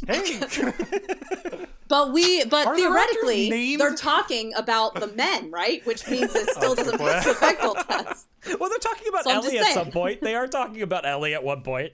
Hey, 0.06 0.40
But 1.88 2.12
we, 2.12 2.44
but 2.44 2.68
Are 2.68 2.76
theoretically, 2.76 3.50
named? 3.50 3.80
they're 3.80 3.96
talking 3.96 4.52
about 4.54 4.94
the 4.94 5.08
men, 5.08 5.50
right? 5.50 5.84
Which 5.84 6.08
means 6.08 6.32
it 6.36 6.48
still 6.50 6.74
doesn't 6.76 6.98
boy. 6.98 7.08
pass 7.10 7.24
the 7.24 7.32
Bechdel 7.32 7.84
test. 7.88 8.28
Well, 8.60 8.68
they're 8.70 8.78
talking 8.78 9.08
about 9.08 9.24
So 9.24 9.30
Ellie 9.32 9.58
at 9.58 9.74
some 9.74 9.90
point. 9.90 10.20
They 10.20 10.36
are 10.36 10.46
talking 10.46 10.82
about 10.82 11.04
Ellie 11.04 11.34
at 11.34 11.42
one 11.42 11.62
point. 11.62 11.92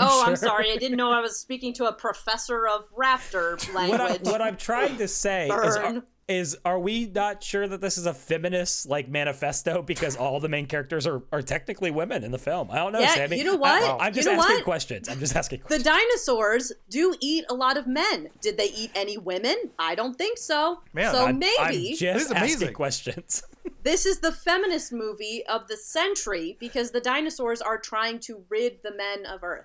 oh, 0.00 0.24
I'm 0.26 0.34
sorry. 0.36 0.72
I 0.72 0.76
didn't 0.78 0.96
know 0.96 1.12
I 1.12 1.20
was 1.20 1.38
speaking 1.38 1.74
to 1.74 1.88
a 1.88 1.92
professor 1.92 2.66
of 2.66 2.84
raptor 2.96 3.52
What, 3.74 4.00
I, 4.00 4.06
language. 4.08 4.20
what 4.32 4.40
I'm 4.40 4.56
trying 4.56 4.96
to 4.96 5.06
say 5.06 5.44
is, 5.44 5.50
are, 5.50 5.62
Burn. 5.62 5.96
is, 5.98 6.02
are 6.64 6.78
we 6.78 7.06
not 7.06 7.42
sure 7.42 7.66
that 7.66 7.80
this 7.80 7.96
is 7.96 8.04
a 8.04 8.12
feminist 8.12 8.86
like 8.86 9.08
manifesto 9.08 9.80
because 9.80 10.14
all 10.14 10.40
the 10.40 10.48
main 10.48 10.66
characters 10.66 11.06
are, 11.06 11.22
are 11.32 11.40
technically 11.40 11.90
women 11.90 12.22
in 12.22 12.30
the 12.32 12.38
film? 12.38 12.70
I 12.70 12.76
don't 12.76 12.92
know, 12.92 13.00
Yeah, 13.00 13.14
Sammy. 13.14 13.38
you 13.38 13.44
know 13.44 13.56
what? 13.56 13.82
I, 14.00 14.06
am 14.08 14.12
You 14.12 14.16
just 14.22 14.26
know 14.26 14.34
asking 14.40 14.56
what? 14.56 14.64
questions. 14.64 15.08
I'm 15.08 15.18
just 15.20 15.34
asking 15.34 15.60
questions. 15.60 15.82
the 15.84 15.90
dinosaurs 15.90 16.72
do 16.90 17.14
eat 17.20 17.46
a 17.48 17.54
lot 17.54 17.78
of 17.78 17.86
men. 17.86 18.28
Did 18.42 18.58
they 18.58 18.66
eat 18.66 18.90
any 18.94 19.16
women? 19.16 19.56
I 19.78 19.94
don't 19.94 20.16
think 20.18 20.36
so. 20.36 20.80
Man, 20.92 21.12
so 21.12 21.20
I'm- 21.20 21.28
I'm 21.28 21.38
maybe 21.38 21.88
This 21.90 21.98
just 22.00 22.26
is 22.26 22.32
asking 22.32 22.74
questions. 22.74 23.42
this 23.82 24.04
is 24.04 24.18
the 24.20 24.32
feminist 24.32 24.92
movie 24.92 25.44
of 25.46 25.66
the 25.68 25.76
century 25.78 26.56
because 26.60 26.90
the 26.90 27.00
dinosaurs 27.00 27.62
are 27.62 27.78
trying 27.78 28.18
to 28.20 28.44
rid 28.50 28.82
the 28.82 28.92
men 28.94 29.24
of 29.24 29.42
Earth. 29.42 29.64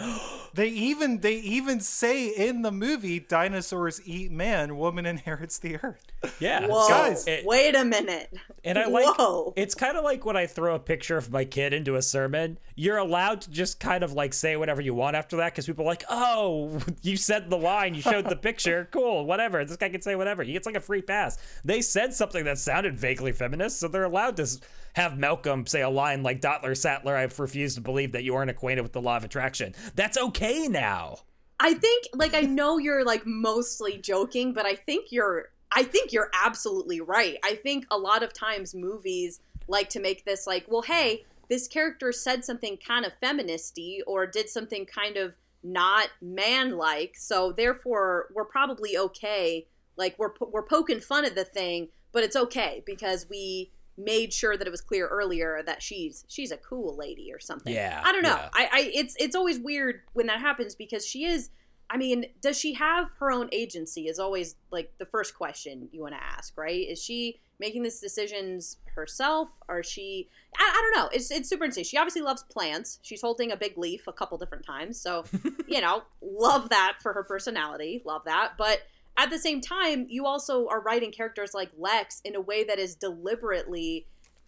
they 0.54 0.68
even 0.68 1.20
they 1.20 1.34
even 1.36 1.80
say 1.80 2.28
in 2.28 2.62
the 2.62 2.72
movie, 2.72 3.20
dinosaurs 3.20 4.00
eat 4.04 4.30
man, 4.30 4.76
woman 4.76 5.06
inherits 5.06 5.58
the 5.58 5.76
earth. 5.82 6.06
yeah. 6.38 6.66
Whoa! 6.66 6.88
Guys. 6.88 7.26
it- 7.26 7.44
wait 7.46 7.74
a 7.74 7.84
minute. 7.84 8.32
And 8.64 8.78
I 8.78 8.86
like 8.86 9.16
Whoa. 9.18 9.52
it's 9.56 9.74
kind 9.74 9.96
of 9.96 10.04
like 10.04 10.24
when 10.26 10.36
I 10.36 10.46
throw 10.46 10.74
a 10.74 10.78
picture 10.78 11.16
of 11.16 11.30
my 11.30 11.44
kid 11.44 11.72
into 11.72 11.94
a 11.96 12.02
sermon. 12.02 12.58
You're 12.74 12.98
allowed 12.98 13.40
to 13.42 13.50
just 13.50 13.80
kind 13.80 14.02
of 14.04 14.12
like 14.12 14.34
say 14.34 14.56
whatever 14.56 14.82
you 14.82 14.92
want 14.92 15.16
after 15.16 15.36
that 15.38 15.52
because 15.52 15.66
people 15.66 15.84
are 15.84 15.88
like, 15.88 16.04
"Oh, 16.10 16.78
you 17.02 17.16
said 17.16 17.48
the 17.48 17.56
line, 17.56 17.94
you 17.94 18.02
showed 18.02 18.28
the 18.28 18.36
picture, 18.36 18.88
cool, 18.92 19.24
whatever." 19.24 19.64
This 19.64 19.76
guy 19.76 19.88
can 19.88 20.02
say 20.02 20.14
whatever. 20.16 20.42
He 20.42 20.52
gets 20.52 20.66
like 20.66 20.76
a 20.76 20.80
free 20.80 21.02
pass. 21.02 21.38
They 21.64 21.80
said 21.80 22.12
something 22.12 22.44
that 22.44 22.58
sounded 22.58 22.98
vaguely 22.98 23.32
feminist, 23.32 23.80
so 23.80 23.88
they're 23.88 24.04
allowed 24.04 24.36
to 24.38 24.46
have 24.94 25.18
Malcolm 25.18 25.66
say 25.66 25.82
a 25.82 25.88
line 25.90 26.22
like 26.22 26.40
dotler 26.40 26.76
Sattler. 26.76 27.16
I 27.16 27.28
refuse 27.38 27.74
to 27.76 27.80
believe 27.80 28.12
that 28.12 28.24
you 28.24 28.34
aren't 28.34 28.50
acquainted 28.50 28.82
with 28.82 28.92
the 28.92 29.00
law 29.00 29.16
of 29.16 29.24
attraction. 29.24 29.74
That's 29.94 30.18
okay 30.18 30.68
now. 30.68 31.18
I 31.58 31.74
think 31.74 32.08
like 32.12 32.34
I 32.34 32.42
know 32.42 32.78
you're 32.78 33.04
like 33.04 33.26
mostly 33.26 33.98
joking, 33.98 34.52
but 34.52 34.66
I 34.66 34.74
think 34.74 35.10
you're 35.10 35.50
I 35.72 35.82
think 35.82 36.12
you're 36.12 36.30
absolutely 36.32 37.00
right. 37.00 37.38
I 37.44 37.54
think 37.54 37.86
a 37.90 37.98
lot 37.98 38.22
of 38.22 38.32
times 38.32 38.74
movies 38.74 39.40
like 39.68 39.88
to 39.90 40.00
make 40.00 40.24
this 40.24 40.46
like, 40.46 40.64
well, 40.68 40.82
hey, 40.82 41.24
this 41.48 41.66
character 41.66 42.12
said 42.12 42.44
something 42.44 42.76
kind 42.76 43.04
of 43.04 43.12
feministy 43.22 43.98
or 44.06 44.26
did 44.26 44.48
something 44.48 44.86
kind 44.86 45.16
of 45.16 45.36
not 45.62 46.08
man-like, 46.20 47.16
so 47.16 47.52
therefore 47.52 48.28
we're 48.34 48.44
probably 48.44 48.96
okay. 48.96 49.66
Like 49.96 50.18
we're 50.18 50.32
we're 50.40 50.62
poking 50.62 51.00
fun 51.00 51.24
at 51.24 51.34
the 51.34 51.44
thing, 51.44 51.88
but 52.12 52.22
it's 52.22 52.36
okay 52.36 52.82
because 52.84 53.26
we 53.28 53.70
made 53.98 54.32
sure 54.32 54.56
that 54.56 54.66
it 54.66 54.70
was 54.70 54.80
clear 54.80 55.06
earlier 55.06 55.62
that 55.64 55.82
she's 55.82 56.24
she's 56.28 56.50
a 56.50 56.56
cool 56.56 56.96
lady 56.96 57.32
or 57.32 57.40
something. 57.40 57.72
Yeah, 57.72 58.02
I 58.04 58.12
don't 58.12 58.22
know. 58.22 58.36
yeah. 58.36 58.48
I, 58.52 58.68
I 58.72 58.90
it's 58.94 59.16
it's 59.18 59.34
always 59.34 59.58
weird 59.58 60.02
when 60.12 60.26
that 60.26 60.40
happens 60.40 60.74
because 60.74 61.06
she 61.06 61.24
is 61.24 61.50
I 61.88 61.96
mean, 61.96 62.26
does 62.40 62.58
she 62.58 62.74
have 62.74 63.10
her 63.20 63.30
own 63.30 63.48
agency? 63.52 64.08
Is 64.08 64.18
always 64.18 64.56
like 64.70 64.92
the 64.98 65.06
first 65.06 65.36
question 65.36 65.88
you 65.92 66.02
want 66.02 66.14
to 66.14 66.22
ask, 66.22 66.56
right? 66.58 66.86
Is 66.86 67.02
she 67.02 67.40
making 67.60 67.84
these 67.84 68.00
decisions 68.00 68.78
herself, 68.94 69.50
or 69.68 69.82
she? 69.82 70.28
I, 70.56 70.62
I 70.62 70.90
don't 70.92 71.02
know. 71.02 71.10
It's 71.12 71.30
it's 71.30 71.48
super 71.48 71.64
interesting. 71.64 71.84
She 71.84 71.96
obviously 71.96 72.22
loves 72.22 72.42
plants. 72.42 72.98
She's 73.02 73.20
holding 73.20 73.52
a 73.52 73.56
big 73.56 73.78
leaf 73.78 74.06
a 74.08 74.12
couple 74.12 74.36
different 74.36 74.66
times, 74.66 75.00
so 75.00 75.24
you 75.68 75.80
know, 75.80 76.02
love 76.20 76.70
that 76.70 76.94
for 77.00 77.12
her 77.12 77.22
personality. 77.22 78.02
Love 78.04 78.22
that, 78.24 78.54
but 78.58 78.82
at 79.16 79.30
the 79.30 79.38
same 79.38 79.60
time, 79.60 80.06
you 80.08 80.26
also 80.26 80.68
are 80.68 80.80
writing 80.80 81.10
characters 81.10 81.54
like 81.54 81.70
Lex 81.78 82.20
in 82.24 82.34
a 82.34 82.40
way 82.40 82.64
that 82.64 82.78
is 82.78 82.94
deliberately 82.94 84.06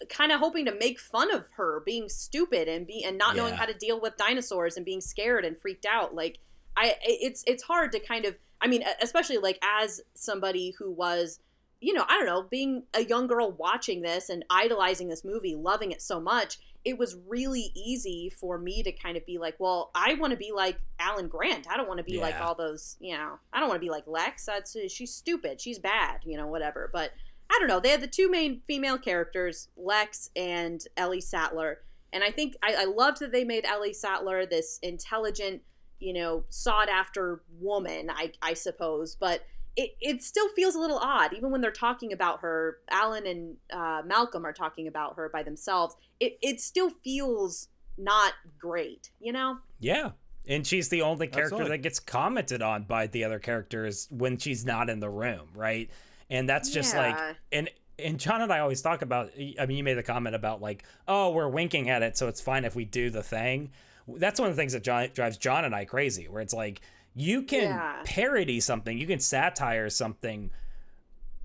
kind 0.08 0.30
of 0.30 0.38
hoping 0.38 0.64
to 0.66 0.74
make 0.74 1.00
fun 1.00 1.32
of 1.32 1.48
her 1.56 1.82
being 1.84 2.08
stupid 2.08 2.68
and 2.68 2.86
be 2.86 3.02
and 3.04 3.18
not 3.18 3.34
knowing 3.34 3.54
how 3.54 3.64
to 3.64 3.74
deal 3.74 4.00
with 4.00 4.16
dinosaurs 4.16 4.76
and 4.76 4.86
being 4.86 5.00
scared 5.00 5.44
and 5.44 5.58
freaked 5.58 5.86
out. 5.86 6.14
Like 6.14 6.38
I 6.76 6.94
it's 7.02 7.42
it's 7.46 7.64
hard 7.64 7.92
to 7.92 8.00
kind 8.00 8.24
of 8.24 8.36
I 8.60 8.68
mean, 8.68 8.84
especially 9.02 9.38
like 9.38 9.58
as 9.62 10.00
somebody 10.14 10.74
who 10.78 10.90
was 10.90 11.40
you 11.80 11.92
know, 11.94 12.04
I 12.08 12.16
don't 12.16 12.26
know, 12.26 12.42
being 12.42 12.84
a 12.92 13.04
young 13.04 13.28
girl 13.28 13.52
watching 13.52 14.02
this 14.02 14.30
and 14.30 14.44
idolizing 14.50 15.08
this 15.08 15.24
movie, 15.24 15.54
loving 15.54 15.92
it 15.92 16.02
so 16.02 16.20
much, 16.20 16.58
it 16.88 16.96
was 16.96 17.16
really 17.28 17.70
easy 17.74 18.30
for 18.30 18.56
me 18.56 18.82
to 18.82 18.90
kind 18.90 19.18
of 19.18 19.26
be 19.26 19.36
like, 19.36 19.56
well, 19.58 19.90
I 19.94 20.14
want 20.14 20.30
to 20.30 20.38
be 20.38 20.52
like 20.54 20.78
Alan 20.98 21.28
Grant. 21.28 21.66
I 21.70 21.76
don't 21.76 21.86
want 21.86 21.98
to 21.98 22.04
be 22.04 22.18
like 22.18 22.40
all 22.40 22.54
those, 22.54 22.96
you 22.98 23.14
know, 23.14 23.38
I 23.52 23.60
don't 23.60 23.68
want 23.68 23.78
to 23.78 23.84
be 23.84 23.90
like 23.90 24.06
Lex. 24.06 24.46
That's 24.46 24.74
she's 24.88 25.12
stupid. 25.12 25.60
She's 25.60 25.78
bad, 25.78 26.20
you 26.24 26.38
know, 26.38 26.46
whatever. 26.46 26.88
But 26.90 27.10
I 27.50 27.58
don't 27.58 27.68
know. 27.68 27.78
They 27.78 27.90
had 27.90 28.00
the 28.00 28.06
two 28.06 28.30
main 28.30 28.62
female 28.66 28.96
characters, 28.96 29.68
Lex 29.76 30.30
and 30.34 30.82
Ellie 30.96 31.20
Sattler. 31.20 31.80
And 32.10 32.24
I 32.24 32.30
think 32.30 32.56
I, 32.62 32.74
I 32.78 32.84
loved 32.84 33.20
that 33.20 33.32
they 33.32 33.44
made 33.44 33.66
Ellie 33.66 33.92
Sattler 33.92 34.46
this 34.46 34.78
intelligent, 34.82 35.60
you 36.00 36.14
know, 36.14 36.44
sought 36.48 36.88
after 36.88 37.42
woman, 37.60 38.08
I, 38.08 38.32
I 38.40 38.54
suppose. 38.54 39.14
But 39.14 39.42
it, 39.78 39.94
it 40.00 40.22
still 40.24 40.48
feels 40.48 40.74
a 40.74 40.80
little 40.80 40.98
odd, 40.98 41.32
even 41.32 41.52
when 41.52 41.60
they're 41.60 41.70
talking 41.70 42.12
about 42.12 42.40
her. 42.40 42.78
Alan 42.90 43.24
and 43.26 43.56
uh, 43.72 44.02
Malcolm 44.04 44.44
are 44.44 44.52
talking 44.52 44.88
about 44.88 45.14
her 45.14 45.28
by 45.28 45.44
themselves. 45.44 45.94
It, 46.18 46.36
it 46.42 46.60
still 46.60 46.90
feels 46.90 47.68
not 47.96 48.32
great, 48.58 49.10
you 49.20 49.32
know? 49.32 49.58
Yeah. 49.78 50.10
And 50.48 50.66
she's 50.66 50.88
the 50.88 51.02
only 51.02 51.28
character 51.28 51.54
Absolutely. 51.54 51.76
that 51.76 51.82
gets 51.82 52.00
commented 52.00 52.60
on 52.60 52.84
by 52.84 53.06
the 53.06 53.22
other 53.22 53.38
characters 53.38 54.08
when 54.10 54.36
she's 54.36 54.64
not 54.64 54.90
in 54.90 54.98
the 54.98 55.08
room, 55.10 55.48
right? 55.54 55.88
And 56.28 56.48
that's 56.48 56.70
just 56.70 56.94
Yeah. 56.94 57.06
like 57.06 57.36
and 57.52 57.70
and 58.00 58.18
John 58.18 58.40
and 58.42 58.52
I 58.52 58.58
always 58.60 58.82
talk 58.82 59.02
about 59.02 59.30
I 59.60 59.66
mean 59.66 59.76
you 59.76 59.84
made 59.84 59.94
the 59.94 60.02
comment 60.02 60.34
about 60.34 60.60
like, 60.60 60.84
"Oh, 61.06 61.30
we're 61.30 61.48
winking 61.48 61.88
at 61.88 62.02
it, 62.02 62.16
so 62.16 62.26
it's 62.28 62.40
fine 62.40 62.64
if 62.64 62.74
we 62.74 62.84
do 62.84 63.10
the 63.10 63.22
thing." 63.22 63.70
That's 64.08 64.40
one 64.40 64.48
of 64.48 64.56
the 64.56 64.60
things 64.60 64.72
that 64.72 64.82
John, 64.82 65.08
drives 65.14 65.36
John 65.36 65.64
and 65.64 65.74
I 65.74 65.84
crazy, 65.84 66.28
where 66.28 66.40
it's 66.40 66.54
like 66.54 66.80
you 67.20 67.42
can 67.42 67.62
Yeah. 67.62 68.02
parody 68.04 68.60
something, 68.60 68.96
you 68.96 69.06
can 69.06 69.20
satire 69.20 69.90
something 69.90 70.50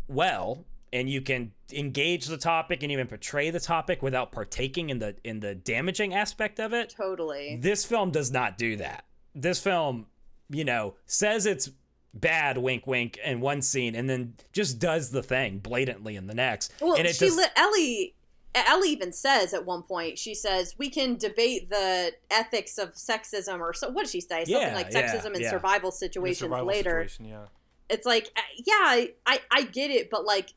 well 0.07 0.65
and 0.91 1.09
you 1.09 1.21
can 1.21 1.51
engage 1.71 2.26
the 2.28 2.38
topic 2.38 2.84
and 2.84 2.91
even 2.91 3.07
portray 3.07 3.49
the 3.49 3.59
topic 3.59 4.01
without 4.03 4.32
partaking 4.32 4.89
in 4.89 4.99
the 4.99 5.15
in 5.24 5.39
the 5.39 5.55
damaging 5.55 6.13
aspect 6.13 6.59
of 6.59 6.74
it 6.74 6.93
Totally. 6.95 7.57
this 7.59 7.84
film 7.86 8.11
does 8.11 8.32
not 8.32 8.57
do 8.57 8.76
that. 8.78 9.05
This 9.34 9.59
film, 9.59 10.05
you 10.49 10.63
know, 10.63 10.93
says 11.07 11.45
it's 11.47 11.71
bad, 12.13 12.59
wink, 12.59 12.86
wink, 12.86 13.17
in 13.26 13.41
one 13.41 13.61
scene, 13.63 13.95
and 13.95 14.07
then 14.07 14.36
just 14.51 14.78
does 14.78 15.09
the 15.09 15.24
thing 15.24 15.57
blatantly 15.57 16.15
in 16.15 16.28
the 16.28 16.36
next. 16.36 16.71
Well, 16.80 16.93
and 16.95 17.07
it 17.07 17.15
she 17.15 17.26
just, 17.26 17.38
li- 17.38 17.45
Ellie 17.55 18.13
Ellie 18.56 18.89
even 18.89 19.12
says 19.12 19.54
at 19.54 19.66
one 19.66 19.84
point 19.84 20.18
she 20.20 20.36
says 20.36 20.76
we 20.78 20.89
can 20.89 21.16
debate 21.18 21.70
the 21.70 22.12
ethics 22.30 22.78
of 22.78 22.93
sexism 22.93 23.60
or 23.60 23.74
so. 23.74 23.89
What 23.89 24.06
did 24.06 24.12
she 24.12 24.22
say? 24.22 24.45
Something 24.45 24.62
Yeah, 24.70 24.76
like 24.76 24.88
yeah, 24.91 25.14
sexism 25.14 25.36
in 25.36 25.41
yeah. 25.41 25.49
survival 25.49 25.91
situations 25.91 26.39
survival 26.39 26.68
later. 26.68 27.08
situation, 27.08 27.26
yeah. 27.26 27.45
It's 27.89 28.06
like 28.06 28.30
uh, 28.38 28.41
yeah, 28.58 29.06
I, 29.26 29.39
I 29.51 29.64
get 29.64 29.91
it, 29.91 30.10
but 30.10 30.26
like 30.26 30.54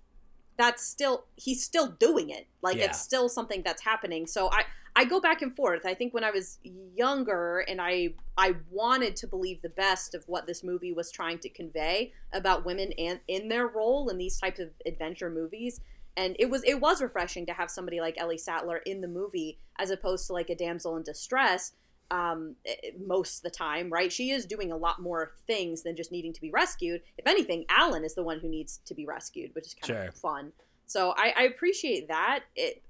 that's 0.56 0.82
still 0.84 1.24
he's 1.36 1.62
still 1.64 1.88
doing 1.88 2.30
it. 2.30 2.46
Like 2.62 2.76
Yeah. 2.76 2.86
it's 2.86 3.00
still 3.00 3.28
something 3.28 3.62
that's 3.64 3.82
happening. 3.82 4.26
So 4.26 4.50
I 4.50 4.64
I 4.98 5.04
go 5.04 5.20
back 5.20 5.42
and 5.42 5.54
forth. 5.54 5.84
I 5.84 5.92
think 5.92 6.14
when 6.14 6.24
I 6.24 6.30
was 6.30 6.58
younger 6.94 7.58
and 7.68 7.80
I 7.80 8.14
I 8.38 8.56
wanted 8.70 9.16
to 9.16 9.26
believe 9.26 9.60
the 9.62 9.68
best 9.68 10.14
of 10.14 10.24
what 10.26 10.46
this 10.46 10.62
movie 10.64 10.92
was 10.92 11.10
trying 11.10 11.38
to 11.40 11.48
convey 11.48 12.12
about 12.32 12.64
women 12.64 12.92
and 12.98 13.20
in 13.28 13.48
their 13.48 13.66
role 13.66 14.08
in 14.08 14.18
these 14.18 14.38
types 14.38 14.58
of 14.60 14.70
adventure 14.86 15.30
movies. 15.30 15.80
And 16.16 16.36
it 16.38 16.48
was 16.50 16.62
it 16.64 16.80
was 16.80 17.02
refreshing 17.02 17.46
to 17.46 17.52
have 17.52 17.70
somebody 17.70 18.00
like 18.00 18.16
Ellie 18.18 18.38
Sattler 18.38 18.78
in 18.78 19.00
the 19.00 19.08
movie 19.08 19.58
as 19.78 19.90
opposed 19.90 20.26
to 20.28 20.32
like 20.32 20.48
a 20.50 20.54
damsel 20.54 20.96
in 20.96 21.02
distress 21.02 21.72
um, 22.10 22.54
eh, 22.64 22.90
most 23.04 23.38
of 23.38 23.42
the 23.42 23.50
time, 23.50 23.90
right? 23.92 24.12
She 24.12 24.30
is 24.30 24.46
doing 24.46 24.72
a 24.72 24.76
lot 24.76 25.00
more 25.02 25.32
things 25.46 25.82
than 25.82 25.96
just 25.96 26.12
needing 26.12 26.32
to 26.32 26.40
be 26.40 26.50
rescued. 26.50 27.02
If 27.18 27.26
anything, 27.26 27.64
Alan 27.68 28.04
is 28.04 28.14
the 28.14 28.22
one 28.22 28.40
who 28.40 28.48
needs 28.48 28.80
to 28.86 28.94
be 28.94 29.04
rescued, 29.06 29.54
which 29.54 29.66
is 29.66 29.74
kind 29.74 29.86
Sure. 29.86 30.08
of 30.08 30.14
fun. 30.14 30.52
So 30.86 31.14
I, 31.16 31.34
I 31.36 31.42
appreciate 31.42 32.08
that. 32.08 32.44
It 32.54 32.82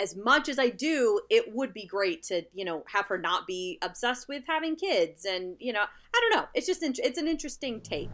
as 0.00 0.16
much 0.16 0.48
as 0.48 0.58
I 0.58 0.70
do, 0.70 1.20
it 1.30 1.54
would 1.54 1.72
be 1.72 1.86
great 1.86 2.24
to 2.24 2.42
you 2.52 2.64
know 2.64 2.84
have 2.92 3.06
her 3.06 3.16
not 3.18 3.46
be 3.46 3.78
obsessed 3.80 4.28
with 4.28 4.42
having 4.46 4.76
kids, 4.76 5.24
and 5.24 5.56
you 5.58 5.72
know 5.72 5.84
I 6.14 6.20
don't 6.20 6.40
know. 6.40 6.48
It's 6.54 6.66
just 6.66 6.82
it's 6.82 7.18
an 7.18 7.28
interesting 7.28 7.80
take. 7.80 8.10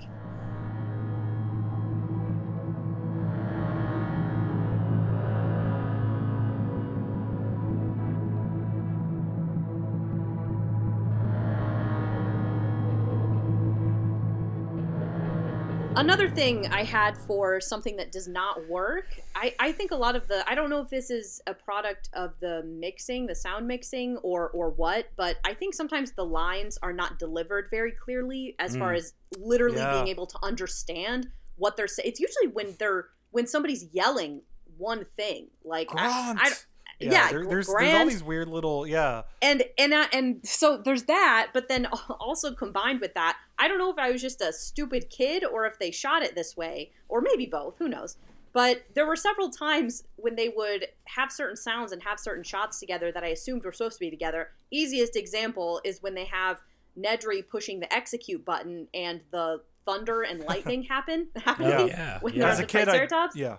Another 16.00 16.30
thing 16.30 16.66
I 16.68 16.82
had 16.82 17.16
for 17.16 17.60
something 17.60 17.96
that 17.96 18.10
does 18.10 18.26
not 18.26 18.66
work, 18.68 19.04
I, 19.34 19.54
I 19.60 19.72
think 19.72 19.90
a 19.90 19.96
lot 19.96 20.16
of 20.16 20.26
the 20.28 20.48
I 20.48 20.54
don't 20.54 20.70
know 20.70 20.80
if 20.80 20.88
this 20.88 21.10
is 21.10 21.42
a 21.46 21.52
product 21.52 22.08
of 22.14 22.32
the 22.40 22.62
mixing, 22.64 23.26
the 23.26 23.34
sound 23.34 23.68
mixing, 23.68 24.16
or 24.18 24.48
or 24.50 24.70
what, 24.70 25.08
but 25.16 25.36
I 25.44 25.52
think 25.52 25.74
sometimes 25.74 26.12
the 26.12 26.24
lines 26.24 26.78
are 26.82 26.92
not 26.94 27.18
delivered 27.18 27.66
very 27.70 27.92
clearly 27.92 28.54
as 28.58 28.76
far 28.76 28.92
Mm. 28.94 28.96
as 28.96 29.12
literally 29.38 29.76
Yeah. 29.76 29.92
being 29.92 30.08
able 30.08 30.26
to 30.26 30.38
understand 30.42 31.28
what 31.56 31.76
they're 31.76 31.86
saying. 31.86 32.08
It's 32.08 32.20
usually 32.20 32.48
when 32.48 32.76
they're 32.78 33.08
when 33.30 33.46
somebody's 33.46 33.84
yelling 33.92 34.40
one 34.78 35.04
thing, 35.04 35.48
like 35.64 35.88
I- 35.94 36.34
I, 36.38 36.52
yeah, 37.00 37.10
yeah, 37.10 37.30
there- 37.30 37.42
Gr- 37.44 37.50
there's 37.50 37.66
there's 37.66 37.94
all 37.94 38.06
these 38.06 38.22
weird 38.22 38.48
little 38.48 38.86
yeah. 38.86 39.22
and 39.42 39.64
and 39.78 39.94
I, 39.94 40.06
and 40.12 40.40
so 40.46 40.76
there's 40.76 41.04
that 41.04 41.48
but 41.52 41.68
then 41.68 41.86
also 42.20 42.52
combined 42.54 43.00
with 43.00 43.14
that 43.14 43.36
i 43.58 43.68
don't 43.68 43.78
know 43.78 43.90
if 43.90 43.98
i 43.98 44.10
was 44.10 44.20
just 44.20 44.40
a 44.40 44.52
stupid 44.52 45.10
kid 45.10 45.44
or 45.44 45.66
if 45.66 45.78
they 45.78 45.90
shot 45.90 46.22
it 46.22 46.34
this 46.34 46.56
way 46.56 46.90
or 47.08 47.20
maybe 47.20 47.46
both 47.46 47.76
who 47.78 47.88
knows? 47.88 48.16
But 48.52 48.82
there 48.94 49.06
were 49.06 49.16
several 49.16 49.48
times 49.50 50.02
when 50.16 50.34
they 50.34 50.48
would 50.48 50.88
have 51.04 51.30
certain 51.30 51.56
sounds 51.56 51.92
and 51.92 52.02
have 52.02 52.18
certain 52.18 52.42
shots 52.42 52.80
together 52.80 53.12
that 53.12 53.22
i 53.22 53.28
assumed 53.28 53.64
were 53.64 53.72
supposed 53.72 53.96
to 53.96 54.00
be 54.00 54.10
together. 54.10 54.50
Easiest 54.70 55.16
example 55.16 55.80
is 55.84 56.02
when 56.02 56.14
they 56.14 56.24
have 56.24 56.60
nedry 56.98 57.46
pushing 57.48 57.80
the 57.80 57.92
execute 57.94 58.44
button 58.44 58.88
and 58.92 59.20
the 59.30 59.62
thunder 59.86 60.22
and 60.22 60.40
lightning 60.44 60.82
happen 60.88 61.28
happening 61.36 61.72
Oh, 61.72 61.86
yeah, 61.86 62.18
when 62.20 62.34
yeah. 62.34 62.48
As 62.48 62.58
a 62.58 62.66
kid, 62.66 62.88
I, 62.88 63.28
yeah, 63.34 63.56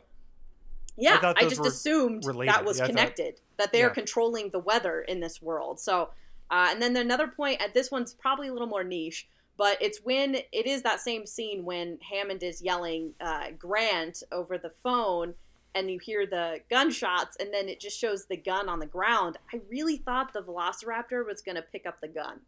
yeah, 1.02 1.20
thought 1.20 1.38
I, 1.38 1.47
just 1.47 1.66
assumed 1.66 2.26
related. 2.26 2.54
that 2.54 2.66
was 2.66 2.78
Yeah, 2.78 2.84
I 2.84 2.88
thought- 2.88 2.95
connected. 2.95 3.41
that 3.58 3.72
they 3.72 3.84
are 3.84 3.88
Yeah. 3.88 3.93
controlling 3.93 4.50
the 4.50 4.59
weather 4.59 5.01
in 5.01 5.20
this 5.20 5.42
world. 5.42 5.80
So, 5.80 6.12
uh, 6.50 6.67
and 6.71 6.82
then 6.82 6.96
another 6.97 7.28
point. 7.28 7.62
At 7.62 7.74
this 7.74 7.92
one's 7.92 8.13
probably 8.13 8.47
a 8.47 8.54
little 8.54 8.67
more 8.67 8.84
niche, 8.84 9.28
but 9.58 9.78
it's 9.82 10.00
when 10.04 10.36
it 10.36 10.66
is 10.66 10.82
that 10.84 11.00
same 11.00 11.26
scene 11.26 11.63
when 11.66 12.00
Hammond 12.09 12.43
is 12.43 12.62
yelling 12.62 13.13
uh, 13.20 13.51
Grant 13.51 14.24
over 14.32 14.58
the 14.58 14.70
phone, 14.71 15.36
and 15.74 15.89
you 15.89 16.00
hear 16.00 16.26
the 16.26 16.62
gunshots, 16.70 17.38
and 17.39 17.54
then 17.54 17.70
it 17.70 17.80
just 17.80 17.97
shows 17.97 18.26
the 18.26 18.36
gun 18.36 18.67
on 18.67 18.80
the 18.80 18.86
ground. 18.86 19.38
I 19.54 19.62
really 19.70 19.97
thought 19.97 20.34
the 20.34 20.42
Velociraptor 20.42 21.26
was 21.26 21.42
going 21.42 21.55
to 21.55 21.62
pick 21.62 21.86
up 21.86 22.01
the 22.01 22.08
gun. 22.09 22.42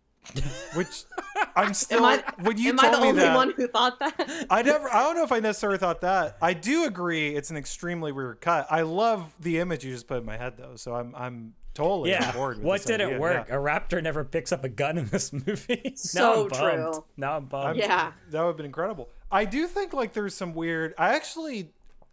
Which 0.75 1.03
I'm 1.55 1.73
still. 1.73 2.05
I- 2.05 2.23
when 2.41 2.57
you 2.57 2.69
Am 2.69 2.79
I 2.79 2.89
the 2.91 3.01
me 3.01 3.07
only 3.09 3.21
that, 3.21 3.35
one 3.35 3.53
who 3.55 3.67
thought 3.67 3.99
that? 3.99 4.45
I 4.49 4.61
never. 4.61 4.91
I 4.93 5.03
don't 5.03 5.15
know 5.15 5.23
if 5.23 5.31
I 5.31 5.39
necessarily 5.39 5.77
thought 5.77 6.01
that. 6.01 6.37
I 6.41 6.53
do 6.53 6.85
agree. 6.85 7.35
It's 7.35 7.49
an 7.49 7.57
extremely 7.57 8.11
weird 8.11 8.41
cut. 8.41 8.67
I 8.69 8.81
love 8.81 9.31
the 9.39 9.59
image 9.59 9.83
you 9.85 9.91
just 9.91 10.07
put 10.07 10.17
in 10.19 10.25
my 10.25 10.37
head 10.37 10.57
though. 10.57 10.75
So 10.75 10.95
I'm 10.95 11.13
I'm 11.15 11.53
totally 11.73 12.11
yeah. 12.11 12.27
on 12.29 12.33
board. 12.33 12.57
With 12.57 12.65
What 12.65 12.85
didn't 12.85 13.07
idea, 13.07 13.19
work? 13.19 13.47
yeah. 13.49 13.55
A 13.55 13.59
raptor 13.59 14.01
never 14.01 14.23
picks 14.23 14.51
up 14.51 14.63
a 14.63 14.69
gun 14.69 14.97
in 14.97 15.07
this 15.07 15.33
movie. 15.33 15.81
now 15.85 15.91
So 15.95 16.43
I'm 16.45 16.49
true. 16.51 17.05
Now 17.17 17.37
I'm 17.37 17.45
bummed. 17.45 17.65
I'm- 17.67 17.75
Yeah. 17.77 18.11
that 18.29 18.41
would 18.41 18.47
have 18.47 18.57
been 18.57 18.65
incredible. 18.65 19.09
I 19.31 19.45
do 19.45 19.67
think 19.67 19.93
like 19.93 20.13
there's 20.13 20.35
some 20.35 20.53
weird. 20.53 20.93
I 20.97 21.15
actually 21.15 21.71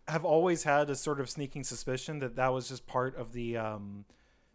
have 0.09 0.25
always 0.25 0.65
had 0.65 0.91
a 0.91 0.95
sort 0.97 1.21
of 1.21 1.31
sneaking 1.31 1.63
suspicion 1.65 2.19
that 2.21 2.37
that 2.37 2.53
was 2.53 2.69
just 2.69 2.87
part 2.87 3.17
of 3.17 3.33
the. 3.33 3.57
um 3.59 4.05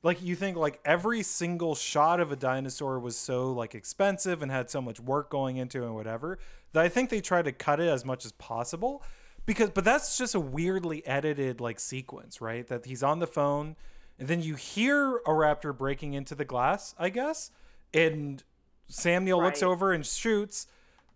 like 0.06 0.22
you 0.22 0.36
think 0.36 0.56
like 0.56 0.80
every 0.86 1.24
single 1.24 1.74
shot 1.76 2.20
of 2.20 2.32
a 2.32 2.36
dinosaur 2.36 3.00
was 3.00 3.18
so 3.18 3.52
like 3.52 3.74
expensive 3.74 4.42
and 4.44 4.52
had 4.52 4.70
so 4.70 4.80
much 4.82 5.00
work 5.00 5.30
going 5.30 5.58
into 5.58 5.82
it 5.82 5.88
and 5.88 5.96
whatever 5.96 6.38
that 6.74 6.84
I 6.86 6.90
think 6.90 7.10
they 7.10 7.20
tried 7.22 7.46
to 7.46 7.52
cut 7.52 7.80
it 7.80 7.90
as 7.90 8.06
much 8.06 8.24
as 8.26 8.32
possible 8.34 9.04
because 9.46 9.72
but 9.72 9.84
that's 9.84 10.18
just 10.18 10.36
a 10.36 10.40
weirdly 10.40 11.06
edited 11.08 11.60
like 11.60 11.80
sequence 11.80 12.40
right? 12.40 12.68
That 12.68 12.86
he's 12.86 13.04
on 13.04 13.20
the 13.20 13.28
phone 13.28 13.76
and 14.20 14.28
then 14.28 14.42
you 14.42 14.56
hear 14.56 15.18
a 15.26 15.32
raptor 15.32 15.76
breaking 15.76 16.14
into 16.14 16.36
the 16.36 16.46
glass 16.46 16.94
I 17.00 17.10
guess 17.10 17.52
and 17.94 18.44
Sam 18.88 19.26
Neill 19.26 19.42
looks 19.42 19.64
over 19.64 19.92
and 19.92 20.06
shoots 20.06 20.68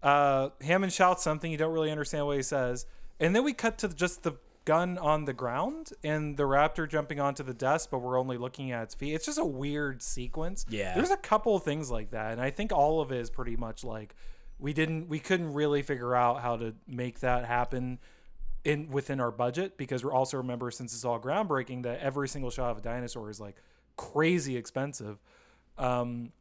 Uh, 0.02 0.50
Hammond 0.62 0.94
shouts 0.94 1.22
something 1.24 1.52
you 1.52 1.58
don't 1.58 1.74
really 1.74 1.92
understand 1.92 2.26
what 2.26 2.38
he 2.38 2.42
says, 2.42 2.86
and 3.20 3.36
then 3.36 3.44
we 3.44 3.52
cut 3.54 3.78
to 3.80 3.90
just 3.90 4.24
the 4.24 4.32
gun 4.66 4.98
on 4.98 5.26
the 5.26 5.34
ground 5.34 5.92
and 6.04 6.38
the 6.38 6.44
raptor 6.44 6.88
jumping 6.88 7.20
onto 7.20 7.44
the 7.44 7.54
desk, 7.54 7.90
but 7.92 8.00
we're 8.00 8.20
only 8.20 8.38
looking 8.38 8.72
at 8.72 8.84
its 8.84 8.96
feet. 8.96 9.14
It's 9.14 9.26
just 9.26 9.40
a 9.40 9.46
weird 9.46 10.02
sequence. 10.02 10.66
Yeah. 10.70 10.94
there's 10.96 11.12
a 11.12 11.18
couple 11.18 11.56
of 11.56 11.64
things 11.64 11.90
like 11.90 12.12
that, 12.12 12.34
and 12.34 12.42
I 12.42 12.52
think 12.52 12.72
all 12.72 13.02
of 13.02 13.12
it 13.12 13.20
is 13.20 13.30
pretty 13.30 13.56
much 13.56 13.84
like 13.84 14.16
we 14.60 14.74
didn't 14.74 15.08
we 15.08 15.20
couldn't 15.20 15.54
really 15.54 15.82
figure 15.82 16.16
out 16.16 16.42
how 16.42 16.58
to 16.58 16.76
make 16.88 17.22
that 17.22 17.46
happen 17.46 18.00
in 18.66 18.90
within 18.90 19.20
our 19.22 19.32
budget 19.32 19.78
because 19.78 20.04
we're 20.04 20.14
also 20.14 20.38
remember 20.38 20.70
since 20.70 20.94
it's 20.94 21.06
all 21.06 21.20
groundbreaking 21.20 21.84
that 21.84 22.00
every 22.02 22.28
single 22.28 22.52
shot 22.52 22.72
of 22.72 22.78
a 22.80 22.82
dinosaur 22.82 23.30
is 23.30 23.40
like 23.40 23.56
crazy 23.96 24.58
expensive. 24.58 25.18
Um, 25.78 26.34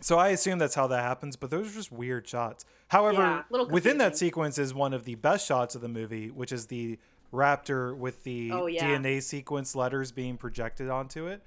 so 0.00 0.18
I 0.18 0.30
assume 0.30 0.58
that's 0.58 0.74
how 0.74 0.88
that 0.88 1.02
happens, 1.02 1.36
but 1.36 1.50
those 1.50 1.70
are 1.70 1.74
just 1.74 1.92
weird 1.92 2.26
shots. 2.26 2.64
However, 2.88 3.44
Yeah, 3.52 3.62
within 3.70 3.98
that 3.98 4.16
sequence 4.16 4.58
is 4.58 4.74
one 4.74 4.92
of 4.92 5.04
the 5.04 5.14
best 5.14 5.46
shots 5.46 5.76
of 5.76 5.80
the 5.80 5.88
movie, 5.88 6.30
which 6.30 6.50
is 6.50 6.66
the 6.66 6.98
raptor 7.32 7.96
with 7.96 8.24
the 8.24 8.50
Oh, 8.52 8.66
yeah. 8.66 8.84
DNA 8.84 9.22
sequence 9.22 9.74
letters 9.74 10.12
being 10.12 10.36
projected 10.36 10.88
onto 10.90 11.26
it, 11.26 11.42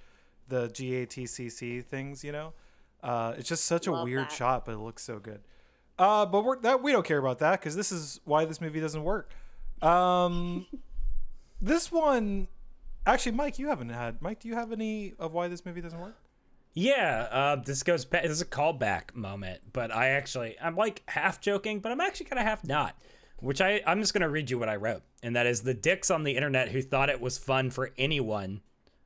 the 0.47 0.67
GATCC 0.69 1.83
things, 1.83 2.23
you 2.23 2.31
know. 2.31 2.53
Uh, 3.03 3.33
it's 3.37 3.47
just 3.47 3.65
such 3.65 3.85
a 3.87 3.91
weird 3.91 4.25
that. 4.25 4.31
shot, 4.31 4.65
but 4.65 4.73
it 4.73 4.79
looks 4.79 5.03
so 5.03 5.19
good. 5.19 5.41
Uh, 5.97 6.25
but 6.25 6.43
we're, 6.43 6.59
that 6.61 6.81
we 6.81 6.91
don't 6.91 7.05
care 7.05 7.19
about 7.19 7.39
that 7.39 7.59
because 7.59 7.75
this 7.75 7.91
is 7.91 8.19
why 8.25 8.45
this 8.45 8.59
movie 8.59 8.79
doesn't 8.81 9.03
work. 9.03 9.29
Um, 9.81 10.65
this 11.61 11.91
one, 11.91 12.47
actually, 13.05 13.33
Mike, 13.33 13.59
you 13.59 13.67
haven't 13.67 13.89
had. 13.89 14.21
Mike, 14.21 14.39
do 14.39 14.47
you 14.47 14.55
have 14.55 14.71
any 14.71 15.13
of 15.19 15.33
why 15.33 15.47
this 15.47 15.65
movie 15.65 15.81
doesn't 15.81 15.99
work? 15.99 16.15
Yeah, 16.73 17.27
uh, 17.31 17.55
this 17.57 17.83
goes 17.83 18.03
back. 18.03 18.23
This 18.23 18.33
is 18.33 18.41
a 18.41 18.45
callback 18.45 19.15
moment, 19.15 19.61
but 19.71 19.95
I 19.95 20.09
actually, 20.09 20.57
I'm 20.61 20.75
like 20.75 21.03
half 21.07 21.39
joking, 21.39 21.79
but 21.79 21.93
I'm 21.93 22.01
actually 22.01 22.25
kind 22.25 22.39
of 22.39 22.45
half 22.45 22.65
not. 22.65 22.97
Which 23.37 23.61
I, 23.61 23.81
I'm 23.85 23.99
just 23.99 24.13
gonna 24.13 24.29
read 24.29 24.49
you 24.49 24.57
what 24.57 24.69
I 24.69 24.77
wrote, 24.77 25.03
and 25.21 25.35
that 25.35 25.45
is 25.45 25.61
the 25.61 25.73
dicks 25.73 26.09
on 26.09 26.23
the 26.23 26.35
internet 26.35 26.69
who 26.69 26.81
thought 26.81 27.09
it 27.09 27.19
was 27.21 27.37
fun 27.37 27.69
for 27.69 27.91
anyone, 27.97 28.61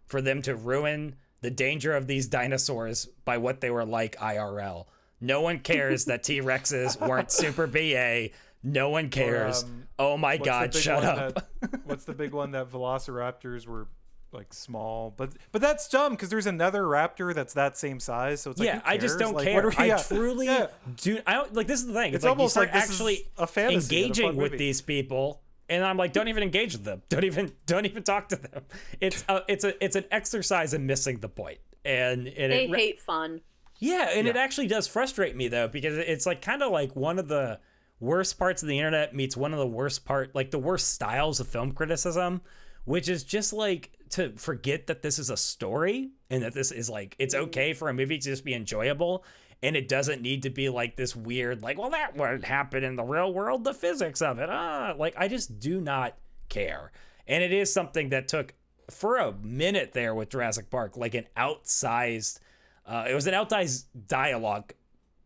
for 0.06 0.22
them 0.22 0.42
to 0.44 0.56
ruin 0.56 1.16
the 1.42 1.50
danger 1.52 1.96
of 1.96 2.08
these 2.08 2.28
dinosaurs 2.28 3.06
by 3.26 3.38
what 3.38 3.62
they 3.62 3.72
were 3.72 3.86
like 3.86 4.16
IRL. 4.18 4.86
No 5.22 5.42
one 5.42 5.60
cares 5.60 6.06
that 6.06 6.24
T 6.24 6.42
Rexes 6.42 7.00
weren't 7.06 7.32
super 7.32 7.68
BA. 7.68 8.30
No 8.62 8.90
one 8.90 9.10
cares. 9.10 9.64
um, 9.64 9.84
oh 9.98 10.18
my 10.18 10.38
god, 10.38 10.74
shut 10.74 11.04
up. 11.04 11.34
That, 11.62 11.82
what's 11.86 12.06
the 12.06 12.14
big 12.14 12.34
one 12.34 12.52
that 12.52 12.70
Velociraptors 12.70 13.68
were 13.68 13.88
like 14.32 14.54
small? 14.54 15.14
But 15.16 15.32
but 15.52 15.62
that's 15.62 15.88
dumb 15.88 16.14
because 16.14 16.30
there's 16.30 16.46
another 16.46 16.84
raptor 16.84 17.34
that's 17.34 17.54
that 17.56 17.78
same 17.78 18.00
size. 18.00 18.42
So 18.42 18.52
it's 18.52 18.60
like 18.60 18.68
yeah, 18.68 18.82
I 18.86 18.98
just 18.98 19.20
don't 19.20 19.34
Like, 19.36 19.46
care. 19.46 19.68
we- 19.70 19.76
I 19.78 19.86
yeah, 19.86 19.98
truly 19.98 20.46
yeah. 20.48 20.68
do. 20.98 21.20
I 21.26 21.34
don't 21.34 21.54
like. 21.54 21.68
This 21.68 21.82
is 21.82 21.88
the 21.88 21.94
thing. 21.94 22.08
It's, 22.10 22.16
It's 22.18 22.24
like 22.26 22.30
almost 22.30 22.56
like 22.56 22.74
actually 22.74 23.28
a 23.38 23.48
fantasy 23.48 23.76
and 23.76 24.04
a 24.04 24.08
engaging 24.08 24.36
with 24.36 24.52
movie. 24.52 24.58
these 24.58 24.82
people, 24.82 25.42
and 25.68 25.84
I'm 25.84 25.98
like, 25.98 26.14
don't 26.14 26.28
even 26.28 26.44
engage 26.44 26.74
with 26.74 26.84
them. 26.84 27.02
Don't 27.10 27.24
even 27.24 27.52
don't 27.66 27.86
even 27.86 28.04
talk 28.04 28.30
to 28.30 28.36
them. 28.36 28.64
It's 29.02 29.24
a 29.30 29.44
it's 29.48 29.64
a 29.64 29.84
it's 29.84 29.96
an 29.96 30.06
exercise 30.12 30.74
in 30.74 30.86
missing 30.86 31.20
the 31.20 31.30
point. 31.30 31.60
And 31.86 32.28
and 32.28 32.52
They 32.52 32.66
it, 32.66 32.72
re- 32.72 32.80
hate 32.80 33.00
fun. 33.00 33.42
yeah, 33.80 34.10
and 34.14 34.28
it 34.28 34.36
actually 34.36 34.68
does 34.68 34.88
frustrate 34.88 35.36
me 35.36 35.48
though 35.48 35.68
because 35.68 35.98
it's 35.98 36.26
like 36.26 36.42
kind 36.42 36.62
of 36.62 36.72
like 36.72 36.96
one 36.96 37.18
of 37.20 37.28
the 37.28 37.60
worst 38.02 38.38
parts 38.40 38.62
of 38.62 38.68
the 38.70 38.78
internet 38.78 39.14
meets 39.14 39.36
one 39.36 39.52
of 39.54 39.60
the 39.60 39.68
worst 39.68 40.06
part 40.06 40.34
like 40.34 40.52
the 40.52 40.58
worst 40.60 40.94
styles 40.94 41.40
of 41.40 41.48
film 41.48 41.72
criticism, 41.72 42.42
which 42.90 43.08
is 43.08 43.24
just 43.24 43.54
like 43.54 43.92
to 44.10 44.32
forget 44.32 44.88
that 44.88 45.04
this 45.04 45.20
is 45.20 45.30
a 45.30 45.38
story 45.38 46.10
and 46.32 46.42
that 46.42 46.56
this 46.56 46.72
is 46.72 46.90
like 46.90 47.16
it's 47.20 47.36
okay 47.36 47.72
for 47.74 47.88
a 47.88 47.94
movie 47.94 48.18
to 48.18 48.24
just 48.24 48.44
be 48.44 48.56
enjoyable 48.56 49.24
and 49.62 49.76
it 49.76 49.88
doesn't 49.88 50.24
need 50.24 50.42
to 50.42 50.50
be 50.50 50.70
like 50.70 50.96
this 50.96 51.16
weird 51.16 51.62
like 51.62 51.78
well 51.78 51.92
that 51.92 52.18
wouldn't 52.18 52.46
happen 52.46 52.84
in 52.84 52.96
the 52.96 53.04
real 53.04 53.32
world 53.32 53.64
the 53.64 53.74
physics 53.76 54.24
of 54.24 54.40
it 54.40 54.50
ah 54.50 54.96
like 54.98 55.14
I 55.18 55.28
just 55.28 55.60
do 55.60 55.80
not 55.80 56.18
care. 56.50 56.92
And 57.28 57.44
it 57.44 57.54
is 57.54 57.72
something 57.72 58.10
that 58.10 58.28
took 58.28 58.56
for 58.90 59.18
a 59.18 59.34
minute 59.34 59.94
there 59.94 60.16
with 60.16 60.30
Jurassic 60.30 60.72
Park 60.72 60.98
like 60.98 61.14
an 61.14 61.28
outsized 61.38 62.40
uh, 62.88 63.06
it 63.08 63.14
was 63.14 63.28
an 63.28 63.36
outsized 63.36 63.86
dialogue 64.08 64.74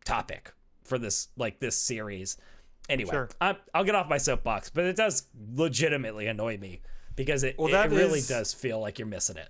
topic 0.03 0.53
for 0.83 0.97
this 0.97 1.29
like 1.37 1.59
this 1.59 1.77
series. 1.77 2.35
Anyway, 2.89 3.11
Sure. 3.11 3.29
I, 3.39 3.55
I'll 3.73 3.85
get 3.85 3.95
off 3.95 4.09
my 4.09 4.17
soapbox, 4.17 4.69
but 4.69 4.83
it 4.83 4.97
does 4.97 5.27
legitimately 5.55 6.27
annoy 6.27 6.57
me 6.57 6.81
because 7.15 7.43
it, 7.43 7.57
Well, 7.57 7.67
it, 7.67 7.71
that 7.71 7.91
really 7.91 8.19
is- 8.19 8.27
does 8.27 8.53
feel 8.53 8.79
like 8.79 8.97
you're 8.99 9.07
missing 9.07 9.37
it. 9.37 9.49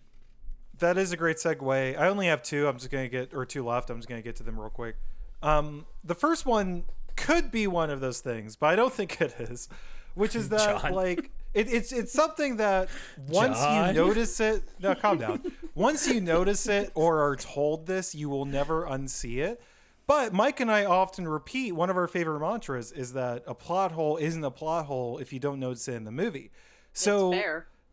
that 0.79 0.97
is 0.97 1.11
a 1.11 1.17
great 1.17 1.37
segue. 1.37 1.97
I 1.97 2.07
only 2.07 2.27
have 2.27 2.43
two. 2.43 2.67
I'm 2.67 2.77
just 2.77 2.89
gonna 2.91 3.07
get 3.09 3.33
or 3.33 3.45
two 3.45 3.63
left. 3.65 3.89
I'm 3.89 3.97
just 3.97 4.09
gonna 4.09 4.21
get 4.21 4.35
to 4.37 4.43
them 4.43 4.59
real 4.59 4.69
quick. 4.69 4.95
Um, 5.41 5.85
the 6.03 6.15
first 6.15 6.45
one 6.45 6.83
could 7.15 7.51
be 7.51 7.67
one 7.67 7.89
of 7.89 7.99
those 8.01 8.19
things, 8.19 8.55
but 8.55 8.67
I 8.67 8.75
don't 8.75 8.93
think 8.99 9.21
it 9.21 9.33
is. 9.39 9.69
Which 10.15 10.35
is 10.35 10.49
that 10.55 10.81
John. 10.81 10.93
like 10.93 11.31
it, 11.53 11.71
it's 11.71 11.91
it's 11.91 12.11
something 12.13 12.57
that 12.57 12.89
once 13.27 13.57
John. 13.59 13.87
you 13.89 13.93
notice 13.93 14.39
it, 14.39 14.63
no, 14.79 14.93
calm 14.95 15.17
down. 15.19 15.41
once 15.75 16.07
you 16.07 16.19
notice 16.21 16.67
it 16.67 16.91
or 16.95 17.21
are 17.21 17.35
told 17.35 17.85
this, 17.87 18.13
you 18.15 18.29
will 18.29 18.45
never 18.45 18.85
unsee 18.85 19.37
it. 19.37 19.61
But 20.05 20.33
Mike 20.33 20.59
and 20.59 20.69
I 20.69 20.83
often 20.85 21.27
repeat 21.27 21.71
one 21.71 21.89
of 21.89 21.95
our 21.95 22.07
favorite 22.07 22.39
mantras 22.41 22.91
is 22.91 23.13
that 23.13 23.43
a 23.47 23.53
plot 23.55 23.93
hole 23.93 24.17
isn't 24.17 24.43
a 24.43 24.51
plot 24.51 24.85
hole 24.87 25.17
if 25.17 25.31
you 25.31 25.39
don't 25.39 25.59
notice 25.59 25.87
it 25.87 25.93
in 25.93 26.03
the 26.03 26.11
movie. 26.11 26.51
So 26.93 27.33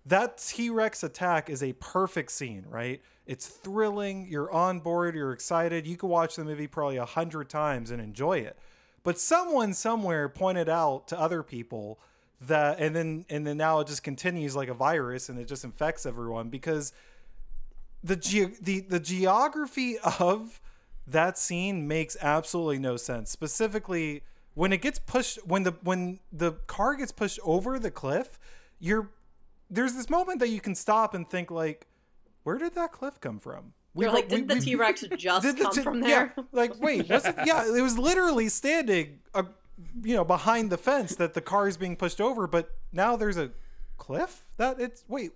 that 0.07 0.39
T-Rex 0.39 1.03
attack 1.03 1.51
is 1.51 1.63
a 1.63 1.73
perfect 1.75 2.31
scene, 2.33 2.65
right? 2.69 3.03
It's 3.27 3.47
thrilling. 3.47 4.27
You're 4.29 4.51
on 4.51 4.81
board. 4.81 5.15
You're 5.15 5.33
excited. 5.33 5.87
You 5.87 5.97
could 5.97 6.09
watch 6.09 6.37
the 6.37 6.45
movie 6.45 6.67
probably 6.67 6.97
a 6.97 7.05
hundred 7.05 7.49
times 7.49 7.91
and 7.91 8.01
enjoy 8.01 8.39
it. 8.39 8.59
But 9.03 9.19
someone 9.19 9.73
somewhere 9.73 10.29
pointed 10.29 10.69
out 10.69 11.09
to 11.09 11.19
other 11.19 11.43
people 11.43 11.99
that, 12.41 12.79
and 12.79 12.95
then 12.95 13.25
and 13.31 13.47
then 13.47 13.57
now 13.57 13.81
it 13.81 13.87
just 13.87 14.03
continues 14.03 14.57
like 14.57 14.69
a 14.69 14.75
virus 14.75 15.29
and 15.29 15.39
it 15.39 15.49
just 15.49 15.65
infects 15.65 16.07
everyone 16.07 16.49
because 16.49 16.93
the 18.03 18.17
ge- 18.17 18.59
the 18.61 18.81
the 18.81 19.01
geography 19.01 19.99
of 20.21 20.61
that 21.07 21.39
scene 21.39 21.87
makes 21.89 22.17
absolutely 22.21 22.79
no 22.79 22.97
sense. 22.97 23.31
Specifically, 23.31 24.23
when 24.55 24.73
it 24.73 24.83
gets 24.83 24.99
pushed, 24.99 25.39
when 25.47 25.63
the 25.63 25.75
when 25.83 26.21
the 26.33 26.53
car 26.67 26.95
gets 26.95 27.13
pushed 27.13 27.39
over 27.45 27.79
the 27.79 27.91
cliff, 27.91 28.39
you're 28.81 29.11
there's 29.71 29.93
this 29.95 30.11
moment 30.11 30.41
that 30.41 30.49
you 30.49 30.61
can 30.61 30.75
stop 30.75 31.15
and 31.15 31.29
think 31.31 31.51
like, 31.51 31.87
where 32.43 32.59
did 32.59 32.75
that 32.75 32.91
cliff 32.93 33.21
come 33.21 33.39
from? 33.39 33.73
We 33.95 34.05
You're 34.05 34.13
were- 34.13 34.19
like, 34.19 34.29
did 34.29 34.49
we- 34.49 34.55
the 34.55 34.61
T 34.61 34.75
Rex 34.75 35.05
just 35.17 35.43
did 35.45 35.59
come 35.59 35.73
T- 35.73 35.83
from 35.83 36.03
yeah, 36.03 36.09
there? 36.09 36.35
like, 36.53 36.81
wait, 36.81 37.09
was 37.09 37.25
it? 37.27 37.35
Yeah, 37.47 37.65
it 37.67 37.81
was 37.81 37.97
literally 37.99 38.49
standing, 38.49 39.21
uh, 39.35 39.45
you 40.03 40.15
know, 40.17 40.25
behind 40.25 40.71
the 40.71 40.77
fence 40.79 41.15
that 41.17 41.35
the 41.35 41.41
car 41.41 41.69
is 41.69 41.77
being 41.77 41.97
pushed 41.97 42.21
over, 42.21 42.47
but 42.47 42.71
now 42.93 43.17
there's 43.17 43.37
a 43.37 43.51
cliff 43.97 44.45
that 44.57 44.81
it's 44.81 45.05
wait, 45.09 45.33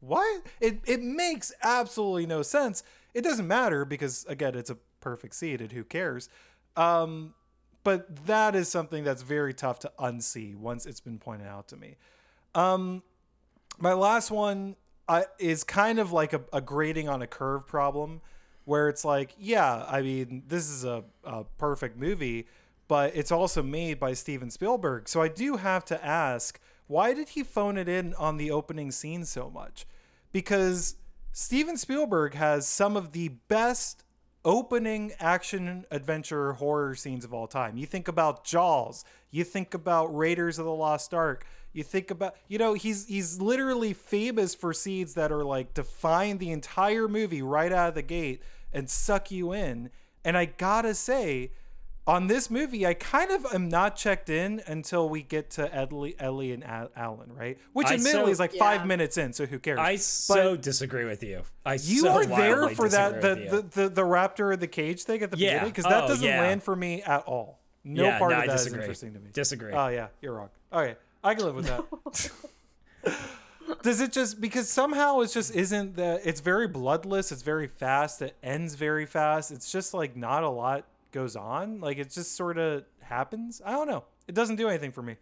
what? 0.00 0.42
It 0.60 0.80
it 0.86 1.02
makes 1.02 1.52
absolutely 1.62 2.26
no 2.26 2.42
sense. 2.42 2.82
It 3.14 3.22
doesn't 3.22 3.46
matter 3.46 3.84
because 3.84 4.24
again, 4.28 4.54
it's 4.54 4.70
a 4.70 4.76
perfect 5.00 5.34
seed, 5.34 5.60
and 5.60 5.72
who 5.72 5.84
cares? 5.84 6.28
Um, 6.76 7.34
but 7.84 8.26
that 8.26 8.54
is 8.54 8.68
something 8.68 9.02
that's 9.04 9.22
very 9.22 9.52
tough 9.52 9.78
to 9.80 9.92
unsee 9.98 10.54
once 10.56 10.86
it's 10.86 11.00
been 11.00 11.18
pointed 11.18 11.46
out 11.48 11.68
to 11.68 11.76
me. 11.76 11.96
Um, 12.54 13.02
my 13.78 13.92
last 13.92 14.30
one 14.30 14.76
uh, 15.08 15.22
is 15.38 15.64
kind 15.64 15.98
of 15.98 16.12
like 16.12 16.32
a, 16.32 16.42
a 16.52 16.60
grading 16.60 17.08
on 17.08 17.22
a 17.22 17.26
curve 17.26 17.66
problem 17.66 18.20
where 18.64 18.88
it's 18.88 19.04
like, 19.04 19.34
yeah, 19.38 19.84
I 19.88 20.02
mean, 20.02 20.44
this 20.46 20.68
is 20.68 20.84
a, 20.84 21.04
a 21.24 21.44
perfect 21.58 21.96
movie, 21.96 22.46
but 22.86 23.14
it's 23.16 23.32
also 23.32 23.62
made 23.62 23.98
by 23.98 24.12
Steven 24.12 24.50
Spielberg. 24.50 25.08
So 25.08 25.20
I 25.20 25.28
do 25.28 25.56
have 25.56 25.84
to 25.86 26.04
ask, 26.04 26.60
why 26.86 27.14
did 27.14 27.30
he 27.30 27.42
phone 27.42 27.76
it 27.76 27.88
in 27.88 28.14
on 28.14 28.36
the 28.36 28.50
opening 28.50 28.90
scene 28.90 29.24
so 29.24 29.50
much? 29.50 29.86
Because 30.30 30.96
Steven 31.32 31.76
Spielberg 31.76 32.34
has 32.34 32.68
some 32.68 32.96
of 32.96 33.12
the 33.12 33.28
best 33.48 34.04
opening 34.44 35.12
action 35.18 35.84
adventure 35.90 36.54
horror 36.54 36.94
scenes 36.94 37.24
of 37.24 37.32
all 37.32 37.46
time. 37.46 37.76
You 37.76 37.86
think 37.86 38.08
about 38.08 38.44
Jaws, 38.44 39.04
you 39.30 39.44
think 39.44 39.72
about 39.72 40.14
Raiders 40.14 40.58
of 40.58 40.64
the 40.64 40.72
Lost 40.72 41.14
Ark, 41.14 41.46
you 41.72 41.82
think 41.82 42.10
about 42.10 42.34
you 42.48 42.58
know, 42.58 42.74
he's 42.74 43.06
he's 43.06 43.40
literally 43.40 43.92
famous 43.92 44.54
for 44.54 44.72
scenes 44.72 45.14
that 45.14 45.32
are 45.32 45.44
like 45.44 45.74
define 45.74 46.38
the 46.38 46.50
entire 46.50 47.08
movie 47.08 47.42
right 47.42 47.72
out 47.72 47.88
of 47.90 47.94
the 47.94 48.02
gate 48.02 48.42
and 48.72 48.88
suck 48.90 49.30
you 49.30 49.52
in. 49.52 49.90
And 50.24 50.36
I 50.36 50.44
gotta 50.46 50.94
say, 50.94 51.50
on 52.06 52.26
this 52.26 52.50
movie, 52.50 52.84
I 52.86 52.94
kind 52.94 53.30
of 53.30 53.46
am 53.54 53.68
not 53.68 53.96
checked 53.96 54.28
in 54.28 54.60
until 54.66 55.08
we 55.08 55.22
get 55.22 55.50
to 55.50 55.72
Ellie, 55.74 56.16
Ellie 56.18 56.52
and 56.52 56.64
Al- 56.64 56.90
Alan, 56.96 57.32
right? 57.32 57.58
Which 57.72 57.86
I 57.88 57.94
admittedly 57.94 58.26
so- 58.26 58.30
is 58.30 58.38
like 58.40 58.52
Yeah. 58.54 58.58
five 58.58 58.86
minutes 58.86 59.16
in, 59.18 59.32
so 59.32 59.46
who 59.46 59.58
cares? 59.58 59.78
I 59.78 59.92
But- 59.94 60.00
so 60.00 60.56
disagree 60.56 61.04
with 61.04 61.22
you. 61.22 61.42
I 61.64 61.74
you 61.74 62.00
so 62.02 62.08
are 62.10 62.26
there 62.26 62.68
for 62.70 62.88
that 62.88 63.20
the, 63.20 63.34
the, 63.72 63.82
the 63.82 63.88
the 63.88 64.02
raptor 64.02 64.52
in 64.52 64.60
the 64.60 64.66
cage 64.66 65.04
thing 65.04 65.22
at 65.22 65.30
the 65.30 65.38
Yeah. 65.38 65.50
beginning 65.54 65.70
because 65.70 65.84
that 65.84 66.04
Oh, 66.04 66.08
doesn't 66.08 66.26
yeah. 66.26 66.40
land 66.40 66.62
for 66.62 66.74
me 66.76 67.02
at 67.02 67.22
all. 67.22 67.60
No 67.84 68.04
Yeah, 68.04 68.18
part 68.18 68.30
no, 68.32 68.36
of 68.36 68.42
I 68.44 68.46
that 68.48 68.54
is 68.60 68.66
interesting 68.72 69.12
to 69.14 69.18
me. 69.20 69.30
Disagree. 69.32 69.72
Oh 69.72 69.88
yeah, 69.88 70.08
you're 70.20 70.34
wrong. 70.34 70.50
Okay, 70.72 70.96
I 71.24 71.34
can 71.34 71.44
live 71.44 71.54
with 71.54 71.66
that. 71.66 72.30
Does 73.82 74.00
it 74.00 74.12
just 74.12 74.40
because 74.40 74.68
somehow 74.68 75.20
it 75.20 75.28
just 75.28 75.54
isn't 75.54 75.96
that 75.96 76.20
it's 76.24 76.40
very 76.40 76.68
bloodless, 76.68 77.32
it's 77.32 77.42
very 77.42 77.66
fast, 77.68 78.20
it 78.22 78.36
ends 78.42 78.74
very 78.74 79.06
fast. 79.06 79.50
It's 79.50 79.70
just 79.72 79.94
like 79.94 80.16
not 80.16 80.42
a 80.42 80.48
lot 80.48 80.84
goes 81.12 81.36
on. 81.36 81.80
Like 81.80 81.98
it 81.98 82.10
just 82.10 82.36
sort 82.36 82.58
of 82.58 82.84
happens. 83.00 83.60
I 83.64 83.72
don't 83.72 83.88
know. 83.88 84.04
It 84.28 84.34
doesn't 84.34 84.56
do 84.56 84.68
anything 84.68 84.92
for 84.92 85.02
me, 85.02 85.16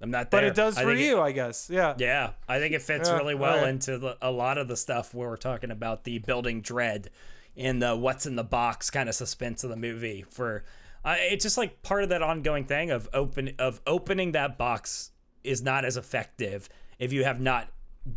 I'm 0.00 0.10
not 0.10 0.30
there. 0.30 0.40
but 0.42 0.44
it 0.46 0.54
does 0.54 0.76
I 0.76 0.82
for 0.82 0.88
think 0.90 1.00
it- 1.00 1.04
you, 1.06 1.20
I 1.20 1.32
guess. 1.32 1.68
Yeah. 1.72 1.94
Yeah, 1.98 2.32
I 2.48 2.58
think 2.58 2.74
it 2.74 2.82
fits 2.82 3.08
Yeah, 3.08 3.16
really 3.16 3.34
well 3.34 3.54
alright. 3.54 3.68
into 3.70 3.98
the, 3.98 4.16
a 4.20 4.30
lot 4.30 4.58
of 4.58 4.68
the 4.68 4.76
stuff 4.76 5.14
where 5.14 5.28
we're 5.30 5.36
talking 5.36 5.70
about 5.70 6.04
the 6.04 6.18
building 6.18 6.60
dread 6.60 7.10
in 7.54 7.78
the 7.78 7.96
what's 7.96 8.26
in 8.26 8.36
the 8.36 8.44
box 8.44 8.90
kind 8.90 9.08
of 9.08 9.14
suspense 9.14 9.64
of 9.64 9.70
the 9.70 9.76
movie. 9.76 10.24
For 10.30 10.64
uh, 11.06 11.14
it's 11.18 11.44
just 11.44 11.56
like 11.56 11.82
part 11.82 12.02
of 12.02 12.08
that 12.08 12.20
ongoing 12.20 12.64
thing 12.64 12.90
of 12.90 13.08
open 13.14 13.54
of 13.58 13.80
opening 13.86 14.32
that 14.32 14.58
box 14.58 15.12
is 15.44 15.62
not 15.62 15.84
as 15.84 15.96
effective 15.96 16.68
if 16.98 17.12
you 17.12 17.22
have 17.22 17.40
not 17.40 17.68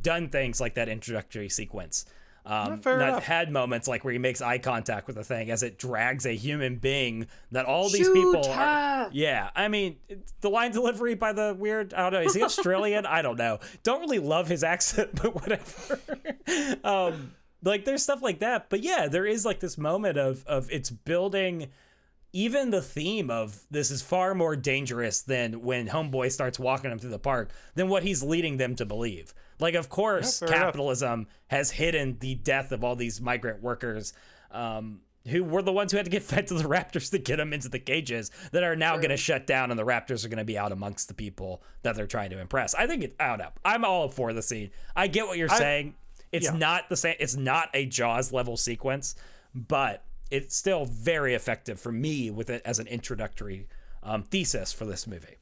done 0.02 0.30
things 0.30 0.60
like 0.60 0.74
that 0.74 0.90
introductory 0.90 1.50
sequence. 1.50 2.06
Um, 2.46 2.82
not 2.84 2.86
enough. 2.88 3.24
had 3.26 3.52
moments 3.52 3.88
like 3.88 4.04
where 4.04 4.12
he 4.12 4.18
makes 4.18 4.42
eye 4.42 4.58
contact 4.58 5.06
with 5.06 5.18
the 5.18 5.24
thing 5.24 5.52
as 5.52 5.62
it 5.62 5.78
drags 5.78 6.26
a 6.26 6.32
human 6.32 6.78
being 6.78 7.28
that 7.52 7.66
all 7.68 7.90
these 7.90 8.08
Shoot 8.08 8.14
people 8.16 8.50
are, 8.50 9.10
yeah, 9.12 9.52
I 9.56 9.68
mean, 9.68 9.98
the 10.42 10.50
line 10.50 10.72
delivery 10.72 11.14
by 11.14 11.34
the 11.34 11.56
weird, 11.56 11.94
I 11.94 12.10
don't 12.10 12.14
know, 12.14 12.22
is 12.22 12.34
he 12.34 12.42
Australian? 12.42 13.06
I 13.06 13.22
don't 13.22 13.38
know. 13.38 13.60
Don't 13.84 14.00
really 14.02 14.20
love 14.20 14.48
his 14.48 14.64
accent, 14.64 15.12
but 15.22 15.36
whatever. 15.36 16.00
um, 16.84 17.34
like 17.62 17.86
there's 17.86 18.02
stuff 18.02 18.24
like 18.24 18.40
that, 18.40 18.70
but 18.70 18.82
yeah, 18.82 19.08
there 19.08 19.28
is 19.28 19.46
like 19.46 19.60
this 19.60 19.78
moment 19.78 20.18
of 20.18 20.44
of 20.48 20.72
it's 20.72 20.90
building 20.90 21.68
even 22.32 22.70
the 22.70 22.82
theme 22.82 23.32
of 23.32 23.62
this 23.72 23.90
is 23.90 24.02
far 24.02 24.36
more 24.36 24.56
dangerous 24.56 25.22
than 25.22 25.62
when 25.62 25.88
homeboy 25.88 26.32
starts 26.32 26.60
walking 26.60 26.90
them 26.90 27.00
through 27.00 27.10
the 27.10 27.20
park 27.20 27.52
than 27.76 27.90
what 27.90 28.04
he's 28.04 28.22
leading 28.22 28.58
them 28.58 28.76
to 28.76 28.86
believe. 28.86 29.34
Like, 29.60 29.74
of 29.74 29.90
course, 29.90 30.42
Yeah, 30.42 30.48
fair 30.48 30.56
enough. 30.56 30.66
capitalism 30.68 31.28
has 31.48 31.72
hidden 31.72 32.18
the 32.20 32.36
death 32.36 32.72
of 32.72 32.84
all 32.84 32.96
these 32.96 33.20
migrant 33.20 33.62
workers 33.64 34.14
um, 34.52 35.02
who 35.28 35.44
were 35.44 35.62
the 35.62 35.72
ones 35.72 35.92
who 35.92 35.98
had 35.98 36.06
to 36.06 36.12
get 36.12 36.24
fed 36.32 36.48
to 36.48 36.54
the 36.54 36.64
raptors 36.64 37.10
to 37.12 37.18
get 37.18 37.38
them 37.38 37.52
into 37.52 37.68
the 37.68 37.80
cages 37.80 38.32
that 38.52 38.64
are 38.64 38.76
now 38.76 38.96
going 38.98 39.10
to 39.10 39.18
shut 39.18 39.48
down, 39.48 39.72
and 39.72 39.80
the 39.80 39.86
raptors 39.86 40.24
are 40.24 40.30
going 40.30 40.38
to 40.38 40.46
be 40.46 40.58
out 40.58 40.72
amongst 40.72 41.08
the 41.08 41.14
people 41.14 41.64
that 41.82 41.96
they're 41.96 42.08
trying 42.08 42.30
to 42.30 42.40
impress. 42.40 42.76
I 42.76 42.86
think 42.88 43.04
it. 43.04 43.16
I 43.20 43.30
don't 43.30 43.40
know. 43.40 43.50
I'm 43.66 43.84
all 43.84 44.08
for 44.08 44.34
the 44.34 44.42
scene. 44.44 44.70
I 44.96 45.08
get 45.08 45.28
what 45.28 45.38
you're 45.38 45.50
saying. 45.50 45.96
It's 46.32 46.46
yeah. 46.46 46.58
not 46.58 46.90
the 46.90 46.96
same. 46.96 47.16
It's 47.20 47.36
not 47.36 47.70
a 47.74 47.86
Jaws 47.88 48.32
level 48.32 48.56
sequence, 48.56 49.16
but 49.54 50.04
it's 50.32 50.56
still 50.56 50.86
very 50.86 51.34
effective 51.34 51.80
for 51.80 51.92
me 51.92 52.30
with 52.32 52.50
it 52.50 52.62
as 52.66 52.80
an 52.80 52.88
introductory 52.88 53.68
um, 54.04 54.24
thesis 54.24 54.72
for 54.74 54.86
this 54.86 55.08
movie. 55.08 55.36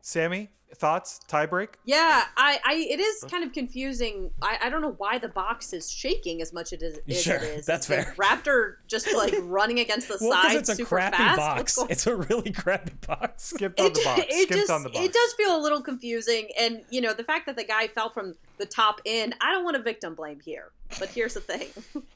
Sammy, 0.00 0.48
thoughts? 0.74 1.20
Tiebreak? 1.28 1.70
Yeah, 1.84 2.24
I, 2.36 2.58
I, 2.64 2.74
it 2.74 3.00
is 3.00 3.24
kind 3.30 3.42
of 3.44 3.52
confusing. 3.52 4.30
I, 4.40 4.58
I 4.64 4.68
don't 4.70 4.80
know 4.80 4.94
why 4.96 5.18
the 5.18 5.28
box 5.28 5.72
is 5.72 5.90
shaking 5.90 6.40
as 6.40 6.52
much 6.52 6.72
as 6.72 6.82
it 6.82 7.02
is. 7.06 7.22
Sure, 7.24 7.36
it 7.36 7.42
is. 7.42 7.66
that's 7.66 7.88
Is 7.90 8.04
fair. 8.04 8.14
Raptor 8.16 8.76
just 8.86 9.12
like 9.14 9.34
running 9.42 9.80
against 9.80 10.08
the 10.08 10.16
Well, 10.20 10.32
side 10.32 10.42
because 10.52 10.56
it's 10.60 10.68
a 10.70 10.74
super 10.76 10.88
crappy 10.96 11.16
fast. 11.16 11.36
box. 11.36 11.78
It's 11.90 12.06
a 12.06 12.16
really 12.16 12.52
crappy 12.52 12.92
box. 13.06 13.44
Skipped 13.54 13.80
on 13.80 13.92
the 13.92 14.00
box. 14.04 14.20
it 14.28 14.32
Skipped 14.44 14.52
just 14.52 14.70
on 14.70 14.82
the 14.84 14.88
box. 14.90 15.04
it 15.04 15.12
does 15.12 15.32
feel 15.34 15.56
a 15.56 15.60
little 15.60 15.82
confusing, 15.82 16.48
and 16.58 16.82
you 16.90 17.00
know 17.00 17.12
the 17.12 17.24
fact 17.24 17.46
that 17.46 17.56
the 17.56 17.64
guy 17.64 17.88
fell 17.88 18.08
from 18.08 18.34
the 18.58 18.66
top 18.66 19.00
in. 19.04 19.34
I 19.42 19.52
don't 19.52 19.64
want 19.64 19.76
to 19.76 19.82
victim 19.82 20.14
blame 20.14 20.40
here, 20.40 20.70
but 20.98 21.08
here's 21.10 21.34
the 21.34 21.40
thing. 21.40 21.68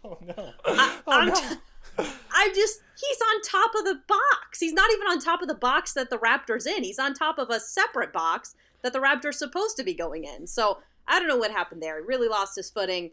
Oh 0.04 0.18
no. 0.24 0.50
I, 0.64 0.98
Oh, 1.06 1.12
I'm, 1.12 1.28
no. 1.28 1.34
t- 1.34 1.56
I'm 1.98 2.54
just 2.54 2.80
he's 2.98 3.20
on 3.20 3.42
top 3.42 3.74
of 3.74 3.84
the 3.84 4.00
box. 4.06 4.60
He's 4.60 4.72
not 4.72 4.90
even 4.92 5.06
on 5.06 5.20
top 5.20 5.42
of 5.42 5.48
the 5.48 5.54
box 5.54 5.92
that 5.94 6.10
the 6.10 6.18
Raptor's 6.18 6.66
in. 6.66 6.84
He's 6.84 6.98
on 6.98 7.14
top 7.14 7.38
of 7.38 7.50
a 7.50 7.60
separate 7.60 8.12
box 8.12 8.54
that 8.82 8.92
the 8.92 8.98
Raptor's 8.98 9.38
supposed 9.38 9.76
to 9.76 9.84
be 9.84 9.94
going 9.94 10.24
in. 10.24 10.46
So 10.46 10.78
I 11.06 11.18
don't 11.18 11.28
know 11.28 11.36
what 11.36 11.50
happened 11.50 11.82
there. 11.82 12.00
He 12.00 12.06
really 12.06 12.28
lost 12.28 12.56
his 12.56 12.70
footing. 12.70 13.10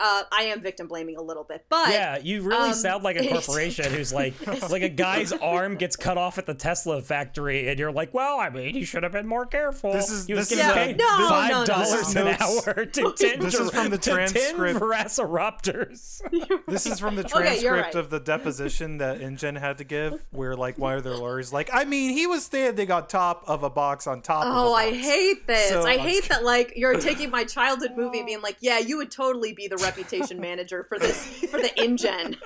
Uh, 0.00 0.22
I 0.32 0.42
am 0.44 0.60
victim 0.60 0.86
blaming 0.86 1.16
a 1.16 1.22
little 1.22 1.44
bit, 1.44 1.64
but 1.68 1.88
Yeah, 1.90 2.18
you 2.18 2.42
really 2.42 2.68
um, 2.70 2.74
sound 2.74 3.02
like 3.02 3.16
a 3.16 3.26
corporation 3.32 3.92
who's 3.92 4.12
like, 4.12 4.34
like 4.70 4.82
a 4.82 4.88
guy's 4.88 5.32
arm 5.32 5.76
gets 5.76 5.96
cut 5.96 6.16
off 6.16 6.38
at 6.38 6.46
the 6.46 6.54
Tesla 6.54 7.02
factory, 7.02 7.68
and 7.68 7.78
you're 7.78 7.90
like, 7.92 8.14
well, 8.14 8.38
I 8.38 8.48
mean, 8.50 8.72
he 8.74 8.84
should 8.84 9.02
have 9.02 9.12
been 9.12 9.26
more 9.26 9.44
careful. 9.46 9.92
This 9.92 10.10
is- 10.10 10.26
he 10.26 10.34
was 10.34 10.48
this 10.48 10.58
is, 10.58 10.72
paid 10.72 10.98
No, 10.98 11.18
no, 11.18 11.28
five 11.28 11.50
no, 11.50 11.64
dollars 11.64 11.90
This 11.90 12.08
is 12.10 12.16
an 12.16 12.28
hour 12.28 12.84
to 12.84 13.12
ten. 13.16 13.40
This 13.40 13.54
is 13.58 13.70
from 13.70 13.90
the 13.90 13.98
transcript. 13.98 14.78
Velociraptors. 14.80 16.20
This 16.66 16.86
is 16.86 16.98
from 17.00 17.16
the 17.16 17.22
Okay, 17.24 17.30
transcript 17.60 17.70
right. 17.86 17.94
of 17.94 18.10
the 18.10 18.20
deposition 18.20 18.98
that 18.98 19.20
InGen 19.20 19.56
had 19.56 19.78
to 19.78 19.84
give, 19.84 20.24
where 20.30 20.54
like 20.56 20.78
one 20.78 20.96
of 20.96 21.04
their 21.04 21.16
lawyers 21.16 21.52
like, 21.52 21.70
I 21.72 21.84
mean, 21.84 22.12
he 22.12 22.26
was 22.26 22.44
standing 22.44 22.90
on 22.90 23.06
top 23.06 23.44
of 23.46 23.62
a 23.62 23.70
box 23.70 24.06
on 24.06 24.22
top. 24.22 24.44
of 24.46 24.52
Oh, 24.54 24.74
I 24.74 24.92
hate 24.92 25.46
this. 25.46 25.68
So, 25.70 25.82
I 25.84 25.96
hate 25.98 26.28
that 26.28 26.44
like 26.44 26.72
you're 26.76 26.98
taking 27.00 27.30
my 27.30 27.44
childhood 27.44 27.92
movie 27.96 28.22
being 28.22 28.40
like, 28.42 28.56
yeah, 28.60 28.78
you 28.78 28.96
would 28.98 29.10
totally 29.10 29.52
be 29.52 29.68
the 29.68 29.76
reputation 29.88 30.40
manager 30.40 30.84
for 30.84 30.98
this 30.98 31.24
for 31.50 31.60
the 31.60 31.70
InGen. 31.82 32.36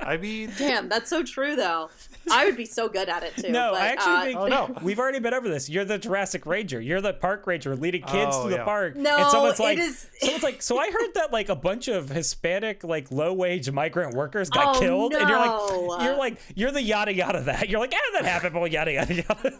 I 0.00 0.16
mean, 0.16 0.50
Damn, 0.56 0.88
that's 0.88 1.10
so 1.10 1.22
true 1.22 1.54
though. 1.56 1.90
I 2.30 2.44
would 2.46 2.56
be 2.56 2.64
so 2.64 2.88
good 2.88 3.08
at 3.08 3.22
it 3.22 3.36
too. 3.36 3.50
No, 3.50 3.72
but, 3.72 3.82
I 3.82 3.86
actually 3.88 4.12
uh, 4.12 4.24
think 4.24 4.38
Oh, 4.38 4.46
no. 4.46 4.76
we've 4.82 4.98
already 4.98 5.18
been 5.18 5.34
over 5.34 5.48
this. 5.48 5.68
You're 5.68 5.84
the 5.84 5.98
Jurassic 5.98 6.46
Ranger. 6.46 6.80
You're 6.80 7.00
the 7.00 7.12
park 7.12 7.46
ranger 7.46 7.74
leading 7.76 8.02
kids 8.02 8.34
Oh, 8.34 8.44
to 8.44 8.50
the 8.50 8.56
yeah. 8.56 8.64
park. 8.64 8.96
No, 8.96 9.16
and 9.16 9.30
someone's 9.30 9.60
it 9.60 9.62
like, 9.62 9.78
is- 9.78 10.06
someone's 10.20 10.42
like, 10.42 10.62
so 10.62 10.78
I 10.78 10.90
heard 10.90 11.14
that 11.14 11.32
like 11.32 11.48
a 11.48 11.56
bunch 11.56 11.88
of 11.88 12.08
Hispanic, 12.08 12.84
like 12.84 13.10
low 13.10 13.32
wage 13.32 13.70
migrant 13.70 14.14
workers 14.14 14.50
got 14.50 14.76
Oh, 14.76 14.80
killed, 14.80 15.14
and 15.14 15.28
you're 15.28 15.38
like, 15.38 16.02
you're 16.02 16.16
like, 16.16 16.38
you're 16.54 16.70
the 16.70 16.82
yada 16.82 17.12
yada 17.14 17.42
that. 17.42 17.68
You're 17.68 17.80
like, 17.80 17.92
yeah, 17.92 17.98
that 18.14 18.24
happened, 18.24 18.54
but 18.54 18.70
yada 18.70 18.92
yada 18.92 19.14
yada. 19.14 19.58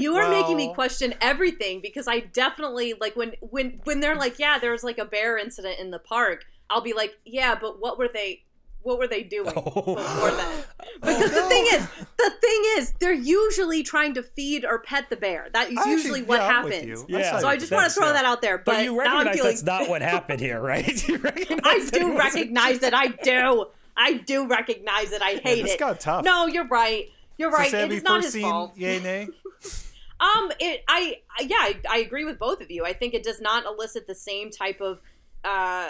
You 0.00 0.16
are 0.16 0.28
making 0.28 0.56
me 0.56 0.72
question 0.74 1.14
everything 1.20 1.80
because 1.80 2.08
I 2.08 2.20
definitely 2.20 2.94
like 3.00 3.16
when 3.16 3.34
when 3.40 3.80
when 3.84 4.00
they're 4.00 4.16
like, 4.16 4.38
yeah, 4.38 4.58
there 4.58 4.72
was 4.72 4.82
like 4.84 4.98
a 4.98 5.04
bear 5.04 5.36
incident 5.38 5.78
in 5.78 5.90
the 5.90 5.98
park. 5.98 6.44
I'll 6.68 6.80
be 6.80 6.92
like, 6.92 7.18
yeah, 7.24 7.56
but 7.60 7.80
what 7.80 7.98
were 7.98 8.08
they? 8.08 8.44
What 8.82 8.98
were 8.98 9.06
they 9.08 9.22
doing 9.22 9.52
Oh. 9.54 9.94
before 9.94 10.30
that? 10.30 10.64
Because 11.02 11.32
the 11.32 11.42
thing 11.42 11.66
is, 11.72 11.86
the 12.18 12.30
thing 12.40 12.62
is, 12.78 12.92
they're 13.00 13.12
usually 13.12 13.82
trying 13.82 14.14
to 14.14 14.22
feed 14.22 14.64
or 14.66 14.78
pet 14.80 15.08
the 15.10 15.16
bear. 15.16 15.48
That 15.52 15.70
is 15.70 15.78
I 15.78 15.88
usually 15.90 16.20
actually- 16.20 16.22
what 16.22 16.40
yeah, 16.40 16.46
happens. 16.50 17.04
Yeah. 17.08 17.38
So. 17.40 17.48
I 17.48 17.56
just 17.56 17.72
want 17.72 17.88
to 17.88 17.94
throw 17.94 18.06
yeah. 18.08 18.12
that 18.14 18.24
out 18.26 18.40
there. 18.42 18.58
But, 18.58 18.64
But 18.76 18.84
you 18.84 18.96
now 18.96 19.18
I'm 19.18 19.26
recognize 19.26 19.34
feeling, 19.36 19.50
that's 19.50 19.62
not 19.62 19.88
what 19.88 20.02
happened 20.02 20.40
here, 20.40 20.60
right? 20.60 21.08
You 21.08 21.14
I 21.24 21.28
that 21.28 21.90
it 21.92 21.92
do 21.92 22.18
recognize 22.18 22.82
it. 22.82 22.92
I 22.94 23.08
do. 23.08 23.66
I 23.96 24.14
do 24.14 24.46
recognize 24.46 25.12
it. 25.12 25.20
I 25.22 25.34
hate 25.42 25.62
this 25.62 25.74
it. 25.74 25.78
got 25.80 26.00
tough. 26.00 26.24
No, 26.24 26.46
you're 26.46 26.68
right. 26.68 27.10
You're 27.38 27.50
So 27.52 27.58
right. 27.58 27.70
Sammy, 27.70 27.96
it's 27.96 28.04
not 28.04 28.16
first 28.16 28.26
his 28.26 28.32
scene, 28.34 28.42
fault. 28.42 28.76
yay, 28.76 29.00
nay? 29.00 29.28
Um, 30.20 30.52
it, 30.60 30.84
I, 30.88 31.22
yeah, 31.40 31.56
I, 31.58 31.80
I 31.88 31.98
agree 31.98 32.24
with 32.24 32.38
both 32.38 32.60
of 32.60 32.70
you. 32.70 32.84
I 32.84 32.92
think 32.92 33.14
it 33.14 33.22
does 33.22 33.40
not 33.40 33.64
elicit 33.64 34.06
the 34.06 34.14
same 34.14 34.50
type 34.50 34.80
of, 34.80 34.98
uh, 35.44 35.88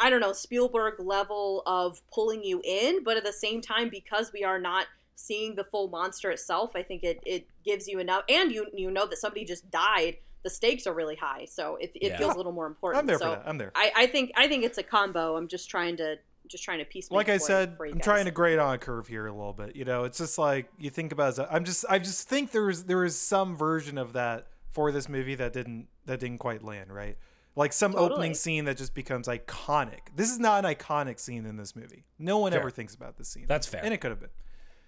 I 0.00 0.08
don't 0.10 0.20
know, 0.20 0.32
Spielberg 0.32 1.00
level 1.00 1.62
of 1.66 2.00
pulling 2.14 2.44
you 2.44 2.60
in, 2.64 3.02
but 3.02 3.16
at 3.16 3.24
the 3.24 3.32
same 3.32 3.60
time, 3.60 3.88
because 3.88 4.32
we 4.32 4.44
are 4.44 4.60
not 4.60 4.86
seeing 5.16 5.56
the 5.56 5.64
full 5.64 5.88
monster 5.88 6.30
itself, 6.30 6.72
I 6.76 6.82
think 6.84 7.02
it, 7.02 7.20
it 7.26 7.46
gives 7.64 7.88
you 7.88 7.98
enough, 7.98 8.22
and 8.28 8.52
you, 8.52 8.66
you 8.72 8.90
know 8.90 9.06
that 9.06 9.18
somebody 9.18 9.44
just 9.44 9.70
died. 9.70 10.16
The 10.44 10.50
stakes 10.50 10.86
are 10.86 10.94
really 10.94 11.16
high, 11.16 11.46
so 11.46 11.76
it, 11.76 11.90
it 11.94 12.12
Yeah. 12.12 12.18
feels 12.18 12.34
a 12.34 12.36
little 12.36 12.52
more 12.52 12.66
important. 12.66 13.00
I'm 13.00 13.06
there 13.06 13.18
so 13.18 13.24
for 13.30 13.36
that. 13.36 13.48
I'm 13.48 13.58
there. 13.58 13.72
I, 13.74 13.92
I 13.96 14.06
think, 14.06 14.32
I 14.36 14.48
think 14.48 14.64
it's 14.64 14.78
a 14.78 14.82
combo. 14.82 15.36
I'm 15.36 15.48
just 15.48 15.68
trying 15.70 15.96
to, 15.98 16.16
just 16.52 16.62
trying 16.62 16.78
to 16.78 16.84
piece. 16.84 17.10
like 17.10 17.28
I 17.28 17.38
said, 17.38 17.76
for 17.76 17.86
you 17.86 17.92
I'm 17.92 17.98
guys. 17.98 18.04
trying 18.04 18.24
to 18.26 18.30
grade 18.30 18.58
on 18.58 18.74
a 18.74 18.78
curve 18.78 19.08
here 19.08 19.26
a 19.26 19.32
little 19.32 19.52
bit. 19.52 19.74
You 19.74 19.84
know, 19.84 20.04
it's 20.04 20.18
just 20.18 20.38
like 20.38 20.70
you 20.78 20.90
think 20.90 21.10
about. 21.12 21.38
It, 21.38 21.46
I'm 21.50 21.64
just, 21.64 21.84
I 21.90 21.98
just 21.98 22.28
think 22.28 22.52
there's 22.52 22.84
there 22.84 23.04
is 23.04 23.18
some 23.18 23.56
version 23.56 23.98
of 23.98 24.12
that 24.12 24.46
for 24.70 24.92
this 24.92 25.08
movie 25.08 25.34
that 25.34 25.52
didn't 25.52 25.88
that 26.06 26.20
didn't 26.20 26.38
quite 26.38 26.62
land 26.62 26.92
right. 26.94 27.16
Like 27.54 27.72
some 27.74 27.92
Totally. 27.92 28.10
opening 28.12 28.34
scene 28.34 28.64
that 28.64 28.78
just 28.78 28.94
becomes 28.94 29.28
iconic. 29.28 29.98
This 30.16 30.30
is 30.30 30.38
not 30.38 30.64
an 30.64 30.74
iconic 30.74 31.18
scene 31.20 31.44
in 31.44 31.56
this 31.56 31.76
movie. 31.76 32.04
No 32.18 32.38
one 32.38 32.52
Fair. 32.52 32.60
ever 32.60 32.70
thinks 32.70 32.94
about 32.94 33.18
this 33.18 33.28
scene. 33.28 33.44
That's 33.46 33.66
fair. 33.66 33.82
and 33.84 33.92
it 33.92 33.98
could 33.98 34.10
have 34.10 34.20
been. 34.20 34.30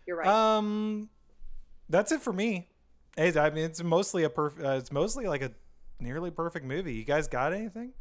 You're 0.07 0.16
right. 0.19 0.27
Um, 0.27 1.11
that's 1.91 2.11
it 2.12 2.23
for 2.23 2.32
me. 2.32 2.69
Hey, 3.16 3.39
I 3.39 3.51
mean, 3.51 3.65
it's 3.65 3.82
mostly 3.82 4.24
a 4.24 4.31
perfect. 4.31 4.65
Uh, 4.65 4.70
it's 4.73 4.91
mostly 4.91 5.27
like 5.27 5.43
a 5.43 5.51
nearly 6.01 6.31
perfect 6.31 6.65
movie. 6.65 6.95
You 6.95 7.05
guys 7.05 7.28
got 7.28 7.53
anything? 7.53 7.93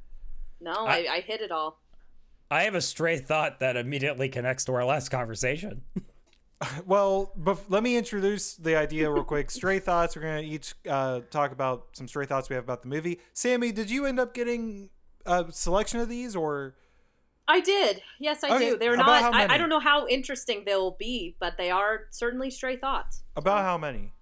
no, 0.61 0.71
I- 0.71 1.05
I, 1.09 1.15
I 1.15 1.19
hit 1.21 1.41
it 1.41 1.51
all. 1.51 1.81
I 2.51 2.63
have 2.63 2.75
a 2.75 2.81
stray 2.81 3.17
thought 3.17 3.59
that 3.59 3.75
immediately 3.77 4.29
connects 4.29 4.65
to 4.65 4.73
our 4.73 4.85
last 4.85 5.09
conversation. 5.09 5.81
Well, 6.85 7.33
bef- 7.37 7.65
let 7.67 7.83
me 7.83 7.97
introduce 7.97 8.55
the 8.55 8.77
idea 8.77 9.11
real 9.11 9.25
quick. 9.25 9.51
Stray 9.51 9.79
thoughts. 9.79 10.15
We're 10.15 10.21
gonna 10.21 10.41
each 10.43 10.73
uh, 10.89 11.19
talk 11.29 11.51
about 11.51 11.87
some 11.91 12.07
stray 12.07 12.25
thoughts 12.25 12.49
we 12.49 12.55
have 12.55 12.63
about 12.63 12.83
the 12.83 12.87
movie. 12.87 13.19
Sammy, 13.33 13.73
did 13.73 13.91
you 13.91 14.05
end 14.05 14.17
up 14.17 14.33
getting 14.33 14.89
a 15.25 15.45
selection 15.51 15.99
of 15.99 16.07
these, 16.07 16.35
or 16.37 16.75
I 17.47 17.59
did. 17.59 18.01
Yes, 18.19 18.43
I 18.43 18.55
Okay, 18.55 18.69
do. 18.71 18.77
They're 18.77 18.93
about 18.93 19.33
not. 19.33 19.33
I, 19.33 19.55
I 19.55 19.57
don't 19.57 19.69
know 19.69 19.79
how 19.79 20.07
interesting 20.07 20.63
they'll 20.65 20.91
be, 20.97 21.35
but 21.39 21.57
they 21.57 21.69
are 21.69 22.05
certainly 22.11 22.49
stray 22.49 22.77
thoughts. 22.77 23.23
about 23.35 23.59
how 23.63 23.77
many? 23.77 24.13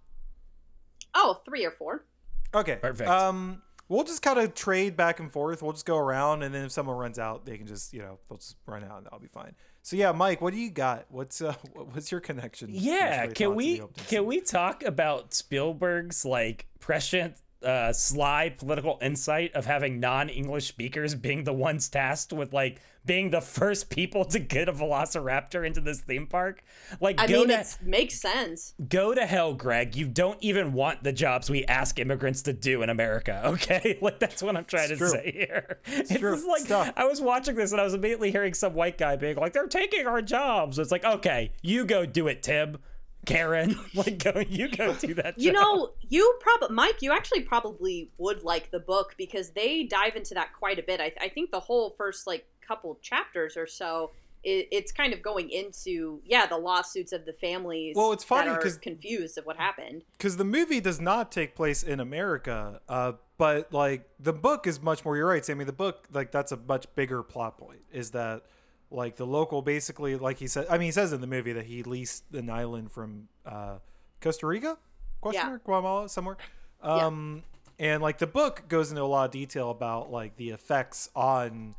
Oh, 1.13 1.41
three 1.45 1.65
or 1.65 1.71
four. 1.71 2.05
Okay, 2.53 2.75
Perfect. 2.77 3.09
Um, 3.09 3.61
we'll 3.91 4.05
just 4.05 4.21
kind 4.21 4.39
of 4.39 4.55
trade 4.55 4.95
back 4.95 5.19
and 5.19 5.31
forth. 5.31 5.61
We'll 5.61 5.73
just 5.73 5.85
go 5.85 5.97
around, 5.97 6.43
and 6.43 6.55
then 6.55 6.65
if 6.65 6.71
someone 6.71 6.95
runs 6.95 7.19
out, 7.19 7.45
they 7.45 7.57
can 7.57 7.67
just 7.67 7.93
you 7.93 7.99
know 7.99 8.17
they'll 8.27 8.37
just 8.37 8.55
run 8.65 8.83
out, 8.83 8.99
and 8.99 9.07
I'll 9.11 9.19
be 9.19 9.27
fine. 9.27 9.53
So 9.83 9.95
yeah, 9.95 10.11
Mike, 10.11 10.41
what 10.41 10.53
do 10.53 10.59
you 10.59 10.69
got? 10.69 11.05
What's 11.09 11.41
uh, 11.41 11.53
what's 11.73 12.11
your 12.11 12.21
connection? 12.21 12.69
Yeah, 12.71 13.27
can 13.27 13.53
we 13.53 13.71
and 13.71 13.77
the 13.77 13.83
opening 13.83 14.05
can 14.07 14.25
we 14.25 14.41
talk 14.41 14.83
about 14.83 15.33
Spielberg's 15.33 16.25
like 16.25 16.67
prescient 16.79 17.35
uh, 17.63 17.93
sly 17.93 18.49
political 18.49 18.97
insight 19.01 19.53
of 19.53 19.65
having 19.65 19.99
non-English 19.99 20.67
speakers 20.67 21.15
being 21.15 21.43
the 21.43 21.53
ones 21.53 21.87
tasked 21.89 22.33
with 22.33 22.53
like 22.53 22.81
being 23.05 23.31
the 23.31 23.41
first 23.41 23.89
people 23.89 24.23
to 24.25 24.37
get 24.39 24.69
a 24.69 24.73
Velociraptor 24.73 25.65
into 25.65 25.81
this 25.81 26.01
theme 26.01 26.27
park. 26.27 26.63
Like, 26.99 27.19
I 27.19 27.25
go 27.27 27.39
mean, 27.39 27.47
to 27.49 27.59
it 27.61 27.77
makes 27.81 28.19
sense. 28.21 28.75
go 28.89 29.13
to 29.15 29.25
hell, 29.25 29.53
Greg. 29.55 29.95
You 29.95 30.07
don't 30.07 30.37
even 30.41 30.73
want 30.73 31.03
the 31.03 31.11
jobs 31.11 31.49
we 31.49 31.65
ask 31.65 31.97
immigrants 31.97 32.43
to 32.43 32.53
do 32.53 32.81
in 32.83 32.89
America. 32.89 33.41
Okay, 33.51 33.97
like 34.01 34.17
that's 34.19 34.41
what 34.41 34.55
I'm 34.55 34.65
trying 34.65 34.89
to 34.89 34.95
true. 34.97 35.09
say 35.09 35.31
here. 35.31 35.79
It's, 35.85 36.09
true. 36.19 36.35
just 36.35 36.47
like 36.47 36.61
It's 36.61 36.69
tough. 36.69 36.93
I 36.95 37.05
was 37.05 37.19
watching 37.21 37.55
this 37.55 37.71
and 37.73 37.81
I 37.81 37.83
was 37.83 37.93
immediately 37.93 38.31
hearing 38.31 38.53
some 38.53 38.73
white 38.73 38.97
guy 38.97 39.15
being 39.17 39.35
like, 39.35 39.51
"They're 39.53 39.67
taking 39.67 40.07
our 40.07 40.21
jobs." 40.21 40.79
It's 40.79 40.91
like, 40.91 41.03
okay, 41.03 41.51
you 41.61 41.85
go 41.85 42.05
do 42.05 42.27
it, 42.27 42.43
Tim. 42.43 42.77
Karen, 43.25 43.79
like 43.93 44.17
go, 44.23 44.43
you 44.47 44.67
go 44.69 44.93
do 44.93 45.13
that. 45.15 45.37
You 45.37 45.51
know, 45.51 45.91
you 46.01 46.37
probably 46.39 46.75
Mike, 46.75 47.01
you 47.01 47.11
actually 47.11 47.41
probably 47.41 48.09
would 48.17 48.43
like 48.43 48.71
the 48.71 48.79
book 48.79 49.15
because 49.17 49.51
they 49.51 49.83
dive 49.83 50.15
into 50.15 50.33
that 50.33 50.53
quite 50.57 50.79
a 50.79 50.83
bit. 50.83 50.99
I, 50.99 51.13
I 51.21 51.29
think 51.29 51.51
the 51.51 51.59
whole 51.59 51.91
first 51.91 52.25
like 52.27 52.45
couple 52.67 52.97
chapters 53.01 53.57
or 53.57 53.67
so, 53.67 54.11
it, 54.43 54.67
it's 54.71 54.91
kind 54.91 55.13
of 55.13 55.21
going 55.21 55.49
into 55.51 56.21
yeah 56.25 56.45
the 56.47 56.57
lawsuits 56.57 57.11
of 57.13 57.25
the 57.25 57.33
families. 57.33 57.95
Well, 57.95 58.11
it's 58.11 58.23
funny 58.23 58.49
that 58.49 58.57
are 58.57 58.61
'cause- 58.61 58.77
confused 58.77 59.37
of 59.37 59.45
what 59.45 59.57
happened. 59.57 60.03
because 60.17 60.37
the 60.37 60.45
movie 60.45 60.79
does 60.79 60.99
not 60.99 61.31
take 61.31 61.55
place 61.55 61.83
in 61.83 61.99
America, 61.99 62.81
uh, 62.89 63.13
but 63.37 63.71
like 63.73 64.09
the 64.19 64.33
book 64.33 64.65
is 64.67 64.81
much 64.81 65.05
more. 65.05 65.15
You're 65.15 65.27
right, 65.27 65.45
Sammy. 65.45 65.63
The 65.65 65.73
book, 65.73 66.07
like 66.11 66.31
that's 66.31 66.51
a 66.51 66.57
much 66.57 66.87
bigger 66.95 67.21
plot 67.23 67.57
point. 67.57 67.81
Is 67.91 68.11
that 68.11 68.43
like 68.91 69.15
the 69.15 69.25
local, 69.25 69.61
basically, 69.61 70.15
like 70.17 70.37
he 70.37 70.47
said. 70.47 70.67
I 70.69 70.73
mean, 70.77 70.87
he 70.87 70.91
says 70.91 71.13
in 71.13 71.21
the 71.21 71.27
movie 71.27 71.53
that 71.53 71.65
he 71.65 71.81
leased 71.83 72.25
an 72.33 72.49
island 72.49 72.91
from 72.91 73.29
uh, 73.45 73.77
Costa 74.19 74.45
Rica, 74.45 74.77
question 75.21 75.49
Yeah. 75.49 75.57
Guatemala, 75.63 76.09
somewhere. 76.09 76.37
Um, 76.81 77.43
and 77.79 78.01
like 78.03 78.17
the 78.17 78.27
book 78.27 78.63
goes 78.67 78.91
into 78.91 79.01
a 79.01 79.05
lot 79.05 79.25
of 79.25 79.31
detail 79.31 79.69
about 79.71 80.11
like 80.11 80.35
the 80.35 80.49
effects 80.49 81.09
on 81.15 81.75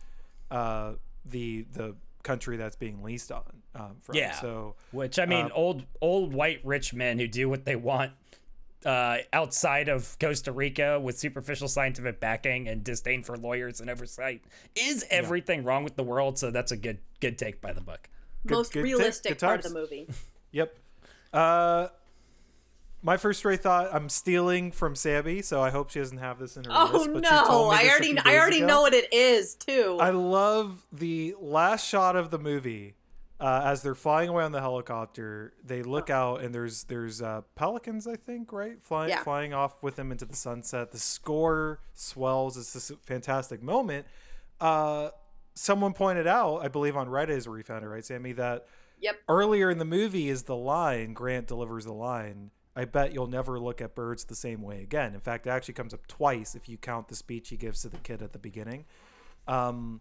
uh, 0.51 0.95
the 1.25 1.67
the 1.73 1.95
country 2.23 2.57
that's 2.57 2.77
being 2.77 3.03
leased 3.03 3.31
on. 3.31 3.63
Um, 3.75 3.97
from. 4.03 4.17
Yeah. 4.17 4.33
So 4.41 4.75
Which 4.91 5.19
I 5.19 5.27
mean, 5.27 5.47
Uh, 5.47 5.55
old 5.55 5.85
old 6.01 6.35
white 6.35 6.61
rich 6.65 6.93
men 6.95 7.19
who 7.19 7.27
do 7.29 7.49
what 7.49 7.65
they 7.65 7.77
want 7.77 8.13
uh, 8.85 9.19
outside 9.33 9.89
of 9.89 10.17
Costa 10.19 10.53
Rica 10.53 10.99
with 11.01 11.19
superficial 11.19 11.69
scientific 11.69 12.21
backing 12.21 12.69
and 12.69 12.83
disdain 12.85 13.23
for 13.23 13.37
lawyers 13.37 13.81
and 13.81 13.89
oversight 13.91 14.43
is 14.75 15.05
everything 15.11 15.65
wrong 15.65 15.85
with 15.85 15.97
the 15.97 16.03
world. 16.03 16.39
So 16.39 16.51
that's 16.51 16.73
a 16.73 16.77
good 16.77 16.99
good 17.21 17.39
take 17.39 17.61
by 17.61 17.73
the 17.73 17.81
book. 17.81 18.09
Good- 18.47 18.55
Most 18.57 18.73
good 18.73 18.83
realistic 18.85 19.39
good 19.39 19.47
part 19.47 19.65
of 19.65 19.73
the 19.73 19.79
movie. 19.79 20.09
Yep. 20.55 20.77
Uh, 21.33 21.89
my 23.05 23.17
first 23.17 23.39
stray 23.39 23.57
thought 23.57 23.89
I'm 23.93 24.09
stealing 24.11 24.71
from 24.71 24.95
Sammy, 24.95 25.41
so 25.43 25.63
I 25.63 25.71
hope 25.71 25.91
she 25.91 25.99
doesn't 25.99 26.19
have 26.19 26.39
this 26.39 26.57
in 26.59 26.65
her 26.65 26.71
Oh 26.73 26.91
list. 26.93 27.11
But 27.15 27.25
she 27.27 27.31
told 27.47 27.73
no! 27.73 27.79
me 27.79 27.89
I 27.89 27.89
already 27.91 28.19
I 28.19 28.37
already 28.37 28.59
ago. 28.59 28.67
know 28.67 28.83
what 28.83 28.93
it 28.95 29.13
is 29.13 29.55
too. 29.55 29.97
I 30.01 30.11
love 30.11 30.85
the 30.93 31.35
last 31.41 31.89
shot 31.89 32.17
of 32.17 32.31
the 32.31 32.39
movie 32.39 32.95
uh, 33.43 33.63
as 33.65 33.83
they're 33.83 33.95
flying 33.97 34.29
away 34.29 34.45
on 34.45 34.53
the 34.53 34.61
helicopter. 34.61 35.53
They 35.65 35.83
look 35.83 36.09
out 36.11 36.43
and 36.43 36.55
there's 36.55 36.85
there's 36.85 37.21
uh, 37.21 37.43
pelicans, 37.57 38.07
I 38.07 38.15
think, 38.17 38.53
right, 38.53 38.81
flying 38.81 39.11
Yeah. 39.11 39.23
flying 39.25 39.53
off 39.53 39.83
with 39.83 39.97
them 39.97 40.13
into 40.13 40.25
the 40.25 40.37
sunset. 40.37 40.93
The 40.93 40.99
score 40.99 41.81
swells. 41.93 42.57
It's 42.57 42.73
this 42.73 42.93
fantastic 43.03 43.63
moment. 43.63 44.07
Uh, 44.61 45.11
someone 45.55 45.93
pointed 45.93 46.27
out, 46.27 46.59
I 46.59 46.69
believe 46.69 46.97
on 46.97 47.09
Reddit 47.09 47.31
is 47.31 47.49
where 47.49 47.57
we 47.57 47.63
found 47.63 47.85
it, 47.85 47.89
right, 47.89 48.05
Sammy, 48.05 48.33
that 48.33 48.67
Yep. 49.01 49.17
earlier 49.29 49.69
in 49.69 49.79
the 49.79 49.85
movie 49.85 50.29
is 50.29 50.45
the 50.45 50.55
line 50.55 51.13
Grant 51.13 51.49
delivers 51.49 51.85
the 51.85 51.93
line. 51.93 52.53
I 52.77 52.85
bet 52.85 53.13
you'll 53.13 53.27
never 53.27 53.59
look 53.59 53.83
at 53.83 53.97
birds 53.97 54.25
the 54.25 54.37
same 54.37 54.63
way 54.63 54.81
again. 54.81 55.13
In 55.13 55.21
fact, 55.21 55.47
it 55.47 55.51
actually 55.51 55.75
comes 55.75 55.93
up 55.93 56.07
twice 56.07 56.55
if 56.55 56.69
you 56.69 56.79
count 56.79 57.09
the 57.09 57.17
speech 57.17 57.49
he 57.49 57.57
gives 57.57 57.83
to 57.83 57.89
the 57.89 57.99
kid 57.99 58.23
at 58.23 58.33
the 58.33 58.39
beginning. 58.39 58.85
Um, 59.49 60.01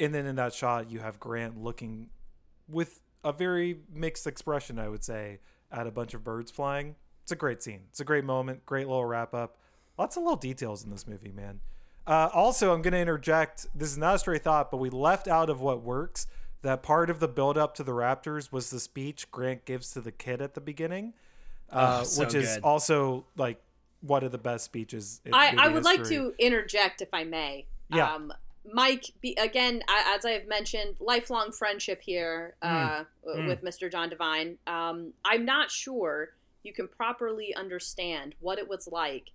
and 0.00 0.14
then 0.14 0.24
in 0.26 0.36
that 0.36 0.54
shot, 0.54 0.90
you 0.90 1.00
have 1.00 1.20
Grant 1.20 1.62
looking 1.62 2.08
with 2.68 3.00
a 3.24 3.32
very 3.32 3.80
mixed 3.92 4.26
expression, 4.26 4.78
I 4.78 4.88
would 4.88 5.04
say, 5.04 5.40
at 5.70 5.86
a 5.86 5.90
bunch 5.90 6.14
of 6.14 6.22
birds 6.24 6.50
flying. 6.50 6.96
It's 7.22 7.32
a 7.32 7.36
great 7.36 7.62
scene. 7.62 7.80
It's 7.90 8.00
a 8.00 8.04
great 8.04 8.24
moment. 8.24 8.64
Great 8.66 8.86
little 8.86 9.04
wrap 9.04 9.34
up. 9.34 9.58
Lots 9.98 10.16
of 10.16 10.22
little 10.22 10.36
details 10.36 10.84
in 10.84 10.90
this 10.90 11.06
movie, 11.06 11.32
man. 11.32 11.60
Uh, 12.06 12.28
also, 12.32 12.72
I'm 12.72 12.82
going 12.82 12.92
to 12.92 13.00
interject. 13.00 13.66
This 13.74 13.90
is 13.90 13.98
not 13.98 14.14
a 14.14 14.18
stray 14.18 14.38
thought, 14.38 14.70
but 14.70 14.76
we 14.76 14.90
left 14.90 15.26
out 15.26 15.50
of 15.50 15.60
what 15.60 15.82
works 15.82 16.26
that 16.62 16.82
part 16.82 17.10
of 17.10 17.20
the 17.20 17.28
build 17.28 17.58
up 17.58 17.74
to 17.76 17.82
the 17.84 17.92
Raptors 17.92 18.50
was 18.52 18.70
the 18.70 18.80
speech 18.80 19.30
Grant 19.30 19.64
gives 19.64 19.92
to 19.92 20.00
the 20.00 20.12
kid 20.12 20.40
at 20.40 20.54
the 20.54 20.60
beginning, 20.60 21.14
uh, 21.70 21.98
Oh, 22.00 22.04
so 22.04 22.24
which 22.24 22.34
is 22.34 22.54
good. 22.54 22.62
also 22.64 23.24
like 23.36 23.60
one 24.00 24.24
of 24.24 24.32
the 24.32 24.38
best 24.38 24.64
speeches. 24.64 25.20
In 25.24 25.34
I, 25.34 25.48
I 25.48 25.52
movie 25.64 25.74
would 25.74 25.84
like 25.84 26.04
to 26.04 26.32
interject 26.38 27.02
if 27.02 27.12
I 27.12 27.24
may. 27.24 27.66
Yeah. 27.88 28.12
Um, 28.12 28.32
Mike, 28.72 29.04
be, 29.20 29.34
again, 29.40 29.82
as 29.88 30.24
I 30.24 30.30
have 30.32 30.46
mentioned, 30.48 30.96
lifelong 31.00 31.52
friendship 31.52 32.00
here 32.02 32.56
uh, 32.62 33.04
Mm. 33.26 33.46
with 33.48 33.62
Mr. 33.62 33.90
John 33.90 34.08
Devine. 34.08 34.58
Um, 34.66 35.12
I'm 35.24 35.44
not 35.44 35.70
sure 35.70 36.30
you 36.62 36.72
can 36.72 36.88
properly 36.88 37.54
understand 37.54 38.34
what 38.40 38.58
it 38.58 38.68
was 38.68 38.88
like 38.90 39.30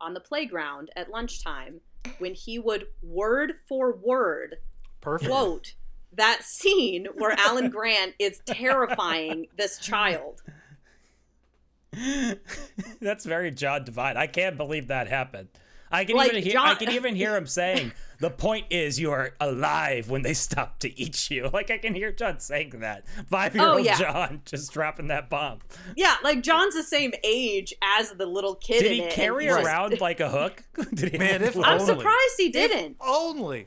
on 0.00 0.14
the 0.14 0.20
playground 0.20 0.90
at 0.96 1.10
lunchtime 1.10 1.80
when 2.18 2.34
he 2.34 2.58
would 2.58 2.86
word 3.02 3.54
for 3.68 3.92
word 3.96 4.56
perfect. 5.00 5.30
quote 5.30 5.74
that 6.12 6.42
scene 6.44 7.06
where 7.14 7.32
Alan 7.38 7.68
Grant 7.76 8.14
is 8.18 8.40
terrifying 8.46 9.46
this 9.56 9.78
child. 9.78 10.40
That's 13.00 13.24
very 13.24 13.50
John 13.50 13.84
Divine. 13.84 14.16
I 14.16 14.26
can't 14.26 14.56
believe 14.56 14.88
that 14.88 15.08
happened. 15.08 15.48
I 15.90 16.04
can 16.04 16.16
Like, 16.16 16.30
even 16.32 16.42
hear. 16.42 16.58
I 16.58 16.74
can 16.74 16.90
even 16.90 17.14
hear 17.16 17.34
him 17.36 17.46
saying, 17.46 17.92
"The 18.20 18.30
point 18.30 18.66
is, 18.70 18.98
you 19.00 19.10
are 19.12 19.34
alive 19.40 20.10
when 20.10 20.22
they 20.22 20.34
stop 20.34 20.78
to 20.80 20.98
eat 21.00 21.30
you." 21.30 21.48
Like 21.52 21.70
I 21.70 21.78
can 21.78 21.94
hear 21.94 22.12
John 22.12 22.40
saying 22.40 22.70
that. 22.80 23.04
Five-year-old 23.28 23.74
Oh, 23.74 23.78
yeah. 23.78 23.98
John 23.98 24.42
just 24.44 24.72
dropping 24.72 25.08
that 25.08 25.28
bomb. 25.30 25.60
Yeah, 25.96 26.16
like 26.22 26.42
John's 26.42 26.74
the 26.74 26.82
same 26.82 27.12
age 27.24 27.72
as 27.82 28.12
the 28.12 28.26
little 28.26 28.54
kid. 28.54 28.80
Did 28.82 28.86
in 28.92 28.92
he 28.94 29.02
it, 29.02 29.12
carry 29.12 29.44
he's 29.46 29.54
just- 29.54 29.66
around 29.66 30.00
like 30.00 30.20
a 30.20 30.28
hook? 30.28 30.64
Did 30.94 31.12
he 31.12 31.18
Man, 31.18 31.42
if 31.42 31.56
only. 31.56 31.68
I'm 31.68 31.80
surprised 31.80 32.34
he 32.36 32.48
didn't. 32.50 32.96
Only. 33.00 33.66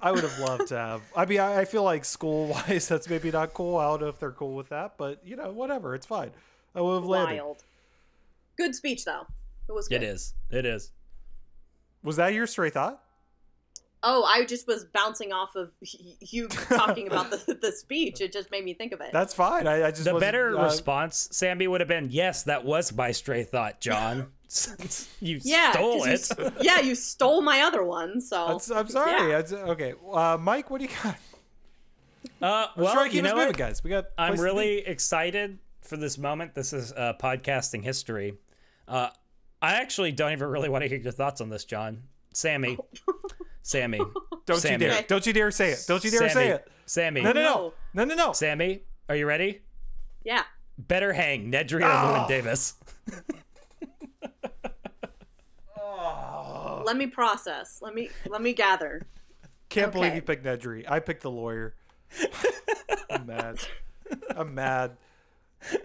I 0.00 0.12
would 0.12 0.22
have 0.22 0.38
loved 0.38 0.68
to 0.68 0.76
have. 0.78 1.02
I 1.16 1.24
mean, 1.26 1.40
I, 1.40 1.60
I 1.60 1.64
feel 1.64 1.82
like 1.82 2.04
school 2.04 2.46
wise, 2.46 2.86
that's 2.92 3.08
maybe 3.08 3.30
not 3.32 3.52
cool. 3.52 3.76
I 3.78 3.88
don't 3.88 4.02
know 4.02 4.08
if 4.08 4.20
they're 4.20 4.30
cool 4.30 4.54
with 4.54 4.68
that, 4.68 4.94
but 4.96 5.20
you 5.26 5.34
know, 5.34 5.50
whatever. 5.50 5.94
It's 5.96 6.06
fine. 6.06 6.30
I 6.74 6.80
would 6.80 6.94
have 6.94 7.04
landed. 7.04 7.42
Wild. 7.42 7.64
Good 8.56 8.74
speech 8.76 9.04
though. 9.04 9.26
It 9.68 9.72
was 9.72 9.88
good. 9.88 10.02
It 10.02 10.06
is. 10.06 10.34
It 10.50 10.64
is. 10.66 10.92
Was 12.04 12.16
that 12.16 12.32
your 12.32 12.46
stray 12.46 12.70
thought? 12.70 13.02
Oh, 14.02 14.22
I 14.24 14.44
just 14.44 14.66
was 14.68 14.84
bouncing 14.84 15.32
off 15.32 15.56
of 15.56 15.72
you 16.20 16.46
talking 16.48 17.06
about 17.08 17.30
the, 17.30 17.58
the 17.62 17.72
speech. 17.72 18.20
It 18.20 18.32
just 18.32 18.50
made 18.50 18.64
me 18.64 18.72
think 18.74 18.92
of 18.92 19.00
it. 19.00 19.10
That's 19.12 19.34
fine. 19.34 19.66
I, 19.66 19.86
I 19.88 19.90
just 19.90 20.04
The 20.04 20.14
better 20.18 20.56
uh, 20.56 20.64
response, 20.64 21.28
Sammy, 21.32 21.66
would 21.66 21.80
have 21.80 21.88
been, 21.88 22.08
"Yes, 22.10 22.44
that 22.44 22.64
was 22.64 22.94
my 22.94 23.10
stray 23.10 23.42
thought, 23.42 23.80
John. 23.80 24.28
you 25.20 25.40
yeah, 25.42 25.72
stole 25.72 25.98
'cause 26.04 26.06
you 26.06 26.12
it." 26.12 26.52
s- 26.52 26.52
yeah, 26.62 26.80
you 26.80 26.94
stole 26.94 27.42
my 27.42 27.62
other 27.62 27.82
one. 27.82 28.20
So 28.20 28.36
that's- 28.46 28.70
I'm 28.70 28.88
sorry. 28.88 29.10
Yeah. 29.30 29.42
That's- 29.42 29.52
okay, 29.52 29.94
uh, 30.12 30.38
Mike, 30.40 30.70
what 30.70 30.80
do 30.80 30.86
you 30.86 30.90
got? 31.02 31.16
Uh, 32.40 32.66
well, 32.76 33.04
to 33.08 33.14
you 33.14 33.22
know 33.22 33.34
what? 33.34 33.46
moving, 33.48 33.58
guys. 33.58 33.82
We 33.82 33.90
got. 33.90 34.06
I'm 34.16 34.28
places 34.36 34.44
to 34.44 34.52
be. 34.52 34.58
really 34.58 34.78
excited 34.86 35.58
for 35.82 35.96
this 35.96 36.18
moment. 36.18 36.54
This 36.54 36.72
is 36.72 36.92
uh, 36.92 37.14
podcasting 37.20 37.82
history. 37.82 38.34
Uh, 38.86 39.08
I 39.60 39.74
actually 39.74 40.12
don't 40.12 40.32
even 40.32 40.48
really 40.48 40.68
want 40.68 40.82
to 40.84 40.88
hear 40.88 40.98
your 40.98 41.12
thoughts 41.12 41.40
on 41.40 41.48
this, 41.50 41.64
John. 41.64 42.04
Sammy, 42.32 42.78
Sammy, 43.62 43.98
Don't 44.46 44.58
Sammy. 44.60 44.84
you 44.84 44.90
dare! 44.90 45.02
Don't 45.08 45.26
you 45.26 45.32
dare 45.32 45.50
say 45.50 45.70
it! 45.72 45.84
Don't 45.88 46.02
you 46.04 46.10
dare 46.10 46.20
Sammy, 46.28 46.32
say 46.32 46.48
it! 46.50 46.68
Sammy, 46.86 47.20
No, 47.22 47.32
no, 47.32 47.42
no, 47.42 47.54
No. 47.94 48.04
no, 48.04 48.04
no, 48.04 48.14
no. 48.26 48.32
Sammy, 48.32 48.82
are 49.08 49.16
you 49.16 49.26
ready? 49.26 49.60
yeah. 50.24 50.42
Better 50.78 51.12
hang 51.12 51.50
Nedry 51.50 51.80
or 51.80 51.86
Oh. 51.86 51.88
Llewyn 51.88 52.18
ah. 52.20 52.26
Davis. 52.28 52.74
Oh. 55.76 56.82
Let 56.86 56.96
me 56.96 57.06
process. 57.06 57.78
Let 57.82 57.94
me 57.94 58.10
let 58.28 58.40
me 58.42 58.52
gather. 58.52 59.06
Can't 59.68 59.92
believe 59.92 60.14
you 60.14 60.22
picked 60.22 60.44
Nedry. 60.44 60.84
I 60.88 61.00
picked 61.00 61.22
the 61.22 61.30
lawyer. 61.30 61.74
I'm 63.10 63.26
mad. 63.26 63.58
I'm 64.36 64.54
mad. 64.54 64.96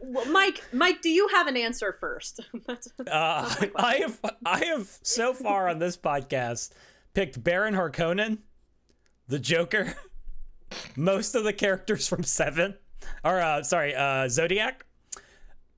Well, 0.04 0.26
Mike, 0.32 0.64
Mike, 0.72 1.02
do 1.02 1.10
you 1.10 1.28
have 1.30 1.48
an 1.48 1.58
answer 1.58 1.94
first? 2.00 2.40
That's- 2.68 2.90
Uh, 3.00 3.68
I 3.76 3.95
have 3.98 4.20
I 4.45 4.66
have 4.66 5.00
so 5.02 5.34
far 5.34 5.68
on 5.70 5.80
this 5.80 5.98
podcast 5.98 6.72
picked 7.14 7.44
Baron 7.44 7.74
Harkonnen, 7.76 8.40
the 9.28 9.40
Joker, 9.40 9.95
most 10.95 11.36
of 11.36 11.44
the 11.44 11.54
characters 11.54 12.08
from 12.08 12.24
Seven, 12.24 12.76
or 13.24 13.40
uh, 13.41 13.64
sorry, 13.64 13.95
uh, 13.95 14.28
Zodiac. 14.30 14.86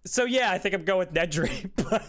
So 0.05 0.25
yeah, 0.25 0.51
I 0.51 0.57
think 0.59 0.75
I'm 0.75 0.83
going 0.83 0.99
with 0.99 1.13
Nedry, 1.13 1.69
but 1.75 2.03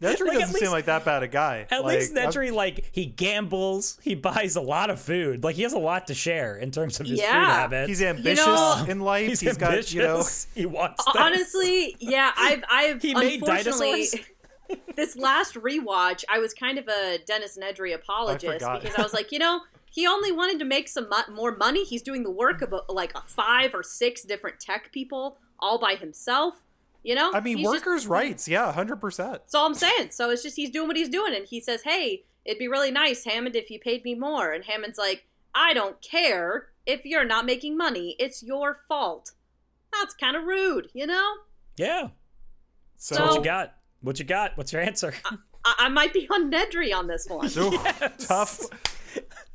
Like, 0.00 0.18
doesn't 0.18 0.26
least- 0.38 0.58
seem 0.58 0.70
like 0.70 0.84
that 0.86 1.04
bad 1.04 1.22
a 1.22 1.28
guy. 1.28 1.66
At 1.70 1.84
Like, 1.84 2.00
least 2.00 2.16
I'm- 2.16 2.30
Nedry, 2.30 2.52
like 2.52 2.84
he 2.92 3.06
gambles, 3.06 3.98
he 4.02 4.14
buys 4.14 4.56
a 4.56 4.60
lot 4.60 4.90
of 4.90 5.00
food, 5.00 5.42
like 5.42 5.56
he 5.56 5.62
has 5.62 5.72
a 5.72 5.78
lot 5.78 6.06
to 6.08 6.14
share 6.14 6.56
in 6.56 6.70
terms 6.70 7.00
of 7.00 7.06
his 7.06 7.18
food 7.18 7.24
Yeah. 7.24 7.46
habits. 7.60 7.88
He's 7.88 8.02
ambitious 8.02 8.44
know- 8.46 8.84
in 8.88 9.00
life. 9.00 9.28
He's 9.28 9.40
he's 9.40 9.56
got, 9.56 9.70
ambitious. 9.70 9.94
you 9.94 10.02
know. 10.02 10.24
he 10.54 10.66
wants. 10.66 11.04
things. 11.04 11.16
Honestly, 11.18 11.96
yeah, 11.98 12.32
I've 12.36 12.64
I've 12.70 13.02
He 13.02 13.14
made 13.14 13.40
unfortunately 13.40 14.06
dinosaurs? 14.06 14.14
this 14.96 15.16
last 15.16 15.54
rewatch, 15.54 16.24
I 16.30 16.38
was 16.40 16.52
kind 16.54 16.78
of 16.78 16.88
a 16.88 17.18
Dennis 17.26 17.58
Nedry 17.60 17.94
apologist 17.94 18.52
forgot. 18.52 18.82
because 18.82 18.98
I 18.98 19.02
was 19.02 19.12
like, 19.14 19.32
you 19.32 19.38
know, 19.38 19.60
he 19.90 20.06
only 20.06 20.32
wanted 20.32 20.58
to 20.58 20.64
make 20.64 20.88
some 20.88 21.08
mo- 21.08 21.32
more 21.34 21.56
money. 21.56 21.84
He's 21.84 22.02
doing 22.02 22.22
the 22.22 22.30
work 22.30 22.60
of 22.62 22.72
a, 22.72 22.80
like 22.92 23.14
a 23.14 23.22
five 23.22 23.74
or 23.74 23.82
six 23.82 24.22
different 24.22 24.60
tech 24.60 24.90
people 24.92 25.38
all 25.58 25.78
by 25.78 25.94
himself. 25.94 26.64
You 27.04 27.14
know, 27.16 27.32
I 27.32 27.40
mean, 27.40 27.58
He's 27.58 27.66
just- 27.66 27.84
workers' 27.86 28.06
rights. 28.06 28.46
Yeah, 28.46 28.72
hundred 28.72 28.96
percent. 29.00 29.32
That's 29.42 29.54
all 29.54 29.66
I'm 29.66 29.74
saying. 29.74 30.10
So 30.12 30.30
it's 30.30 30.42
just 30.42 30.56
he's 30.56 30.70
doing 30.70 30.86
what 30.88 30.96
he's 30.96 31.08
doing, 31.08 31.34
and 31.34 31.46
he 31.46 31.60
says, 31.60 31.82
"Hey, 31.82 32.24
it'd 32.44 32.58
be 32.58 32.68
really 32.68 32.90
nice, 32.92 33.24
Hammond, 33.24 33.56
if 33.56 33.70
you 33.70 33.80
paid 33.80 34.04
me 34.04 34.14
more." 34.14 34.52
And 34.52 34.64
Hammond's 34.64 34.98
like, 34.98 35.24
"I 35.54 35.74
don't 35.74 36.00
care 36.00 36.68
if 36.86 37.04
you're 37.04 37.24
not 37.24 37.44
making 37.44 37.76
money. 37.76 38.14
It's 38.20 38.42
your 38.42 38.78
fault." 38.88 39.32
That's 39.92 40.14
kind 40.14 40.36
of 40.36 40.44
rude, 40.44 40.88
you 40.94 41.06
know. 41.06 41.32
Yeah. 41.76 42.08
So, 42.96 43.16
So- 43.16 43.26
What 43.26 43.34
you 43.36 43.44
got? 43.44 43.74
What 44.00 44.18
you 44.18 44.24
got? 44.24 44.56
What's 44.56 44.72
your 44.72 44.82
answer? 44.82 45.12
I, 45.64 45.74
I 45.80 45.88
might 45.88 46.12
be 46.12 46.26
on 46.30 46.50
Nedry 46.50 46.94
on 46.94 47.06
this 47.08 47.26
one. 47.28 47.48
Yes. 47.56 48.26
tough. 48.26 48.60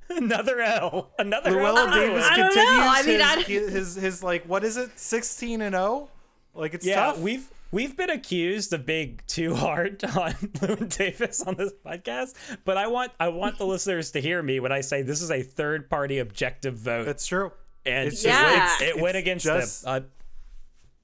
Another 0.09 0.61
L. 0.61 1.11
Another 1.19 1.51
Llewellyn 1.51 1.89
L. 1.89 1.93
Davis 1.93 2.25
I 2.29 2.37
don't 2.37 2.55
know. 2.55 2.63
continues 2.63 2.87
I 2.87 3.03
mean, 3.05 3.21
I- 3.21 3.41
his, 3.43 3.71
his 3.73 3.95
his 3.95 4.23
like 4.23 4.45
what 4.45 4.63
is 4.63 4.77
it, 4.77 4.97
sixteen 4.99 5.61
and 5.61 5.73
zero? 5.73 6.09
Like 6.57 6.73
it's 6.73 6.85
Yeah, 6.85 6.95
tough. 6.95 7.19
we've 7.19 7.47
we've 7.71 7.95
been 7.95 8.09
accused 8.09 8.73
of 8.73 8.85
being 8.85 9.19
too 9.27 9.55
hard 9.55 10.03
on 10.17 10.33
Llewyn 10.33 10.95
Davis 10.97 11.41
on 11.43 11.55
this 11.55 11.71
podcast, 11.85 12.33
but 12.65 12.77
I 12.77 12.87
want 12.87 13.11
I 13.19 13.27
want 13.29 13.57
the 13.57 13.65
listeners 13.65 14.11
to 14.11 14.19
hear 14.21 14.41
me 14.41 14.59
when 14.59 14.71
I 14.71 14.81
say 14.81 15.01
this 15.03 15.21
is 15.21 15.31
a 15.31 15.41
third 15.43 15.89
party 15.89 16.17
objective 16.19 16.75
vote, 16.77 17.05
That's 17.05 17.25
true. 17.27 17.51
and 17.85 18.07
it's 18.07 18.23
it, 18.23 18.29
just- 18.29 18.43
went- 18.43 18.55
it's- 18.57 18.81
it 18.81 18.99
went 19.01 19.17
against 19.17 19.45
just- 19.45 19.83
them. 19.83 19.93
Uh, 19.93 20.07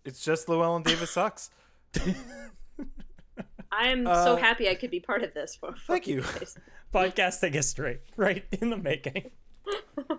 It's 0.05 0.23
just 0.25 0.49
Llewellyn 0.49 0.83
Davis 0.83 1.11
sucks. 1.11 1.49
I'm 3.71 4.05
Uh, 4.05 4.23
so 4.25 4.35
happy 4.35 4.69
I 4.69 4.75
could 4.75 4.91
be 4.91 4.99
part 4.99 5.23
of 5.23 5.33
this. 5.33 5.55
For, 5.55 5.71
for 5.75 5.93
Thank 5.93 6.07
you. 6.07 6.21
guys. 6.21 6.57
podcasting 6.93 7.53
history, 7.53 7.99
right 8.17 8.43
in 8.61 8.69
the 8.69 8.77
making. 8.77 9.31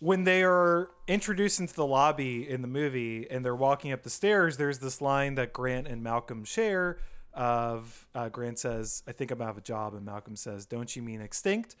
when 0.00 0.24
they 0.24 0.42
are 0.42 0.90
introduced 1.06 1.60
into 1.60 1.74
the 1.74 1.86
lobby 1.86 2.48
in 2.48 2.62
the 2.62 2.68
movie 2.68 3.28
and 3.28 3.44
they're 3.44 3.56
walking 3.56 3.92
up 3.92 4.02
the 4.02 4.10
stairs, 4.10 4.56
there's 4.56 4.78
this 4.78 5.00
line 5.00 5.34
that 5.34 5.52
Grant 5.52 5.86
and 5.88 6.02
Malcolm 6.02 6.44
share. 6.44 6.98
Of 7.34 8.08
uh, 8.16 8.28
Grant 8.30 8.58
says, 8.58 9.04
"I 9.06 9.12
think 9.12 9.30
I'm 9.30 9.38
gonna 9.38 9.48
have 9.48 9.58
a 9.58 9.60
job," 9.60 9.94
and 9.94 10.04
Malcolm 10.04 10.34
says, 10.34 10.66
"Don't 10.66 10.96
you 10.96 11.02
mean 11.02 11.20
extinct?" 11.20 11.76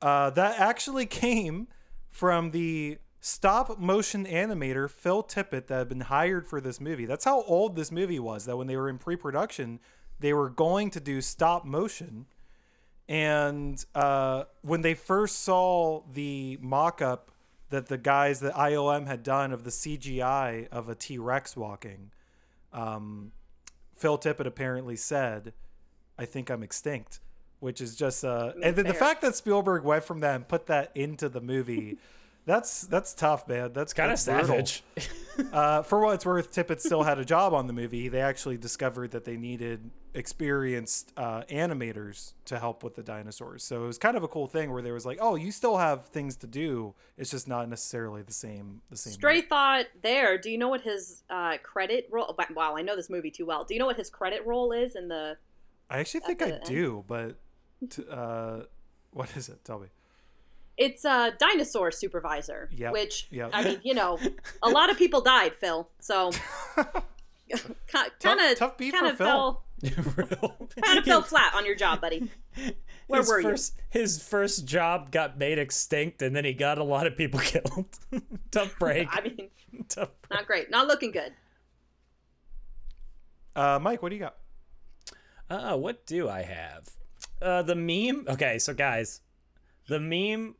Uh, 0.00 0.30
that 0.30 0.60
actually 0.60 1.06
came 1.06 1.66
from 2.10 2.52
the 2.52 2.98
stop 3.20 3.78
motion 3.78 4.24
animator 4.24 4.88
Phil 4.88 5.22
Tippett 5.22 5.66
that 5.66 5.78
had 5.78 5.88
been 5.88 6.02
hired 6.02 6.46
for 6.46 6.60
this 6.60 6.80
movie. 6.80 7.06
That's 7.06 7.24
how 7.24 7.42
old 7.42 7.76
this 7.76 7.90
movie 7.90 8.20
was. 8.20 8.44
That 8.44 8.56
when 8.56 8.66
they 8.66 8.76
were 8.76 8.88
in 8.88 8.98
pre-production, 8.98 9.80
they 10.20 10.32
were 10.32 10.48
going 10.48 10.90
to 10.90 11.00
do 11.00 11.20
stop 11.20 11.64
motion. 11.64 12.26
And 13.08 13.84
uh, 13.94 14.44
when 14.62 14.82
they 14.82 14.94
first 14.94 15.40
saw 15.40 16.02
the 16.12 16.58
mock 16.60 17.02
up 17.02 17.32
that 17.70 17.86
the 17.86 17.98
guys 17.98 18.40
that 18.40 18.54
ILM 18.54 19.06
had 19.06 19.22
done 19.22 19.52
of 19.52 19.64
the 19.64 19.70
CGI 19.70 20.68
of 20.68 20.88
a 20.88 20.94
T 20.94 21.18
Rex 21.18 21.56
walking, 21.56 22.10
um, 22.72 23.32
Phil 23.96 24.18
Tippett 24.18 24.46
apparently 24.46 24.96
said, 24.96 25.52
I 26.18 26.24
think 26.24 26.50
I'm 26.50 26.62
extinct, 26.62 27.20
which 27.60 27.80
is 27.80 27.96
just. 27.96 28.24
Uh, 28.24 28.52
and 28.62 28.76
then 28.76 28.86
the 28.86 28.94
fact 28.94 29.22
that 29.22 29.34
Spielberg 29.34 29.84
went 29.84 30.04
from 30.04 30.20
that 30.20 30.36
and 30.36 30.46
put 30.46 30.66
that 30.66 30.90
into 30.94 31.28
the 31.28 31.40
movie. 31.40 31.98
That's 32.46 32.82
that's 32.82 33.14
tough, 33.14 33.46
man. 33.48 33.72
That's 33.72 33.92
Kind 33.92 34.12
of 34.12 34.18
savage. 34.18 34.82
Uh, 35.54 35.80
for 35.80 36.00
what 36.00 36.16
it's 36.16 36.26
worth, 36.26 36.52
Tippett 36.52 36.80
still 36.80 37.02
had 37.02 37.18
a 37.18 37.24
job 37.24 37.54
on 37.54 37.66
the 37.66 37.72
movie. 37.72 38.08
They 38.08 38.20
actually 38.20 38.58
discovered 38.58 39.12
that 39.12 39.24
they 39.24 39.38
needed 39.38 39.90
experienced 40.12 41.12
uh, 41.16 41.42
animators 41.50 42.34
to 42.44 42.58
help 42.58 42.82
with 42.84 42.94
the 42.94 43.02
dinosaurs. 43.02 43.62
So 43.64 43.84
it 43.84 43.86
was 43.86 43.96
kind 43.96 44.18
of 44.18 44.22
a 44.22 44.28
cool 44.28 44.46
thing 44.48 44.70
where 44.70 44.82
there 44.82 44.92
was 44.92 45.06
like, 45.06 45.16
oh, 45.20 45.36
you 45.36 45.50
still 45.50 45.78
have 45.78 46.06
things 46.08 46.36
to 46.38 46.46
do. 46.46 46.94
It's 47.16 47.30
just 47.30 47.48
not 47.48 47.68
necessarily 47.70 48.20
the 48.22 48.32
same. 48.32 48.82
The 48.90 48.96
same. 48.96 49.14
Stray 49.14 49.40
thought 49.40 49.86
there. 50.02 50.36
Do 50.36 50.50
you 50.50 50.58
know 50.58 50.68
what 50.68 50.82
his 50.82 51.22
uh, 51.30 51.56
credit 51.62 52.08
role? 52.10 52.36
Wow, 52.54 52.76
I 52.76 52.82
know 52.82 52.94
this 52.96 53.08
movie 53.08 53.30
too 53.30 53.46
well. 53.46 53.64
Do 53.64 53.72
you 53.74 53.80
know 53.80 53.86
what 53.86 53.96
his 53.96 54.10
credit 54.10 54.44
role 54.44 54.72
is 54.72 54.94
in 54.94 55.08
the? 55.08 55.36
I 55.88 56.00
actually 56.00 56.20
think 56.20 56.42
at 56.42 56.48
I 56.48 56.50
the 56.50 56.56
end. 56.56 56.64
do, 56.66 57.04
but 57.06 57.36
t- 57.88 58.04
uh, 58.10 58.60
what 59.12 59.34
is 59.36 59.48
it? 59.48 59.64
Tell 59.64 59.78
me. 59.78 59.88
It's 60.80 61.04
a 61.04 61.34
dinosaur 61.38 61.90
supervisor. 61.90 62.70
Yep, 62.74 62.92
Which 62.92 63.28
yep. 63.30 63.50
I 63.52 63.62
mean, 63.62 63.80
you 63.84 63.92
know, 63.92 64.18
a 64.62 64.68
lot 64.70 64.88
of 64.90 64.96
people 64.96 65.20
died, 65.20 65.54
Phil. 65.54 65.88
So 66.00 66.30
kind 67.86 68.40
of 68.40 68.56
tough 68.58 68.78
beat 68.78 68.92
kind 68.94 69.06
for 69.06 69.12
of 69.12 69.18
Phil. 69.18 69.26
fell 69.26 69.64
Real- 70.16 70.68
kind 70.82 70.98
of 70.98 71.04
fell 71.04 71.22
flat 71.22 71.52
on 71.54 71.66
your 71.66 71.74
job, 71.74 72.00
buddy. 72.00 72.30
Where 73.08 73.20
his 73.20 73.28
were 73.28 73.40
you? 73.40 73.48
first, 73.50 73.74
His 73.90 74.22
first 74.22 74.64
job 74.66 75.10
got 75.10 75.36
made 75.38 75.58
extinct, 75.58 76.22
and 76.22 76.34
then 76.34 76.44
he 76.46 76.54
got 76.54 76.78
a 76.78 76.84
lot 76.84 77.06
of 77.06 77.14
people 77.16 77.40
killed. 77.40 77.98
Tough 78.50 78.78
break. 78.78 79.08
I 79.10 79.20
mean, 79.22 79.48
Tough 79.88 80.08
break. 80.22 80.30
not 80.38 80.46
great. 80.46 80.70
Not 80.70 80.86
looking 80.86 81.10
good. 81.10 81.32
Uh, 83.56 83.78
Mike, 83.82 84.02
what 84.02 84.10
do 84.10 84.16
you 84.16 84.20
got? 84.22 84.36
Uh, 85.48 85.76
what 85.76 86.06
do 86.06 86.28
I 86.28 86.42
have? 86.42 86.88
Uh, 87.42 87.62
the 87.62 87.74
meme. 87.74 88.26
Okay, 88.28 88.58
so 88.58 88.72
guys, 88.72 89.20
the 89.88 89.98
meme 89.98 90.54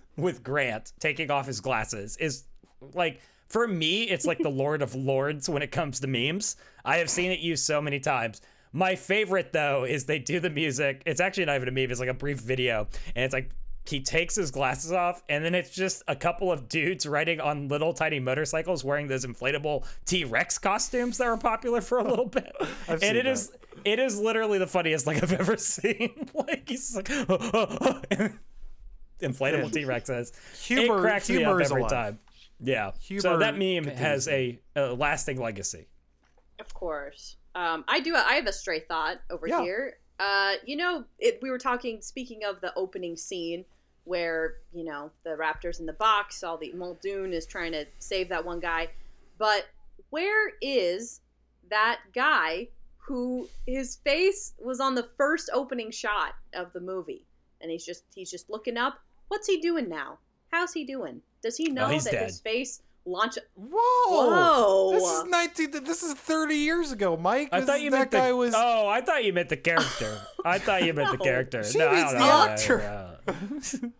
with 0.16 0.42
Grant 0.42 0.92
taking 1.00 1.30
off 1.30 1.46
his 1.46 1.60
glasses 1.60 2.16
is 2.18 2.44
like 2.94 3.20
for 3.48 3.68
me, 3.68 4.04
it's 4.04 4.26
like 4.26 4.38
the 4.38 4.48
Lord 4.50 4.82
of 4.82 4.94
Lords 4.94 5.48
when 5.48 5.62
it 5.62 5.70
comes 5.70 6.00
to 6.00 6.06
memes. 6.08 6.56
I 6.84 6.96
have 6.96 7.08
seen 7.08 7.30
it 7.30 7.38
used 7.38 7.64
so 7.64 7.80
many 7.80 8.00
times. 8.00 8.40
My 8.72 8.96
favorite 8.96 9.52
though 9.52 9.84
is 9.84 10.04
they 10.04 10.18
do 10.18 10.40
the 10.40 10.50
music. 10.50 11.02
It's 11.06 11.20
actually 11.20 11.44
not 11.46 11.56
even 11.56 11.68
a 11.68 11.72
meme. 11.72 11.90
It's 11.90 12.00
like 12.00 12.08
a 12.08 12.14
brief 12.14 12.40
video, 12.40 12.88
and 13.14 13.24
it's 13.24 13.32
like 13.32 13.50
he 13.88 14.00
takes 14.00 14.34
his 14.34 14.50
glasses 14.50 14.90
off, 14.92 15.22
and 15.28 15.44
then 15.44 15.54
it's 15.54 15.70
just 15.70 16.02
a 16.08 16.16
couple 16.16 16.50
of 16.50 16.68
dudes 16.68 17.06
riding 17.06 17.40
on 17.40 17.68
little 17.68 17.92
tiny 17.92 18.18
motorcycles 18.18 18.84
wearing 18.84 19.06
those 19.06 19.24
inflatable 19.24 19.86
T 20.04 20.24
Rex 20.24 20.58
costumes 20.58 21.18
that 21.18 21.28
were 21.28 21.36
popular 21.36 21.80
for 21.80 21.98
a 21.98 22.04
little 22.04 22.26
bit. 22.26 22.52
And 22.88 23.02
it 23.02 23.24
that. 23.24 23.26
is 23.26 23.52
it 23.84 23.98
is 23.98 24.18
literally 24.18 24.58
the 24.58 24.66
funniest 24.66 25.06
like 25.06 25.22
I've 25.22 25.32
ever 25.32 25.56
seen. 25.56 26.28
like 26.34 26.68
he's 26.68 26.96
like 26.96 27.08
inflatable 29.20 29.72
T 29.72 29.82
Rexes. 29.84 30.32
Humor- 30.66 30.98
it 30.98 31.00
cracks 31.00 31.28
me 31.30 31.44
up 31.44 31.60
is 31.60 31.70
every 31.70 31.82
alive. 31.82 31.90
time. 31.92 32.18
Yeah. 32.60 32.92
so 33.18 33.38
that 33.38 33.54
meme 33.58 33.84
continues 33.84 33.98
has 33.98 34.28
a, 34.28 34.58
a 34.74 34.92
lasting 34.94 35.38
legacy. 35.40 35.88
Of 36.58 36.72
course. 36.72 37.36
Um, 37.54 37.84
I 37.88 38.00
do. 38.00 38.14
I 38.14 38.34
have 38.34 38.46
a 38.46 38.52
stray 38.52 38.80
thought 38.80 39.18
over 39.30 39.46
Yeah. 39.46 39.62
here. 39.62 39.98
Uh, 40.18 40.54
you 40.64 40.76
know, 40.76 41.04
it, 41.18 41.38
we 41.42 41.50
were 41.50 41.58
talking. 41.58 42.00
Speaking 42.00 42.44
of 42.44 42.60
the 42.62 42.72
opening 42.74 43.16
scene, 43.16 43.64
where 44.04 44.54
you 44.72 44.84
know 44.84 45.10
the 45.24 45.30
Raptors 45.30 45.80
in 45.80 45.86
the 45.86 45.92
box, 45.92 46.42
all 46.42 46.56
the 46.56 46.72
Muldoon 46.72 47.32
is 47.34 47.44
trying 47.44 47.72
to 47.72 47.84
save 47.98 48.28
that 48.30 48.44
one 48.46 48.60
guy, 48.60 48.88
but 49.38 49.66
where 50.10 50.52
is 50.62 51.20
that 51.68 52.00
guy 52.14 52.68
who 53.06 53.48
his 53.66 53.96
face 53.96 54.54
was 54.58 54.80
on 54.80 54.94
the 54.94 55.02
first 55.16 55.50
opening 55.52 55.90
shot 55.90 56.34
of 56.54 56.72
the 56.72 56.80
movie, 56.80 57.26
and 57.66 57.72
he's 57.72 57.84
just 57.84 58.04
he's 58.14 58.30
just 58.30 58.48
looking 58.48 58.76
up. 58.76 59.00
What's 59.28 59.48
he 59.48 59.60
doing 59.60 59.88
now? 59.88 60.18
How's 60.52 60.72
he 60.72 60.84
doing? 60.84 61.20
Does 61.42 61.56
he 61.56 61.68
know 61.70 61.88
he's 61.88 62.04
that 62.04 62.12
dead. 62.12 62.26
his 62.28 62.38
face 62.38 62.80
launch? 63.04 63.38
Whoa! 63.56 63.70
Whoa! 64.08 64.90
This 64.92 65.02
is 65.10 65.24
nineteen. 65.24 65.70
This 65.84 66.02
is 66.04 66.14
thirty 66.14 66.54
years 66.54 66.92
ago, 66.92 67.16
Mike. 67.16 67.48
I 67.50 67.58
This 67.60 67.68
thought 67.68 67.76
is- 67.78 67.82
you 67.82 67.90
that 67.90 67.98
meant 67.98 68.10
guy 68.12 68.28
the 68.28 68.36
was. 68.36 68.54
Oh, 68.56 68.86
I 68.86 69.00
thought 69.00 69.24
you 69.24 69.32
meant 69.32 69.48
the 69.48 69.56
character. 69.56 70.20
I 70.44 70.58
thought 70.60 70.84
you 70.84 70.92
meant 70.94 71.10
the 71.10 71.18
character. 71.24 71.64
She 71.64 71.78
no, 71.78 71.92
means 71.92 72.12
the 72.12 72.18
know. 72.20 72.46
actor. 72.48 73.18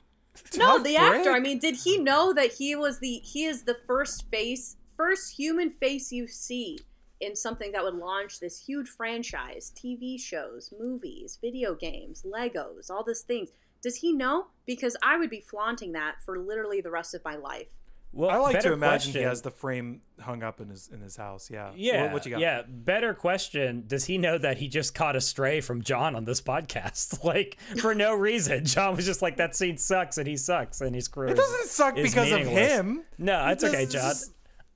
No, 0.56 0.66
Tough 0.76 0.84
the 0.84 0.96
actor. 0.96 1.32
I 1.32 1.40
mean, 1.40 1.58
did 1.58 1.76
he 1.76 1.98
know 1.98 2.32
that 2.34 2.52
he 2.54 2.76
was 2.76 3.00
the 3.00 3.20
he 3.24 3.44
is 3.46 3.62
the 3.64 3.76
first 3.86 4.30
face, 4.30 4.76
first 4.96 5.32
human 5.38 5.70
face 5.70 6.12
you 6.12 6.28
see 6.28 6.78
in 7.20 7.34
something 7.36 7.72
that 7.72 7.82
would 7.82 7.94
launch 7.94 8.40
this 8.40 8.64
huge 8.66 8.88
franchise, 8.88 9.72
TV 9.74 10.20
shows, 10.20 10.72
movies, 10.78 11.38
video 11.40 11.74
games, 11.74 12.24
Legos, 12.30 12.90
all 12.90 13.02
these 13.04 13.22
things. 13.22 13.50
Does 13.82 13.96
he 13.96 14.12
know? 14.12 14.46
Because 14.66 14.96
I 15.02 15.16
would 15.16 15.30
be 15.30 15.40
flaunting 15.40 15.92
that 15.92 16.16
for 16.24 16.38
literally 16.38 16.80
the 16.80 16.90
rest 16.90 17.14
of 17.14 17.24
my 17.24 17.36
life. 17.36 17.68
Well, 18.12 18.30
I 18.30 18.36
like 18.36 18.52
to 18.52 18.58
better 18.58 18.72
imagine 18.72 19.12
he 19.12 19.18
has 19.20 19.42
the 19.42 19.50
frame 19.50 20.00
hung 20.20 20.42
up 20.42 20.60
in 20.62 20.70
his 20.70 20.88
in 20.88 21.00
his 21.02 21.16
house. 21.16 21.50
Yeah. 21.50 21.72
Yeah, 21.76 22.04
What, 22.04 22.12
what 22.12 22.24
you 22.24 22.30
got? 22.30 22.40
yeah. 22.40 22.62
Better 22.66 23.12
question: 23.12 23.84
Does 23.86 24.06
he 24.06 24.16
know 24.16 24.38
that 24.38 24.56
he 24.56 24.68
just 24.68 24.94
caught 24.94 25.16
a 25.16 25.20
stray 25.20 25.60
from 25.60 25.82
John 25.82 26.16
on 26.16 26.24
this 26.24 26.40
podcast? 26.40 27.22
like 27.24 27.58
for 27.82 27.94
no 27.94 28.14
reason, 28.14 28.64
John 28.64 28.96
was 28.96 29.04
just 29.04 29.20
like, 29.20 29.36
"That 29.36 29.54
scene 29.54 29.76
sucks," 29.76 30.16
and 30.16 30.26
he 30.26 30.38
sucks, 30.38 30.80
and 30.80 30.94
he's 30.94 31.04
screwed. 31.04 31.32
It 31.32 31.36
doesn't 31.36 31.66
suck 31.66 31.94
because 31.96 32.32
of 32.32 32.40
him. 32.40 33.02
No, 33.18 33.48
it's 33.48 33.62
okay, 33.62 33.84
This 33.84 33.92
John. 33.94 34.10
is- 34.12 34.30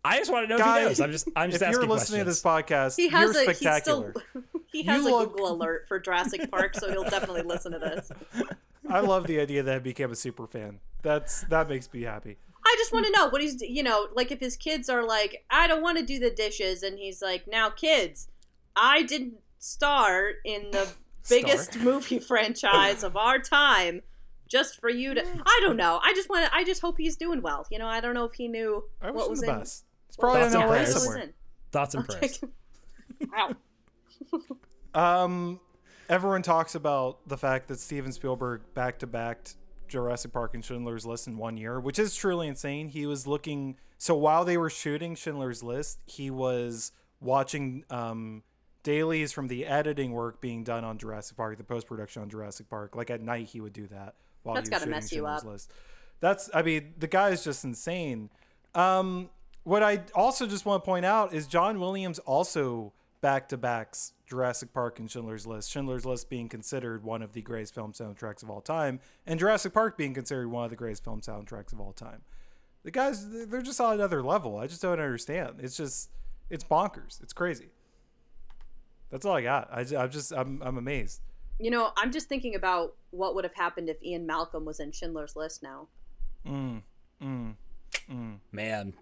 I 0.04 0.18
just 0.18 0.32
want 0.32 0.48
to 0.48 0.56
know 0.56 0.58
if 0.58 0.64
he 0.64 0.84
knows. 0.84 1.00
I'm 1.00 1.12
just, 1.12 1.28
I'm 1.36 1.50
just 1.50 1.62
if 1.62 1.68
asking 1.68 1.80
you're 1.82 1.90
listening 1.90 2.24
questions. 2.24 2.40
to 2.42 2.50
this 2.50 2.66
podcast, 2.66 2.96
He 2.96 3.08
has 3.08 3.20
you're 3.34 3.42
a 3.42 3.54
spectacular. 3.54 4.14
he 4.14 4.20
still 4.30 4.42
he 4.72 4.82
has 4.84 5.02
You 5.04 5.08
a 5.08 5.10
look- 5.10 5.32
Google 5.32 5.52
alert 5.52 5.86
for 5.88 5.98
Jurassic 6.00 6.50
Park, 6.50 6.74
so 6.74 6.90
he'll 6.90 7.04
definitely 7.04 7.42
listen 7.42 7.72
to 7.72 7.78
this. 7.78 8.10
I 8.88 9.00
love 9.00 9.26
the 9.26 9.38
idea 9.40 9.62
that 9.62 9.74
I 9.74 9.78
became 9.78 10.10
a 10.10 10.16
super 10.16 10.46
fan. 10.46 10.80
That's 11.02 11.42
that 11.44 11.68
makes 11.68 11.92
me 11.92 12.02
happy. 12.02 12.38
I 12.64 12.74
just 12.78 12.92
want 12.92 13.06
to 13.06 13.12
know 13.12 13.28
what 13.28 13.40
he's, 13.40 13.60
you 13.62 13.82
know, 13.82 14.08
like 14.14 14.30
if 14.30 14.40
his 14.40 14.56
kids 14.56 14.88
are 14.88 15.04
like, 15.06 15.44
I 15.50 15.66
don't 15.66 15.82
want 15.82 15.98
to 15.98 16.04
do 16.04 16.18
the 16.18 16.30
dishes, 16.30 16.82
and 16.82 16.98
he's 16.98 17.20
like, 17.22 17.46
now 17.46 17.70
kids, 17.70 18.28
I 18.76 19.02
didn't 19.02 19.34
star 19.58 20.32
in 20.44 20.70
the 20.72 20.88
biggest 21.28 21.78
movie 21.78 22.18
franchise 22.18 23.02
of 23.04 23.16
our 23.16 23.38
time 23.38 24.00
just 24.48 24.80
for 24.80 24.88
you 24.90 25.14
to 25.14 25.22
I 25.24 25.58
don't 25.62 25.76
know. 25.76 26.00
I 26.02 26.12
just 26.14 26.28
want 26.30 26.46
to 26.46 26.54
I 26.54 26.64
just 26.64 26.80
hope 26.80 26.96
he's 26.98 27.16
doing 27.16 27.42
well. 27.42 27.66
You 27.70 27.78
know, 27.78 27.86
I 27.86 28.00
don't 28.00 28.14
know 28.14 28.24
if 28.24 28.34
he 28.34 28.48
knew 28.48 28.84
I 29.00 29.10
what 29.10 29.30
was 29.30 29.40
the 29.40 29.50
in 29.50 29.58
best. 29.58 29.84
It's 30.10 30.16
probably 30.16 30.40
Thoughts 30.40 30.54
in 30.54 30.60
LA 30.60 30.66
what 30.66 30.72
prayers. 30.72 30.94
was 30.94 31.04
somewhere. 31.04 31.30
Thoughts 31.70 31.94
and 31.94 32.04
prayers. 32.04 32.40
Wow. 33.32 33.56
Um, 34.92 35.60
everyone 36.08 36.42
talks 36.42 36.74
about 36.74 37.28
the 37.28 37.36
fact 37.36 37.68
that 37.68 37.78
Steven 37.78 38.10
Spielberg 38.10 38.62
back 38.74 38.98
to 38.98 39.06
backed 39.06 39.54
Jurassic 39.86 40.32
Park 40.32 40.54
and 40.54 40.64
Schindler's 40.64 41.06
List 41.06 41.28
in 41.28 41.38
one 41.38 41.56
year, 41.56 41.78
which 41.78 42.00
is 42.00 42.16
truly 42.16 42.48
insane. 42.48 42.88
He 42.88 43.06
was 43.06 43.24
looking 43.24 43.76
so 43.98 44.16
while 44.16 44.44
they 44.44 44.56
were 44.56 44.68
shooting 44.68 45.14
Schindler's 45.14 45.62
List, 45.62 46.00
he 46.06 46.28
was 46.28 46.90
watching 47.20 47.84
um, 47.88 48.42
dailies 48.82 49.30
from 49.30 49.46
the 49.46 49.64
editing 49.64 50.10
work 50.10 50.40
being 50.40 50.64
done 50.64 50.82
on 50.82 50.98
Jurassic 50.98 51.36
Park, 51.36 51.56
the 51.56 51.62
post 51.62 51.86
production 51.86 52.22
on 52.22 52.28
Jurassic 52.28 52.68
Park. 52.68 52.96
Like 52.96 53.10
at 53.10 53.22
night, 53.22 53.46
he 53.46 53.60
would 53.60 53.72
do 53.72 53.86
that 53.86 54.16
while 54.42 54.56
That's 54.56 54.68
he 54.68 54.74
was 54.74 54.80
gotta 54.80 54.80
shooting 54.80 54.90
mess 54.90 55.12
you 55.12 55.18
Schindler's 55.18 55.42
up. 55.42 55.46
List. 55.46 55.72
That's, 56.18 56.50
I 56.52 56.62
mean, 56.62 56.94
the 56.98 57.06
guy 57.06 57.28
is 57.28 57.44
just 57.44 57.62
insane. 57.62 58.30
Um, 58.74 59.30
what 59.64 59.82
I 59.82 60.02
also 60.14 60.46
just 60.46 60.64
want 60.64 60.82
to 60.82 60.86
point 60.86 61.04
out 61.04 61.34
is 61.34 61.46
John 61.46 61.80
Williams 61.80 62.18
also 62.20 62.92
back 63.20 63.48
to 63.50 63.56
backs 63.56 64.12
Jurassic 64.26 64.72
Park 64.72 64.98
and 64.98 65.10
Schindler's 65.10 65.46
List. 65.46 65.70
Schindler's 65.70 66.06
List 66.06 66.30
being 66.30 66.48
considered 66.48 67.04
one 67.04 67.22
of 67.22 67.32
the 67.32 67.42
greatest 67.42 67.74
film 67.74 67.92
soundtracks 67.92 68.42
of 68.42 68.50
all 68.50 68.60
time, 68.60 69.00
and 69.26 69.38
Jurassic 69.38 69.74
Park 69.74 69.98
being 69.98 70.14
considered 70.14 70.48
one 70.48 70.64
of 70.64 70.70
the 70.70 70.76
greatest 70.76 71.04
film 71.04 71.20
soundtracks 71.20 71.72
of 71.72 71.80
all 71.80 71.92
time. 71.92 72.22
The 72.82 72.90
guys, 72.90 73.28
they're 73.28 73.60
just 73.60 73.80
on 73.80 73.94
another 73.94 74.22
level. 74.22 74.56
I 74.56 74.66
just 74.66 74.80
don't 74.80 74.92
understand. 74.92 75.56
It's 75.58 75.76
just, 75.76 76.10
it's 76.48 76.64
bonkers. 76.64 77.22
It's 77.22 77.34
crazy. 77.34 77.68
That's 79.10 79.26
all 79.26 79.36
I 79.36 79.42
got. 79.42 79.68
I, 79.70 79.80
am 80.02 80.10
just, 80.10 80.32
I'm, 80.32 80.62
I'm 80.64 80.78
amazed. 80.78 81.20
You 81.58 81.70
know, 81.70 81.92
I'm 81.98 82.10
just 82.10 82.28
thinking 82.28 82.54
about 82.54 82.94
what 83.10 83.34
would 83.34 83.44
have 83.44 83.54
happened 83.54 83.90
if 83.90 84.02
Ian 84.02 84.26
Malcolm 84.26 84.64
was 84.64 84.80
in 84.80 84.92
Schindler's 84.92 85.36
List 85.36 85.62
now. 85.62 85.88
Mm, 86.46 86.82
mm, 87.22 87.54
mm. 88.10 88.38
Man, 88.50 88.94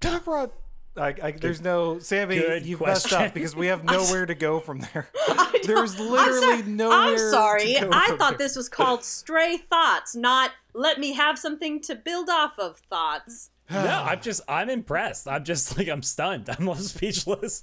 Doug 0.00 0.24
brought. 0.24 0.52
I, 0.96 1.14
I, 1.22 1.30
there's 1.30 1.60
no 1.60 2.00
Sammy. 2.00 2.36
good 2.38 2.66
You've 2.66 2.80
messed 2.80 3.12
up 3.12 3.32
because 3.32 3.54
we 3.54 3.66
have 3.68 3.84
nowhere 3.84 4.26
to 4.26 4.34
go 4.34 4.58
from 4.58 4.80
there. 4.80 5.08
I 5.28 5.50
don't- 5.52 5.66
There's 5.66 5.94
I'm 6.00 6.10
literally 6.10 6.40
sorry- 6.40 6.62
nowhere. 6.64 6.96
I'm 6.98 7.18
sorry. 7.18 7.74
to 7.74 7.80
go 7.82 7.90
I 7.92 8.06
from 8.08 8.18
thought 8.18 8.30
there. 8.30 8.38
this 8.48 8.56
was 8.56 8.68
called 8.68 9.04
Stray 9.04 9.58
Thoughts, 9.58 10.16
not 10.16 10.50
let 10.74 10.98
me 10.98 11.12
have 11.12 11.38
something 11.38 11.80
to 11.82 11.94
build 11.94 12.28
off 12.28 12.58
of 12.58 12.78
thoughts. 12.90 13.50
no, 13.70 13.78
I'm 13.78 14.20
just 14.20 14.40
I'm 14.48 14.68
impressed. 14.70 15.28
I'm 15.28 15.44
just 15.44 15.78
like 15.78 15.88
I'm 15.88 16.02
stunned. 16.02 16.48
I'm 16.50 16.68
almost 16.68 16.96
speechless. 16.96 17.62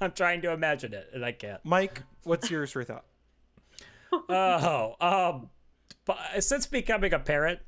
I'm 0.00 0.12
trying 0.12 0.42
to 0.42 0.50
imagine 0.52 0.94
it 0.94 1.10
and 1.14 1.24
I 1.24 1.30
can't. 1.32 1.60
Mike, 1.64 2.02
what's 2.24 2.50
your 2.50 2.66
straight 2.66 2.88
thought? 2.88 3.04
Oh, 4.28 4.94
um, 5.00 5.50
since 6.40 6.66
becoming 6.66 7.12
a 7.12 7.18
parent, 7.18 7.60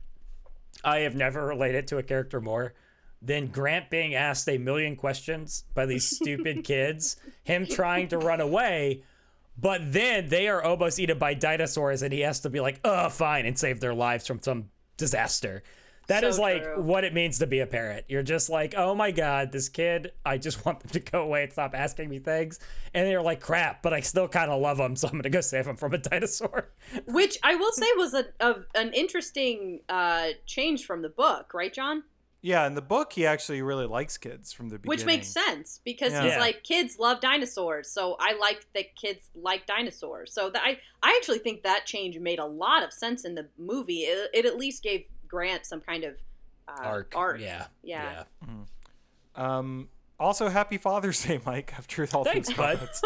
I 0.85 0.99
have 1.01 1.15
never 1.15 1.47
related 1.47 1.87
to 1.89 1.99
a 1.99 2.03
character 2.03 2.41
more 2.41 2.75
than 3.23 3.49
Grant 3.49 3.91
being 3.91 4.15
asked 4.15 4.49
a 4.49 4.59
million 4.59 4.97
questions 4.97 5.65
by 5.75 5.87
these 5.87 6.09
stupid 6.09 6.65
kids, 6.65 7.17
him 7.45 7.67
trying 7.67 8.09
to 8.09 8.19
run 8.19 8.41
away, 8.41 9.03
but 9.59 9.93
then 9.93 10.29
they 10.29 10.49
are 10.49 10.63
almost 10.63 10.99
eaten 10.99 11.19
by 11.19 11.35
dinosaurs, 11.35 12.03
and 12.03 12.13
he 12.13 12.21
has 12.21 12.41
to 12.41 12.51
be 12.51 12.61
like, 12.61 12.79
"Oh, 12.85 13.09
fine," 13.09 13.47
and 13.47 13.59
save 13.59 13.81
their 13.81 13.95
lives 13.95 14.27
from 14.27 14.41
some 14.43 14.71
disaster. 14.97 15.63
That 16.09 16.21
So 16.21 16.29
is 16.29 16.39
like 16.39 16.63
true. 16.63 16.83
what 16.83 17.03
it 17.03 17.13
means 17.15 17.41
to 17.41 17.49
be 17.49 17.59
a 17.59 17.67
parent. 17.67 18.05
You're 18.09 18.23
just 18.23 18.49
like, 18.49 18.75
oh 18.77 18.95
my 18.95 19.11
god, 19.11 19.51
this 19.51 19.69
kid, 19.69 20.13
I 20.25 20.39
just 20.39 20.65
want 20.67 20.79
them 20.79 20.91
to 20.91 21.01
go 21.01 21.23
away 21.23 21.43
and 21.43 21.53
stop 21.53 21.75
asking 21.75 22.09
me 22.09 22.21
things. 22.21 22.61
And 22.95 23.09
they're 23.09 23.23
like, 23.23 23.41
crap, 23.41 23.83
but 23.83 23.93
I 23.93 24.01
still 24.01 24.29
kind 24.29 24.49
of 24.51 24.61
love 24.61 24.77
them, 24.79 24.95
so 24.95 25.09
I'm 25.09 25.15
gonna 25.17 25.31
go 25.31 25.41
save 25.41 25.65
them 25.65 25.75
from 25.75 25.95
a 25.95 25.99
dinosaur. 26.11 26.69
Which 27.07 27.39
I 27.43 27.57
will 27.57 27.73
say 27.73 27.87
was 27.97 28.15
a, 28.15 28.27
a 28.39 28.55
an 28.77 28.93
interesting 28.93 29.81
uh, 29.89 30.29
change 30.47 30.85
from 30.87 31.03
the 31.03 31.09
book, 31.09 31.53
right, 31.55 31.73
John? 31.73 32.05
Yeah, 32.47 32.65
in 32.69 32.75
the 32.75 32.81
book, 32.83 33.13
he 33.13 33.27
actually 33.27 33.61
really 33.61 33.87
likes 33.87 34.17
kids 34.19 34.53
from 34.53 34.69
the 34.69 34.79
beginning. 34.79 34.89
Which 34.89 35.05
makes 35.05 35.27
sense 35.27 35.81
because 35.85 36.13
Yeah. 36.13 36.23
he's 36.23 36.37
like 36.37 36.63
kids 36.63 36.97
love 36.97 37.21
dinosaurs, 37.21 37.91
so 37.91 38.15
I 38.21 38.35
like 38.39 38.65
that 38.73 38.95
kids 38.95 39.31
like 39.35 39.67
dinosaurs. 39.67 40.33
So 40.33 40.51
that 40.51 40.63
I 40.63 40.79
I 41.03 41.17
actually 41.19 41.41
think 41.41 41.65
that 41.65 41.87
change 41.87 42.17
made 42.21 42.39
a 42.39 42.47
lot 42.47 42.85
of 42.85 42.93
sense 42.93 43.25
in 43.25 43.35
the 43.35 43.49
movie. 43.59 44.03
It, 44.03 44.31
it 44.33 44.47
at 44.47 44.57
least 44.57 44.85
gave 44.85 45.07
Grant 45.27 45.67
some 45.67 45.81
kind 45.81 46.05
of 46.05 46.15
uh, 46.69 46.85
arc. 46.85 47.15
Arc. 47.17 47.41
Yeah. 47.41 47.67
Yeah. 47.83 48.23
Um, 49.35 49.89
also, 50.21 50.49
happy 50.49 50.79
Father's 50.79 51.23
Day, 51.25 51.41
Mike. 51.45 51.75
After 51.77 52.07
all 52.15 52.23
Thanks, 52.25 52.47
those 52.49 52.57
bud. 52.57 52.77
comments, 52.79 53.03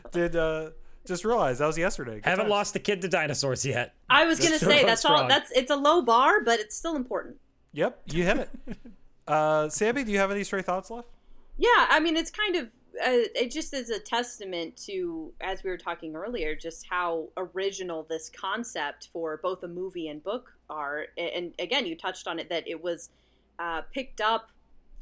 did 0.12 0.34
uh, 0.34 0.70
just 1.06 1.26
realize 1.26 1.58
that 1.58 1.66
was 1.66 1.76
yesterday. 1.76 2.14
Good 2.16 2.24
Haven't 2.24 2.44
times. 2.46 2.50
lost 2.50 2.76
a 2.76 2.78
kid 2.78 3.02
to 3.02 3.08
dinosaurs 3.08 3.66
yet. 3.66 3.96
I 4.08 4.24
was 4.24 4.40
gonna 4.40 4.58
say 4.58 4.66
going 4.66 4.86
that's 4.86 5.04
all. 5.04 5.28
That's 5.28 5.50
it's 5.52 5.70
a 5.70 5.76
low 5.76 6.00
bar, 6.00 6.42
but 6.42 6.58
it's 6.58 6.74
still 6.74 6.96
important. 6.96 7.36
Yep, 7.72 8.02
you 8.06 8.24
hit 8.24 8.36
it. 8.38 8.50
uh, 9.28 9.68
Sammy, 9.68 10.04
do 10.04 10.12
you 10.12 10.18
have 10.18 10.30
any 10.30 10.44
stray 10.44 10.62
thoughts 10.62 10.90
left? 10.90 11.08
Yeah, 11.56 11.86
I 11.88 12.00
mean, 12.00 12.16
it's 12.16 12.30
kind 12.30 12.56
of 12.56 12.68
uh, 12.98 13.30
it 13.34 13.50
just 13.50 13.72
is 13.74 13.90
a 13.90 13.98
testament 13.98 14.76
to, 14.76 15.32
as 15.40 15.62
we 15.62 15.70
were 15.70 15.76
talking 15.76 16.16
earlier, 16.16 16.54
just 16.54 16.86
how 16.88 17.28
original 17.36 18.06
this 18.08 18.30
concept 18.30 19.08
for 19.12 19.38
both 19.42 19.62
a 19.62 19.68
movie 19.68 20.08
and 20.08 20.22
book 20.22 20.52
are. 20.68 21.06
And 21.16 21.54
again, 21.58 21.86
you 21.86 21.96
touched 21.96 22.26
on 22.26 22.38
it 22.38 22.48
that 22.48 22.66
it 22.66 22.82
was 22.82 23.10
uh, 23.58 23.82
picked 23.92 24.20
up 24.20 24.50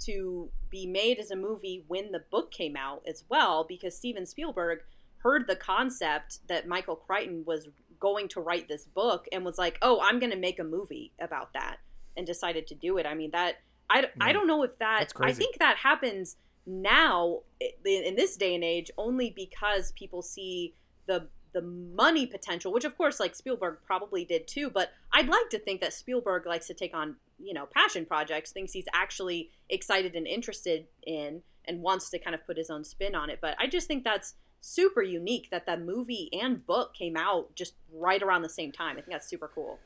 to 0.01 0.51
be 0.69 0.87
made 0.87 1.19
as 1.19 1.31
a 1.31 1.37
movie 1.37 1.85
when 1.89 2.13
the 2.13 2.23
book 2.31 2.51
came 2.51 2.77
out 2.77 3.03
as 3.07 3.25
well, 3.29 3.65
because 3.65 3.97
Steven 3.97 4.27
Spielberg 4.27 4.81
heard 5.19 5.47
the 5.47 5.57
concept 5.57 6.41
that 6.49 6.69
Michael 6.69 6.97
Crichton 6.97 7.45
was 7.47 7.69
going 7.99 8.29
to 8.29 8.41
write 8.41 8.69
this 8.69 8.85
book 8.85 9.27
and 9.33 9.45
was 9.45 9.57
like, 9.57 9.79
"Oh, 9.81 10.01
I'm 10.03 10.19
going 10.19 10.33
to 10.33 10.39
make 10.39 10.59
a 10.59 10.65
movie 10.65 11.13
about 11.19 11.55
that," 11.55 11.79
and 12.17 12.27
decided 12.27 12.67
to 12.69 12.75
do 12.75 12.99
it. 12.99 13.07
I 13.07 13.15
mean 13.15 13.31
that. 13.33 13.57
I, 13.89 14.07
I 14.21 14.33
don't 14.33 14.49
know 14.49 14.65
if 14.65 14.77
that 14.81 14.99
That's 14.99 15.13
I 15.21 15.33
think 15.33 15.59
that 15.59 15.77
happens 15.77 16.37
now 16.67 17.43
i- 17.63 17.71
in 17.85 18.17
this 18.17 18.37
day 18.37 18.53
and 18.55 18.65
age 18.65 18.91
only 18.99 19.31
because 19.31 19.93
people 19.93 20.23
see 20.23 20.75
the 21.07 21.29
the 21.53 21.63
money 21.63 22.27
potential 22.27 22.73
which 22.73 22.85
of 22.85 22.99
course 22.99 23.21
like 23.21 23.37
Spielberg 23.37 23.79
probably 23.87 24.25
did 24.25 24.49
too 24.49 24.69
but 24.69 24.91
I'd 25.13 25.29
like 25.29 25.49
to 25.51 25.59
think 25.61 25.81
that 25.83 25.93
Spielberg 25.93 26.45
likes 26.47 26.67
to 26.67 26.75
take 26.75 26.95
on 26.95 27.15
you 27.39 27.55
know 27.55 27.67
passion 27.73 28.05
projects 28.05 28.51
things 28.51 28.73
he's 28.73 28.87
actually 28.93 29.51
excited 29.71 30.17
and 30.17 30.27
interested 30.27 30.87
in 31.07 31.43
and 31.65 31.81
wants 31.81 32.11
to 32.11 32.19
kind 32.19 32.35
of 32.35 32.45
put 32.45 32.57
his 32.57 32.69
own 32.69 32.83
spin 32.83 33.15
on 33.15 33.31
it 33.31 33.39
but 33.41 33.55
I 33.61 33.69
just 33.69 33.87
think 33.87 34.03
that's 34.03 34.35
super 34.61 35.03
unique 35.03 35.49
that 35.53 35.65
that 35.67 35.81
movie 35.81 36.29
and 36.33 36.67
book 36.67 36.93
came 36.93 37.17
out 37.17 37.55
just 37.55 37.75
right 37.95 38.21
around 38.23 38.43
the 38.43 38.49
same 38.49 38.73
time 38.73 38.97
I 38.99 39.03
think 39.03 39.13
that's 39.13 39.29
super 39.29 39.49
cool 39.55 39.79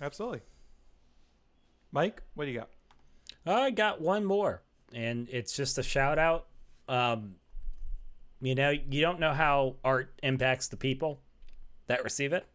Absolutely. 0.00 0.40
Mike, 1.92 2.22
what 2.34 2.46
do 2.46 2.50
you 2.50 2.58
got? 2.58 2.70
I 3.46 3.70
got 3.70 4.00
one 4.00 4.24
more, 4.24 4.62
and 4.94 5.28
it's 5.30 5.54
just 5.54 5.78
a 5.78 5.82
shout 5.82 6.18
out. 6.18 6.46
Um, 6.88 7.36
you 8.40 8.54
know, 8.54 8.70
you 8.70 9.00
don't 9.00 9.20
know 9.20 9.32
how 9.32 9.76
art 9.84 10.12
impacts 10.22 10.68
the 10.68 10.76
people 10.76 11.20
that 11.86 12.02
receive 12.02 12.32
it. 12.32 12.46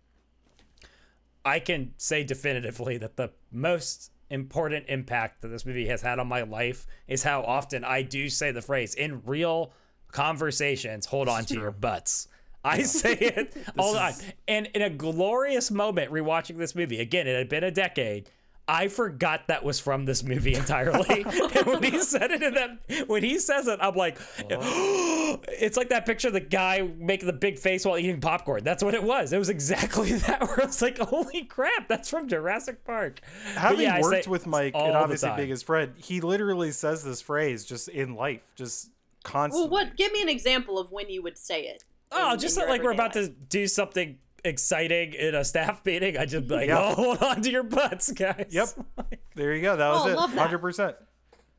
I 1.45 1.59
can 1.59 1.93
say 1.97 2.23
definitively 2.23 2.97
that 2.97 3.15
the 3.15 3.31
most 3.51 4.11
important 4.29 4.85
impact 4.89 5.41
that 5.41 5.47
this 5.47 5.65
movie 5.65 5.87
has 5.87 6.01
had 6.01 6.19
on 6.19 6.27
my 6.27 6.41
life 6.41 6.85
is 7.07 7.23
how 7.23 7.41
often 7.43 7.83
I 7.83 8.01
do 8.01 8.27
say 8.29 8.51
the 8.51 8.61
phrase 8.61 8.93
in 8.93 9.21
real 9.25 9.71
conversations, 10.11 11.05
hold 11.05 11.29
on 11.29 11.45
to 11.45 11.53
your 11.53 11.71
butts. 11.79 12.27
I 12.63 12.81
say 12.81 13.13
it 13.13 13.55
all 13.77 13.93
the 13.93 13.99
time. 13.99 14.15
And 14.47 14.67
in 14.73 14.81
a 14.81 14.89
glorious 14.89 15.71
moment 15.71 16.11
rewatching 16.11 16.57
this 16.57 16.75
movie, 16.75 16.99
again, 16.99 17.27
it 17.27 17.37
had 17.37 17.47
been 17.47 17.63
a 17.63 17.71
decade. 17.71 18.29
I 18.69 18.89
forgot 18.89 19.47
that 19.47 19.63
was 19.63 19.79
from 19.79 20.05
this 20.05 20.23
movie 20.23 20.53
entirely. 20.55 21.23
and 21.55 21.65
when 21.65 21.83
he 21.83 22.01
said 22.01 22.31
it 22.31 22.43
in 22.43 22.53
that, 22.55 23.07
when 23.07 23.23
he 23.23 23.39
says 23.39 23.67
it, 23.67 23.79
I'm 23.81 23.95
like, 23.95 24.17
it's 24.39 25.77
like 25.77 25.89
that 25.89 26.05
picture 26.05 26.27
of 26.27 26.33
the 26.33 26.39
guy 26.39 26.87
making 26.97 27.27
the 27.27 27.33
big 27.33 27.59
face 27.59 27.85
while 27.85 27.97
eating 27.97 28.19
popcorn. 28.19 28.63
That's 28.63 28.83
what 28.83 28.93
it 28.93 29.03
was. 29.03 29.33
It 29.33 29.37
was 29.37 29.49
exactly 29.49 30.11
that. 30.13 30.41
Where 30.41 30.63
I 30.63 30.65
was 30.65 30.81
like, 30.81 30.97
holy 30.97 31.43
crap, 31.43 31.87
that's 31.87 32.09
from 32.09 32.27
Jurassic 32.27 32.83
Park. 32.83 33.21
But 33.53 33.61
Having 33.61 33.81
yeah, 33.81 33.95
I 33.95 34.01
say 34.01 34.09
worked 34.09 34.27
with 34.27 34.47
Mike 34.47 34.73
and 34.75 34.95
obviously 34.95 35.31
being 35.35 35.49
his 35.49 35.63
friend, 35.63 35.93
he 35.97 36.21
literally 36.21 36.71
says 36.71 37.03
this 37.03 37.21
phrase 37.21 37.65
just 37.65 37.87
in 37.89 38.15
life, 38.15 38.43
just 38.55 38.89
constantly. 39.23 39.69
well 39.69 39.85
what 39.85 39.97
give 39.97 40.11
me 40.13 40.21
an 40.21 40.29
example 40.29 40.79
of 40.79 40.89
when 40.91 41.09
you 41.09 41.21
would 41.21 41.37
say 41.37 41.63
it 41.63 41.83
Oh, 42.13 42.33
in- 42.33 42.39
just 42.39 42.57
in 42.57 42.69
like 42.69 42.81
we're 42.81 42.91
about 42.93 43.13
life. 43.13 43.25
to 43.25 43.29
do 43.49 43.67
something 43.67 44.19
exciting 44.47 45.13
in 45.13 45.35
a 45.35 45.43
staff 45.45 45.85
meeting. 45.85 46.17
I 46.17 46.25
just 46.25 46.47
be 46.47 46.55
like, 46.55 46.67
Yeah. 46.69 46.79
oh, 46.81 46.95
hold 46.95 47.21
on 47.23 47.41
to 47.43 47.51
your 47.51 47.63
butts, 47.63 48.11
guys. 48.11 48.47
Yep. 48.49 48.69
There 49.35 49.53
you 49.55 49.61
go. 49.61 49.75
That 49.77 49.89
was 49.91 50.05
Oh, 50.05 50.09
it. 50.09 50.15
love. 50.15 50.33
Hundred 50.33 50.57
percent. 50.59 50.95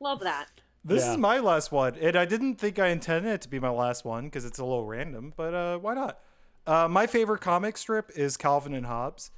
love 0.01 0.19
that 0.21 0.47
This 0.85 1.05
Yeah. 1.05 1.13
is 1.13 1.17
my 1.19 1.39
last 1.39 1.71
one, 1.71 1.95
and 1.95 2.17
I 2.17 2.25
didn't 2.25 2.57
think 2.57 2.79
I 2.81 2.89
intended 2.89 3.31
it 3.35 3.41
to 3.43 3.49
be 3.49 3.61
my 3.61 3.71
last 3.71 4.05
one 4.05 4.25
because 4.25 4.45
it's 4.45 4.59
a 4.59 4.65
little 4.65 4.85
random, 4.85 5.33
but 5.37 5.55
uh, 5.55 5.79
why 5.79 5.95
not? 5.95 6.19
Uh, 6.67 6.89
my 6.89 7.07
favorite 7.07 7.41
comic 7.41 7.77
strip 7.77 8.11
is 8.17 8.37
Calvin 8.37 8.75
and 8.75 8.87
Hobbes. 8.87 9.31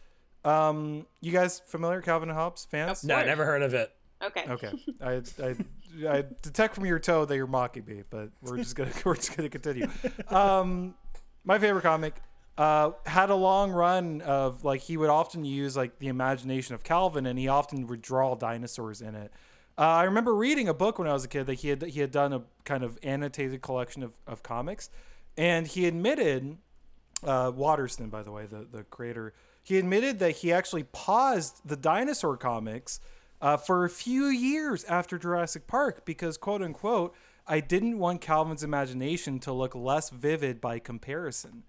Um, 0.44 1.06
you 1.20 1.32
guys 1.32 1.60
familiar 1.66 2.00
Calvin 2.00 2.30
and 2.30 2.38
Hobbes 2.38 2.64
fans? 2.64 3.04
No, 3.04 3.16
Word. 3.16 3.26
never 3.26 3.44
heard 3.44 3.62
of 3.62 3.74
it. 3.74 3.92
okay 4.22 4.44
Okay, 4.48 4.70
I, 5.02 5.22
I 5.42 5.54
I 6.08 6.24
detect 6.40 6.74
from 6.74 6.86
your 6.86 6.98
toe 6.98 7.26
that 7.26 7.36
you're 7.36 7.46
mocking 7.46 7.84
me, 7.84 8.04
but 8.08 8.30
we're 8.40 8.56
just 8.56 8.74
gonna 8.74 8.90
we're 9.04 9.16
just 9.16 9.36
gonna 9.36 9.50
continue. 9.50 9.86
Um, 10.28 10.94
my 11.44 11.58
favorite 11.58 11.82
comic 11.82 12.14
uh, 12.58 12.92
had 13.06 13.30
a 13.30 13.34
long 13.34 13.70
run 13.70 14.20
of 14.22 14.64
like 14.64 14.82
he 14.82 14.96
would 14.96 15.10
often 15.10 15.44
use 15.44 15.76
like 15.76 15.98
the 15.98 16.08
imagination 16.08 16.74
of 16.74 16.82
Calvin, 16.82 17.26
and 17.26 17.38
he 17.38 17.48
often 17.48 17.86
would 17.86 18.02
draw 18.02 18.34
dinosaurs 18.34 19.00
in 19.00 19.14
it. 19.14 19.32
Uh, 19.78 19.82
I 19.82 20.04
remember 20.04 20.34
reading 20.34 20.68
a 20.68 20.74
book 20.74 20.98
when 20.98 21.08
I 21.08 21.12
was 21.12 21.24
a 21.24 21.28
kid 21.28 21.46
that 21.46 21.54
he 21.54 21.68
had 21.68 21.82
he 21.82 22.00
had 22.00 22.10
done 22.10 22.32
a 22.32 22.42
kind 22.64 22.84
of 22.84 22.98
annotated 23.02 23.62
collection 23.62 24.02
of, 24.02 24.12
of 24.26 24.42
comics, 24.42 24.90
and 25.36 25.66
he 25.66 25.86
admitted, 25.86 26.58
uh, 27.22 27.50
Watterson, 27.54 28.10
by 28.10 28.22
the 28.22 28.30
way, 28.30 28.46
the 28.46 28.66
the 28.70 28.84
creator, 28.84 29.32
he 29.62 29.78
admitted 29.78 30.18
that 30.18 30.36
he 30.36 30.52
actually 30.52 30.82
paused 30.82 31.62
the 31.64 31.76
dinosaur 31.76 32.36
comics 32.36 33.00
uh, 33.40 33.56
for 33.56 33.84
a 33.84 33.90
few 33.90 34.26
years 34.26 34.84
after 34.84 35.18
Jurassic 35.18 35.66
Park 35.66 36.04
because 36.04 36.36
quote 36.36 36.62
unquote 36.62 37.14
I 37.46 37.60
didn't 37.60 37.98
want 37.98 38.20
Calvin's 38.20 38.62
imagination 38.62 39.38
to 39.40 39.52
look 39.52 39.74
less 39.74 40.10
vivid 40.10 40.60
by 40.60 40.78
comparison 40.78 41.64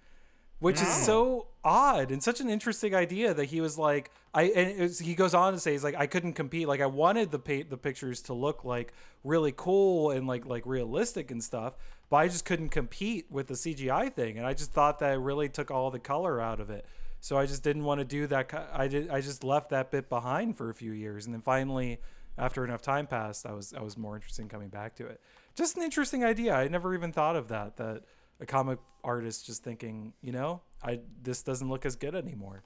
which 0.62 0.80
is 0.80 0.88
so 0.88 1.48
odd 1.64 2.12
and 2.12 2.24
such 2.24 2.40
an 2.40 2.50
interesting 2.50 2.96
idea 2.96 3.34
that 3.34 3.46
he 3.46 3.60
was 3.62 3.78
like 3.78 4.12
I 4.34 4.44
and 4.44 4.80
was, 4.80 5.00
he 5.00 5.16
goes 5.16 5.34
on 5.34 5.54
to 5.54 5.60
say 5.60 5.72
he's 5.72 5.84
like 5.84 5.96
I 5.96 6.06
couldn't 6.06 6.34
compete. 6.34 6.68
Like 6.68 6.82
I 6.82 6.86
wanted 6.86 7.32
the 7.32 7.40
pa- 7.40 7.68
the 7.68 7.78
pictures 7.78 8.22
to 8.24 8.34
look 8.34 8.64
like 8.64 8.94
really 9.24 9.54
cool 9.56 10.12
and 10.12 10.28
like 10.28 10.46
like 10.46 10.66
realistic 10.66 11.32
and 11.32 11.44
stuff 11.44 11.74
but 12.12 12.18
I 12.18 12.28
just 12.28 12.46
couldn't 12.46 12.70
compete 12.70 13.26
with 13.32 13.48
the 13.48 13.56
CGI 13.56 14.14
thing 14.14 14.38
and 14.38 14.46
I 14.46 14.54
just 14.54 14.72
thought 14.72 15.00
that 15.00 15.14
it 15.14 15.18
really 15.18 15.50
took 15.50 15.72
all 15.72 15.90
the 15.90 16.00
color 16.00 16.40
out 16.40 16.60
of 16.60 16.70
it. 16.70 16.86
So 17.22 17.38
I 17.38 17.48
just 17.48 17.64
didn't 17.64 17.84
want 17.84 18.00
to 18.00 18.06
do 18.06 18.28
that 18.28 18.54
I 18.72 18.88
did 18.88 19.10
I 19.10 19.20
just 19.20 19.44
left 19.44 19.72
that 19.72 19.90
bit 19.90 20.10
behind 20.10 20.58
for 20.58 20.70
a 20.70 20.76
few 20.76 20.92
years 20.92 21.26
and 21.26 21.34
then 21.34 21.42
finally 21.42 22.00
after 22.38 22.64
enough 22.64 22.84
time 22.84 23.08
passed 23.08 23.48
I 23.48 23.54
was 23.54 23.74
I 23.74 23.82
was 23.82 23.98
more 23.98 24.16
interested 24.16 24.44
in 24.44 24.50
coming 24.50 24.70
back 24.70 24.96
to 24.98 25.08
it. 25.08 25.20
Just 25.56 25.76
an 25.76 25.82
interesting 25.82 26.24
idea. 26.24 26.54
I 26.54 26.68
never 26.68 26.94
even 26.94 27.12
thought 27.12 27.36
of 27.36 27.48
that 27.48 27.78
that 27.78 28.04
a 28.42 28.46
comic 28.46 28.80
artist 29.04 29.46
just 29.46 29.64
thinking, 29.64 30.14
you 30.22 30.32
know, 30.32 30.62
I 30.84 31.00
this 31.22 31.44
doesn't 31.44 31.70
look 31.70 31.86
as 31.86 31.96
good 31.96 32.16
anymore. 32.16 32.64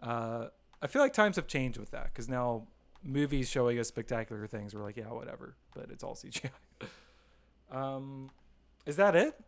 Uh, 0.00 0.46
I 0.80 0.86
feel 0.86 1.02
like 1.02 1.12
times 1.12 1.36
have 1.36 1.46
changed 1.46 1.78
with 1.78 1.90
that 1.90 2.04
because 2.04 2.28
now 2.28 2.68
movies 3.02 3.48
showing 3.50 3.78
us 3.78 3.88
spectacular 3.88 4.46
things, 4.46 4.74
we're 4.74 4.82
like, 4.82 4.96
yeah, 4.96 5.12
whatever, 5.12 5.56
but 5.74 5.90
it's 5.90 6.04
all 6.04 6.14
CGI. 6.14 6.50
um, 7.70 8.30
is 8.86 8.96
that 8.96 9.16
it? 9.16 9.38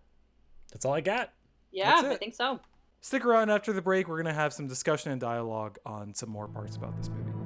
That's 0.73 0.85
all 0.85 0.93
I 0.93 1.01
got. 1.01 1.33
Yeah, 1.71 2.03
I 2.05 2.17
think 2.17 2.35
so. 2.35 2.61
Stick 3.01 3.25
around 3.25 3.51
after 3.51 3.73
the 3.73 3.83
break. 3.83 4.09
We're 4.09 4.21
gonna 4.21 4.35
have 4.35 4.53
some 4.53 4.67
discussion 4.67 5.13
and 5.13 5.21
dialogue 5.21 5.79
on 5.87 6.15
some 6.15 6.29
more 6.29 6.49
parts 6.49 6.77
about 6.77 6.97
this 6.97 7.09
movie. 7.09 7.38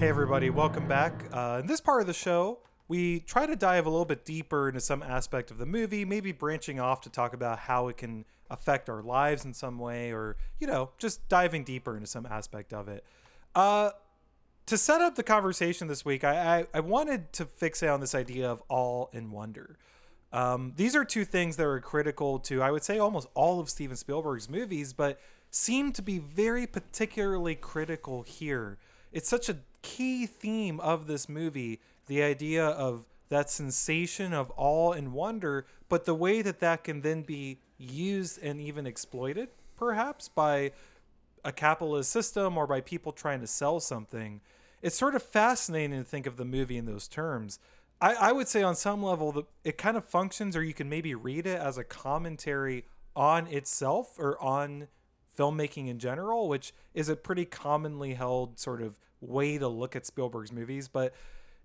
Hey, 0.00 0.08
everybody, 0.08 0.48
welcome 0.48 0.88
back. 0.88 1.26
Uh, 1.30 1.58
in 1.60 1.66
this 1.66 1.82
part 1.82 2.00
of 2.00 2.06
the 2.06 2.14
show, 2.14 2.60
we 2.88 3.20
try 3.20 3.44
to 3.44 3.54
dive 3.54 3.84
a 3.84 3.90
little 3.90 4.06
bit 4.06 4.24
deeper 4.24 4.66
into 4.66 4.80
some 4.80 5.02
aspect 5.02 5.50
of 5.50 5.58
the 5.58 5.66
movie, 5.66 6.06
maybe 6.06 6.32
branching 6.32 6.80
off 6.80 7.02
to 7.02 7.10
talk 7.10 7.34
about 7.34 7.58
how 7.58 7.88
it 7.88 7.98
can 7.98 8.24
affect 8.48 8.88
our 8.88 9.02
lives 9.02 9.44
in 9.44 9.52
some 9.52 9.78
way, 9.78 10.10
or, 10.10 10.38
you 10.58 10.66
know, 10.66 10.88
just 10.96 11.28
diving 11.28 11.64
deeper 11.64 11.98
into 11.98 12.06
some 12.06 12.24
aspect 12.24 12.72
of 12.72 12.88
it. 12.88 13.04
Uh, 13.54 13.90
to 14.64 14.78
set 14.78 15.02
up 15.02 15.16
the 15.16 15.22
conversation 15.22 15.86
this 15.86 16.02
week, 16.02 16.24
I, 16.24 16.60
I, 16.60 16.66
I 16.72 16.80
wanted 16.80 17.30
to 17.34 17.44
fixate 17.44 17.92
on 17.92 18.00
this 18.00 18.14
idea 18.14 18.50
of 18.50 18.62
awe 18.70 19.04
and 19.12 19.30
wonder. 19.30 19.76
Um, 20.32 20.72
these 20.76 20.96
are 20.96 21.04
two 21.04 21.26
things 21.26 21.56
that 21.58 21.66
are 21.66 21.78
critical 21.78 22.38
to, 22.38 22.62
I 22.62 22.70
would 22.70 22.84
say, 22.84 22.98
almost 22.98 23.28
all 23.34 23.60
of 23.60 23.68
Steven 23.68 23.98
Spielberg's 23.98 24.48
movies, 24.48 24.94
but 24.94 25.20
seem 25.50 25.92
to 25.92 26.00
be 26.00 26.18
very 26.18 26.66
particularly 26.66 27.54
critical 27.54 28.22
here. 28.22 28.78
It's 29.12 29.28
such 29.28 29.48
a 29.50 29.58
key 29.82 30.26
theme 30.26 30.80
of 30.80 31.06
this 31.06 31.28
movie 31.28 31.80
the 32.06 32.22
idea 32.22 32.66
of 32.66 33.04
that 33.28 33.48
sensation 33.48 34.32
of 34.32 34.52
awe 34.56 34.92
and 34.92 35.12
wonder, 35.12 35.64
but 35.88 36.04
the 36.04 36.14
way 36.14 36.42
that 36.42 36.58
that 36.58 36.82
can 36.82 37.02
then 37.02 37.22
be 37.22 37.60
used 37.78 38.42
and 38.42 38.60
even 38.60 38.84
exploited, 38.86 39.48
perhaps, 39.76 40.28
by 40.28 40.72
a 41.44 41.52
capitalist 41.52 42.10
system 42.10 42.58
or 42.58 42.66
by 42.66 42.80
people 42.80 43.12
trying 43.12 43.40
to 43.40 43.46
sell 43.46 43.78
something. 43.78 44.40
It's 44.82 44.98
sort 44.98 45.14
of 45.14 45.22
fascinating 45.22 45.98
to 45.98 46.04
think 46.04 46.26
of 46.26 46.36
the 46.36 46.44
movie 46.44 46.76
in 46.76 46.86
those 46.86 47.06
terms. 47.06 47.60
I, 48.00 48.14
I 48.14 48.32
would 48.32 48.48
say 48.48 48.62
on 48.62 48.74
some 48.74 49.02
level 49.02 49.30
that 49.32 49.44
it 49.62 49.78
kind 49.78 49.96
of 49.96 50.04
functions, 50.04 50.56
or 50.56 50.62
you 50.64 50.74
can 50.74 50.88
maybe 50.88 51.14
read 51.14 51.46
it 51.46 51.60
as 51.60 51.78
a 51.78 51.84
commentary 51.84 52.84
on 53.14 53.46
itself 53.46 54.18
or 54.18 54.40
on 54.42 54.88
filmmaking 55.40 55.88
in 55.88 55.98
general, 55.98 56.48
which 56.48 56.72
is 56.92 57.08
a 57.08 57.16
pretty 57.16 57.46
commonly 57.46 58.14
held 58.14 58.58
sort 58.58 58.82
of 58.82 58.98
way 59.20 59.56
to 59.56 59.68
look 59.68 59.96
at 59.96 60.04
Spielberg's 60.04 60.52
movies. 60.52 60.86
But 60.86 61.14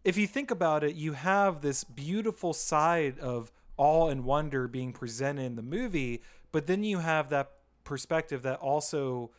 if 0.03 0.17
you 0.17 0.27
think 0.27 0.49
about 0.49 0.83
it, 0.83 0.95
you 0.95 1.13
have 1.13 1.61
this 1.61 1.83
beautiful 1.83 2.53
side 2.53 3.19
of 3.19 3.51
awe 3.75 4.07
and 4.07 4.23
wonder 4.23 4.67
being 4.67 4.93
presented 4.93 5.43
in 5.43 5.55
the 5.55 5.61
movie, 5.61 6.21
but 6.51 6.67
then 6.67 6.83
you 6.83 6.99
have 6.99 7.29
that 7.29 7.51
perspective 7.83 8.43
that 8.43 8.59
also 8.59 9.31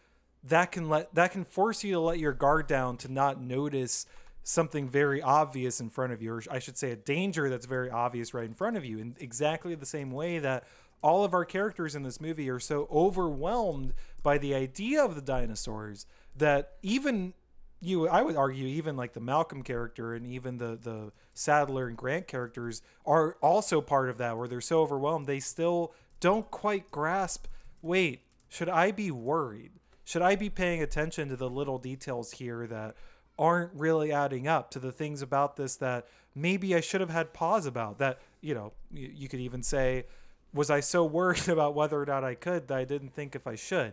that 0.45 0.71
can 0.71 0.89
let 0.89 1.13
that 1.15 1.33
can 1.33 1.45
force 1.45 1.83
you 1.83 1.95
to 1.95 2.01
let 2.01 2.19
your 2.19 2.33
guard 2.33 2.67
down 2.67 2.97
to 2.97 3.11
not 3.11 3.41
notice 3.41 4.07
something 4.45 4.89
very 4.89 5.21
obvious 5.21 5.81
in 5.81 5.91
front 5.91 6.13
of 6.13 6.23
you 6.23 6.33
or 6.33 6.43
I 6.49 6.61
should 6.61 6.79
say 6.79 6.93
a 6.93 6.97
danger 6.97 7.51
that's 7.51 7.67
very 7.67 7.91
obvious 7.91 8.33
right 8.33 8.45
in 8.45 8.55
front 8.55 8.77
of 8.77 8.85
you 8.85 8.99
in 8.99 9.17
exactly 9.19 9.75
the 9.75 9.87
same 9.87 10.13
way 10.13 10.39
that 10.39 10.63
all 11.03 11.25
of 11.25 11.35
our 11.35 11.45
characters 11.45 11.95
in 11.95 12.03
this 12.03 12.21
movie 12.21 12.49
are 12.49 12.61
so 12.61 12.89
overwhelmed 12.91 13.95
by 14.27 14.39
the 14.39 14.57
idea 14.57 15.05
of 15.05 15.15
the 15.15 15.23
dinosaurs 15.23 16.05
that 16.35 16.73
even 16.83 17.33
you 17.81 18.09
I 18.09 18.23
would 18.23 18.35
argue 18.35 18.67
even 18.67 18.97
like 18.97 19.13
the 19.13 19.21
Malcolm 19.21 19.63
character 19.63 20.15
and 20.15 20.27
even 20.27 20.59
the 20.59 20.77
the 20.83 21.13
Sadler 21.33 21.87
and 21.87 21.97
Grant 21.97 22.27
characters 22.27 22.83
are 23.07 23.37
also 23.41 23.81
part 23.81 24.09
of 24.09 24.19
that 24.19 24.37
where 24.37 24.49
they're 24.49 24.61
so 24.61 24.81
overwhelmed 24.81 25.29
they 25.29 25.39
still 25.39 25.95
don't 26.19 26.51
quite 26.51 26.91
grasp 26.91 27.47
wait 27.83 28.23
should 28.49 28.69
I 28.69 28.91
be 28.91 29.13
worried? 29.13 29.71
Should 30.05 30.23
I 30.23 30.35
be 30.35 30.51
paying 30.51 30.83
attention 30.83 31.29
to 31.29 31.37
the 31.37 31.49
little 31.49 31.79
details 31.79 32.33
here 32.33 32.67
that 32.67 32.97
aren't 33.39 33.75
really 33.75 34.11
adding 34.11 34.49
up 34.49 34.73
to 34.73 34.81
the 34.81 34.91
things 34.91 35.23
about 35.23 35.55
this 35.55 35.77
that 35.77 36.09
maybe 36.35 36.75
I 36.75 36.81
should 36.81 37.01
have 37.01 37.11
had 37.11 37.33
pause 37.33 37.65
about 37.65 37.99
that 37.99 38.19
you 38.41 38.55
know 38.55 38.73
you, 38.93 39.09
you 39.15 39.29
could 39.29 39.41
even 39.41 39.63
say 39.63 40.07
was 40.53 40.69
I 40.69 40.81
so 40.81 41.05
worried 41.21 41.49
about 41.49 41.77
whether 41.77 42.03
or 42.03 42.07
not 42.07 42.25
I 42.25 42.35
could 42.35 42.67
that 42.67 42.77
I 42.77 42.83
didn't 42.85 43.15
think 43.15 43.37
if 43.37 43.47
I 43.47 43.55
should 43.55 43.93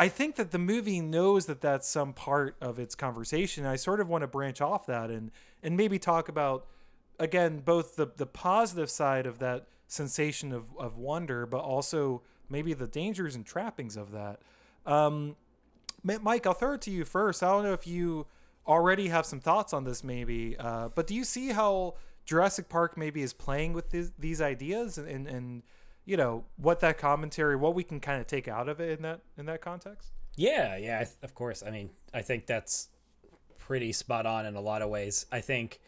I 0.00 0.08
think 0.08 0.36
that 0.36 0.50
the 0.50 0.58
movie 0.58 1.00
knows 1.00 1.44
that 1.44 1.60
that's 1.60 1.86
some 1.86 2.14
part 2.14 2.56
of 2.58 2.78
its 2.78 2.94
conversation. 2.94 3.66
I 3.66 3.76
sort 3.76 4.00
of 4.00 4.08
want 4.08 4.22
to 4.22 4.26
branch 4.26 4.62
off 4.62 4.86
that 4.86 5.10
and 5.10 5.30
and 5.62 5.76
maybe 5.76 5.98
talk 5.98 6.30
about 6.30 6.66
again 7.18 7.58
both 7.58 7.96
the 7.96 8.06
the 8.16 8.24
positive 8.24 8.88
side 8.88 9.26
of 9.26 9.40
that 9.40 9.66
sensation 9.88 10.52
of 10.52 10.64
of 10.78 10.96
wonder, 10.96 11.44
but 11.44 11.58
also 11.58 12.22
maybe 12.48 12.72
the 12.72 12.86
dangers 12.86 13.34
and 13.34 13.44
trappings 13.44 13.94
of 13.94 14.10
that. 14.12 14.40
Um, 14.86 15.36
Mike, 16.02 16.46
I'll 16.46 16.54
throw 16.54 16.72
it 16.72 16.80
to 16.82 16.90
you 16.90 17.04
first. 17.04 17.42
I 17.42 17.48
don't 17.48 17.64
know 17.64 17.74
if 17.74 17.86
you 17.86 18.26
already 18.66 19.08
have 19.08 19.26
some 19.26 19.40
thoughts 19.40 19.74
on 19.74 19.84
this, 19.84 20.02
maybe, 20.02 20.56
uh, 20.58 20.88
but 20.94 21.06
do 21.06 21.14
you 21.14 21.24
see 21.24 21.48
how 21.50 21.96
Jurassic 22.24 22.70
Park 22.70 22.96
maybe 22.96 23.20
is 23.20 23.34
playing 23.34 23.74
with 23.74 23.90
these, 23.90 24.12
these 24.18 24.40
ideas 24.40 24.96
and, 24.96 25.06
and 25.06 25.26
and 25.26 25.62
you 26.04 26.16
know 26.16 26.44
what 26.56 26.80
that 26.80 26.98
commentary, 26.98 27.56
what 27.56 27.74
we 27.74 27.84
can 27.84 28.00
kind 28.00 28.20
of 28.20 28.26
take 28.26 28.48
out 28.48 28.68
of 28.68 28.80
it 28.80 28.98
in 28.98 29.02
that 29.02 29.20
in 29.38 29.46
that 29.46 29.60
context? 29.60 30.12
Yeah, 30.36 30.76
yeah, 30.76 31.04
of 31.22 31.34
course. 31.34 31.62
I 31.66 31.70
mean, 31.70 31.90
I 32.14 32.22
think 32.22 32.46
that's 32.46 32.88
pretty 33.58 33.92
spot 33.92 34.26
on 34.26 34.46
in 34.46 34.56
a 34.56 34.60
lot 34.60 34.82
of 34.82 34.88
ways. 34.88 35.26
I 35.30 35.40
think, 35.40 35.80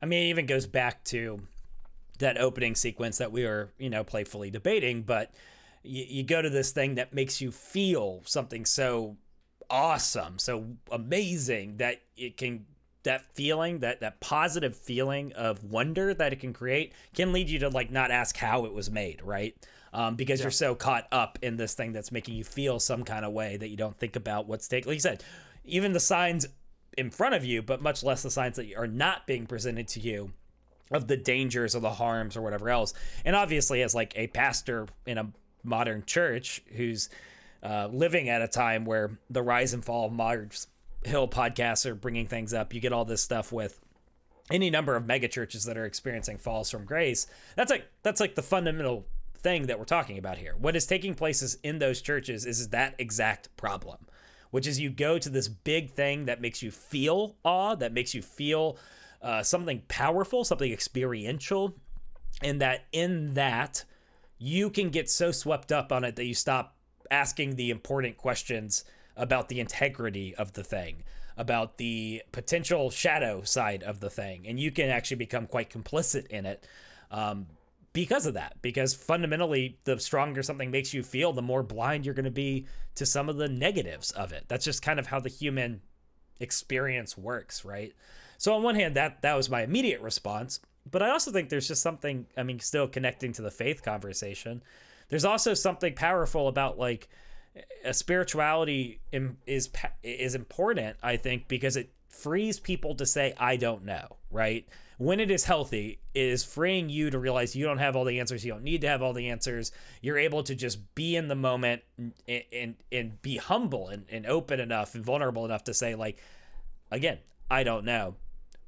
I 0.00 0.06
mean, 0.06 0.26
it 0.26 0.30
even 0.30 0.46
goes 0.46 0.66
back 0.66 1.04
to 1.04 1.40
that 2.18 2.38
opening 2.38 2.74
sequence 2.74 3.18
that 3.18 3.32
we 3.32 3.44
were, 3.44 3.70
you 3.78 3.90
know, 3.90 4.04
playfully 4.04 4.50
debating, 4.50 5.02
but 5.02 5.32
you, 5.82 6.04
you 6.08 6.22
go 6.22 6.42
to 6.42 6.50
this 6.50 6.72
thing 6.72 6.96
that 6.96 7.12
makes 7.12 7.40
you 7.40 7.50
feel 7.50 8.22
something 8.24 8.64
so 8.64 9.16
awesome, 9.70 10.38
so 10.38 10.76
amazing 10.90 11.76
that 11.78 12.00
it 12.16 12.36
can 12.36 12.66
that 13.08 13.34
feeling 13.34 13.80
that 13.80 14.00
that 14.00 14.20
positive 14.20 14.76
feeling 14.76 15.32
of 15.32 15.64
wonder 15.64 16.14
that 16.14 16.32
it 16.32 16.40
can 16.40 16.52
create 16.52 16.92
can 17.14 17.32
lead 17.32 17.48
you 17.48 17.58
to 17.58 17.68
like 17.68 17.90
not 17.90 18.10
ask 18.10 18.36
how 18.36 18.64
it 18.64 18.72
was 18.72 18.90
made 18.90 19.20
right? 19.22 19.54
Um, 19.92 20.16
because 20.16 20.42
you're 20.42 20.50
so 20.50 20.74
caught 20.74 21.08
up 21.10 21.38
in 21.40 21.56
this 21.56 21.72
thing 21.72 21.92
that's 21.92 22.12
making 22.12 22.34
you 22.34 22.44
feel 22.44 22.78
some 22.78 23.04
kind 23.04 23.24
of 23.24 23.32
way 23.32 23.56
that 23.56 23.68
you 23.68 23.76
don't 23.76 23.96
think 23.96 24.16
about 24.16 24.46
what's 24.46 24.68
taking 24.68 24.88
like 24.88 24.96
you 24.96 25.00
said 25.00 25.24
even 25.64 25.92
the 25.92 26.00
signs 26.00 26.46
in 26.96 27.10
front 27.10 27.34
of 27.34 27.44
you 27.44 27.62
but 27.62 27.80
much 27.80 28.04
less 28.04 28.22
the 28.22 28.30
signs 28.30 28.56
that 28.56 28.74
are 28.76 28.86
not 28.86 29.26
being 29.26 29.46
presented 29.46 29.88
to 29.88 30.00
you 30.00 30.32
of 30.90 31.06
the 31.06 31.16
dangers 31.16 31.74
or 31.74 31.80
the 31.80 31.90
harms 31.90 32.36
or 32.36 32.42
whatever 32.42 32.70
else. 32.70 32.94
And 33.24 33.36
obviously 33.36 33.82
as 33.82 33.94
like 33.94 34.12
a 34.16 34.28
pastor 34.28 34.86
in 35.06 35.18
a 35.18 35.30
modern 35.62 36.04
church 36.06 36.62
who's 36.76 37.08
uh, 37.62 37.88
living 37.92 38.28
at 38.28 38.42
a 38.42 38.48
time 38.48 38.84
where 38.84 39.18
the 39.28 39.42
rise 39.42 39.74
and 39.74 39.84
fall 39.84 40.06
of 40.06 40.12
Mars 40.12 40.66
Hill 41.04 41.28
podcasts 41.28 41.86
are 41.86 41.94
bringing 41.94 42.26
things 42.26 42.52
up. 42.52 42.74
You 42.74 42.80
get 42.80 42.92
all 42.92 43.04
this 43.04 43.22
stuff 43.22 43.52
with 43.52 43.80
any 44.50 44.70
number 44.70 44.96
of 44.96 45.06
mega 45.06 45.28
churches 45.28 45.64
that 45.64 45.76
are 45.76 45.84
experiencing 45.84 46.38
falls 46.38 46.70
from 46.70 46.84
grace. 46.84 47.26
That's 47.56 47.70
like 47.70 47.86
that's 48.02 48.20
like 48.20 48.34
the 48.34 48.42
fundamental 48.42 49.06
thing 49.38 49.66
that 49.66 49.78
we're 49.78 49.84
talking 49.84 50.18
about 50.18 50.38
here. 50.38 50.54
What 50.58 50.76
is 50.76 50.86
taking 50.86 51.14
place 51.14 51.42
is 51.42 51.58
in 51.62 51.78
those 51.78 52.00
churches 52.00 52.44
is 52.44 52.68
that 52.68 52.94
exact 52.98 53.54
problem, 53.56 53.98
which 54.50 54.66
is 54.66 54.80
you 54.80 54.90
go 54.90 55.18
to 55.18 55.28
this 55.28 55.48
big 55.48 55.90
thing 55.90 56.24
that 56.26 56.40
makes 56.40 56.62
you 56.62 56.70
feel 56.70 57.36
awe, 57.44 57.74
that 57.76 57.92
makes 57.92 58.14
you 58.14 58.22
feel 58.22 58.76
uh, 59.22 59.42
something 59.42 59.82
powerful, 59.88 60.44
something 60.44 60.72
experiential, 60.72 61.76
and 62.42 62.60
that 62.60 62.86
in 62.92 63.34
that 63.34 63.84
you 64.38 64.70
can 64.70 64.90
get 64.90 65.10
so 65.10 65.30
swept 65.30 65.72
up 65.72 65.92
on 65.92 66.04
it 66.04 66.16
that 66.16 66.24
you 66.24 66.34
stop 66.34 66.76
asking 67.10 67.56
the 67.56 67.70
important 67.70 68.16
questions 68.16 68.84
about 69.18 69.48
the 69.48 69.60
integrity 69.60 70.34
of 70.34 70.54
the 70.54 70.64
thing, 70.64 71.02
about 71.36 71.76
the 71.76 72.22
potential 72.32 72.90
shadow 72.90 73.42
side 73.42 73.82
of 73.82 74.00
the 74.00 74.08
thing, 74.08 74.46
and 74.46 74.58
you 74.58 74.70
can 74.70 74.88
actually 74.88 75.16
become 75.16 75.46
quite 75.46 75.70
complicit 75.70 76.26
in 76.28 76.46
it. 76.46 76.66
Um, 77.10 77.46
because 77.92 78.26
of 78.26 78.34
that, 78.34 78.56
because 78.62 78.94
fundamentally, 78.94 79.78
the 79.84 79.98
stronger 79.98 80.42
something 80.42 80.70
makes 80.70 80.94
you 80.94 81.02
feel, 81.02 81.32
the 81.32 81.42
more 81.42 81.62
blind 81.62 82.04
you're 82.04 82.14
going 82.14 82.24
to 82.24 82.30
be 82.30 82.66
to 82.94 83.04
some 83.04 83.28
of 83.28 83.36
the 83.36 83.48
negatives 83.48 84.10
of 84.12 84.32
it. 84.32 84.44
That's 84.46 84.64
just 84.64 84.82
kind 84.82 85.00
of 85.00 85.08
how 85.08 85.20
the 85.20 85.28
human 85.28 85.80
experience 86.38 87.18
works, 87.18 87.64
right? 87.64 87.92
So 88.36 88.54
on 88.54 88.62
one 88.62 88.76
hand, 88.76 88.94
that 88.94 89.22
that 89.22 89.34
was 89.34 89.50
my 89.50 89.62
immediate 89.62 90.00
response, 90.00 90.60
but 90.88 91.02
I 91.02 91.10
also 91.10 91.32
think 91.32 91.48
there's 91.48 91.68
just 91.68 91.82
something. 91.82 92.26
I 92.36 92.42
mean, 92.44 92.60
still 92.60 92.86
connecting 92.86 93.32
to 93.32 93.42
the 93.42 93.50
faith 93.50 93.82
conversation. 93.82 94.62
There's 95.08 95.24
also 95.24 95.54
something 95.54 95.94
powerful 95.94 96.46
about 96.48 96.78
like 96.78 97.08
a 97.84 97.94
spirituality 97.94 99.00
is 99.46 99.70
is 100.02 100.34
important. 100.34 100.96
I 101.02 101.16
think 101.16 101.48
because 101.48 101.76
it 101.76 101.90
frees 102.08 102.58
people 102.60 102.94
to 102.96 103.06
say 103.06 103.34
I 103.38 103.56
don't 103.56 103.84
know, 103.84 104.16
right? 104.30 104.66
when 104.98 105.20
it 105.20 105.30
is 105.30 105.44
healthy, 105.44 106.00
it 106.12 106.20
is 106.20 106.42
freeing 106.42 106.90
you 106.90 107.08
to 107.10 107.18
realize 107.18 107.54
you 107.54 107.64
don't 107.64 107.78
have 107.78 107.94
all 107.94 108.04
the 108.04 108.18
answers. 108.18 108.44
You 108.44 108.52
don't 108.52 108.64
need 108.64 108.80
to 108.80 108.88
have 108.88 109.00
all 109.00 109.12
the 109.12 109.28
answers. 109.28 109.70
You're 110.02 110.18
able 110.18 110.42
to 110.42 110.56
just 110.56 110.94
be 110.96 111.14
in 111.14 111.28
the 111.28 111.36
moment 111.36 111.82
and 111.96 112.12
and, 112.28 112.74
and 112.90 113.22
be 113.22 113.36
humble 113.36 113.88
and, 113.88 114.04
and 114.10 114.26
open 114.26 114.58
enough 114.58 114.96
and 114.96 115.04
vulnerable 115.04 115.44
enough 115.44 115.64
to 115.64 115.74
say, 115.74 115.94
like, 115.94 116.20
again, 116.90 117.18
I 117.48 117.62
don't 117.62 117.84
know. 117.84 118.16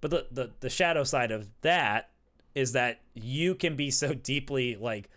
But 0.00 0.12
the, 0.12 0.26
the, 0.30 0.50
the 0.60 0.70
shadow 0.70 1.04
side 1.04 1.32
of 1.32 1.48
that 1.62 2.10
is 2.54 2.72
that 2.72 3.00
you 3.14 3.56
can 3.56 3.74
be 3.74 3.90
so 3.90 4.14
deeply 4.14 4.76
like 4.76 5.10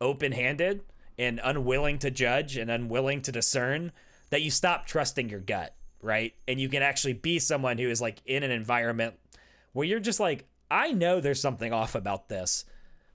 open 0.00 0.32
handed 0.32 0.82
and 1.18 1.40
unwilling 1.42 1.98
to 2.00 2.10
judge 2.10 2.56
and 2.56 2.70
unwilling 2.70 3.22
to 3.22 3.32
discern 3.32 3.92
that 4.30 4.42
you 4.42 4.50
stop 4.50 4.86
trusting 4.86 5.28
your 5.28 5.40
gut, 5.40 5.74
right? 6.02 6.34
And 6.48 6.60
you 6.60 6.68
can 6.68 6.82
actually 6.82 7.12
be 7.12 7.38
someone 7.38 7.78
who 7.78 7.88
is 7.88 8.00
like 8.00 8.20
in 8.26 8.42
an 8.42 8.50
environment 8.50 9.14
where 9.72 9.86
you're 9.86 10.00
just 10.00 10.20
like, 10.20 10.46
I 10.70 10.92
know 10.92 11.20
there's 11.20 11.40
something 11.40 11.72
off 11.72 11.94
about 11.94 12.28
this, 12.28 12.64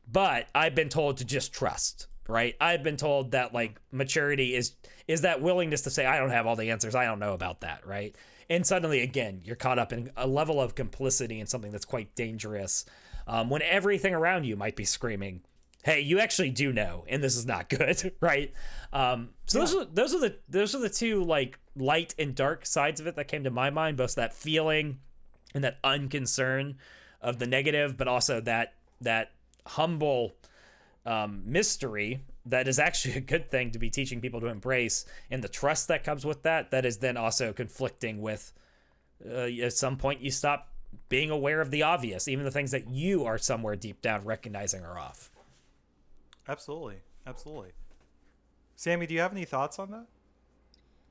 but 0.09 0.47
I've 0.55 0.75
been 0.75 0.89
told 0.89 1.17
to 1.17 1.25
just 1.25 1.53
trust, 1.53 2.07
right? 2.27 2.55
I've 2.61 2.83
been 2.83 2.97
told 2.97 3.31
that 3.31 3.53
like 3.53 3.79
maturity 3.91 4.55
is 4.55 4.73
is 5.07 5.21
that 5.21 5.41
willingness 5.41 5.81
to 5.81 5.89
say 5.89 6.05
I 6.05 6.19
don't 6.19 6.29
have 6.29 6.45
all 6.45 6.55
the 6.55 6.69
answers, 6.69 6.95
I 6.95 7.05
don't 7.05 7.19
know 7.19 7.33
about 7.33 7.61
that, 7.61 7.85
right? 7.85 8.15
And 8.49 8.65
suddenly 8.65 9.01
again, 9.01 9.41
you're 9.43 9.55
caught 9.55 9.79
up 9.79 9.91
in 9.91 10.11
a 10.15 10.27
level 10.27 10.61
of 10.61 10.75
complicity 10.75 11.39
in 11.39 11.47
something 11.47 11.71
that's 11.71 11.85
quite 11.85 12.15
dangerous. 12.15 12.85
Um, 13.27 13.49
when 13.49 13.61
everything 13.61 14.13
around 14.13 14.45
you 14.45 14.55
might 14.55 14.75
be 14.75 14.85
screaming, 14.85 15.41
"Hey, 15.89 16.01
you 16.01 16.19
actually 16.19 16.51
do 16.51 16.71
know, 16.71 17.05
and 17.07 17.23
this 17.23 17.35
is 17.35 17.45
not 17.45 17.69
good," 17.69 18.13
right? 18.21 18.53
Um, 18.93 19.29
so 19.45 19.59
yeah. 19.59 19.65
those 19.65 19.75
are 19.75 19.85
those 19.85 20.15
are 20.15 20.19
the 20.19 20.35
those 20.47 20.75
are 20.75 20.79
the 20.79 20.89
two 20.89 21.23
like 21.23 21.59
light 21.75 22.13
and 22.19 22.35
dark 22.35 22.65
sides 22.65 22.99
of 22.99 23.07
it 23.07 23.15
that 23.15 23.27
came 23.27 23.43
to 23.43 23.49
my 23.49 23.69
mind, 23.69 23.97
both 23.97 24.15
that 24.15 24.33
feeling 24.33 24.99
and 25.53 25.63
that 25.63 25.81
unconcern 25.83 26.75
of 27.21 27.39
the 27.39 27.47
negative, 27.47 27.97
but 27.97 28.07
also 28.07 28.39
that 28.41 28.73
that 29.01 29.31
humble 29.65 30.33
um, 31.05 31.43
mystery 31.45 32.21
that 32.45 32.67
is 32.67 32.79
actually 32.79 33.13
a 33.15 33.21
good 33.21 33.49
thing 33.49 33.71
to 33.71 33.79
be 33.79 33.89
teaching 33.89 34.21
people 34.21 34.39
to 34.41 34.47
embrace, 34.47 35.05
and 35.31 35.43
the 35.43 35.49
trust 35.49 35.87
that 35.87 36.03
comes 36.03 36.25
with 36.25 36.43
that. 36.43 36.71
That 36.71 36.85
is 36.85 36.97
then 36.97 37.17
also 37.17 37.53
conflicting 37.53 38.21
with. 38.21 38.53
Uh, 39.25 39.49
at 39.61 39.73
some 39.73 39.97
point, 39.97 40.21
you 40.21 40.31
stop 40.31 40.69
being 41.09 41.29
aware 41.29 41.59
of 41.59 41.71
the 41.71 41.83
obvious, 41.83 42.27
even 42.27 42.45
the 42.45 42.51
things 42.51 42.71
that 42.71 42.89
you 42.89 43.25
are 43.25 43.37
somewhere 43.37 43.75
deep 43.75 44.01
down 44.01 44.23
recognizing 44.23 44.83
are 44.83 44.97
off. 44.97 45.29
Absolutely, 46.49 46.95
absolutely. 47.27 47.69
Sammy, 48.75 49.05
do 49.05 49.13
you 49.13 49.19
have 49.19 49.31
any 49.31 49.45
thoughts 49.45 49.77
on 49.77 49.91
that? 49.91 50.07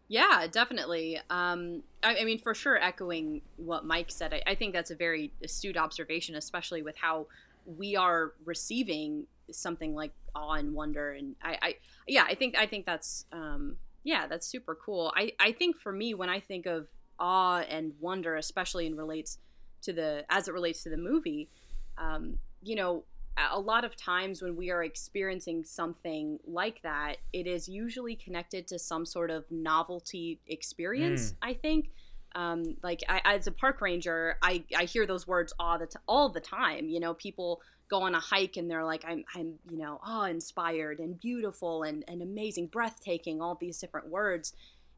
Yeah, 0.09 0.47
definitely. 0.51 1.21
Um, 1.31 1.83
I, 2.03 2.17
I, 2.17 2.25
mean, 2.25 2.39
for 2.39 2.55
sure, 2.55 2.77
echoing 2.77 3.43
what 3.57 3.85
Mike 3.85 4.11
said, 4.11 4.35
I, 4.35 4.43
I, 4.51 4.55
think 4.55 4.73
that's 4.73 4.91
a 4.91 4.97
very 4.97 5.31
astute 5.45 5.77
observation, 5.77 6.35
especially 6.35 6.83
with 6.83 6.97
how 6.97 7.27
we 7.67 7.95
are 7.95 8.33
receiving 8.45 9.27
something 9.53 9.95
like 9.95 10.13
awe 10.35 10.55
and 10.55 10.75
wonder. 10.75 11.13
And 11.13 11.37
I, 11.43 11.59
I 11.61 11.75
yeah, 12.07 12.25
I 12.27 12.35
think 12.35 12.57
I 12.57 12.67
think 12.67 12.87
that's 12.87 13.27
um, 13.33 13.77
yeah, 14.03 14.27
that's 14.27 14.47
super 14.47 14.75
cool. 14.75 15.13
I, 15.15 15.33
I 15.39 15.53
think 15.53 15.77
for 15.77 15.93
me, 15.93 16.15
when 16.15 16.31
I 16.31 16.41
think 16.41 16.67
of 16.67 16.89
awe 17.19 17.61
and 17.61 17.93
wonder, 18.01 18.37
especially 18.37 18.87
in 18.87 18.97
relates 18.97 19.39
to 19.83 19.93
the 19.93 20.25
as 20.31 20.49
it 20.49 20.55
relates 20.55 20.83
to 20.85 20.89
the 20.89 20.97
movie, 20.97 21.51
um, 21.99 22.39
you 22.63 22.77
know, 22.77 23.05
a 23.51 23.61
lot 23.61 23.85
of 23.85 23.97
times 23.97 24.43
when 24.43 24.57
we 24.57 24.71
are 24.71 24.83
experiencing 24.83 25.65
something 25.65 26.39
like 26.47 26.83
that, 26.83 27.17
it 27.33 27.47
is 27.47 27.69
usually 27.69 28.17
connected 28.17 28.67
to 28.69 28.79
some 28.79 29.07
sort 29.07 29.31
of 29.31 29.45
novelty 29.51 30.41
experience. 30.47 31.33
Mm. 31.33 31.37
I 31.43 31.55
think, 31.55 31.91
um, 32.35 32.77
like 32.83 33.03
I, 33.09 33.21
as 33.25 33.47
a 33.47 33.53
park 33.53 33.81
ranger, 33.81 34.37
I, 34.43 34.65
I 34.77 34.85
hear 34.85 35.07
those 35.07 35.27
words 35.27 35.53
all 35.59 35.79
the 35.79 35.87
t- 35.87 35.99
all 36.07 36.29
the 36.29 36.41
time. 36.41 36.89
You 36.89 37.01
know, 37.01 37.15
people 37.15 37.61
go 37.89 38.03
on 38.03 38.15
a 38.15 38.21
hike 38.21 38.57
and 38.57 38.71
they're 38.71 38.85
like, 38.85 39.05
I'm 39.07 39.25
I'm 39.35 39.55
you 39.71 39.79
know 39.79 39.99
awe 40.03 40.25
inspired 40.25 40.99
and 41.01 41.19
beautiful 41.19 41.83
and 41.83 42.05
and 42.07 42.23
amazing, 42.23 42.69
breathtaking, 42.69 43.41
all 43.41 43.57
these 43.61 43.79
different 43.79 44.09
words, 44.09 44.53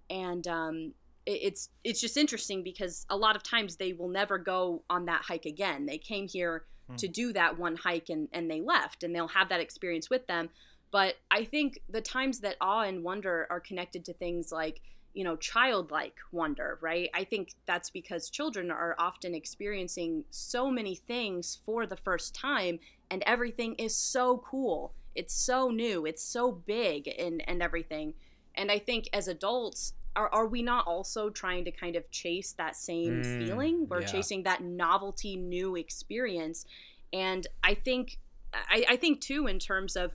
and 0.09 0.47
um, 0.49 0.93
it's 1.27 1.69
it's 1.85 2.01
just 2.01 2.17
interesting 2.17 2.63
because 2.63 3.07
a 3.11 3.17
lot 3.17 3.37
of 3.37 3.43
times 3.43 3.77
they 3.77 3.93
will 3.93 4.09
never 4.09 4.39
go 4.39 4.83
on 4.91 5.07
that 5.07 5.23
hike 5.23 5.47
again. 5.47 5.87
They 5.87 5.99
came 5.99 6.29
here 6.29 6.65
to 6.97 7.07
hmm. 7.07 7.13
do 7.13 7.33
that 7.33 7.59
one 7.59 7.77
hike 7.77 8.09
and, 8.09 8.29
and 8.33 8.51
they 8.51 8.61
left 8.61 9.03
and 9.03 9.15
they'll 9.15 9.29
have 9.29 9.49
that 9.49 9.61
experience 9.61 10.11
with 10.11 10.27
them. 10.27 10.51
But 10.91 11.17
I 11.31 11.45
think 11.45 11.81
the 11.89 12.01
times 12.01 12.41
that 12.41 12.57
awe 12.61 12.83
and 12.83 13.05
wonder 13.05 13.47
are 13.51 13.61
connected 13.61 14.05
to 14.07 14.13
things 14.13 14.51
like, 14.51 14.81
you 15.15 15.25
know, 15.25 15.37
childlike 15.37 16.17
wonder, 16.33 16.79
right? 16.81 17.11
I 17.15 17.25
think 17.25 17.55
that's 17.67 17.91
because 17.91 18.31
children 18.31 18.71
are 18.71 18.95
often 18.99 19.35
experiencing 19.35 20.25
so 20.31 20.71
many 20.71 20.95
things 20.95 21.59
for 21.65 21.87
the 21.87 21.97
first 21.97 22.35
time 22.35 22.79
and 23.11 23.23
everything 23.27 23.75
is 23.75 23.95
so 23.95 24.39
cool. 24.39 24.95
It's 25.15 25.35
so 25.35 25.69
new, 25.69 26.07
it's 26.07 26.23
so 26.23 26.53
big 26.53 27.09
and, 27.19 27.43
and 27.49 27.63
everything. 27.63 28.15
And 28.55 28.71
I 28.71 28.79
think 28.79 29.09
as 29.13 29.29
adults, 29.29 29.95
are, 30.17 30.29
are 30.33 30.47
we 30.47 30.63
not 30.63 30.87
also 30.87 31.31
trying 31.31 31.65
to 31.65 31.71
kind 31.71 31.97
of 31.97 32.11
chase 32.11 32.53
that 32.53 32.77
same 32.77 33.23
mm, 33.23 33.39
feeling? 33.39 33.87
We're 33.89 34.03
yeah. 34.03 34.07
chasing 34.07 34.43
that 34.45 34.63
novelty 34.63 35.37
new 35.37 35.77
experience. 35.77 36.67
And 37.13 37.47
i 37.65 37.75
think 37.75 38.19
I, 38.53 38.85
I 38.91 38.97
think 38.97 39.21
too 39.21 39.47
in 39.47 39.59
terms 39.59 39.97
of 39.97 40.15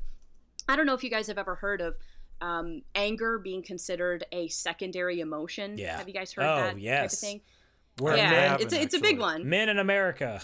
i 0.67 0.75
don't 0.75 0.85
know 0.85 0.93
if 0.93 1.03
you 1.03 1.09
guys 1.09 1.27
have 1.27 1.37
ever 1.37 1.55
heard 1.55 1.81
of 1.81 1.97
um, 2.41 2.81
anger 2.93 3.39
being 3.39 3.63
considered 3.63 4.25
a 4.33 4.49
secondary 4.49 5.21
emotion. 5.21 5.77
Yeah. 5.77 5.97
Have 5.97 6.07
you 6.07 6.13
guys 6.13 6.33
heard 6.33 6.43
oh, 6.45 6.55
that 6.57 6.79
yes. 6.79 6.99
type 6.99 7.13
of 7.13 7.19
thing? 7.19 7.41
We're 7.99 8.17
yeah 8.17 8.57
it's 8.59 8.73
a, 8.73 8.81
it's 8.81 8.93
a 8.93 8.99
big 8.99 9.19
one. 9.19 9.47
Men 9.47 9.69
in 9.69 9.79
america 9.79 10.41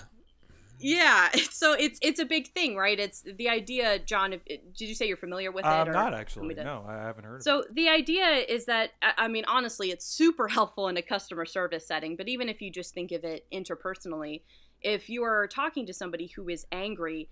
yeah 0.81 1.29
so 1.51 1.73
it's 1.73 1.99
it's 2.01 2.19
a 2.19 2.25
big 2.25 2.47
thing 2.53 2.75
right? 2.75 2.99
It's 2.99 3.21
the 3.21 3.49
idea 3.49 3.99
john 3.99 4.33
if, 4.33 4.43
did 4.45 4.81
you 4.81 4.95
say 4.95 5.07
you're 5.07 5.17
familiar 5.17 5.51
with 5.51 5.65
it 5.65 5.69
i'm 5.69 5.91
not 5.91 6.13
actually. 6.13 6.53
no 6.55 6.85
i 6.87 6.93
haven't 6.93 7.23
heard 7.23 7.35
of 7.35 7.41
it. 7.41 7.43
so 7.43 7.63
the 7.71 7.89
idea 7.89 8.43
is 8.47 8.65
that 8.65 8.91
i 9.01 9.27
mean 9.27 9.45
honestly 9.47 9.91
it's 9.91 10.05
super 10.05 10.47
helpful 10.57 10.87
in 10.87 10.97
a 10.97 11.01
customer 11.01 11.45
service 11.45 11.87
setting 11.87 12.15
but 12.15 12.27
even 12.27 12.49
if 12.49 12.61
you 12.61 12.71
just 12.71 12.93
think 12.93 13.11
of 13.11 13.23
it 13.23 13.45
interpersonally 13.51 14.41
if 14.81 15.09
you 15.09 15.23
are 15.23 15.47
talking 15.47 15.85
to 15.85 15.93
somebody 15.93 16.27
who 16.27 16.49
is 16.49 16.65
angry 16.71 17.29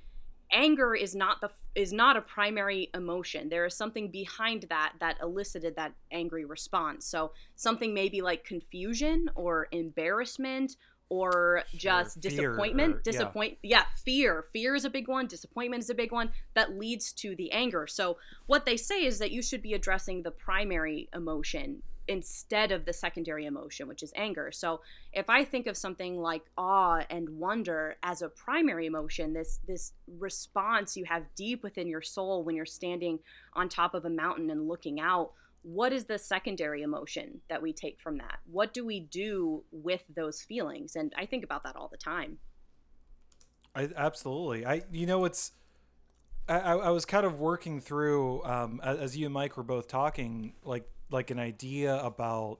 anger 0.52 0.96
is 0.96 1.16
not 1.16 1.42
the 1.42 1.50
is 1.76 1.94
not 1.94 2.18
a 2.18 2.22
primary 2.22 2.90
emotion. 2.94 3.50
There 3.50 3.66
is 3.66 3.76
something 3.76 4.10
behind 4.10 4.66
that 4.70 4.94
that 5.00 5.18
elicited 5.22 5.76
that 5.76 5.94
angry 6.12 6.46
response. 6.46 7.06
So 7.06 7.32
something 7.56 7.94
maybe 7.94 8.22
like 8.22 8.44
confusion 8.44 9.30
or 9.36 9.68
embarrassment 9.72 10.76
or 11.10 11.64
just 11.76 12.20
disappointment 12.20 12.96
or, 12.96 13.02
disappoint 13.02 13.58
yeah. 13.62 13.80
yeah 13.80 13.84
fear. 14.04 14.46
Fear 14.54 14.76
is 14.76 14.86
a 14.86 14.90
big 14.90 15.08
one 15.08 15.28
disappointment 15.28 15.84
is 15.84 15.90
a 15.90 15.96
big 15.96 16.12
one 16.12 16.32
that 16.54 16.78
leads 16.78 17.12
to 17.14 17.36
the 17.36 17.52
anger. 17.52 17.88
So 17.88 18.18
what 18.46 18.66
they 18.66 18.78
say 18.78 19.06
is 19.06 19.20
that 19.20 19.32
you 19.32 19.42
should 19.42 19.62
be 19.62 19.74
addressing 19.74 20.24
the 20.24 20.32
primary 20.32 21.10
emotion 21.14 21.82
instead 22.08 22.72
of 22.72 22.86
the 22.86 22.94
secondary 22.94 23.46
emotion 23.46 23.88
which 23.88 24.02
is 24.02 24.12
anger. 24.16 24.52
So 24.52 24.82
if 25.14 25.30
i 25.30 25.44
think 25.44 25.68
of 25.68 25.76
something 25.76 26.20
like 26.20 26.44
awe 26.58 27.04
and 27.10 27.30
wonder 27.40 27.98
as 28.04 28.22
a 28.22 28.30
primary 28.30 28.86
emotion 28.86 29.34
this 29.34 29.60
this 29.68 29.94
response 30.20 30.96
you 30.96 31.06
have 31.06 31.24
deep 31.36 31.64
within 31.64 31.88
your 31.88 32.02
soul 32.02 32.44
when 32.44 32.56
you're 32.56 32.66
standing 32.66 33.20
on 33.54 33.68
top 33.68 33.94
of 33.94 34.06
a 34.06 34.10
mountain 34.10 34.50
and 34.50 34.68
looking 34.68 35.00
out 35.00 35.32
what 35.62 35.92
is 35.92 36.06
the 36.06 36.18
secondary 36.18 36.82
emotion 36.84 37.42
that 37.50 37.62
we 37.62 37.74
take 37.74 38.00
from 38.00 38.18
that? 38.18 38.40
What 38.50 38.74
do 38.74 38.86
we 38.86 39.02
do 39.02 39.64
with 39.72 40.04
those 40.16 40.42
feelings? 40.42 40.96
And 40.96 41.14
I 41.18 41.26
think 41.26 41.44
about 41.44 41.64
that 41.64 41.76
all 41.76 41.90
the 41.90 41.98
time. 41.98 42.38
I 43.76 43.90
absolutely. 43.96 44.66
I 44.66 44.84
you 44.92 45.06
know 45.06 45.26
it's 45.26 45.52
I, 46.48 46.74
I 46.74 46.90
was 46.90 47.06
kind 47.06 47.26
of 47.26 47.40
working 47.40 47.80
through 47.80 48.44
um, 48.44 48.82
as 48.84 49.16
you 49.16 49.28
and 49.28 49.34
Mike 49.34 49.56
were 49.56 49.64
both 49.64 49.88
talking, 49.88 50.54
like 50.64 50.90
like 51.12 51.30
an 51.30 51.40
idea 51.40 51.96
about 52.04 52.60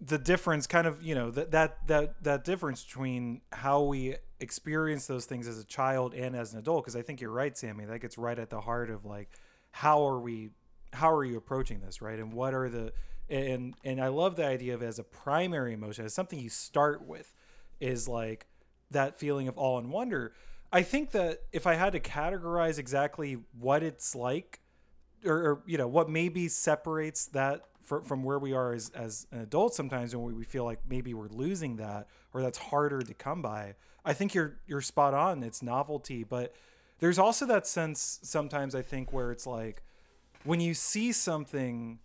the 0.00 0.18
difference, 0.18 0.66
kind 0.66 0.86
of 0.86 1.02
you 1.02 1.14
know 1.14 1.30
that 1.30 1.50
that 1.50 1.86
that 1.86 2.22
that 2.24 2.44
difference 2.44 2.82
between 2.82 3.42
how 3.52 3.82
we 3.82 4.16
experience 4.40 5.06
those 5.06 5.26
things 5.26 5.46
as 5.46 5.58
a 5.58 5.64
child 5.64 6.14
and 6.14 6.34
as 6.34 6.54
an 6.54 6.58
adult. 6.58 6.84
Because 6.84 6.96
I 6.96 7.02
think 7.02 7.20
you're 7.20 7.30
right, 7.30 7.56
Sammy. 7.56 7.84
That 7.84 8.00
gets 8.00 8.16
right 8.16 8.38
at 8.38 8.48
the 8.48 8.62
heart 8.62 8.90
of 8.90 9.04
like 9.04 9.30
how 9.70 10.06
are 10.06 10.18
we 10.18 10.50
how 10.92 11.12
are 11.12 11.24
you 11.24 11.36
approaching 11.36 11.80
this, 11.80 12.00
right? 12.00 12.18
And 12.18 12.32
what 12.32 12.54
are 12.54 12.68
the 12.68 12.92
and 13.28 13.74
and 13.84 14.00
I 14.00 14.08
love 14.08 14.36
the 14.36 14.46
idea 14.46 14.74
of 14.74 14.82
as 14.82 14.98
a 14.98 15.04
primary 15.04 15.72
emotion, 15.72 16.04
as 16.04 16.14
something 16.14 16.38
you 16.38 16.48
start 16.48 17.06
with, 17.06 17.32
is 17.80 18.08
like 18.08 18.46
that 18.90 19.18
feeling 19.18 19.48
of 19.48 19.58
awe 19.58 19.78
and 19.78 19.90
wonder. 19.90 20.32
I 20.72 20.82
think 20.82 21.12
that 21.12 21.42
if 21.52 21.66
I 21.66 21.74
had 21.74 21.92
to 21.92 22.00
categorize 22.00 22.78
exactly 22.78 23.38
what 23.58 23.82
it's 23.82 24.14
like, 24.14 24.60
or, 25.24 25.36
or 25.36 25.62
you 25.66 25.78
know 25.78 25.88
what 25.88 26.08
maybe 26.08 26.48
separates 26.48 27.26
that 27.26 27.64
for, 27.86 28.02
from 28.02 28.24
where 28.24 28.38
we 28.38 28.52
are 28.52 28.74
as, 28.74 28.90
as 28.90 29.26
an 29.30 29.40
adult 29.40 29.74
sometimes 29.74 30.14
when 30.14 30.36
we 30.36 30.44
feel 30.44 30.64
like 30.64 30.80
maybe 30.88 31.14
we're 31.14 31.28
losing 31.28 31.76
that 31.76 32.08
or 32.34 32.42
that's 32.42 32.58
harder 32.58 33.00
to 33.00 33.14
come 33.14 33.40
by 33.40 33.74
i 34.04 34.12
think 34.12 34.34
you're 34.34 34.56
you're 34.66 34.80
spot 34.80 35.14
on 35.14 35.42
it's 35.42 35.62
novelty 35.62 36.24
but 36.24 36.52
there's 36.98 37.18
also 37.18 37.46
that 37.46 37.66
sense 37.66 38.18
sometimes 38.22 38.74
i 38.74 38.82
think 38.82 39.12
where 39.12 39.30
it's 39.30 39.46
like 39.46 39.82
when 40.44 40.60
you 40.60 40.74
see 40.74 41.12
something 41.12 41.98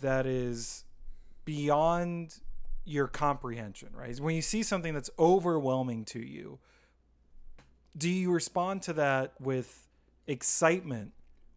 that 0.00 0.26
is 0.26 0.84
beyond 1.44 2.40
your 2.84 3.08
comprehension 3.08 3.88
right? 3.94 4.18
When 4.20 4.34
you 4.34 4.42
see 4.42 4.62
something 4.62 4.94
that's 4.94 5.10
overwhelming 5.18 6.04
to 6.06 6.20
you 6.20 6.58
do 7.96 8.10
you 8.10 8.30
respond 8.30 8.82
to 8.82 8.92
that 8.94 9.32
with 9.40 9.88
excitement 10.26 11.12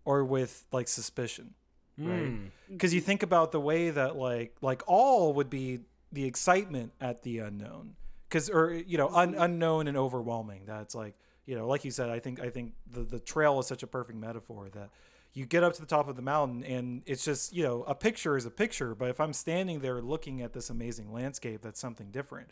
or 0.05 0.23
with 0.23 0.65
like 0.71 0.87
suspicion 0.87 1.53
right? 1.97 2.27
Hmm. 2.27 2.45
Because 2.69 2.93
you 2.93 3.01
think 3.01 3.23
about 3.23 3.51
the 3.51 3.59
way 3.59 3.89
that 3.89 4.15
like 4.15 4.55
like 4.61 4.81
all 4.87 5.33
would 5.33 5.49
be 5.49 5.81
the 6.11 6.25
excitement 6.25 6.93
at 7.01 7.23
the 7.23 7.39
unknown. 7.39 7.95
Because 8.27 8.49
or 8.49 8.71
you 8.73 8.97
know 8.97 9.09
un- 9.09 9.35
unknown 9.37 9.87
and 9.87 9.97
overwhelming. 9.97 10.61
That's 10.65 10.95
like 10.95 11.15
you 11.49 11.55
know 11.55 11.67
like 11.67 11.83
you 11.83 11.89
said 11.89 12.09
i 12.09 12.19
think 12.19 12.39
i 12.39 12.49
think 12.49 12.73
the 12.91 13.01
the 13.01 13.19
trail 13.19 13.59
is 13.59 13.65
such 13.65 13.81
a 13.81 13.87
perfect 13.87 14.19
metaphor 14.19 14.69
that 14.71 14.89
you 15.33 15.45
get 15.45 15.63
up 15.63 15.73
to 15.73 15.81
the 15.81 15.87
top 15.87 16.07
of 16.07 16.15
the 16.15 16.21
mountain 16.21 16.63
and 16.63 17.01
it's 17.05 17.23
just 17.23 17.53
you 17.53 17.63
know 17.63 17.83
a 17.83 17.95
picture 17.95 18.35
is 18.35 18.45
a 18.45 18.51
picture 18.51 18.95
but 18.95 19.09
if 19.09 19.19
i'm 19.19 19.33
standing 19.33 19.79
there 19.79 20.01
looking 20.01 20.41
at 20.41 20.53
this 20.53 20.69
amazing 20.69 21.11
landscape 21.11 21.61
that's 21.61 21.79
something 21.79 22.11
different 22.11 22.49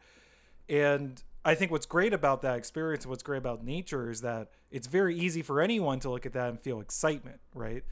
and 0.70 1.22
I 1.46 1.56
think 1.56 1.72
what's 1.72 1.86
great 1.86 2.14
about 2.14 2.42
that 2.42 2.58
experience, 2.58 3.06
what's 3.06 3.24
great 3.24 3.38
about 3.38 3.64
nature, 3.64 4.10
is 4.12 4.22
that 4.22 4.50
it's 4.70 4.88
very 4.88 5.18
easy 5.18 5.42
for 5.42 5.62
anyone 5.62 6.00
to 6.02 6.10
look 6.10 6.26
at 6.26 6.34
that 6.34 6.50
and 6.50 6.60
feel 6.60 6.82
excitement, 6.82 7.40
right? 7.54 7.84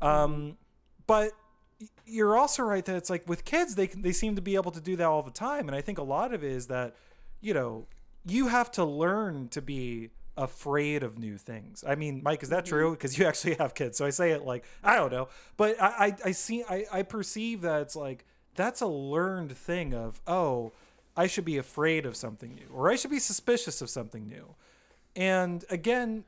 Um, 0.00 0.56
but 1.06 1.32
you're 2.06 2.36
also 2.36 2.62
right 2.62 2.84
that 2.84 2.94
it's 2.94 3.10
like 3.10 3.28
with 3.28 3.44
kids, 3.44 3.74
they 3.74 3.88
they 3.88 4.12
seem 4.12 4.36
to 4.36 4.42
be 4.42 4.54
able 4.54 4.70
to 4.70 4.80
do 4.80 4.94
that 4.96 5.06
all 5.06 5.22
the 5.22 5.32
time, 5.32 5.66
and 5.66 5.76
I 5.76 5.80
think 5.80 5.98
a 5.98 6.04
lot 6.04 6.32
of 6.32 6.44
it 6.44 6.52
is 6.52 6.68
that, 6.68 6.94
you 7.40 7.54
know, 7.54 7.86
you 8.24 8.46
have 8.46 8.70
to 8.72 8.84
learn 8.84 9.48
to 9.48 9.60
be 9.60 10.10
afraid 10.36 11.02
of 11.02 11.18
new 11.18 11.36
things. 11.36 11.84
I 11.86 11.94
mean, 11.94 12.22
Mike, 12.22 12.42
is 12.42 12.48
that 12.48 12.64
mm-hmm. 12.64 12.74
true? 12.74 12.90
Because 12.92 13.18
you 13.18 13.26
actually 13.28 13.54
have 13.54 13.74
kids, 13.74 13.98
so 13.98 14.06
I 14.06 14.10
say 14.10 14.30
it 14.30 14.44
like 14.44 14.64
I 14.82 14.96
don't 14.96 15.12
know, 15.12 15.28
but 15.56 15.80
I 15.80 15.86
I, 15.86 16.16
I 16.26 16.32
see 16.32 16.64
I 16.68 16.84
I 16.92 17.02
perceive 17.02 17.62
that 17.62 17.82
it's 17.82 17.96
like 17.96 18.24
that's 18.54 18.80
a 18.80 18.86
learned 18.86 19.56
thing 19.56 19.94
of 19.94 20.20
oh 20.26 20.72
I 21.16 21.26
should 21.26 21.44
be 21.44 21.58
afraid 21.58 22.06
of 22.06 22.16
something 22.16 22.54
new 22.54 22.68
or 22.72 22.90
I 22.90 22.96
should 22.96 23.10
be 23.10 23.18
suspicious 23.18 23.82
of 23.82 23.90
something 23.90 24.28
new. 24.28 24.54
And 25.14 25.64
again, 25.68 26.24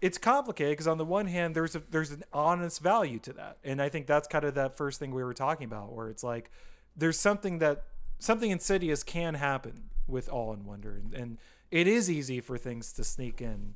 it's 0.00 0.18
complicated 0.18 0.72
because 0.72 0.86
on 0.86 0.98
the 0.98 1.04
one 1.04 1.26
hand 1.26 1.54
there's 1.54 1.74
a 1.74 1.82
there's 1.90 2.10
an 2.10 2.24
honest 2.32 2.80
value 2.80 3.18
to 3.20 3.32
that. 3.34 3.58
And 3.64 3.80
I 3.80 3.88
think 3.88 4.06
that's 4.06 4.28
kind 4.28 4.44
of 4.44 4.54
that 4.54 4.76
first 4.76 4.98
thing 4.98 5.14
we 5.14 5.24
were 5.24 5.34
talking 5.34 5.64
about 5.64 5.92
where 5.92 6.08
it's 6.08 6.22
like 6.22 6.50
there's 6.96 7.18
something 7.18 7.58
that 7.58 7.84
something 8.18 8.50
insidious 8.50 9.02
can 9.02 9.34
happen 9.34 9.90
with 10.06 10.28
all 10.28 10.52
in 10.52 10.64
wonder 10.64 10.94
and, 10.96 11.14
and 11.14 11.38
it 11.70 11.86
is 11.86 12.10
easy 12.10 12.40
for 12.40 12.56
things 12.58 12.92
to 12.92 13.04
sneak 13.04 13.40
in 13.40 13.74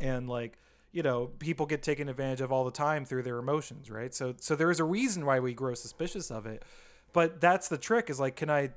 and 0.00 0.28
like 0.28 0.58
you 0.92 1.02
know 1.02 1.30
people 1.38 1.66
get 1.66 1.82
taken 1.82 2.08
advantage 2.08 2.40
of 2.40 2.52
all 2.52 2.64
the 2.64 2.70
time 2.70 3.04
through 3.04 3.22
their 3.22 3.38
emotions 3.38 3.90
right? 3.90 4.14
So 4.14 4.34
so 4.40 4.54
there 4.56 4.70
is 4.70 4.80
a 4.80 4.84
reason 4.84 5.24
why 5.24 5.40
we 5.40 5.54
grow 5.54 5.74
suspicious 5.74 6.30
of 6.30 6.46
it 6.46 6.64
but 7.12 7.40
that's 7.40 7.68
the 7.68 7.78
trick 7.78 8.10
is 8.10 8.18
like 8.20 8.36
can 8.36 8.50
i 8.50 8.70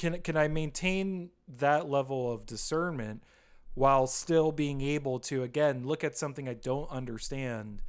can 0.00 0.20
can 0.22 0.36
I 0.36 0.48
maintain 0.48 1.30
that 1.58 1.90
level 1.90 2.32
of 2.32 2.46
discernment 2.46 3.22
while 3.74 4.06
still 4.06 4.50
being 4.50 4.80
able 4.80 5.20
to 5.20 5.42
again 5.42 5.86
look 5.86 6.02
at 6.02 6.16
something 6.16 6.48
I 6.48 6.54
don't 6.54 6.90
understand 6.90 7.82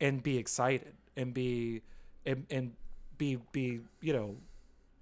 and 0.00 0.22
be 0.22 0.38
excited 0.38 0.94
and 1.16 1.32
be 1.32 1.82
and, 2.26 2.46
and 2.50 2.72
be 3.16 3.38
be 3.52 3.80
you 4.00 4.12
know 4.12 4.36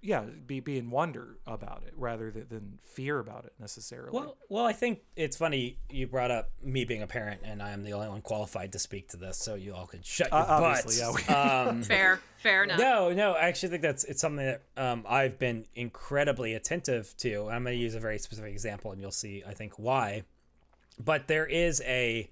yeah 0.05 0.23
be 0.45 0.59
be 0.59 0.77
in 0.77 0.89
wonder 0.91 1.37
about 1.47 1.83
it 1.87 1.93
rather 1.97 2.29
than, 2.31 2.45
than 2.49 2.79
fear 2.83 3.19
about 3.19 3.43
it 3.45 3.53
necessarily 3.59 4.11
Well, 4.13 4.37
well, 4.49 4.65
I 4.65 4.73
think 4.73 4.99
it's 5.15 5.35
funny 5.35 5.79
you 5.89 6.05
brought 6.07 6.29
up 6.31 6.51
me 6.63 6.85
being 6.85 7.01
a 7.01 7.07
parent, 7.07 7.41
and 7.43 7.61
I 7.61 7.71
am 7.71 7.83
the 7.83 7.93
only 7.93 8.07
one 8.07 8.21
qualified 8.21 8.71
to 8.73 8.79
speak 8.79 9.09
to 9.09 9.17
this, 9.17 9.37
so 9.37 9.55
you 9.55 9.73
all 9.73 9.87
could 9.87 10.05
shut 10.05 10.29
your 10.31 10.39
Uh, 10.39 10.45
obviously, 10.47 11.03
butts. 11.03 11.27
yeah, 11.27 11.63
um, 11.69 11.83
Fair, 11.95 12.19
fair 12.37 12.63
enough. 12.63 12.77
no, 12.79 13.11
no, 13.13 13.33
I 13.33 13.47
actually 13.47 13.69
think 13.69 13.81
that's 13.81 14.03
it's 14.03 14.21
something 14.21 14.45
that 14.45 14.61
um, 14.77 15.03
I've 15.09 15.39
been 15.39 15.65
incredibly 15.75 16.53
attentive 16.53 17.15
to. 17.17 17.49
I'm 17.49 17.63
going 17.63 17.75
to 17.77 17.81
use 17.83 17.95
a 17.95 17.99
very 17.99 18.19
specific 18.19 18.51
example, 18.53 18.91
and 18.91 19.01
you'll 19.01 19.11
see, 19.11 19.43
I 19.47 19.53
think, 19.53 19.73
why. 19.79 20.23
But 21.03 21.27
there 21.27 21.45
is 21.45 21.81
a 21.85 22.29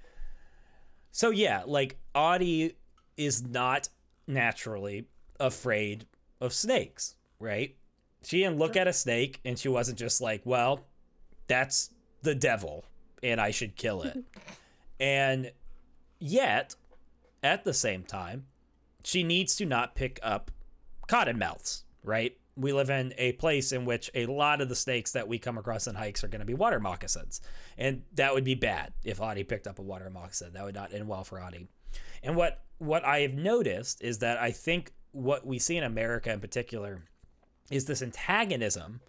so 1.11 1.29
yeah, 1.31 1.63
like 1.65 1.97
Audie 2.15 2.75
is 3.17 3.43
not 3.43 3.89
naturally 4.27 5.05
afraid 5.39 6.05
of 6.39 6.53
snakes, 6.53 7.15
right? 7.43 7.75
She 8.23 8.39
didn't 8.39 8.57
look 8.57 8.75
at 8.75 8.87
a 8.87 8.93
snake 8.93 9.39
and 9.43 9.59
she 9.59 9.67
wasn't 9.67 9.99
just 9.99 10.21
like, 10.21 10.41
well, 10.45 10.85
that's 11.47 11.91
the 12.21 12.33
devil 12.33 12.85
and 13.21 13.39
I 13.39 13.51
should 13.51 13.75
kill 13.75 14.03
it. 14.03 14.17
and 14.99 15.51
yet, 16.19 16.75
at 17.43 17.65
the 17.65 17.73
same 17.73 18.03
time, 18.03 18.45
she 19.03 19.23
needs 19.23 19.55
to 19.57 19.65
not 19.65 19.95
pick 19.95 20.19
up 20.23 20.51
cottonmouths, 21.09 21.83
right? 22.03 22.37
We 22.55 22.71
live 22.71 22.89
in 22.89 23.13
a 23.17 23.33
place 23.33 23.71
in 23.71 23.83
which 23.83 24.09
a 24.13 24.25
lot 24.27 24.61
of 24.61 24.69
the 24.69 24.75
snakes 24.75 25.11
that 25.11 25.27
we 25.27 25.39
come 25.39 25.57
across 25.57 25.87
in 25.87 25.95
hikes 25.95 26.23
are 26.23 26.27
going 26.27 26.39
to 26.39 26.45
be 26.45 26.53
water 26.53 26.79
moccasins. 26.79 27.41
And 27.77 28.03
that 28.13 28.33
would 28.33 28.43
be 28.43 28.55
bad 28.55 28.93
if 29.03 29.19
Audie 29.19 29.43
picked 29.43 29.67
up 29.67 29.79
a 29.79 29.81
water 29.81 30.09
moccasin. 30.09 30.53
That 30.53 30.63
would 30.63 30.75
not 30.75 30.93
end 30.93 31.07
well 31.07 31.23
for 31.23 31.41
Audie. 31.41 31.67
And 32.21 32.35
what 32.35 32.61
what 32.77 33.03
I 33.05 33.19
have 33.19 33.33
noticed 33.33 34.01
is 34.01 34.19
that 34.19 34.39
I 34.39 34.51
think 34.51 34.93
what 35.11 35.45
we 35.45 35.59
see 35.59 35.77
in 35.77 35.83
America 35.83 36.31
in 36.31 36.39
particular 36.39 37.03
is 37.71 37.85
this 37.85 38.01
antagonism 38.01 39.01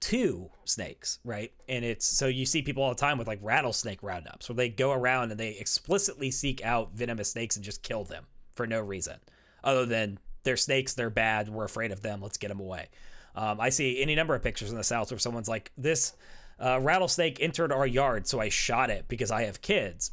to 0.00 0.50
snakes, 0.64 1.18
right? 1.24 1.52
And 1.68 1.84
it's 1.84 2.06
so 2.06 2.26
you 2.26 2.46
see 2.46 2.62
people 2.62 2.82
all 2.82 2.90
the 2.90 3.00
time 3.00 3.18
with 3.18 3.26
like 3.26 3.40
rattlesnake 3.42 4.02
roundups 4.02 4.48
where 4.48 4.56
they 4.56 4.68
go 4.68 4.92
around 4.92 5.30
and 5.30 5.40
they 5.40 5.50
explicitly 5.50 6.30
seek 6.30 6.64
out 6.64 6.92
venomous 6.94 7.32
snakes 7.32 7.56
and 7.56 7.64
just 7.64 7.82
kill 7.82 8.04
them 8.04 8.26
for 8.52 8.66
no 8.66 8.80
reason 8.80 9.16
other 9.64 9.86
than 9.86 10.18
they're 10.44 10.56
snakes, 10.56 10.94
they're 10.94 11.10
bad, 11.10 11.48
we're 11.48 11.64
afraid 11.64 11.92
of 11.92 12.02
them, 12.02 12.20
let's 12.22 12.38
get 12.38 12.48
them 12.48 12.60
away. 12.60 12.88
Um, 13.34 13.60
I 13.60 13.68
see 13.68 14.02
any 14.02 14.14
number 14.14 14.34
of 14.34 14.42
pictures 14.42 14.70
in 14.70 14.76
the 14.76 14.84
South 14.84 15.10
where 15.10 15.18
someone's 15.18 15.48
like, 15.48 15.72
this 15.76 16.14
uh, 16.58 16.80
rattlesnake 16.80 17.38
entered 17.40 17.72
our 17.72 17.86
yard, 17.86 18.26
so 18.26 18.40
I 18.40 18.48
shot 18.48 18.90
it 18.90 19.06
because 19.08 19.30
I 19.30 19.42
have 19.42 19.60
kids. 19.60 20.12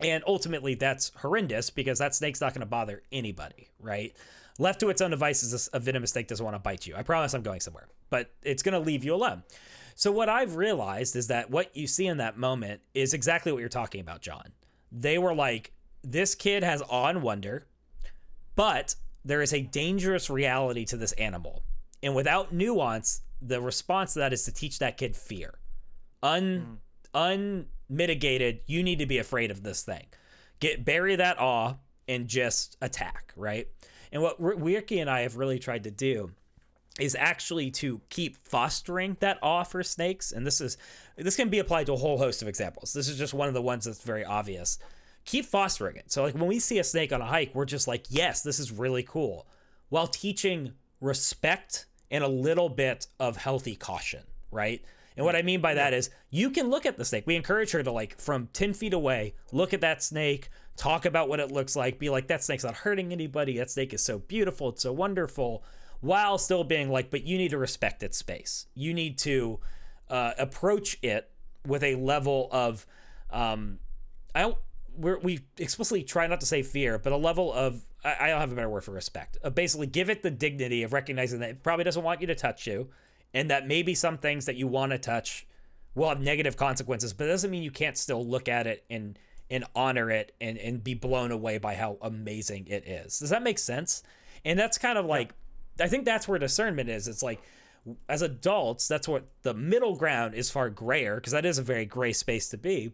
And 0.00 0.22
ultimately, 0.26 0.74
that's 0.74 1.10
horrendous 1.16 1.70
because 1.70 1.98
that 1.98 2.14
snake's 2.14 2.40
not 2.40 2.54
going 2.54 2.60
to 2.60 2.66
bother 2.66 3.02
anybody, 3.10 3.68
right? 3.80 4.14
Left 4.58 4.80
to 4.80 4.90
its 4.90 5.00
own 5.00 5.10
devices, 5.10 5.68
a 5.72 5.78
venomous 5.78 6.10
snake 6.10 6.26
doesn't 6.26 6.44
want 6.44 6.56
to 6.56 6.60
bite 6.60 6.86
you. 6.86 6.94
I 6.96 7.02
promise 7.02 7.32
I'm 7.32 7.42
going 7.42 7.60
somewhere, 7.60 7.86
but 8.10 8.30
it's 8.42 8.62
going 8.62 8.72
to 8.72 8.80
leave 8.80 9.04
you 9.04 9.14
alone. 9.14 9.44
So, 9.94 10.12
what 10.12 10.28
I've 10.28 10.56
realized 10.56 11.16
is 11.16 11.28
that 11.28 11.50
what 11.50 11.76
you 11.76 11.86
see 11.86 12.06
in 12.06 12.18
that 12.18 12.36
moment 12.36 12.80
is 12.94 13.14
exactly 13.14 13.52
what 13.52 13.60
you're 13.60 13.68
talking 13.68 14.00
about, 14.00 14.20
John. 14.20 14.52
They 14.90 15.18
were 15.18 15.34
like, 15.34 15.72
this 16.02 16.34
kid 16.34 16.62
has 16.62 16.82
awe 16.88 17.08
and 17.08 17.22
wonder, 17.22 17.66
but 18.56 18.94
there 19.24 19.42
is 19.42 19.52
a 19.52 19.60
dangerous 19.60 20.30
reality 20.30 20.84
to 20.86 20.96
this 20.96 21.12
animal. 21.12 21.62
And 22.02 22.14
without 22.14 22.52
nuance, 22.52 23.20
the 23.40 23.60
response 23.60 24.14
to 24.14 24.20
that 24.20 24.32
is 24.32 24.44
to 24.44 24.52
teach 24.52 24.78
that 24.78 24.96
kid 24.96 25.16
fear. 25.16 25.58
Un 26.22 26.78
unmitigated, 27.14 28.62
you 28.66 28.82
need 28.82 28.98
to 28.98 29.06
be 29.06 29.18
afraid 29.18 29.50
of 29.50 29.62
this 29.62 29.82
thing. 29.82 30.06
Get 30.60 30.84
bury 30.84 31.16
that 31.16 31.38
awe 31.38 31.74
and 32.06 32.26
just 32.28 32.76
attack, 32.80 33.32
right? 33.36 33.68
And 34.12 34.22
what 34.22 34.36
Ricky 34.38 35.00
and 35.00 35.10
I 35.10 35.20
have 35.20 35.36
really 35.36 35.58
tried 35.58 35.84
to 35.84 35.90
do 35.90 36.32
is 36.98 37.16
actually 37.18 37.70
to 37.70 38.00
keep 38.10 38.36
fostering 38.36 39.16
that 39.20 39.38
awe 39.42 39.62
for 39.62 39.82
snakes. 39.82 40.32
And 40.32 40.46
this 40.46 40.60
is 40.60 40.76
this 41.16 41.36
can 41.36 41.48
be 41.48 41.58
applied 41.58 41.86
to 41.86 41.92
a 41.92 41.96
whole 41.96 42.18
host 42.18 42.42
of 42.42 42.48
examples. 42.48 42.92
This 42.92 43.08
is 43.08 43.18
just 43.18 43.34
one 43.34 43.48
of 43.48 43.54
the 43.54 43.62
ones 43.62 43.84
that's 43.84 44.02
very 44.02 44.24
obvious. 44.24 44.78
Keep 45.24 45.44
fostering 45.44 45.96
it. 45.96 46.10
So 46.10 46.22
like 46.22 46.34
when 46.34 46.46
we 46.46 46.58
see 46.58 46.78
a 46.78 46.84
snake 46.84 47.12
on 47.12 47.20
a 47.20 47.26
hike 47.26 47.54
we're 47.54 47.64
just 47.64 47.88
like 47.88 48.06
yes 48.08 48.42
this 48.42 48.58
is 48.58 48.72
really 48.72 49.02
cool 49.02 49.46
while 49.88 50.06
teaching 50.06 50.72
respect 51.00 51.86
and 52.10 52.24
a 52.24 52.28
little 52.28 52.68
bit 52.68 53.06
of 53.20 53.36
healthy 53.36 53.76
caution 53.76 54.22
right 54.50 54.82
And 55.18 55.24
what 55.24 55.34
I 55.34 55.42
mean 55.42 55.60
by 55.60 55.74
that 55.74 55.92
is 55.92 56.10
you 56.30 56.48
can 56.48 56.70
look 56.70 56.86
at 56.86 56.96
the 56.96 57.04
snake. 57.04 57.26
We 57.26 57.34
encourage 57.34 57.72
her 57.72 57.82
to 57.82 57.90
like 57.90 58.20
from 58.20 58.48
10 58.52 58.72
feet 58.72 58.92
away, 58.92 59.34
look 59.50 59.74
at 59.74 59.80
that 59.80 60.00
snake, 60.00 60.48
talk 60.76 61.04
about 61.04 61.28
what 61.28 61.40
it 61.40 61.50
looks 61.50 61.74
like, 61.74 61.98
be 61.98 62.08
like, 62.08 62.28
that 62.28 62.44
snake's 62.44 62.62
not 62.62 62.76
hurting 62.76 63.12
anybody. 63.12 63.58
That 63.58 63.68
snake 63.68 63.92
is 63.92 64.00
so 64.00 64.20
beautiful. 64.20 64.68
It's 64.68 64.82
so 64.82 64.92
wonderful. 64.92 65.64
While 66.00 66.38
still 66.38 66.62
being 66.62 66.88
like, 66.88 67.10
but 67.10 67.24
you 67.24 67.36
need 67.36 67.50
to 67.50 67.58
respect 67.58 68.04
its 68.04 68.16
space. 68.16 68.66
You 68.76 68.94
need 68.94 69.18
to 69.18 69.58
uh, 70.08 70.34
approach 70.38 70.96
it 71.02 71.28
with 71.66 71.82
a 71.82 71.96
level 71.96 72.48
of, 72.52 72.86
um, 73.30 73.80
I 74.36 74.42
don't, 74.42 74.56
we're, 74.96 75.18
we 75.18 75.40
explicitly 75.56 76.04
try 76.04 76.28
not 76.28 76.38
to 76.40 76.46
say 76.46 76.62
fear, 76.62 76.96
but 76.96 77.12
a 77.12 77.16
level 77.16 77.52
of 77.52 77.84
I, 78.04 78.16
I 78.20 78.28
don't 78.28 78.40
have 78.40 78.52
a 78.52 78.54
better 78.54 78.68
word 78.68 78.84
for 78.84 78.92
respect. 78.92 79.36
Uh, 79.42 79.50
basically, 79.50 79.88
give 79.88 80.10
it 80.10 80.22
the 80.22 80.30
dignity 80.30 80.84
of 80.84 80.92
recognizing 80.92 81.40
that 81.40 81.50
it 81.50 81.62
probably 81.64 81.84
doesn't 81.84 82.04
want 82.04 82.20
you 82.20 82.28
to 82.28 82.34
touch 82.34 82.66
you, 82.68 82.88
and 83.34 83.50
that 83.50 83.66
maybe 83.66 83.94
some 83.94 84.18
things 84.18 84.46
that 84.46 84.56
you 84.56 84.66
want 84.66 84.92
to 84.92 84.98
touch 84.98 85.46
will 85.94 86.08
have 86.08 86.20
negative 86.20 86.56
consequences, 86.56 87.12
but 87.12 87.24
it 87.24 87.30
doesn't 87.30 87.50
mean 87.50 87.62
you 87.62 87.70
can't 87.70 87.96
still 87.96 88.26
look 88.26 88.48
at 88.48 88.66
it 88.66 88.84
and 88.88 89.18
and 89.50 89.64
honor 89.74 90.10
it 90.10 90.34
and 90.40 90.58
and 90.58 90.84
be 90.84 90.94
blown 90.94 91.30
away 91.30 91.58
by 91.58 91.74
how 91.74 91.98
amazing 92.02 92.66
it 92.68 92.86
is. 92.86 93.18
Does 93.18 93.30
that 93.30 93.42
make 93.42 93.58
sense? 93.58 94.02
And 94.44 94.58
that's 94.58 94.78
kind 94.78 94.98
of 94.98 95.06
like 95.06 95.34
I 95.80 95.88
think 95.88 96.04
that's 96.04 96.28
where 96.28 96.38
discernment 96.38 96.88
is. 96.88 97.08
It's 97.08 97.22
like 97.22 97.40
as 98.08 98.22
adults, 98.22 98.88
that's 98.88 99.08
what 99.08 99.24
the 99.42 99.54
middle 99.54 99.96
ground 99.96 100.34
is 100.34 100.50
far 100.50 100.70
grayer 100.70 101.16
because 101.16 101.32
that 101.32 101.46
is 101.46 101.58
a 101.58 101.62
very 101.62 101.84
gray 101.86 102.12
space 102.12 102.48
to 102.50 102.58
be. 102.58 102.92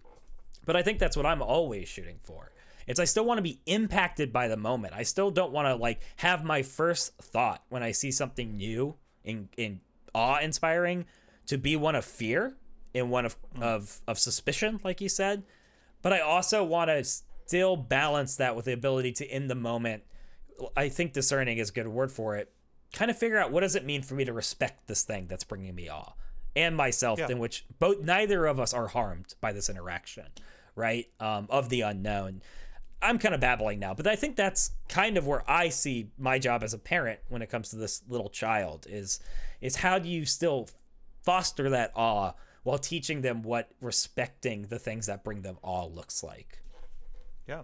But 0.65 0.77
I 0.77 0.83
think 0.83 0.99
that's 0.99 1.17
what 1.17 1.27
I'm 1.27 1.43
always 1.43 1.89
shooting 1.89 2.19
for. 2.23 2.53
It's 2.87 3.01
I 3.01 3.05
still 3.05 3.25
want 3.25 3.39
to 3.39 3.43
be 3.43 3.61
impacted 3.67 4.33
by 4.33 4.49
the 4.49 4.57
moment. 4.57 4.95
I 4.95 5.03
still 5.03 5.31
don't 5.31 5.53
want 5.53 5.67
to 5.69 5.75
like 5.75 6.01
have 6.17 6.45
my 6.45 6.63
first 6.63 7.17
thought 7.17 7.63
when 7.69 7.83
I 7.83 7.93
see 7.93 8.11
something 8.11 8.57
new 8.57 8.95
and, 9.25 9.49
and 9.57 9.81
awe 10.15 10.39
inspiring 10.41 11.07
to 11.47 11.59
be 11.59 11.77
one 11.77 11.95
of 11.95 12.05
fear 12.05 12.55
and 12.95 13.11
one 13.11 13.25
of, 13.27 13.37
of 13.61 14.01
of 14.07 14.19
suspicion, 14.19 14.81
like 14.85 15.01
you 15.01 15.09
said. 15.09 15.43
But 16.03 16.13
I 16.13 16.21
also 16.21 16.63
want 16.65 16.89
to 16.91 17.03
still 17.05 17.77
balance 17.77 18.37
that 18.37 18.55
with 18.57 18.67
the 18.67 18.73
ability 18.73 19.13
to 19.13 19.27
in 19.27 19.49
the 19.49 19.55
moment. 19.55 20.03
I 20.77 20.89
think 20.89 21.13
discerning 21.13 21.59
is 21.59 21.71
a 21.71 21.73
good 21.73 21.89
word 21.89 22.13
for 22.13 22.37
it. 22.37 22.53
Kind 22.93 23.11
of 23.11 23.19
figure 23.19 23.39
out 23.39 23.51
what 23.51 23.61
does 23.61 23.75
it 23.75 23.85
mean 23.85 24.03
for 24.03 24.15
me 24.15 24.25
to 24.25 24.33
respect 24.33 24.87
this 24.87 25.03
thing 25.03 25.27
that's 25.27 25.43
bringing 25.45 25.75
me 25.75 25.89
awe 25.91 26.13
and 26.55 26.77
myself, 26.77 27.19
Yeah. 27.19 27.29
in 27.31 27.41
which 27.41 27.65
both 27.81 28.01
neither 28.01 28.47
of 28.47 28.61
us 28.61 28.73
are 28.73 28.87
harmed 28.87 29.35
by 29.41 29.51
this 29.53 29.69
interaction, 29.69 30.27
right? 30.77 31.09
Um, 31.19 31.47
of 31.51 31.69
the 31.71 31.81
unknown. 31.81 32.41
I'm 33.05 33.19
kind 33.19 33.35
of 33.35 33.41
babbling 33.41 33.79
now, 33.79 33.95
but 33.95 34.07
I 34.07 34.17
think 34.17 34.35
that's 34.37 34.73
kind 34.89 35.17
of 35.17 35.27
where 35.27 35.49
I 35.51 35.69
see 35.69 36.09
my 36.19 36.39
job 36.39 36.63
as 36.63 36.75
a 36.75 36.79
parent 36.79 37.21
when 37.29 37.43
it 37.43 37.49
comes 37.51 37.69
to 37.71 37.77
this 37.77 38.03
little 38.09 38.29
child 38.31 38.87
is 38.89 39.21
is 39.61 39.77
how 39.77 39.99
do 39.99 40.09
you 40.09 40.25
still 40.25 40.69
foster 41.23 41.71
that 41.71 41.93
awe 41.95 42.33
while 42.65 42.79
teaching 42.79 43.21
them 43.23 43.43
what 43.43 43.71
respecting 43.81 44.63
the 44.69 44.79
things 44.79 45.07
that 45.07 45.23
bring 45.25 45.43
them 45.43 45.59
awe 45.63 45.87
looks 45.87 46.23
like. 46.23 46.61
Yeah. 47.47 47.63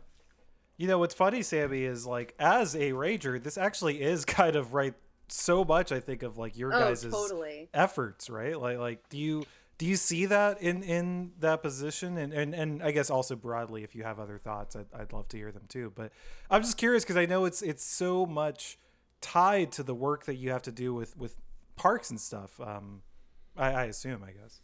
You 0.77 0.87
know 0.89 0.99
what's 0.99 1.15
funny, 1.15 1.43
Sammy, 1.43 1.83
is 1.85 2.07
like 2.07 2.35
as 2.39 2.75
a 2.75 2.93
rager, 2.93 3.43
this 3.43 3.59
actually 3.59 4.01
is 4.03 4.25
kind 4.27 4.57
of 4.57 4.73
right 4.75 4.95
so 5.29 5.65
much. 5.65 5.93
I 5.93 6.01
think 6.01 6.23
of 6.23 6.39
like 6.39 6.57
your 6.59 6.75
Oh, 6.75 6.79
guys' 6.79 7.03
totally. 7.03 7.69
efforts, 7.75 8.29
right? 8.31 8.59
Like, 8.59 8.79
like 8.79 9.09
do 9.09 9.19
you 9.19 9.45
do 9.81 9.87
you 9.87 9.97
see 9.97 10.27
that 10.27 10.61
in 10.61 10.83
in 10.83 11.33
that 11.39 11.63
position? 11.63 12.19
And 12.19 12.35
and 12.35 12.55
and 12.55 12.83
I 12.83 12.91
guess 12.91 13.09
also 13.09 13.35
broadly, 13.35 13.83
if 13.83 13.95
you 13.95 14.03
have 14.03 14.21
other 14.21 14.37
thoughts, 14.37 14.77
I'd, 14.77 14.85
I'd 14.95 15.15
love 15.15 15.27
to 15.29 15.39
hear 15.39 15.51
them 15.51 15.63
too. 15.69 15.91
But 15.97 16.13
I'm 16.51 16.61
just 16.61 16.77
curious 16.77 17.03
because 17.03 17.17
I 17.17 17.25
know 17.25 17.47
it's 17.47 17.63
it's 17.63 17.83
so 17.83 18.27
much 18.27 18.79
tied 19.23 19.73
to 19.73 19.83
the 19.83 19.95
work 19.95 20.27
that 20.27 20.35
you 20.35 20.51
have 20.51 20.61
to 20.65 20.71
do 20.71 20.93
with 20.93 21.17
with 21.17 21.35
parks 21.77 22.11
and 22.11 22.21
stuff. 22.21 22.61
Um, 22.61 23.01
I, 23.57 23.71
I 23.71 23.85
assume, 23.85 24.23
I 24.23 24.33
guess. 24.33 24.61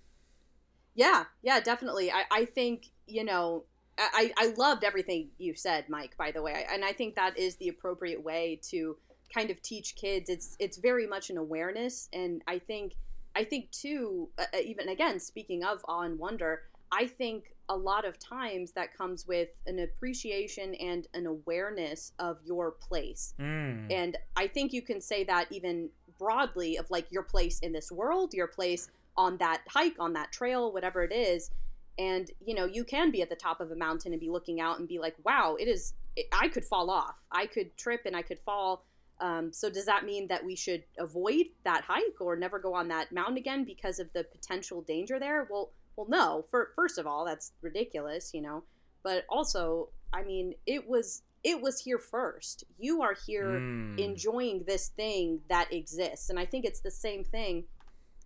Yeah, 0.95 1.25
yeah, 1.41 1.61
definitely. 1.61 2.13
I, 2.13 2.25
I 2.31 2.45
think, 2.45 2.89
you 3.07 3.25
know, 3.25 3.65
I, 3.99 4.35
I 4.37 4.53
loved 4.59 4.85
everything 4.85 5.29
you 5.39 5.55
said, 5.55 5.89
Mike, 5.89 6.15
by 6.19 6.31
the 6.31 6.43
way. 6.43 6.67
And 6.71 6.85
I 6.85 6.93
think 6.93 7.15
that 7.15 7.39
is 7.39 7.57
the 7.57 7.69
appropriate 7.69 8.23
way 8.23 8.61
to 8.71 8.99
kind 9.35 9.51
of 9.51 9.63
teach 9.63 9.97
kids. 9.97 10.29
It's 10.29 10.57
it's 10.59 10.77
very 10.77 11.07
much 11.07 11.31
an 11.31 11.39
awareness. 11.39 12.11
And 12.13 12.43
I 12.47 12.59
think, 12.59 12.97
I 13.37 13.45
think 13.45 13.71
too, 13.71 14.31
uh, 14.39 14.45
uh, 14.55 14.59
even 14.65 14.89
again, 14.89 15.21
speaking 15.21 15.63
of 15.63 15.85
awe 15.87 16.03
and 16.03 16.19
wonder, 16.19 16.63
I 16.91 17.07
think 17.07 17.55
a 17.69 17.77
lot 17.77 18.07
of 18.07 18.19
times 18.19 18.73
that 18.73 18.97
comes 18.97 19.27
with 19.27 19.49
an 19.67 19.79
appreciation 19.81 20.75
and 20.77 21.07
an 21.13 21.27
awareness 21.27 22.13
of 22.19 22.39
your 22.45 22.71
place. 22.71 23.35
Mm. 23.39 23.93
And 23.93 24.17
I 24.37 24.47
think 24.47 24.73
you 24.73 24.81
can 24.81 25.01
say 25.01 25.25
that 25.25 25.47
even 25.51 25.91
broadly 26.19 26.79
of 26.79 26.91
like 26.91 27.13
your 27.13 27.25
place 27.25 27.59
in 27.61 27.73
this 27.73 27.93
world, 27.93 28.33
your 28.33 28.47
place 28.47 28.89
on 29.17 29.37
that 29.39 29.63
hike, 29.69 29.97
on 29.99 30.15
that 30.15 30.33
trail, 30.33 30.73
whatever 30.73 31.05
it 31.05 31.13
is. 31.13 31.51
And 31.99 32.31
you 32.45 32.55
know, 32.55 32.65
you 32.65 32.85
can 32.85 33.11
be 33.11 33.21
at 33.21 33.29
the 33.29 33.37
top 33.37 33.61
of 33.61 33.71
a 33.71 33.77
mountain 33.77 34.13
and 34.13 34.21
be 34.21 34.31
looking 34.31 34.61
out 34.61 34.79
and 34.79 34.87
be 34.87 34.99
like, 34.99 35.17
"Wow, 35.25 35.57
it 35.59 35.67
is. 35.67 35.95
It, 36.15 36.27
I 36.31 36.49
could 36.49 36.65
fall 36.65 36.91
off. 36.91 37.25
I 37.33 37.47
could 37.47 37.77
trip 37.77 38.03
and 38.05 38.15
I 38.15 38.23
could 38.23 38.39
fall." 38.39 38.85
Um, 39.21 39.53
so 39.53 39.71
does 39.71 39.87
that 39.87 40.05
mean 40.05 40.29
that 40.29 40.45
we 40.45 40.55
should 40.57 40.85
avoid 40.99 41.47
that 41.65 41.85
hike 41.85 42.21
or 42.21 42.37
never 42.37 42.59
go 42.59 42.75
on 42.75 42.89
that 42.89 43.13
mountain 43.13 43.39
again 43.39 43.65
because 43.65 43.99
of 43.99 44.13
the 44.13 44.25
potential 44.25 44.83
danger 44.83 45.19
there? 45.19 45.47
Well, 45.51 45.71
well, 45.97 46.07
no. 46.09 46.45
For 46.51 46.73
first 46.77 46.99
of 46.99 47.07
all, 47.07 47.25
that's 47.25 47.53
ridiculous, 47.63 48.33
you 48.35 48.43
know. 48.43 48.65
But 49.03 49.25
also, 49.31 49.89
I 50.13 50.23
mean, 50.23 50.55
it 50.67 50.87
was 50.89 51.23
it 51.43 51.63
was 51.63 51.81
here 51.81 51.99
first. 51.99 52.65
You 52.79 53.03
are 53.03 53.15
here 53.27 53.61
Mm. 53.61 53.99
enjoying 53.99 54.65
this 54.67 54.89
thing 54.89 55.41
that 55.49 55.73
exists, 55.73 56.29
and 56.29 56.39
I 56.39 56.45
think 56.45 56.65
it's 56.65 56.81
the 56.81 56.91
same 56.91 57.25
thing 57.25 57.65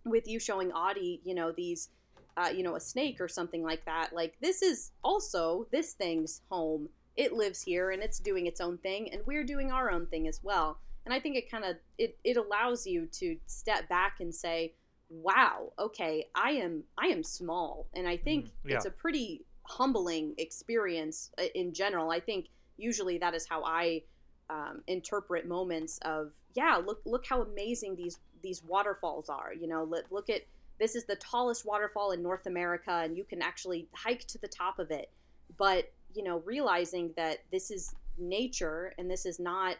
with 0.03 0.27
you 0.27 0.39
showing 0.39 0.71
Audie, 0.71 1.21
you 1.23 1.35
know, 1.35 1.51
these, 1.51 1.89
uh, 2.35 2.49
you 2.53 2.63
know, 2.63 2.75
a 2.75 2.79
snake 2.79 3.21
or 3.21 3.27
something 3.27 3.63
like 3.63 3.85
that. 3.85 4.11
Like 4.11 4.35
this 4.41 4.61
is 4.63 4.91
also 5.03 5.67
this 5.71 5.93
thing's 5.93 6.41
home. 6.49 6.89
It 7.15 7.33
lives 7.33 7.61
here 7.63 7.91
and 7.91 8.01
it's 8.01 8.19
doing 8.19 8.47
its 8.47 8.61
own 8.61 8.77
thing, 8.77 9.11
and 9.11 9.21
we're 9.25 9.43
doing 9.43 9.71
our 9.71 9.91
own 9.91 10.05
thing 10.07 10.27
as 10.27 10.41
well. 10.43 10.79
And 11.05 11.13
I 11.13 11.19
think 11.19 11.35
it 11.35 11.49
kind 11.49 11.65
of 11.65 11.77
it 11.97 12.17
it 12.23 12.37
allows 12.37 12.85
you 12.85 13.07
to 13.07 13.37
step 13.47 13.89
back 13.89 14.19
and 14.19 14.33
say, 14.33 14.73
"Wow, 15.09 15.73
okay, 15.79 16.29
I 16.35 16.51
am 16.51 16.83
I 16.97 17.07
am 17.07 17.23
small," 17.23 17.87
and 17.93 18.07
I 18.07 18.17
think 18.17 18.45
Mhm, 18.45 18.51
yeah. 18.65 18.75
it's 18.75 18.85
a 18.85 18.91
pretty 18.91 19.45
humbling 19.63 20.35
experience 20.37 21.31
uh, 21.37 21.43
in 21.55 21.73
general. 21.73 22.11
I 22.11 22.19
think 22.19 22.47
usually 22.77 23.17
that 23.19 23.33
is 23.33 23.47
how 23.47 23.63
I 23.63 24.03
um, 24.49 24.83
interpret 24.87 25.47
moments 25.47 25.97
of 26.01 26.33
yeah 26.53 26.75
look 26.75 27.01
look 27.05 27.25
how 27.25 27.41
amazing 27.41 27.95
these 27.95 28.19
these 28.43 28.61
waterfalls 28.63 29.29
are 29.29 29.53
you 29.53 29.65
know 29.65 29.85
look, 29.85 30.05
look 30.11 30.29
at 30.29 30.41
this 30.77 30.93
is 30.95 31.05
the 31.05 31.15
tallest 31.15 31.65
waterfall 31.65 32.11
in 32.11 32.21
north 32.21 32.45
america 32.47 32.91
and 32.91 33.15
you 33.15 33.23
can 33.23 33.41
actually 33.41 33.87
hike 33.93 34.25
to 34.27 34.37
the 34.39 34.49
top 34.49 34.77
of 34.77 34.91
it 34.91 35.09
but 35.57 35.93
you 36.13 36.23
know 36.23 36.41
realizing 36.45 37.11
that 37.15 37.39
this 37.51 37.71
is 37.71 37.95
nature 38.17 38.93
and 38.97 39.09
this 39.09 39.25
is 39.25 39.39
not 39.39 39.75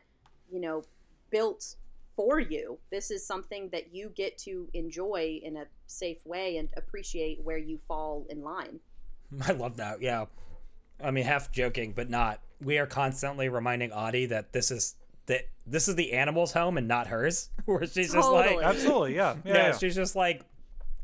you 0.51 0.59
know 0.59 0.83
built 1.29 1.75
for 2.15 2.39
you 2.39 2.77
this 2.91 3.09
is 3.09 3.25
something 3.25 3.69
that 3.69 3.93
you 3.93 4.11
get 4.15 4.37
to 4.37 4.67
enjoy 4.73 5.39
in 5.43 5.57
a 5.57 5.65
safe 5.87 6.25
way 6.25 6.57
and 6.57 6.69
appreciate 6.75 7.39
where 7.43 7.57
you 7.57 7.77
fall 7.77 8.25
in 8.29 8.43
line 8.43 8.79
I 9.47 9.51
love 9.53 9.77
that. 9.77 10.01
Yeah. 10.01 10.25
I 11.03 11.11
mean, 11.11 11.25
half 11.25 11.51
joking, 11.51 11.93
but 11.95 12.09
not. 12.09 12.41
We 12.61 12.77
are 12.77 12.85
constantly 12.85 13.49
reminding 13.49 13.91
Audie 13.91 14.27
that 14.27 14.53
this 14.53 14.71
is 14.71 14.95
that 15.27 15.47
this 15.65 15.87
is 15.87 15.95
the 15.95 16.13
animal's 16.13 16.53
home 16.53 16.77
and 16.77 16.87
not 16.87 17.07
hers. 17.07 17.49
Where 17.65 17.85
she's 17.85 18.13
just 18.13 18.29
like, 18.29 18.57
Absolutely, 18.61 19.15
yeah, 19.15 19.35
yeah. 19.45 19.53
yeah, 19.53 19.67
yeah. 19.67 19.77
she's 19.77 19.95
just 19.95 20.15
like, 20.15 20.43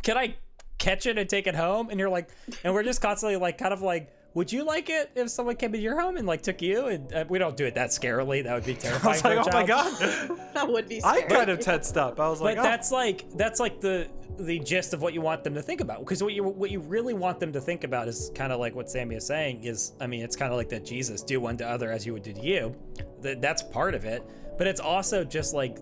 can 0.03 0.17
I 0.17 0.35
catch 0.77 1.05
it 1.05 1.17
and 1.17 1.29
take 1.29 1.47
it 1.47 1.55
home? 1.55 1.89
And 1.89 1.99
you're 1.99 2.09
like, 2.09 2.29
and 2.63 2.73
we're 2.73 2.83
just 2.83 3.01
constantly 3.01 3.37
like, 3.37 3.57
kind 3.57 3.73
of 3.73 3.81
like, 3.81 4.11
would 4.37 4.53
you 4.53 4.63
like 4.63 4.87
it 4.91 5.09
if 5.15 5.31
someone 5.31 5.55
came 5.55 5.71
to 5.71 5.79
your 5.79 5.99
home 5.99 6.15
and 6.15 6.27
like 6.27 6.43
took 6.43 6.61
you? 6.61 6.85
And 6.85 7.11
uh, 7.11 7.25
we 7.27 7.39
don't 7.39 7.57
do 7.57 7.65
it 7.65 7.73
that 7.73 7.89
scarily. 7.89 8.43
That 8.43 8.53
would 8.53 8.65
be 8.65 8.75
terrifying. 8.75 9.17
I 9.17 9.19
terrifying. 9.19 9.37
was 9.39 9.47
like, 9.47 9.69
oh 9.69 10.27
my 10.27 10.37
god. 10.37 10.39
that 10.53 10.67
would 10.69 10.87
be 10.87 11.03
I 11.03 11.23
kind 11.23 11.49
of 11.49 11.59
tensed 11.59 11.97
up. 11.97 12.19
I 12.19 12.29
was 12.29 12.39
like, 12.39 12.57
But 12.57 12.61
oh. 12.61 12.69
that's 12.69 12.91
like 12.91 13.25
that's 13.31 13.59
like 13.59 13.81
the 13.81 14.07
the 14.37 14.59
gist 14.59 14.93
of 14.93 15.01
what 15.01 15.15
you 15.15 15.21
want 15.21 15.43
them 15.43 15.55
to 15.55 15.63
think 15.63 15.81
about. 15.81 16.01
Because 16.01 16.21
what 16.21 16.33
you 16.33 16.43
what 16.43 16.69
you 16.69 16.81
really 16.81 17.15
want 17.15 17.39
them 17.39 17.51
to 17.53 17.59
think 17.59 17.83
about 17.83 18.07
is 18.07 18.29
kind 18.35 18.53
of 18.53 18.59
like 18.59 18.75
what 18.75 18.91
Sammy 18.91 19.15
is 19.15 19.25
saying. 19.25 19.63
Is 19.63 19.93
I 19.99 20.05
mean, 20.05 20.21
it's 20.21 20.35
kind 20.35 20.51
of 20.51 20.57
like 20.57 20.69
that 20.69 20.85
Jesus 20.85 21.23
do 21.23 21.41
one 21.41 21.57
to 21.57 21.67
other 21.67 21.91
as 21.91 22.05
you 22.05 22.13
would 22.13 22.21
do 22.21 22.33
to 22.33 22.41
you. 22.41 22.75
That 23.21 23.41
that's 23.41 23.63
part 23.63 23.95
of 23.95 24.05
it. 24.05 24.21
But 24.59 24.67
it's 24.67 24.79
also 24.79 25.23
just 25.23 25.55
like 25.55 25.79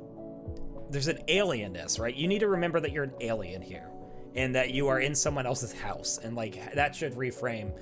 there's 0.89 1.09
an 1.09 1.19
alienness, 1.27 1.99
right? 1.99 2.15
You 2.15 2.29
need 2.29 2.39
to 2.39 2.47
remember 2.47 2.79
that 2.79 2.93
you're 2.93 3.03
an 3.03 3.15
alien 3.19 3.61
here, 3.61 3.89
and 4.33 4.55
that 4.55 4.71
you 4.71 4.87
are 4.87 5.01
in 5.01 5.13
someone 5.13 5.45
else's 5.45 5.73
house, 5.73 6.19
and 6.23 6.37
like 6.37 6.73
that 6.73 6.95
should 6.95 7.15
reframe 7.15 7.73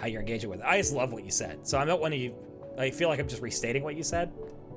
how 0.00 0.06
you're 0.06 0.20
engaging 0.20 0.50
with 0.50 0.60
it. 0.60 0.66
I 0.66 0.78
just 0.78 0.92
love 0.94 1.12
what 1.12 1.24
you 1.24 1.30
said. 1.30 1.66
So 1.66 1.78
I'm 1.78 1.86
not 1.86 2.00
one 2.00 2.12
of 2.12 2.18
you. 2.18 2.34
I 2.78 2.90
feel 2.90 3.08
like 3.08 3.20
I'm 3.20 3.28
just 3.28 3.42
restating 3.42 3.82
what 3.82 3.96
you 3.96 4.02
said, 4.02 4.32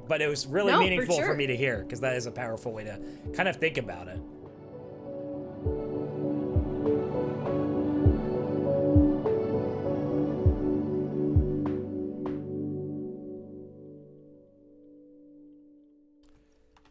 but 0.07 0.21
it 0.21 0.27
was 0.27 0.45
really 0.45 0.71
No, 0.73 0.79
meaningful 0.79 1.15
for 1.17 1.23
sure. 1.23 1.35
me 1.35 1.47
to 1.47 1.55
hear 1.55 1.83
because 1.83 2.01
that 2.01 2.15
is 2.15 2.25
a 2.25 2.31
powerful 2.31 2.73
way 2.73 2.83
to 2.83 2.99
kind 3.33 3.47
of 3.47 3.55
think 3.55 3.77
about 3.77 4.07
it. 4.09 4.19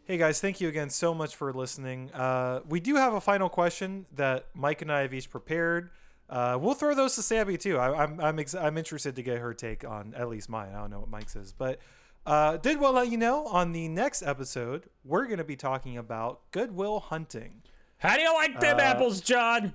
Hey 0.05 0.19
guys, 0.19 0.41
thank 0.41 0.61
you 0.61 0.69
again 0.69 0.91
so 0.91 1.15
much 1.15 1.37
for 1.37 1.53
listening. 1.53 2.11
Uh, 2.13 2.61
we 2.69 2.81
do 2.81 2.97
have 2.97 3.15
a 3.15 3.21
final 3.21 3.49
question 3.49 4.07
that 4.15 4.47
Mike 4.55 4.83
and 4.83 4.91
I 4.93 5.03
have 5.03 5.15
each 5.15 5.31
prepared. 5.31 5.91
Uh, 6.29 6.59
we'll 6.61 6.75
throw 6.75 6.95
those 6.95 7.15
to 7.17 7.23
Sammy 7.23 7.59
too. 7.59 7.79
I, 7.79 8.05
I'm 8.05 8.21
I'm 8.21 8.39
ex- 8.39 8.55
I'm 8.55 8.79
interested 8.79 9.17
to 9.17 9.23
get 9.23 9.39
her 9.39 9.53
take 9.53 9.85
on 9.85 10.15
at 10.17 10.29
least 10.29 10.49
mine. 10.49 10.71
I 10.75 10.79
don't 10.81 10.91
know 10.91 11.01
what 11.01 11.11
Mike's 11.11 11.37
is, 11.37 11.53
but 11.53 11.79
uh, 12.27 12.57
did 12.57 12.81
want 12.81 12.95
to 12.95 13.01
let 13.01 13.11
you 13.11 13.19
know 13.19 13.47
on 13.47 13.73
the 13.73 13.89
next 13.89 14.23
episode 14.23 14.85
we're 15.05 15.27
going 15.27 15.39
to 15.39 15.45
be 15.45 15.57
talking 15.57 15.99
about 15.99 16.41
Good 16.51 16.75
Will 16.75 17.01
Hunting. 17.01 17.63
How 17.99 18.17
do 18.17 18.23
you 18.23 18.33
like 18.35 18.59
them 18.61 18.79
Uh, 18.79 18.83
apples, 18.83 19.21
John? 19.21 19.75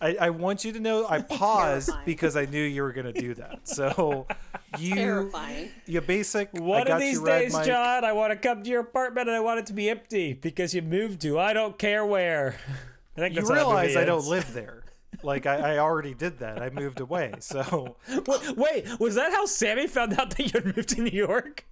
I, 0.00 0.16
I 0.20 0.30
want 0.30 0.64
you 0.64 0.72
to 0.72 0.80
know 0.80 1.06
I 1.08 1.22
paused 1.38 1.90
because 2.04 2.36
I 2.36 2.44
knew 2.44 2.62
you 2.62 2.82
were 2.82 2.92
going 2.92 3.12
to 3.12 3.20
do 3.20 3.34
that. 3.34 3.66
So 3.66 4.26
you 4.78 4.94
Terrifying. 4.94 5.70
you 5.86 6.00
basic. 6.00 6.50
I 6.54 6.60
One 6.60 6.84
got 6.86 6.94
of 6.96 7.00
these 7.00 7.20
days, 7.20 7.52
Mike. 7.52 7.66
John, 7.66 8.04
I 8.04 8.12
want 8.12 8.30
to 8.32 8.36
come 8.36 8.62
to 8.62 8.68
your 8.70 8.80
apartment 8.82 9.26
and 9.28 9.36
I 9.36 9.40
want 9.40 9.58
it 9.60 9.66
to 9.66 9.72
be 9.72 9.88
empty 9.90 10.34
because 10.34 10.72
you 10.74 10.82
moved 10.82 11.20
to 11.22 11.38
I 11.40 11.52
don't 11.52 11.78
care 11.78 12.04
where. 12.06 12.56
I 13.16 13.20
think 13.20 13.34
You 13.34 13.40
that's 13.40 13.48
how 13.48 13.54
that 13.56 13.60
realize 13.64 13.96
I 13.96 14.04
don't 14.04 14.26
live 14.26 14.52
there. 14.52 14.84
Like 15.22 15.46
I, 15.46 15.74
I 15.74 15.78
already 15.78 16.14
did 16.14 16.38
that. 16.38 16.62
I 16.62 16.70
moved 16.70 17.00
away. 17.00 17.32
So 17.40 17.96
Wait, 18.26 18.56
wait, 18.56 19.00
was 19.00 19.14
that 19.16 19.32
how 19.32 19.46
Sammy 19.46 19.86
found 19.86 20.18
out 20.18 20.30
that 20.36 20.38
you 20.44 20.50
had 20.52 20.76
moved 20.76 20.88
to 20.90 21.00
New 21.02 21.10
York? 21.10 21.64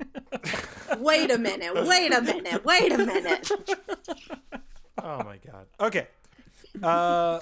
Wait 0.98 1.30
a 1.30 1.38
minute. 1.38 1.74
Wait 1.86 2.12
a 2.12 2.20
minute. 2.20 2.64
Wait 2.64 2.92
a 2.92 2.98
minute. 2.98 3.50
oh 5.02 5.22
my 5.24 5.38
god. 5.38 5.66
Okay. 5.80 6.08
Uh, 6.82 7.40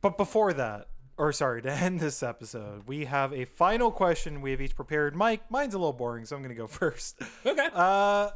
but 0.00 0.16
before 0.16 0.52
that, 0.54 0.88
or 1.16 1.32
sorry, 1.32 1.62
to 1.62 1.70
end 1.72 2.00
this 2.00 2.22
episode, 2.22 2.86
we 2.86 3.04
have 3.04 3.32
a 3.32 3.44
final 3.44 3.90
question 3.90 4.40
we 4.40 4.50
have 4.50 4.60
each 4.60 4.74
prepared. 4.74 5.14
Mike, 5.14 5.50
mine's 5.50 5.74
a 5.74 5.78
little 5.78 5.92
boring, 5.92 6.24
so 6.24 6.34
I'm 6.36 6.42
gonna 6.42 6.54
go 6.54 6.66
first. 6.68 7.20
okay. 7.46 7.68
Uh, 7.72 8.30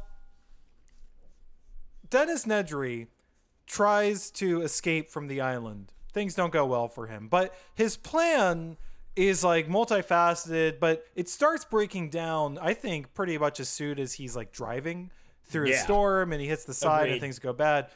Dennis 2.09 2.45
Nedry 2.45 3.07
tries 3.67 4.31
to 4.31 4.61
escape 4.61 5.09
from 5.09 5.27
the 5.27 5.41
island. 5.41 5.91
Things 6.13 6.33
don't 6.33 6.51
go 6.51 6.65
well 6.65 6.87
for 6.87 7.07
him, 7.07 7.27
but 7.27 7.53
his 7.75 7.95
plan 7.97 8.77
is 9.15 9.43
like 9.43 9.67
multifaceted, 9.67 10.79
but 10.79 11.05
it 11.15 11.27
starts 11.29 11.65
breaking 11.65 12.09
down, 12.09 12.57
I 12.59 12.73
think, 12.73 13.13
pretty 13.13 13.37
much 13.37 13.59
as 13.59 13.69
soon 13.69 13.99
as 13.99 14.13
he's 14.13 14.35
like 14.35 14.51
driving 14.51 15.11
through 15.45 15.65
a 15.65 15.69
storm 15.83 16.31
and 16.31 16.41
he 16.41 16.47
hits 16.47 16.63
the 16.65 16.73
side 16.73 17.09
and 17.13 17.21
things 17.21 17.39
go 17.39 17.53
bad. 17.53 17.87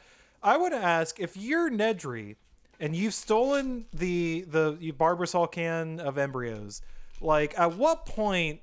I 0.42 0.56
want 0.58 0.74
to 0.74 0.78
ask 0.80 1.18
if 1.18 1.36
you're 1.36 1.70
Nedry 1.70 2.36
and 2.78 2.94
you've 2.94 3.14
stolen 3.14 3.86
the 3.92 4.44
the 4.46 4.76
Barbasol 4.98 5.50
can 5.50 5.98
of 6.00 6.18
embryos, 6.18 6.82
like 7.20 7.58
at 7.58 7.74
what 7.76 8.04
point 8.06 8.60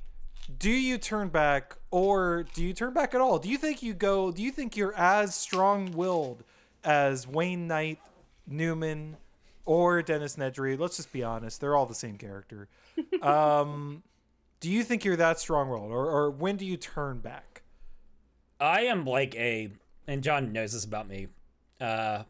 do 0.59 0.69
you 0.69 0.97
turn 0.97 1.29
back 1.29 1.77
or 1.89 2.45
do 2.53 2.63
you 2.63 2.73
turn 2.73 2.93
back 2.93 3.15
at 3.15 3.21
all? 3.21 3.39
Do 3.39 3.49
you 3.49 3.57
think 3.57 3.81
you 3.81 3.93
go 3.93 4.31
do 4.31 4.43
you 4.43 4.51
think 4.51 4.77
you're 4.77 4.93
as 4.95 5.33
strong-willed 5.33 6.43
as 6.83 7.27
Wayne 7.27 7.67
Knight, 7.67 7.99
Newman, 8.45 9.17
or 9.65 10.01
Dennis 10.01 10.35
Nedry? 10.35 10.77
Let's 10.79 10.97
just 10.97 11.11
be 11.13 11.23
honest, 11.23 11.61
they're 11.61 11.75
all 11.75 11.85
the 11.85 11.95
same 11.95 12.17
character. 12.17 12.67
Um 13.21 14.03
do 14.59 14.69
you 14.69 14.83
think 14.83 15.03
you're 15.03 15.15
that 15.15 15.39
strong-willed 15.39 15.91
or, 15.91 16.05
or 16.09 16.29
when 16.29 16.55
do 16.55 16.65
you 16.67 16.77
turn 16.77 17.17
back? 17.19 17.63
I 18.59 18.81
am 18.81 19.05
like 19.05 19.33
a, 19.35 19.71
and 20.07 20.21
John 20.21 20.51
knows 20.51 20.73
this 20.73 20.85
about 20.85 21.07
me. 21.07 21.29
Uh, 21.79 22.23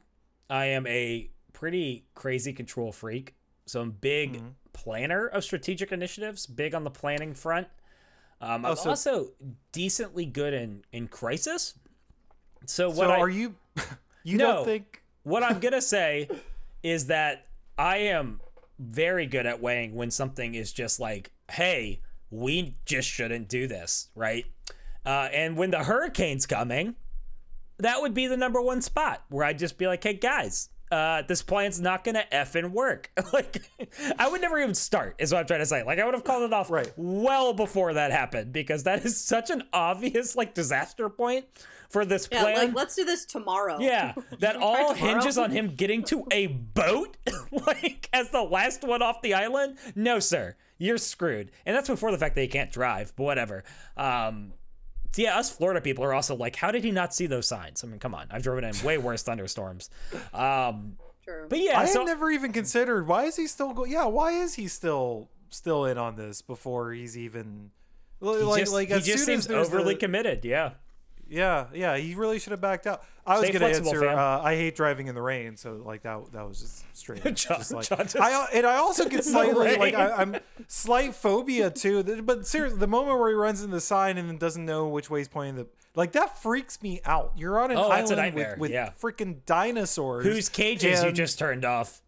I 0.50 0.68
am 0.68 0.88
a 0.88 1.30
pretty 1.52 2.06
crazy 2.16 2.54
control 2.54 2.94
freak. 2.94 3.36
So 3.66 3.82
I'm 3.82 3.92
big 3.92 4.38
Mm-hmm. 4.38 4.48
planner 4.72 5.28
of 5.28 5.44
strategic 5.44 5.92
initiatives, 5.92 6.46
big 6.46 6.74
on 6.74 6.86
the 6.86 6.90
planning 6.90 7.34
front. 7.34 7.68
Um, 8.40 8.66
I'm 8.66 8.72
Oh, 8.72 8.76
so- 8.76 8.90
also 8.92 9.32
decently 9.74 10.26
good 10.26 10.54
in 10.54 10.86
in 10.94 11.10
crisis. 11.10 11.74
So 12.66 12.88
what 12.88 12.96
So 12.96 13.10
I, 13.12 13.20
are 13.20 13.30
you 13.30 13.56
you 14.24 14.38
No. 14.38 14.54
don't 14.54 14.66
think 14.66 15.04
what 15.24 15.44
I'm 15.44 15.60
gonna 15.60 15.82
say 15.82 16.30
is 16.84 17.08
that 17.08 17.48
I 17.78 17.98
am 17.98 18.42
very 18.80 19.26
good 19.26 19.46
at 19.46 19.62
weighing 19.62 19.96
when 19.96 20.12
something 20.12 20.56
is 20.56 20.72
just 20.74 21.00
like, 21.00 21.32
hey, 21.52 22.02
we 22.30 22.76
just 22.86 23.08
shouldn't 23.08 23.48
do 23.50 23.68
this, 23.68 24.10
right? 24.16 24.46
Uh, 25.06 25.30
and 25.34 25.58
when 25.58 25.72
the 25.72 25.84
hurricane's 25.84 26.46
coming, 26.46 26.96
that 27.78 28.02
would 28.02 28.14
be 28.14 28.28
the 28.28 28.38
number 28.38 28.62
one 28.62 28.82
spot 28.82 29.24
where 29.30 29.44
I'd 29.44 29.60
just 29.60 29.78
be 29.78 29.88
like, 29.88 30.04
hey 30.04 30.14
guys, 30.14 30.70
uh, 30.92 31.24
this 31.28 31.42
plan's 31.42 31.80
not 31.80 32.04
gonna 32.04 32.26
effing 32.32 32.72
work. 32.72 33.10
like, 33.34 33.62
I 34.20 34.28
would 34.30 34.42
never 34.42 34.60
even 34.60 34.76
start, 34.76 35.16
is 35.20 35.32
what 35.32 35.40
I'm 35.40 35.46
trying 35.48 35.62
to 35.62 35.66
say. 35.66 35.84
Like, 35.84 36.00
I 36.00 36.06
would 36.06 36.14
have 36.14 36.24
called 36.24 36.44
it 36.44 36.54
off 36.54 36.70
Right. 36.70 36.92
well 36.98 37.54
before 37.54 37.94
that 37.94 38.12
happened 38.12 38.52
because 38.52 38.84
that 38.84 39.06
is 39.06 39.20
such 39.20 39.50
an 39.50 39.64
obvious 39.74 40.36
like 40.36 40.54
disaster 40.54 41.10
point 41.10 41.46
for 41.92 42.06
this 42.06 42.28
Yeah, 42.32 42.42
plan. 42.42 42.56
like 42.56 42.74
let's 42.76 42.96
do 42.96 43.06
this 43.06 43.26
tomorrow. 43.26 43.78
Yeah, 43.80 44.14
that 44.40 44.56
all 44.58 44.94
hinges 44.94 45.38
on 45.38 45.52
him 45.52 45.76
getting 45.76 46.04
to 46.06 46.26
a 46.32 46.48
boat, 46.48 47.18
like 47.52 48.10
as 48.14 48.30
the 48.30 48.42
last 48.44 48.84
one 48.84 49.02
off 49.02 49.22
the 49.22 49.34
island. 49.34 49.78
No, 49.96 50.20
sir, 50.20 50.56
you're 50.78 50.98
screwed. 50.98 51.52
And 51.66 51.76
that's 51.76 51.90
before 51.90 52.12
the 52.12 52.18
fact 52.18 52.36
that 52.36 52.42
he 52.42 52.48
can't 52.48 52.72
drive. 52.72 53.14
But 53.16 53.24
whatever. 53.24 53.64
Um, 53.98 54.54
so 55.14 55.22
yeah, 55.24 55.38
us 55.38 55.52
Florida 55.52 55.82
people 55.82 56.06
are 56.06 56.14
also 56.14 56.36
like, 56.36 56.56
how 56.56 56.72
did 56.72 56.84
he 56.86 56.92
not 56.92 57.14
see 57.14 57.28
those 57.28 57.48
signs? 57.48 57.84
I 57.84 57.88
mean, 57.88 58.00
come 58.00 58.16
on, 58.16 58.28
I've 58.32 58.44
driven 58.44 58.64
in 58.64 58.74
way 58.84 58.98
worse 58.98 59.24
thunderstorms. 59.24 59.90
Um, 60.34 60.98
True. 61.26 61.48
but 61.50 61.60
yeah, 61.60 61.80
I 61.80 61.86
so 61.86 62.00
have 62.00 62.08
never 62.08 62.32
even 62.32 62.54
considered 62.54 63.08
why 63.08 63.26
is 63.26 63.36
he 63.36 63.46
still 63.48 63.74
going? 63.74 63.92
yeah, 63.92 64.06
why 64.06 64.32
is 64.32 64.56
he 64.56 64.68
still 64.68 65.30
still 65.50 65.84
in 65.86 65.98
on 65.98 66.16
this 66.16 66.42
before 66.42 66.94
he's 66.94 67.18
even 67.18 67.72
li- 68.22 68.38
he 68.40 68.44
like 68.46 68.60
just, 68.62 68.72
like 68.74 68.88
he 68.90 69.00
just 69.02 69.26
seems 69.26 69.50
overly 69.50 69.96
the- 69.96 70.00
committed. 70.00 70.46
Yeah. 70.46 70.72
Yeah, 71.32 71.68
yeah, 71.74 71.96
he 71.98 72.14
really 72.14 72.40
should 72.40 72.52
have 72.52 72.60
backed 72.60 72.86
out. 72.88 73.04
I 73.26 73.36
was 73.38 73.46
Stay 73.46 73.54
gonna 73.54 73.66
flexible, 73.66 73.90
answer. 73.92 74.02
fam. 74.02 74.18
Uh, 74.20 74.42
I 74.44 74.56
hate 74.56 74.76
driving 74.76 75.08
in 75.08 75.16
the 75.16 75.22
rain, 75.22 75.56
so 75.56 75.82
like 75.86 76.02
that. 76.04 76.32
That 76.34 76.46
was 76.48 76.60
just 76.60 76.84
straight. 76.98 77.26
up, 77.26 77.34
John- 77.36 77.58
just 77.60 77.72
like, 77.72 77.88
John 77.88 78.00
just- 78.00 78.18
I 78.18 78.48
and 78.54 78.66
I 78.66 78.76
also 78.76 79.08
get 79.08 79.24
slightly 79.36 79.78
like 79.78 79.94
I, 79.94 80.12
I'm 80.12 80.36
slight 80.68 81.16
phobia 81.16 81.70
too. 81.72 82.04
Th- 82.04 82.26
But 82.26 82.46
seriously, 82.46 82.80
the 82.80 82.88
moment 82.88 83.18
where 83.20 83.30
he 83.30 83.36
runs 83.36 83.64
in 83.64 83.72
the 83.72 83.80
sign 83.80 84.18
and 84.18 84.28
then 84.28 84.38
doesn't 84.38 84.66
know 84.66 84.88
which 84.90 85.10
way 85.10 85.20
he's 85.22 85.28
pointing, 85.30 85.56
the 85.56 85.68
like 85.96 86.12
that 86.14 86.42
freaks 86.42 86.82
me 86.82 87.00
out. 87.06 87.32
You're 87.38 87.60
on 87.62 87.72
an 87.72 87.78
Oh, 87.78 87.90
that's 87.90 88.12
a 88.12 88.16
island 88.16 88.18
nightmare, 88.18 88.52
with, 88.60 88.60
with 88.60 88.72
yeah. 88.72 88.92
freaking 89.02 89.46
dinosaurs. 89.46 90.26
Whose 90.26 90.50
cages 90.50 91.02
you 91.02 91.08
and- 91.08 91.16
just 91.16 91.40
turned 91.40 91.64
off? 91.64 92.02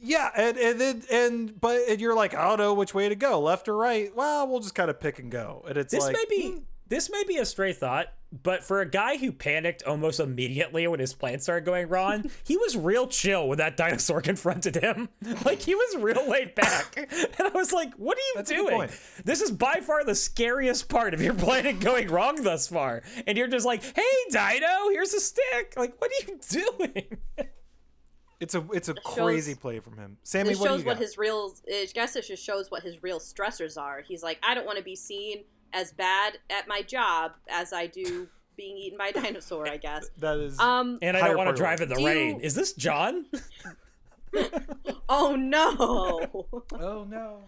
Yeah, 0.00 0.30
and 0.36 0.56
and 0.58 0.80
then 0.80 1.02
and 1.10 1.60
but 1.60 1.80
and 1.88 2.00
you're 2.00 2.14
like, 2.14 2.34
I 2.34 2.44
don't 2.46 2.58
know 2.58 2.74
which 2.74 2.94
way 2.94 3.08
to 3.08 3.16
go, 3.16 3.40
left 3.40 3.66
or 3.68 3.76
right. 3.76 4.14
Well, 4.14 4.46
we'll 4.46 4.60
just 4.60 4.74
kind 4.74 4.90
of 4.90 5.00
pick 5.00 5.18
and 5.18 5.30
go. 5.30 5.64
And 5.66 5.76
it's 5.76 5.92
This 5.92 6.04
like, 6.04 6.12
may 6.14 6.24
be 6.28 6.62
this 6.88 7.10
may 7.10 7.22
be 7.24 7.36
a 7.36 7.44
stray 7.44 7.72
thought, 7.72 8.06
but 8.42 8.62
for 8.62 8.80
a 8.80 8.88
guy 8.90 9.16
who 9.16 9.32
panicked 9.32 9.82
almost 9.84 10.20
immediately 10.20 10.86
when 10.86 11.00
his 11.00 11.14
plan 11.14 11.40
started 11.40 11.64
going 11.64 11.88
wrong, 11.88 12.30
he 12.44 12.56
was 12.56 12.76
real 12.76 13.06
chill 13.06 13.48
when 13.48 13.58
that 13.58 13.76
dinosaur 13.76 14.20
confronted 14.22 14.76
him. 14.76 15.08
Like 15.44 15.60
he 15.62 15.74
was 15.74 15.96
real 15.96 16.28
laid 16.28 16.54
back, 16.54 16.96
and 17.38 17.48
I 17.48 17.50
was 17.54 17.72
like, 17.72 17.94
"What 17.94 18.16
are 18.18 18.20
you 18.20 18.32
That's 18.36 18.50
doing? 18.50 18.88
This 19.24 19.40
is 19.40 19.50
by 19.50 19.80
far 19.80 20.04
the 20.04 20.14
scariest 20.14 20.88
part 20.88 21.14
of 21.14 21.22
your 21.22 21.34
planning 21.34 21.78
going 21.78 22.08
wrong 22.08 22.42
thus 22.42 22.68
far." 22.68 23.02
And 23.26 23.38
you're 23.38 23.48
just 23.48 23.66
like, 23.66 23.82
"Hey, 23.82 24.02
Dino, 24.30 24.90
here's 24.90 25.14
a 25.14 25.20
stick. 25.20 25.74
Like, 25.76 25.94
what 26.00 26.10
are 26.10 26.30
you 26.32 26.38
doing?" 26.48 27.18
it's 28.40 28.54
a 28.54 28.64
it's 28.72 28.88
a 28.88 28.94
shows- 28.94 29.14
crazy 29.14 29.54
play 29.54 29.80
from 29.80 29.96
him. 29.96 30.16
Sammy, 30.22 30.50
This 30.50 30.58
what 30.60 30.66
do 30.66 30.70
shows 30.74 30.80
you 30.82 30.86
what 30.86 30.94
got? 30.94 31.02
his 31.02 31.18
real. 31.18 31.54
I 31.68 31.86
guess 31.92 32.14
it 32.14 32.22
just 32.26 32.44
shows 32.44 32.70
what 32.70 32.82
his 32.82 33.02
real 33.02 33.18
stressors 33.18 33.76
are. 33.80 34.00
He's 34.06 34.22
like, 34.22 34.38
I 34.46 34.54
don't 34.54 34.66
want 34.66 34.78
to 34.78 34.84
be 34.84 34.94
seen 34.96 35.44
as 35.72 35.92
bad 35.92 36.38
at 36.50 36.66
my 36.68 36.82
job 36.82 37.32
as 37.48 37.72
I 37.72 37.86
do 37.86 38.28
being 38.56 38.76
eaten 38.76 38.98
by 38.98 39.08
a 39.08 39.12
dinosaur. 39.22 39.68
I 39.68 39.76
guess. 39.76 40.08
that 40.18 40.36
is 40.38 40.58
Um. 40.58 40.98
And 41.02 41.16
I 41.16 41.28
don't 41.28 41.36
want 41.36 41.50
to 41.50 41.56
drive 41.56 41.80
in 41.80 41.88
the 41.88 41.94
Do 41.96 42.00
you- 42.02 42.06
rain. 42.08 42.40
Is 42.40 42.54
this 42.54 42.72
John? 42.72 43.26
Oh 45.10 45.34
no. 45.36 46.28
Oh 46.78 47.06
no. 47.08 47.38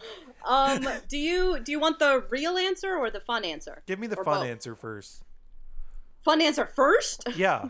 um. 0.46 0.86
Do 1.08 1.18
you 1.18 1.60
do 1.60 1.72
you 1.72 1.78
want 1.78 1.98
the 1.98 2.24
real 2.30 2.56
answer 2.56 2.96
or 2.96 3.10
the 3.10 3.20
fun 3.20 3.44
answer? 3.44 3.82
Give 3.86 3.98
me 3.98 4.06
the 4.06 4.16
Or 4.16 4.24
fun 4.24 4.40
both? 4.40 4.46
answer 4.48 4.74
first. 4.74 5.22
Fun 6.24 6.40
answer 6.40 6.64
first. 6.66 7.24
Yeah. 7.36 7.68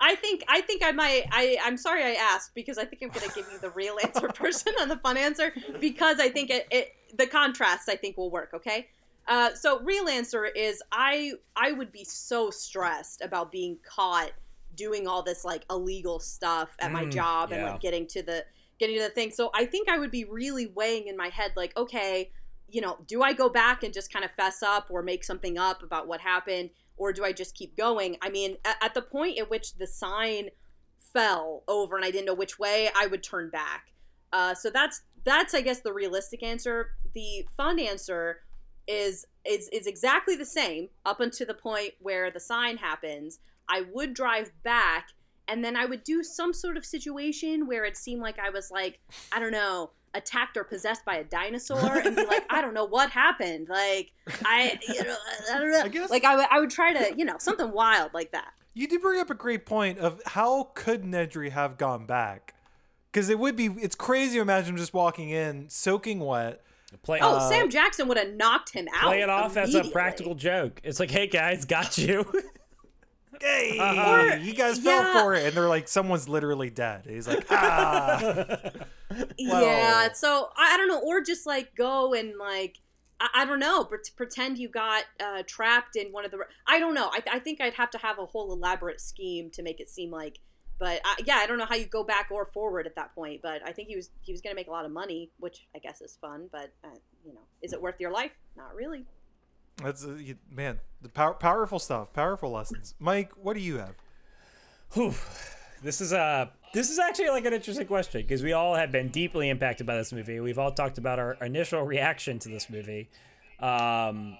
I 0.00 0.14
think 0.14 0.44
I 0.48 0.60
think 0.60 0.84
I 0.84 0.92
might 0.92 1.24
I 1.32 1.58
I'm 1.64 1.76
sorry 1.76 2.04
I 2.04 2.12
asked 2.12 2.54
because 2.54 2.78
I 2.78 2.84
think 2.84 3.02
I'm 3.02 3.08
gonna 3.10 3.32
give 3.34 3.46
you 3.52 3.58
the 3.58 3.70
real 3.70 3.96
answer 4.02 4.28
person 4.28 4.72
on 4.80 4.88
the 4.88 4.96
fun 4.98 5.16
answer 5.16 5.52
because 5.80 6.20
I 6.20 6.28
think 6.28 6.50
it, 6.50 6.68
it 6.70 6.92
the 7.16 7.26
contrast 7.26 7.88
I 7.88 7.96
think 7.96 8.16
will 8.16 8.30
work. 8.30 8.50
Okay. 8.54 8.86
Uh, 9.28 9.54
so 9.54 9.80
real 9.80 10.08
answer 10.08 10.44
is 10.44 10.82
I 10.92 11.32
I 11.56 11.72
would 11.72 11.92
be 11.92 12.04
so 12.04 12.50
stressed 12.50 13.22
about 13.22 13.52
being 13.52 13.78
caught 13.84 14.32
doing 14.74 15.06
all 15.06 15.22
this 15.22 15.44
like 15.44 15.64
illegal 15.70 16.20
stuff 16.20 16.70
at 16.80 16.92
my 16.92 17.04
Mm, 17.04 17.12
job 17.12 17.52
and 17.52 17.62
like 17.62 17.80
getting 17.80 18.06
to 18.08 18.22
the 18.22 18.44
getting 18.78 18.96
to 18.96 19.02
the 19.02 19.10
thing. 19.10 19.30
So 19.30 19.50
I 19.54 19.66
think 19.66 19.88
I 19.88 19.98
would 19.98 20.10
be 20.10 20.24
really 20.24 20.66
weighing 20.66 21.06
in 21.06 21.16
my 21.16 21.28
head 21.28 21.52
like 21.56 21.76
okay, 21.76 22.30
you 22.68 22.80
know, 22.80 22.98
do 23.06 23.22
I 23.22 23.32
go 23.32 23.48
back 23.48 23.82
and 23.82 23.92
just 23.92 24.12
kind 24.12 24.24
of 24.24 24.30
fess 24.32 24.62
up 24.62 24.86
or 24.90 25.02
make 25.02 25.24
something 25.24 25.58
up 25.58 25.82
about 25.82 26.08
what 26.08 26.20
happened? 26.20 26.70
or 26.96 27.14
do 27.14 27.24
I 27.24 27.32
just 27.32 27.54
keep 27.54 27.76
going? 27.78 28.18
I 28.20 28.28
mean, 28.28 28.56
at, 28.64 28.76
at 28.82 28.94
the 28.94 29.00
point 29.00 29.38
at 29.38 29.48
which 29.50 29.76
the 29.78 29.86
sign 29.86 30.50
fell 30.98 31.64
over 31.66 31.96
and 31.96 32.04
I 32.04 32.10
didn't 32.10 32.26
know 32.26 32.34
which 32.34 32.58
way, 32.58 32.90
I 32.94 33.06
would 33.06 33.22
turn 33.22 33.48
back. 33.50 33.86
Uh, 34.32 34.54
so 34.54 34.70
that's 34.70 35.02
that's 35.24 35.54
I 35.54 35.62
guess 35.62 35.80
the 35.80 35.92
realistic 35.92 36.42
answer. 36.42 36.90
The 37.14 37.46
fun 37.56 37.78
answer 37.80 38.40
is 38.90 39.26
is 39.46 39.68
is 39.68 39.86
exactly 39.86 40.36
the 40.36 40.44
same 40.44 40.88
up 41.06 41.20
until 41.20 41.46
the 41.46 41.54
point 41.54 41.92
where 42.00 42.30
the 42.30 42.40
sign 42.40 42.76
happens. 42.76 43.38
I 43.68 43.82
would 43.92 44.14
drive 44.14 44.50
back 44.64 45.08
and 45.46 45.64
then 45.64 45.76
I 45.76 45.84
would 45.84 46.04
do 46.04 46.22
some 46.22 46.52
sort 46.52 46.76
of 46.76 46.84
situation 46.84 47.66
where 47.66 47.84
it 47.84 47.96
seemed 47.96 48.20
like 48.20 48.38
I 48.38 48.50
was 48.50 48.70
like, 48.70 49.00
I 49.32 49.38
don't 49.38 49.52
know, 49.52 49.90
attacked 50.14 50.56
or 50.56 50.64
possessed 50.64 51.04
by 51.04 51.16
a 51.16 51.24
dinosaur 51.24 51.98
and 51.98 52.14
be 52.16 52.24
like, 52.24 52.44
I 52.50 52.60
don't 52.60 52.74
know 52.74 52.84
what 52.84 53.10
happened. 53.10 53.68
Like, 53.68 54.12
I, 54.44 54.78
you 54.88 55.02
know, 55.02 55.16
I 55.52 55.58
don't 55.58 55.70
know. 55.70 55.80
I 55.82 55.88
guess- 55.88 56.10
like, 56.10 56.24
I 56.24 56.36
would, 56.36 56.46
I 56.50 56.60
would 56.60 56.70
try 56.70 56.92
to, 56.92 57.16
you 57.16 57.24
know, 57.24 57.36
something 57.38 57.72
wild 57.72 58.12
like 58.14 58.32
that. 58.32 58.52
You 58.74 58.86
did 58.86 59.02
bring 59.02 59.20
up 59.20 59.30
a 59.30 59.34
great 59.34 59.66
point 59.66 59.98
of 59.98 60.20
how 60.26 60.70
could 60.74 61.02
Nedry 61.02 61.50
have 61.50 61.76
gone 61.76 62.06
back? 62.06 62.54
Because 63.10 63.28
it 63.28 63.38
would 63.38 63.56
be, 63.56 63.66
it's 63.66 63.96
crazy 63.96 64.36
to 64.36 64.42
imagine 64.42 64.70
him 64.70 64.76
just 64.76 64.94
walking 64.94 65.30
in, 65.30 65.68
soaking 65.68 66.20
wet. 66.20 66.62
Play, 66.98 67.18
Oh, 67.22 67.36
Uh, 67.36 67.48
Sam 67.48 67.70
Jackson 67.70 68.08
would 68.08 68.16
have 68.18 68.34
knocked 68.34 68.70
him 68.72 68.88
out. 68.94 69.04
play 69.04 69.20
it 69.22 69.30
off 69.30 69.56
as 69.56 69.74
a 69.74 69.84
practical 69.84 70.34
joke. 70.34 70.80
It's 70.84 71.00
like, 71.00 71.10
hey 71.10 71.26
guys, 71.26 71.64
got 71.64 71.96
you. 71.98 72.24
Hey, 73.40 73.78
Uh-huh. 73.80 74.36
you 74.42 74.52
guys 74.52 74.78
yeah. 74.84 75.02
fell 75.14 75.22
for 75.22 75.34
it. 75.34 75.46
And 75.46 75.54
they're 75.54 75.68
like, 75.68 75.88
someone's 75.88 76.28
literally 76.28 76.68
dead. 76.68 77.06
He's 77.08 77.26
like, 77.26 77.46
ah. 77.50 78.20
Yeah, 79.38 80.12
so 80.12 80.50
I, 80.56 80.74
I 80.74 80.76
don't 80.76 80.88
know, 80.88 81.00
or 81.00 81.22
just 81.22 81.46
like 81.46 81.74
go 81.74 82.12
and 82.12 82.34
like 82.38 82.76
I, 83.18 83.28
I 83.36 83.44
don't 83.46 83.58
know, 83.58 83.84
but 83.84 84.00
pretend 84.14 84.58
you 84.58 84.68
got 84.68 85.04
uh, 85.18 85.42
trapped 85.46 85.96
in 85.96 86.08
one 86.12 86.24
of 86.26 86.30
the. 86.30 86.38
I 86.66 86.78
don't 86.78 86.94
know. 86.94 87.10
I, 87.12 87.22
I 87.32 87.38
think 87.38 87.60
I'd 87.62 87.74
have 87.74 87.90
to 87.90 87.98
have 87.98 88.18
a 88.18 88.26
whole 88.26 88.52
elaborate 88.52 89.00
scheme 89.00 89.50
to 89.52 89.62
make 89.62 89.80
it 89.80 89.88
seem 89.88 90.10
like. 90.10 90.38
But 90.80 91.00
I, 91.04 91.16
yeah, 91.26 91.36
I 91.36 91.46
don't 91.46 91.58
know 91.58 91.66
how 91.66 91.76
you 91.76 91.84
go 91.84 92.02
back 92.02 92.28
or 92.32 92.46
forward 92.46 92.86
at 92.86 92.96
that 92.96 93.14
point. 93.14 93.42
But 93.42 93.60
I 93.64 93.72
think 93.72 93.88
he 93.88 93.96
was 93.96 94.10
he 94.22 94.32
was 94.32 94.40
gonna 94.40 94.56
make 94.56 94.66
a 94.66 94.72
lot 94.72 94.86
of 94.86 94.90
money, 94.90 95.30
which 95.38 95.68
I 95.76 95.78
guess 95.78 96.00
is 96.00 96.18
fun. 96.20 96.48
But 96.50 96.72
uh, 96.82 96.88
you 97.24 97.34
know, 97.34 97.42
is 97.62 97.72
it 97.72 97.80
worth 97.80 98.00
your 98.00 98.10
life? 98.10 98.38
Not 98.56 98.74
really. 98.74 99.04
That's, 99.82 100.04
uh, 100.04 100.14
you, 100.14 100.36
man, 100.50 100.80
the 101.00 101.08
power, 101.08 101.34
powerful 101.34 101.78
stuff, 101.78 102.12
powerful 102.12 102.50
lessons. 102.50 102.94
Mike, 102.98 103.32
what 103.36 103.54
do 103.54 103.60
you 103.60 103.78
have? 103.78 103.94
Whew. 104.92 105.14
This 105.82 106.00
is 106.00 106.12
uh 106.12 106.46
this 106.74 106.90
is 106.90 106.98
actually 106.98 107.30
like 107.30 107.44
an 107.44 107.52
interesting 107.52 107.86
question 107.86 108.22
because 108.22 108.42
we 108.42 108.52
all 108.52 108.74
have 108.74 108.92
been 108.92 109.08
deeply 109.08 109.48
impacted 109.48 109.86
by 109.86 109.96
this 109.96 110.12
movie. 110.12 110.40
We've 110.40 110.58
all 110.58 110.72
talked 110.72 110.98
about 110.98 111.18
our 111.18 111.32
initial 111.40 111.82
reaction 111.82 112.38
to 112.40 112.48
this 112.48 112.68
movie. 112.70 113.10
Um, 113.58 114.36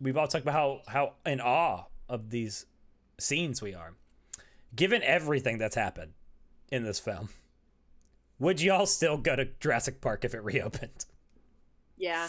we've 0.00 0.16
all 0.16 0.26
talked 0.26 0.44
about 0.44 0.54
how 0.54 0.80
how 0.88 1.12
in 1.26 1.40
awe 1.40 1.84
of 2.08 2.30
these 2.30 2.66
scenes 3.18 3.62
we 3.62 3.74
are. 3.74 3.94
Given 4.74 5.02
everything 5.02 5.58
that's 5.58 5.74
happened 5.74 6.12
in 6.70 6.84
this 6.84 7.00
film, 7.00 7.30
would 8.38 8.60
y'all 8.60 8.86
still 8.86 9.16
go 9.18 9.34
to 9.36 9.46
Jurassic 9.60 10.00
Park 10.00 10.24
if 10.24 10.34
it 10.34 10.42
reopened? 10.44 11.04
Yeah. 11.98 12.28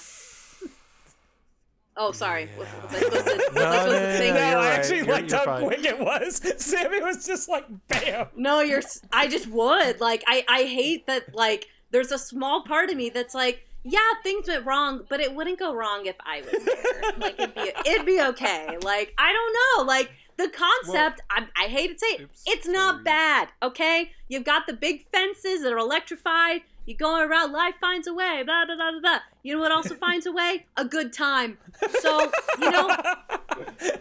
Oh, 1.98 2.12
sorry. 2.14 2.50
Was, 2.58 2.68
was 2.84 2.94
I 2.94 2.98
Yeah. 2.98 3.02
supposed 3.04 3.26
to, 3.28 3.32
was 3.36 3.54
No, 3.54 3.66
I 3.68 3.72
supposed 3.76 3.92
no, 3.92 4.00
to 4.12 4.18
think 4.18 4.34
no, 4.36 4.40
No, 4.42 4.50
you're 4.50 4.58
I 4.58 4.70
right. 4.70 4.80
actually 4.80 4.98
You're- 4.98 5.12
liked 5.12 5.30
you're 5.30 5.40
how 5.40 5.46
fine. 5.46 5.64
quick 5.66 5.86
it 5.86 6.00
was. 6.00 6.36
Sammy 6.64 7.02
was 7.02 7.26
just 7.26 7.50
like, 7.50 7.66
bam. 7.90 8.28
No, 8.36 8.62
you're. 8.62 8.82
I 9.12 9.28
just 9.28 9.48
would 9.48 10.00
like. 10.00 10.24
I 10.26 10.46
I 10.48 10.64
hate 10.64 11.06
that. 11.08 11.36
Like, 11.36 11.68
there's 11.92 12.12
a 12.12 12.18
small 12.18 12.64
part 12.64 12.90
of 12.90 12.96
me 12.96 13.10
that's 13.10 13.36
like, 13.36 13.68
yeah, 13.84 14.00
things 14.24 14.48
went 14.48 14.66
wrong, 14.66 15.06
but 15.10 15.20
it 15.20 15.36
wouldn't 15.36 15.60
go 15.60 15.74
wrong 15.76 16.06
if 16.06 16.16
I 16.26 16.42
was 16.42 16.64
there. 16.64 17.12
like, 17.20 17.40
it'd 17.40 17.56
be 17.56 17.72
it'd 17.90 18.06
be 18.06 18.22
okay. 18.22 18.78
Like, 18.82 19.14
I 19.18 19.34
don't 19.34 19.54
know. 19.78 19.84
Like 19.92 20.12
the 20.42 20.50
concept. 20.50 21.22
I 21.30 21.48
I 21.56 21.68
hate 21.68 21.94
to 21.94 22.00
say 22.00 22.24
it. 22.24 22.30
It's 22.46 22.66
sorry. 22.66 22.78
not 22.78 23.04
bad. 23.04 23.50
Okay, 23.62 24.12
you've 24.28 24.44
got 24.44 24.68
the 24.68 24.74
big 24.74 25.04
fences 25.12 25.64
that 25.64 25.72
are 25.72 25.78
electrified. 25.78 26.62
You 26.86 26.96
going 26.96 27.30
around, 27.30 27.52
life 27.52 27.76
finds 27.80 28.08
a 28.08 28.14
way. 28.14 28.42
Blah 28.46 28.66
blah 28.66 28.76
blah 28.76 28.92
blah 28.92 29.00
blah. 29.02 29.20
You 29.44 29.56
know 29.56 29.62
what 29.62 29.72
also 29.72 29.96
finds 30.08 30.26
a 30.26 30.32
way? 30.32 30.66
A 30.78 30.86
good 30.86 31.14
time. 31.14 31.58
So 32.00 32.32
you 32.60 32.72
know, 32.72 32.88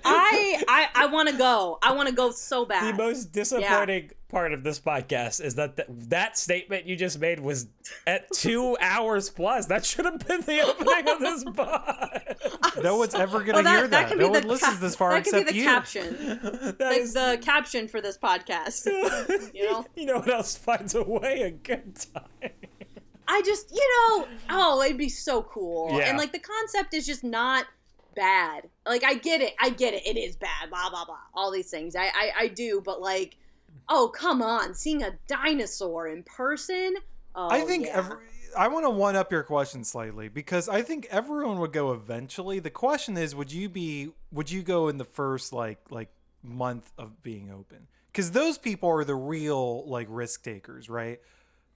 I 0.04 0.62
I 0.68 0.88
I 0.94 1.06
want 1.06 1.28
to 1.28 1.36
go. 1.36 1.78
I 1.82 1.92
want 1.92 2.08
to 2.08 2.14
go 2.14 2.30
so 2.30 2.64
bad. 2.64 2.94
The 2.94 3.02
most 3.02 3.32
disappointing 3.32 4.10
part 4.28 4.52
of 4.52 4.62
this 4.62 4.78
podcast 4.78 5.42
is 5.44 5.56
that 5.56 5.76
th- 5.76 5.88
that 5.90 6.38
statement 6.38 6.86
you 6.86 6.94
just 6.94 7.18
made 7.18 7.40
was 7.40 7.66
at 8.06 8.30
two 8.34 8.76
hours 8.80 9.28
plus. 9.28 9.66
That 9.66 9.84
should 9.84 10.04
have 10.04 10.26
been 10.26 10.40
the 10.42 10.60
opening 10.60 11.08
of 11.08 11.18
this 11.20 11.44
pod. 11.56 12.36
No 12.82 12.96
one's 12.96 13.14
ever 13.14 13.40
going 13.42 13.56
to 13.56 13.62
Well, 13.64 13.76
hear 13.76 13.88
that. 13.88 14.08
can 14.08 14.18
no 14.18 14.26
be 14.26 14.30
one 14.30 14.42
the 14.42 14.48
listens 14.48 14.72
cap- 14.74 14.80
this 14.80 14.94
far 14.96 15.10
that 15.12 15.24
could 15.24 15.34
except 15.34 15.46
be 15.48 15.52
the 15.52 15.58
you. 15.58 15.64
That 15.64 15.74
caption, 15.74 16.76
like 16.78 17.00
is- 17.00 17.12
the 17.14 17.38
caption 17.42 17.88
for 17.88 18.00
this 18.00 18.16
podcast. 18.16 18.86
You 19.54 19.64
know, 19.70 19.84
you 19.96 20.06
know 20.06 20.18
what 20.20 20.30
else 20.30 20.56
finds 20.56 20.94
a 20.94 21.02
way? 21.02 21.42
A 21.42 21.50
good 21.50 21.96
time. 22.14 22.50
I 23.32 23.42
just, 23.42 23.70
you 23.72 23.88
know, 24.18 24.26
oh, 24.50 24.82
it'd 24.82 24.98
be 24.98 25.08
so 25.08 25.42
cool, 25.42 25.96
Yeah. 25.96 26.08
and 26.08 26.18
like 26.18 26.32
the 26.32 26.40
concept 26.40 26.94
is 26.94 27.06
just 27.06 27.22
not 27.22 27.66
bad. 28.16 28.68
Like 28.84 29.04
I 29.04 29.14
get 29.14 29.40
it, 29.40 29.54
I 29.60 29.70
get 29.70 29.94
it. 29.94 30.04
It 30.04 30.16
is 30.18 30.34
bad, 30.36 30.68
blah 30.68 30.90
blah 30.90 31.04
blah, 31.04 31.16
all 31.32 31.50
these 31.52 31.70
things. 31.70 31.94
I 31.94 32.06
I, 32.06 32.32
I 32.38 32.48
do, 32.48 32.82
but 32.84 33.00
like, 33.00 33.36
oh 33.88 34.08
come 34.08 34.42
on, 34.42 34.74
seeing 34.74 35.02
a 35.02 35.12
dinosaur 35.28 36.08
in 36.08 36.24
person. 36.24 36.96
Oh, 37.36 37.48
I 37.48 37.60
think 37.60 37.86
yeah. 37.86 37.98
every, 37.98 38.16
I 38.58 38.66
want 38.66 38.84
to 38.84 38.90
one 38.90 39.14
up 39.14 39.30
your 39.30 39.44
question 39.44 39.84
slightly 39.84 40.28
because 40.28 40.68
I 40.68 40.82
think 40.82 41.06
everyone 41.10 41.60
would 41.60 41.72
go 41.72 41.92
eventually. 41.92 42.58
The 42.58 42.70
question 42.70 43.16
is, 43.16 43.34
would 43.36 43.52
you 43.52 43.68
be 43.68 44.10
would 44.32 44.50
you 44.50 44.62
go 44.62 44.88
in 44.88 44.98
the 44.98 45.04
first 45.04 45.52
like 45.52 45.78
like 45.90 46.08
month 46.42 46.90
of 46.98 47.22
being 47.22 47.50
open? 47.52 47.86
Because 48.10 48.32
those 48.32 48.58
people 48.58 48.88
are 48.88 49.04
the 49.04 49.14
real 49.14 49.88
like 49.88 50.08
risk 50.10 50.42
takers, 50.42 50.90
right? 50.90 51.20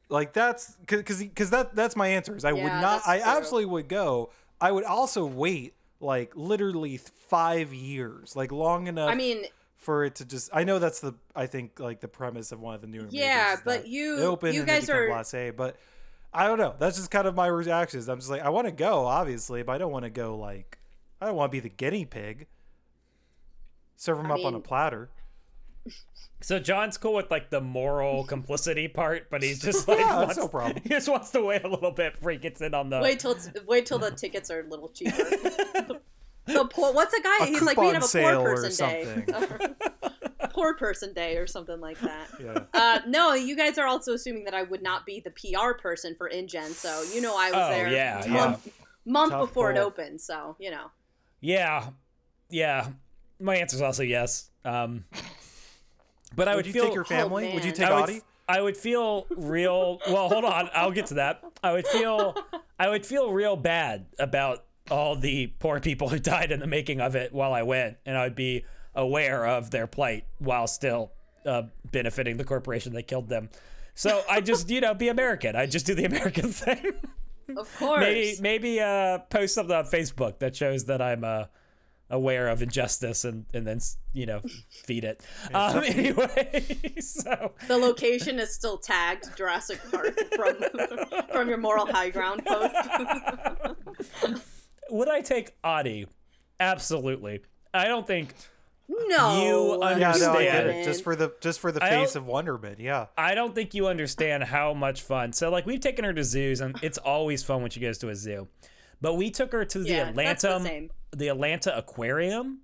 Like 0.09 0.32
that's 0.32 0.76
because 0.86 1.18
because 1.18 1.51
that 1.51 1.74
that's 1.74 1.97
my 1.97 2.09
answer 2.09 2.36
is 2.36 2.44
I 2.44 2.52
would 2.52 2.62
not 2.64 3.02
I 3.06 3.18
true. 3.20 3.26
absolutely 3.31 3.66
would 3.70 3.89
go. 3.89 4.31
I 4.60 4.70
would 4.70 4.85
also 4.85 5.24
wait 5.24 5.74
like 6.01 6.32
literally 6.35 6.98
five 7.28 7.72
years, 7.72 8.36
like 8.36 8.52
long 8.52 8.86
enough. 8.86 9.10
I 9.10 9.14
mean, 9.14 9.44
for 9.76 10.05
it 10.05 10.16
to 10.16 10.24
just 10.24 10.51
I 10.52 10.64
know 10.64 10.78
that's 10.78 11.01
the 11.01 11.14
I 11.35 11.47
think 11.47 11.81
like 11.81 12.01
the 12.01 12.09
premise 12.09 12.52
of 12.52 12.60
one 12.60 12.74
of 12.74 12.81
the 12.82 12.86
newer 12.86 13.06
Yeah, 13.10 13.56
but 13.64 13.86
you- 13.89 14.18
open 14.18 14.55
you 14.55 14.64
guys 14.64 14.89
are- 14.90 15.09
blasé, 15.09 15.55
but 15.56 15.76
I 16.32 16.47
don't 16.48 16.59
know. 16.59 16.74
That's 16.78 16.97
just 16.97 17.10
kind 17.10 17.26
of 17.26 17.35
my 17.35 17.47
reactions. 17.47 18.09
I'm 18.09 18.18
just 18.18 18.31
like 18.31 18.43
I 18.43 18.51
want 18.51 18.66
to 18.66 18.72
go, 18.72 19.06
obviously, 19.06 19.62
but 19.62 19.72
I 19.72 19.78
don't 19.78 19.93
want 19.93 20.05
to 20.05 20.10
go 20.10 20.36
like 20.36 20.78
I 21.20 21.26
don't 21.26 21.36
want 21.36 21.51
to 21.51 21.56
be 21.56 21.60
the 21.60 21.68
guinea 21.74 22.05
pig. 22.05 22.47
Serve 23.97 24.18
them 24.18 24.31
I 24.31 24.35
up 24.35 24.44
on 24.44 24.55
a 24.55 24.60
platter. 24.60 25.09
So 26.40 26.59
John's 26.59 26.98
cool 26.98 27.15
with 27.15 27.31
like 27.31 27.48
the 27.51 27.61
moral 27.61 28.24
complicity 28.24 28.86
part, 28.89 29.31
but 29.31 29.43
he's 29.43 29.61
just 29.62 29.89
like 29.89 29.98
Yeah, 30.01 30.06
that's 30.27 30.36
wants, 30.36 30.36
no 30.39 30.48
problem. 30.48 30.81
He 30.82 30.89
just 30.90 31.09
wants 31.09 31.31
to 31.31 31.43
wait 31.43 31.65
a 31.65 31.69
little 31.69 31.90
bit 31.90 32.15
before 32.15 32.32
he 32.32 32.39
gets 32.39 32.61
in 32.61 32.74
on 32.74 32.90
the. 32.90 33.01
wait 33.01 33.19
till 33.20 33.32
it's, 33.32 33.48
wait 33.66 33.86
till 33.86 33.98
the 33.98 34.11
tickets 34.11 34.51
are 34.51 34.61
a 34.61 34.69
little 34.69 34.89
cheaper. 34.90 35.16
the, 35.16 36.01
the 36.47 36.65
poor, 36.66 36.93
what's 36.93 37.15
a 37.15 37.23
guy? 37.23 37.39
A 37.44 37.47
He's 37.47 37.62
like 37.62 37.78
we 37.78 37.86
have 37.89 38.02
a 38.05 38.06
sale 38.06 38.40
poor 38.43 38.51
or 38.51 38.55
person 38.56 38.86
day, 38.86 39.24
something. 39.31 39.74
poor 40.51 40.74
person 40.74 41.12
day 41.15 41.36
or 41.39 41.47
something 41.47 41.81
like 41.81 41.98
that. 42.01 42.28
Yeah. 42.39 42.59
Uh, 42.74 43.01
no, 43.06 43.32
you 43.32 43.56
guys 43.56 43.78
are 43.78 43.86
also 43.86 44.12
assuming 44.12 44.44
that 44.44 44.55
I 44.55 44.65
would 44.65 44.82
not 44.82 45.06
be 45.06 45.20
the 45.20 45.31
PR 45.31 45.73
person 45.81 46.15
for 46.15 46.28
InGen, 46.28 46.73
so 46.73 47.05
you 47.15 47.23
know 47.23 47.35
I 47.39 47.51
was 47.52 47.61
Oh, 47.61 47.69
there 47.70 47.89
yeah, 47.90 48.23
month, 48.28 48.66
yeah. 48.66 48.73
month 49.06 49.31
Tough 49.32 49.48
before 49.48 49.70
it 49.70 49.78
opened, 49.78 50.20
so 50.20 50.56
you 50.59 50.70
know. 50.70 50.90
Yeah, 51.40 51.89
yeah. 52.51 52.89
My 53.40 53.56
answer 53.56 53.77
is 53.77 53.82
also 53.82 54.02
yes. 54.02 54.51
Um, 54.65 55.05
but 56.35 56.48
I 56.48 56.56
would, 56.56 56.66
Would 56.66 56.66
you 56.66 56.73
feel 56.73 56.85
take 56.86 56.94
your 56.94 57.05
family? 57.05 57.52
would 57.55 57.65
you 57.65 57.70
man. 57.70 57.74
take 57.74 57.86
I 57.89 57.94
would, 57.94 58.02
Audie? 58.05 58.20
I 58.48 58.61
would 58.61 58.77
feel 58.77 59.27
real. 59.36 60.01
Well, 60.09 60.28
hold 60.28 60.44
on. 60.44 60.69
I'll 60.74 60.90
get 60.90 61.06
to 61.06 61.15
that. 61.15 61.43
I 61.62 61.73
would 61.73 61.86
feel. 61.86 62.36
I 62.78 62.89
would 62.89 63.06
feel 63.06 63.32
real 63.32 63.56
bad 63.56 64.06
about 64.19 64.65
all 64.90 65.16
the 65.16 65.47
poor 65.59 65.81
people 65.81 66.09
who 66.11 66.19
died 66.19 66.52
in 66.52 66.61
the 66.61 66.66
making 66.66 67.01
of 67.01 67.15
it 67.16 67.32
while 67.32 67.52
I 67.55 67.62
went, 67.62 67.97
and 68.05 68.16
I 68.19 68.24
would 68.24 68.35
be 68.35 68.65
aware 68.94 69.47
of 69.47 69.70
their 69.70 69.86
plight 69.86 70.24
while 70.39 70.66
still 70.66 71.12
uh, 71.47 71.62
benefiting 71.90 72.36
the 72.36 72.44
corporation 72.44 72.93
that 72.94 73.05
killed 73.05 73.28
them. 73.28 73.48
So 73.94 74.23
I 74.28 74.40
just, 74.40 74.69
you 74.70 74.81
know, 74.81 74.93
be 74.93 75.09
American. 75.09 75.56
I 75.56 75.66
just 75.66 75.86
do 75.86 75.94
the 75.94 76.05
American 76.05 76.51
thing. 76.52 76.93
Of 77.56 77.77
course. 77.78 78.01
maybe, 78.01 78.36
maybe 78.40 78.81
uh, 78.81 79.19
post 79.31 79.55
something 79.55 79.74
on 79.74 79.85
Facebook 79.85 80.39
that 80.40 80.56
shows 80.56 80.85
that 80.86 81.01
I'm 81.01 81.24
uh, 81.24 81.44
aware 82.15 82.49
of 82.49 82.62
injustice, 82.62 83.24
and 83.24 83.45
and 83.53 83.66
then 83.66 83.81
you 84.12 84.24
know 84.27 84.41
feed 84.85 85.05
it. 85.05 85.23
Um, 85.55 85.78
anyway, 85.85 86.65
so. 87.01 87.53
the 87.69 87.77
location 87.77 88.39
is 88.39 88.53
still 88.55 88.78
tagged 88.78 89.36
Jurassic 89.36 89.81
Park 89.91 90.19
from 90.35 90.57
from 91.32 91.49
your 91.49 91.59
moral 91.59 91.86
high 91.86 92.11
ground 92.11 92.45
post. 92.45 92.74
Would 94.91 95.09
I 95.09 95.20
take 95.20 95.53
Audie? 95.62 96.07
Absolutely. 96.61 97.41
I 97.73 97.86
don't 97.86 98.07
think 98.07 98.35
no. 98.89 99.43
You 99.43 99.73
Yeah, 99.73 99.78
no, 99.78 99.82
I 99.82 99.99
get 99.99 100.15
understand. 100.15 100.69
it. 100.70 100.85
Just 100.85 101.05
for 101.05 101.16
the 101.16 101.32
just 101.41 101.61
for 101.61 101.73
the 101.73 101.82
I 101.82 101.91
face 101.91 102.16
of 102.16 102.27
wonderment. 102.27 102.81
Yeah. 102.81 103.07
I 103.16 103.35
don't 103.35 103.55
think 103.55 103.74
you 103.74 103.86
understand 103.86 104.45
how 104.45 104.74
much 104.74 105.03
fun. 105.03 105.32
So 105.32 105.51
like 105.51 105.66
we've 105.66 105.81
taken 105.81 106.05
her 106.05 106.12
to 106.12 106.24
zoos 106.24 106.61
and 106.61 106.78
it's 106.82 106.99
always 106.99 107.43
fun 107.43 107.62
when 107.62 107.70
she 107.70 107.81
goes 107.81 107.99
to 107.99 108.09
a 108.09 108.15
zoo. 108.15 108.49
But 109.01 109.15
we 109.15 109.31
took 109.31 109.53
her 109.53 109.65
to 109.65 109.78
the 109.81 109.89
Yeah, 109.89 110.12
that's 110.12 110.43
the 110.43 110.49
Atlanta 110.49 110.69
same. 110.69 110.91
The 111.15 111.28
Atlanta 111.28 111.77
Aquarium. 111.77 112.61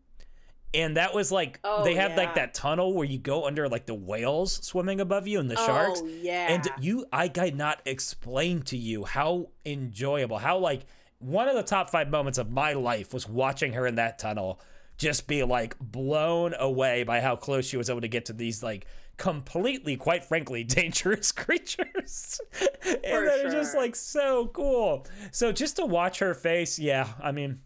And 0.73 0.97
that 0.97 1.13
was 1.13 1.33
like 1.33 1.59
Oh, 1.65 1.83
they 1.83 1.97
have 1.97 2.17
like 2.17 2.37
that 2.37 2.55
tunnel 2.55 2.95
where 2.95 3.07
you 3.07 3.19
go 3.19 3.45
under 3.45 3.69
like 3.69 3.87
the 3.87 3.95
whales 3.95 4.65
swimming 4.65 5.01
above 5.01 5.27
you 5.27 5.41
and 5.41 5.51
the 5.51 5.59
oh, 5.59 5.67
sharks. 5.67 6.01
Oh 6.03 6.07
yeah. 6.07 6.53
And 6.53 6.69
you, 6.81 7.07
I 7.13 7.29
cannot 7.29 7.83
explain 7.87 8.63
to 8.63 8.77
you 8.77 9.05
how 9.05 9.49
enjoyable, 9.67 10.39
how 10.39 10.59
like 10.59 10.87
one 11.19 11.49
of 11.49 11.57
the 11.57 11.63
top 11.63 11.91
five 11.91 12.09
moments 12.09 12.39
of 12.39 12.51
my 12.51 12.73
life 12.73 13.13
was 13.13 13.29
watching 13.29 13.73
her 13.73 13.87
in 13.87 13.97
that 13.97 14.19
tunnel, 14.19 14.61
just 14.97 15.27
be 15.27 15.43
like 15.43 15.77
blown 15.81 16.55
away 16.59 17.03
by 17.03 17.21
how 17.21 17.35
close 17.35 17.67
she 17.67 17.77
was 17.77 17.91
able 17.91 18.01
to 18.03 18.09
get 18.09 18.27
to 18.27 18.33
these 18.33 18.63
like 18.63 18.87
completely, 19.17 19.97
quite 19.97 20.25
frankly, 20.25 20.65
dangerous 20.65 21.31
creatures. 21.33 22.41
and 22.85 23.01
For 23.03 23.25
they're 23.25 23.51
just 23.51 23.77
like 23.77 23.95
so 23.95 24.49
cool. 24.49 25.07
So 25.31 25.53
just 25.53 25.77
to 25.77 25.87
watch 25.87 26.19
her 26.19 26.35
face, 26.35 26.79
yeah, 26.79 27.09
I 27.23 27.33
mean, 27.33 27.61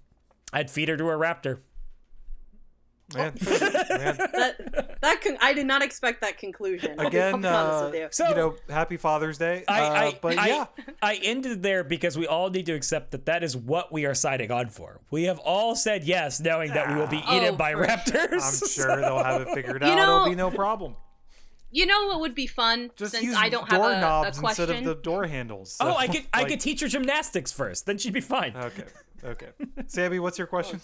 I'd 0.54 0.70
feed 0.70 0.88
her 0.88 0.96
to 0.96 1.04
a 1.10 1.14
raptor. 1.18 1.58
Man, 3.14 3.34
man. 3.44 4.16
That 4.32 4.96
that 5.02 5.20
con- 5.20 5.36
I 5.42 5.52
did 5.52 5.66
not 5.66 5.82
expect 5.82 6.22
that 6.22 6.38
conclusion. 6.38 6.98
Again, 6.98 7.44
uh, 7.44 7.90
you. 7.92 8.08
So- 8.10 8.28
you 8.30 8.34
know, 8.34 8.56
happy 8.70 8.96
Father's 8.96 9.36
Day. 9.36 9.62
I, 9.68 9.80
uh, 10.08 10.12
but 10.22 10.38
I, 10.38 10.46
yeah, 10.48 10.64
I 11.02 11.20
ended 11.22 11.62
there 11.62 11.84
because 11.84 12.16
we 12.16 12.26
all 12.26 12.48
need 12.48 12.64
to 12.66 12.72
accept 12.72 13.10
that 13.10 13.26
that 13.26 13.44
is 13.44 13.54
what 13.56 13.92
we 13.92 14.06
are 14.06 14.14
signing 14.14 14.50
on 14.50 14.70
for. 14.70 15.00
We 15.10 15.24
have 15.24 15.38
all 15.40 15.76
said 15.76 16.04
yes, 16.04 16.40
knowing 16.40 16.72
that 16.72 16.88
we 16.88 16.94
will 16.94 17.06
be 17.06 17.22
Oh, 17.26 17.36
eaten 17.36 17.56
by 17.56 17.72
for 17.72 17.84
sure. 17.84 17.86
raptors. 17.96 18.62
I'm 18.62 18.68
sure 18.68 19.00
they'll 19.02 19.22
have 19.22 19.42
it 19.42 19.48
figured 19.54 19.82
out. 19.84 19.94
You 19.94 20.02
It'll 20.02 20.24
be 20.24 20.34
no 20.34 20.50
problem. 20.50 20.96
You 21.74 21.86
know 21.86 22.06
what 22.06 22.20
would 22.20 22.36
be 22.36 22.46
fun 22.46 22.92
Just 22.94 23.12
since 23.12 23.24
use 23.24 23.36
I 23.36 23.48
don't 23.48 23.68
have 23.68 23.82
a, 23.82 23.84
a 23.84 23.90
doorknobs 23.90 24.38
question. 24.38 24.62
instead 24.62 24.78
of 24.78 24.84
the 24.84 24.94
door 24.94 25.26
handles. 25.26 25.76
Oh, 25.80 25.96
I 25.96 26.06
could 26.08 26.22
I 26.32 26.44
could 26.44 26.60
teach 26.60 26.80
her 26.80 26.88
gymnastics 26.88 27.50
first. 27.50 27.84
Then 27.84 27.98
she'd 27.98 28.12
be 28.12 28.20
fine. 28.20 28.56
Okay, 28.56 28.84
okay. 29.24 29.48
Sammy, 29.88 30.20
what's 30.20 30.38
your 30.38 30.46
question? 30.46 30.80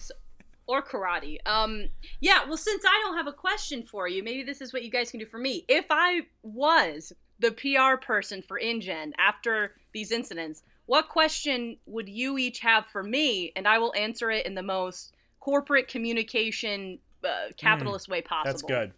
or 0.67 0.83
karate. 0.83 1.39
Um, 1.47 1.89
yeah. 2.21 2.45
Well, 2.47 2.57
since 2.57 2.85
I 2.85 3.01
don't 3.05 3.17
have 3.17 3.27
a 3.27 3.33
question 3.33 3.83
for 3.85 4.09
you, 4.09 4.23
maybe 4.23 4.43
this 4.43 4.61
is 4.61 4.73
what 4.73 4.85
you 4.85 4.91
guys 4.91 5.11
can 5.11 5.19
do 5.19 5.27
for 5.27 5.39
me. 5.39 5.65
If 5.69 5.87
I 5.91 6.23
was 6.43 7.13
the 7.39 7.51
PR 7.53 7.97
person 8.05 8.43
for 8.43 8.59
InGen 8.59 9.13
after 9.19 9.75
these 9.93 10.13
incidents, 10.13 10.63
what 10.87 11.09
question 11.09 11.77
would 11.87 12.09
you 12.09 12.37
each 12.39 12.61
have 12.61 12.87
for 12.87 13.03
me, 13.03 13.53
and 13.55 13.67
I 13.67 13.79
will 13.79 13.93
answer 13.97 14.31
it 14.31 14.45
in 14.47 14.55
the 14.55 14.63
most 14.63 15.13
corporate 15.41 15.89
communication 15.89 16.99
uh, 17.25 17.53
capitalist 17.57 18.09
way 18.09 18.23
possible. 18.23 18.51
That's 18.51 18.63
good. 18.63 18.93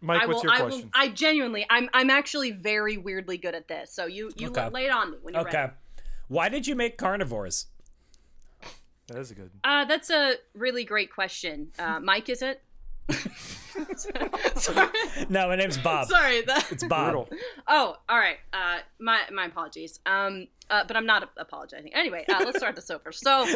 Mike, 0.00 0.22
I 0.22 0.26
will. 0.26 0.34
what's 0.34 0.44
your 0.44 0.52
I 0.52 0.60
question? 0.60 0.82
will. 0.82 0.90
I 0.94 1.08
genuinely. 1.08 1.66
I'm. 1.70 1.88
I'm 1.92 2.10
actually 2.10 2.52
very 2.52 2.96
weirdly 2.96 3.38
good 3.38 3.54
at 3.54 3.68
this. 3.68 3.92
So 3.92 4.06
you. 4.06 4.30
You 4.36 4.48
Okay. 4.50 4.68
lay 4.70 4.84
it 4.86 4.90
on 4.90 5.12
me 5.12 5.18
when 5.22 5.34
you're 5.34 5.42
Okay. 5.48 5.58
ready. 5.58 5.72
Why 6.28 6.48
did 6.48 6.66
you 6.66 6.76
make 6.76 6.98
carnivores? 6.98 7.66
That 9.08 9.18
is 9.18 9.30
a 9.30 9.34
good. 9.34 9.50
Uh, 9.64 9.84
that's 9.86 10.10
a 10.10 10.34
really 10.54 10.84
great 10.84 11.10
question. 11.12 11.72
Uh, 11.78 11.98
Mike, 12.00 12.28
is 12.28 12.42
it? 12.42 12.62
sorry, 13.96 14.88
No, 15.28 15.48
my 15.48 15.56
name's 15.56 15.78
Bob. 15.78 16.08
sorry. 16.08 16.42
That, 16.42 16.66
It's 16.70 16.84
Bob. 16.84 17.12
Brutal. 17.28 17.28
oh, 17.66 17.96
all 18.08 18.18
right. 18.18 18.38
Uh, 18.52 18.78
my 18.98 19.22
my 19.32 19.46
apologies. 19.46 20.00
Um, 20.06 20.48
uh, 20.70 20.84
but 20.86 20.96
I'm 20.96 21.06
not 21.06 21.30
apologizing. 21.36 21.94
Anyway, 21.94 22.24
uh, 22.28 22.42
let's 22.44 22.58
start 22.58 22.76
this 22.76 22.90
over. 22.90 23.10
So, 23.12 23.46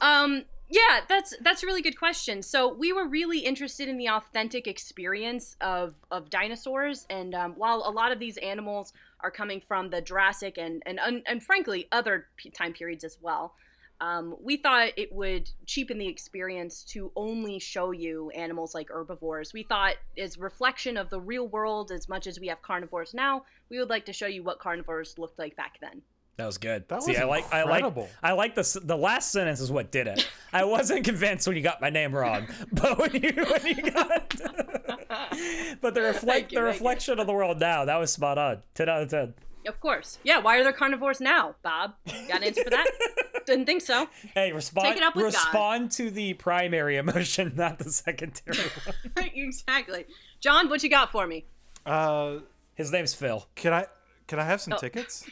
um, 0.00 0.44
yeah, 0.70 1.00
that's 1.08 1.34
that's 1.42 1.62
a 1.62 1.66
really 1.66 1.82
good 1.82 1.98
question. 1.98 2.42
So 2.42 2.72
we 2.72 2.92
were 2.92 3.06
really 3.06 3.40
interested 3.40 3.88
in 3.88 3.98
the 3.98 4.08
authentic 4.08 4.66
experience 4.66 5.56
of 5.60 5.94
of 6.10 6.30
dinosaurs, 6.30 7.06
and 7.10 7.34
um, 7.34 7.52
while 7.56 7.82
a 7.86 7.90
lot 7.90 8.12
of 8.12 8.18
these 8.18 8.36
animals 8.38 8.92
are 9.20 9.30
coming 9.30 9.60
from 9.60 9.90
the 9.90 10.00
Jurassic 10.00 10.56
and 10.58 10.82
and 10.86 10.98
and, 11.00 11.22
and 11.26 11.42
frankly 11.42 11.86
other 11.92 12.26
p- 12.36 12.50
time 12.50 12.72
periods 12.72 13.04
as 13.04 13.18
well. 13.20 13.54
Um, 14.00 14.36
we 14.42 14.56
thought 14.56 14.90
it 14.96 15.12
would 15.12 15.48
cheapen 15.66 15.98
the 15.98 16.08
experience 16.08 16.82
to 16.84 17.12
only 17.16 17.58
show 17.58 17.92
you 17.92 18.30
animals 18.30 18.74
like 18.74 18.88
herbivores. 18.90 19.52
We 19.52 19.62
thought, 19.62 19.94
as 20.18 20.36
reflection 20.38 20.96
of 20.96 21.10
the 21.10 21.20
real 21.20 21.46
world, 21.48 21.92
as 21.92 22.08
much 22.08 22.26
as 22.26 22.40
we 22.40 22.48
have 22.48 22.60
carnivores 22.62 23.14
now, 23.14 23.44
we 23.70 23.78
would 23.78 23.90
like 23.90 24.06
to 24.06 24.12
show 24.12 24.26
you 24.26 24.42
what 24.42 24.58
carnivores 24.58 25.18
looked 25.18 25.38
like 25.38 25.56
back 25.56 25.78
then. 25.80 26.02
That 26.36 26.46
was 26.46 26.58
good. 26.58 26.88
That 26.88 27.02
See, 27.04 27.12
was 27.12 27.20
I 27.20 27.24
like 27.24 27.52
I 27.54 27.62
like. 27.62 27.84
I 28.22 28.32
like 28.32 28.56
the 28.56 28.80
the 28.82 28.96
last 28.96 29.30
sentence 29.30 29.60
is 29.60 29.70
what 29.70 29.92
did 29.92 30.08
it. 30.08 30.28
I 30.52 30.64
wasn't 30.64 31.04
convinced 31.04 31.46
when 31.46 31.56
you 31.56 31.62
got 31.62 31.80
my 31.80 31.90
name 31.90 32.12
wrong, 32.12 32.48
but 32.72 32.98
when 32.98 33.12
you 33.22 33.32
when 33.44 33.66
you 33.66 33.90
got 33.90 34.34
but 35.80 35.94
the 35.94 36.00
reflect 36.02 36.10
you, 36.10 36.10
the 36.10 36.24
thank 36.24 36.52
you. 36.52 36.60
reflection 36.60 37.20
of 37.20 37.28
the 37.28 37.32
world 37.32 37.60
now 37.60 37.84
that 37.84 37.96
was 37.96 38.12
spot 38.12 38.36
on. 38.38 38.62
Ten 38.74 38.88
out 38.88 39.02
of 39.02 39.10
ten. 39.10 39.34
Of 39.66 39.80
course. 39.80 40.18
Yeah, 40.24 40.38
why 40.40 40.58
are 40.58 40.62
there 40.62 40.72
carnivores 40.72 41.20
now, 41.20 41.54
Bob? 41.62 41.94
Got 42.28 42.38
an 42.38 42.44
answer 42.44 42.64
for 42.64 42.70
that? 42.70 42.86
Didn't 43.46 43.66
think 43.66 43.82
so. 43.82 44.08
Hey, 44.34 44.52
respond 44.52 44.88
Take 44.88 44.96
it 44.98 45.02
up 45.02 45.14
with 45.16 45.24
God. 45.24 45.34
respond 45.34 45.90
to 45.92 46.10
the 46.10 46.34
primary 46.34 46.96
emotion, 46.96 47.52
not 47.56 47.78
the 47.78 47.90
secondary 47.90 48.58
one. 49.16 49.30
exactly. 49.34 50.06
John, 50.40 50.68
what 50.68 50.82
you 50.82 50.88
got 50.90 51.10
for 51.12 51.26
me? 51.26 51.44
Uh, 51.86 52.36
His 52.74 52.90
name's 52.92 53.14
Phil. 53.14 53.46
can 53.54 53.72
I 53.72 53.86
can 54.26 54.38
I 54.38 54.44
have 54.44 54.60
some 54.60 54.72
Oh. 54.74 54.78
tickets? 54.78 55.26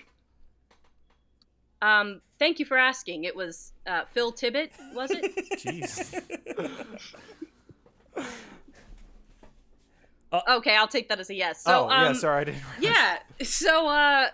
Um, 1.80 2.20
thank 2.38 2.58
you 2.58 2.64
for 2.64 2.76
asking. 2.76 3.24
It 3.24 3.34
was 3.34 3.72
uh, 3.86 4.04
Phil 4.04 4.32
Tippett, 4.32 4.70
was 4.94 5.10
it? 5.10 5.34
Jeez. 5.58 6.22
Okay, 10.48 10.76
I'll 10.76 10.88
take 10.88 11.08
that 11.08 11.20
as 11.20 11.30
a 11.30 11.34
yes. 11.34 11.62
So, 11.62 11.86
oh 11.86 11.88
yeah, 11.90 12.08
um, 12.08 12.14
sorry, 12.14 12.40
I 12.40 12.44
didn't. 12.44 12.62
realize. 12.80 12.98
yeah 13.40 13.44
so 13.44 13.88
uh 13.88 14.28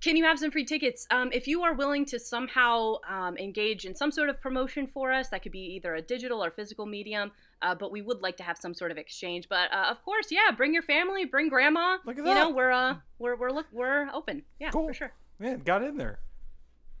can 0.00 0.16
you 0.16 0.22
have 0.24 0.38
some 0.38 0.52
free 0.52 0.64
tickets 0.64 1.08
um, 1.10 1.30
if 1.32 1.48
you 1.48 1.62
are 1.64 1.74
willing 1.74 2.04
to 2.04 2.20
somehow 2.20 2.98
um, 3.08 3.36
engage 3.36 3.84
in 3.84 3.96
some 3.96 4.12
sort 4.12 4.28
of 4.28 4.40
promotion 4.40 4.86
for 4.86 5.12
us 5.12 5.28
that 5.30 5.42
could 5.42 5.50
be 5.50 5.58
either 5.74 5.96
a 5.96 6.00
digital 6.02 6.42
or 6.44 6.52
physical 6.52 6.86
medium 6.86 7.32
uh, 7.62 7.74
but 7.74 7.90
we 7.90 8.00
would 8.00 8.22
like 8.22 8.36
to 8.36 8.44
have 8.44 8.56
some 8.56 8.72
sort 8.74 8.92
of 8.92 8.96
exchange 8.96 9.48
but 9.48 9.72
uh, 9.72 9.86
of 9.90 10.00
course 10.04 10.28
yeah 10.30 10.52
bring 10.56 10.72
your 10.72 10.84
family 10.84 11.24
bring 11.24 11.48
grandma 11.48 11.96
Look 12.06 12.16
at 12.18 12.24
that. 12.24 12.30
you 12.30 12.34
know 12.36 12.50
we're 12.50 12.70
uh 12.70 12.94
we're 13.18 13.34
we're 13.36 13.50
look 13.50 13.66
we're 13.72 14.08
open 14.14 14.42
yeah 14.60 14.70
Cool. 14.70 14.86
for 14.86 14.94
sure 14.94 15.12
Man, 15.40 15.60
got 15.60 15.82
in 15.82 15.96
there. 15.96 16.20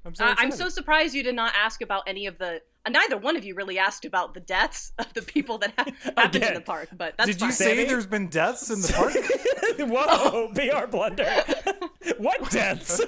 I'm 0.04 0.14
so 0.16 0.24
uh, 0.24 0.34
i'm 0.38 0.50
so 0.50 0.68
surprised 0.68 1.14
you 1.14 1.22
did 1.22 1.34
not 1.36 1.52
ask 1.56 1.80
about 1.82 2.02
any 2.08 2.26
of 2.26 2.38
the 2.38 2.56
uh, 2.56 2.58
neither 2.88 3.16
one 3.16 3.36
of 3.36 3.44
you 3.44 3.54
really 3.54 3.78
asked 3.78 4.04
about 4.04 4.34
the 4.34 4.40
deaths 4.40 4.92
of 4.98 5.12
the 5.14 5.22
people 5.22 5.58
that 5.58 5.72
ha- 5.78 5.86
happened 6.16 6.42
in 6.44 6.54
the 6.54 6.60
park 6.60 6.88
but 6.96 7.14
that's 7.16 7.30
Did 7.30 7.40
you 7.42 7.52
say 7.52 7.74
Sammy? 7.76 7.84
there's 7.84 8.06
been 8.06 8.28
deaths 8.28 8.70
in 8.70 8.80
the 8.80 8.92
park? 8.92 9.14
Whoa, 9.78 10.48
PR 10.54 10.86
blunder. 10.90 11.44
what 12.18 12.50
deaths? 12.50 13.00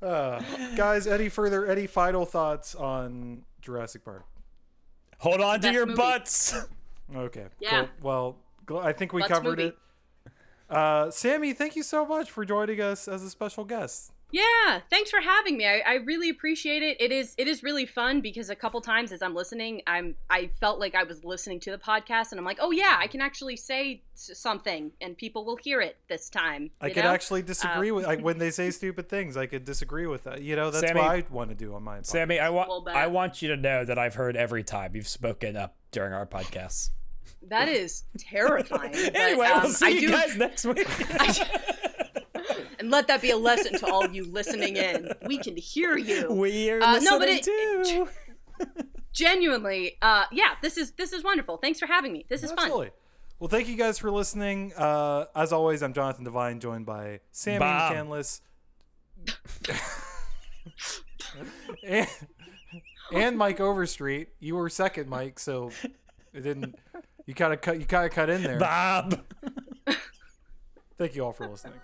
Uh, 0.00 0.40
guys, 0.76 1.06
any 1.06 1.28
further, 1.28 1.66
any 1.66 1.86
final 1.86 2.24
thoughts 2.24 2.74
on 2.74 3.42
Jurassic 3.60 4.04
Park? 4.04 4.24
Hold 5.18 5.40
on 5.40 5.60
to 5.60 5.72
your 5.72 5.86
movie. 5.86 5.96
butts. 5.96 6.54
Okay. 7.14 7.46
Yeah. 7.58 7.80
Cool. 7.80 7.88
Well, 8.02 8.36
gl- 8.66 8.84
I 8.84 8.92
think 8.92 9.12
we 9.12 9.22
Butts 9.22 9.32
covered 9.32 9.58
movie. 9.58 9.68
it. 10.26 10.32
Uh, 10.70 11.10
Sammy, 11.10 11.52
thank 11.52 11.74
you 11.74 11.82
so 11.82 12.06
much 12.06 12.30
for 12.30 12.44
joining 12.44 12.80
us 12.80 13.08
as 13.08 13.22
a 13.24 13.30
special 13.30 13.64
guest. 13.64 14.12
Yeah, 14.30 14.80
thanks 14.90 15.10
for 15.10 15.20
having 15.20 15.56
me. 15.56 15.66
I, 15.66 15.82
I 15.86 15.94
really 15.94 16.28
appreciate 16.28 16.82
it. 16.82 17.00
It 17.00 17.10
is 17.12 17.34
it 17.38 17.48
is 17.48 17.62
really 17.62 17.86
fun 17.86 18.20
because 18.20 18.50
a 18.50 18.54
couple 18.54 18.80
times 18.82 19.10
as 19.10 19.22
I'm 19.22 19.34
listening, 19.34 19.80
I'm 19.86 20.16
I 20.28 20.48
felt 20.60 20.78
like 20.78 20.94
I 20.94 21.04
was 21.04 21.24
listening 21.24 21.60
to 21.60 21.70
the 21.70 21.78
podcast 21.78 22.30
and 22.32 22.38
I'm 22.38 22.44
like, 22.44 22.58
oh 22.60 22.70
yeah, 22.70 22.96
I 23.00 23.06
can 23.06 23.22
actually 23.22 23.56
say 23.56 24.02
something 24.14 24.92
and 25.00 25.16
people 25.16 25.46
will 25.46 25.56
hear 25.56 25.80
it 25.80 25.96
this 26.08 26.28
time. 26.28 26.70
I 26.80 26.88
you 26.88 26.94
could 26.94 27.04
know? 27.04 27.10
actually 27.10 27.40
disagree 27.42 27.90
Uh, 27.90 27.94
with 27.94 28.06
like 28.06 28.20
when 28.20 28.36
they 28.38 28.50
say 28.50 28.70
stupid 28.72 29.08
things. 29.08 29.36
I 29.38 29.46
could 29.46 29.64
disagree 29.64 30.06
with 30.06 30.24
that. 30.24 30.42
You 30.42 30.56
know, 30.56 30.70
that's 30.70 30.86
Sammy- 30.86 31.00
what 31.00 31.10
I 31.10 31.24
want 31.30 31.48
to 31.48 31.56
do 31.56 31.74
on 31.74 31.82
my 31.82 31.98
podcast. 32.00 32.06
Sammy, 32.06 32.38
I 32.38 32.50
want. 32.50 32.88
I 32.88 33.06
want 33.06 33.40
you 33.40 33.48
to 33.48 33.56
know 33.56 33.84
that 33.86 33.98
I've 33.98 34.14
heard 34.16 34.36
every 34.36 34.62
time 34.62 34.94
you've 34.94 35.08
spoken 35.08 35.56
up 35.56 35.74
during 35.90 36.12
our 36.12 36.26
podcasts. 36.26 36.90
that 37.48 37.68
is 37.70 38.02
terrifying. 38.18 38.92
but, 38.92 39.16
Anyway, 39.16 39.46
um, 39.46 39.62
we'll 39.62 39.72
see 39.72 39.86
I 39.86 39.88
you 39.88 40.00
do, 40.02 40.10
guys 40.10 40.36
next 40.36 40.66
week. 40.66 40.86
and 42.78 42.90
let 42.90 43.06
that 43.08 43.20
be 43.22 43.30
a 43.30 43.36
lesson 43.36 43.78
to 43.78 43.86
all 43.92 44.08
you 44.10 44.24
listening 44.24 44.76
in. 44.76 45.10
We 45.26 45.38
can 45.38 45.56
hear 45.56 45.96
you. 45.96 46.26
We're 46.30 46.80
Uh, 46.82 46.94
listening 46.94 47.10
no, 47.10 47.18
but 47.18 47.28
it- 47.28 47.42
too. 47.44 48.08
Genuinely, 49.12 49.96
uh, 50.02 50.24
yeah, 50.30 50.54
this 50.62 50.76
is 50.76 50.92
this 50.92 51.12
is 51.12 51.24
wonderful. 51.24 51.56
Thanks 51.56 51.78
for 51.80 51.86
having 51.86 52.12
me. 52.12 52.24
This 52.28 52.42
is 52.44 52.50
fun. 52.50 52.58
Absolutely. 52.66 52.90
Well, 53.40 53.48
thank 53.48 53.68
you 53.68 53.76
guys 53.76 53.98
for 53.98 54.10
listening. 54.10 54.72
Uh, 54.76 55.26
as 55.34 55.52
always, 55.52 55.82
I'm 55.82 55.92
Jonathan 55.92 56.24
Devine, 56.24 56.60
joined 56.60 56.86
by 56.86 57.20
Sammy 57.32 57.60
Bob. 57.60 57.92
McCandless. 57.92 58.40
and, 61.84 62.06
and 63.12 63.38
Mike 63.38 63.60
Overstreet. 63.60 64.28
You 64.40 64.56
were 64.56 64.68
second, 64.68 65.08
Mike, 65.08 65.38
so 65.38 65.70
it 66.32 66.40
didn't. 66.42 66.74
You 67.26 67.34
kind 67.34 67.52
of 67.52 67.60
cut. 67.60 67.78
You 67.80 67.86
kind 67.86 68.06
of 68.06 68.12
cut 68.12 68.30
in 68.30 68.42
there. 68.42 68.58
Bob. 68.58 69.20
Thank 70.98 71.14
you 71.14 71.24
all 71.24 71.32
for 71.32 71.46
listening. 71.46 71.78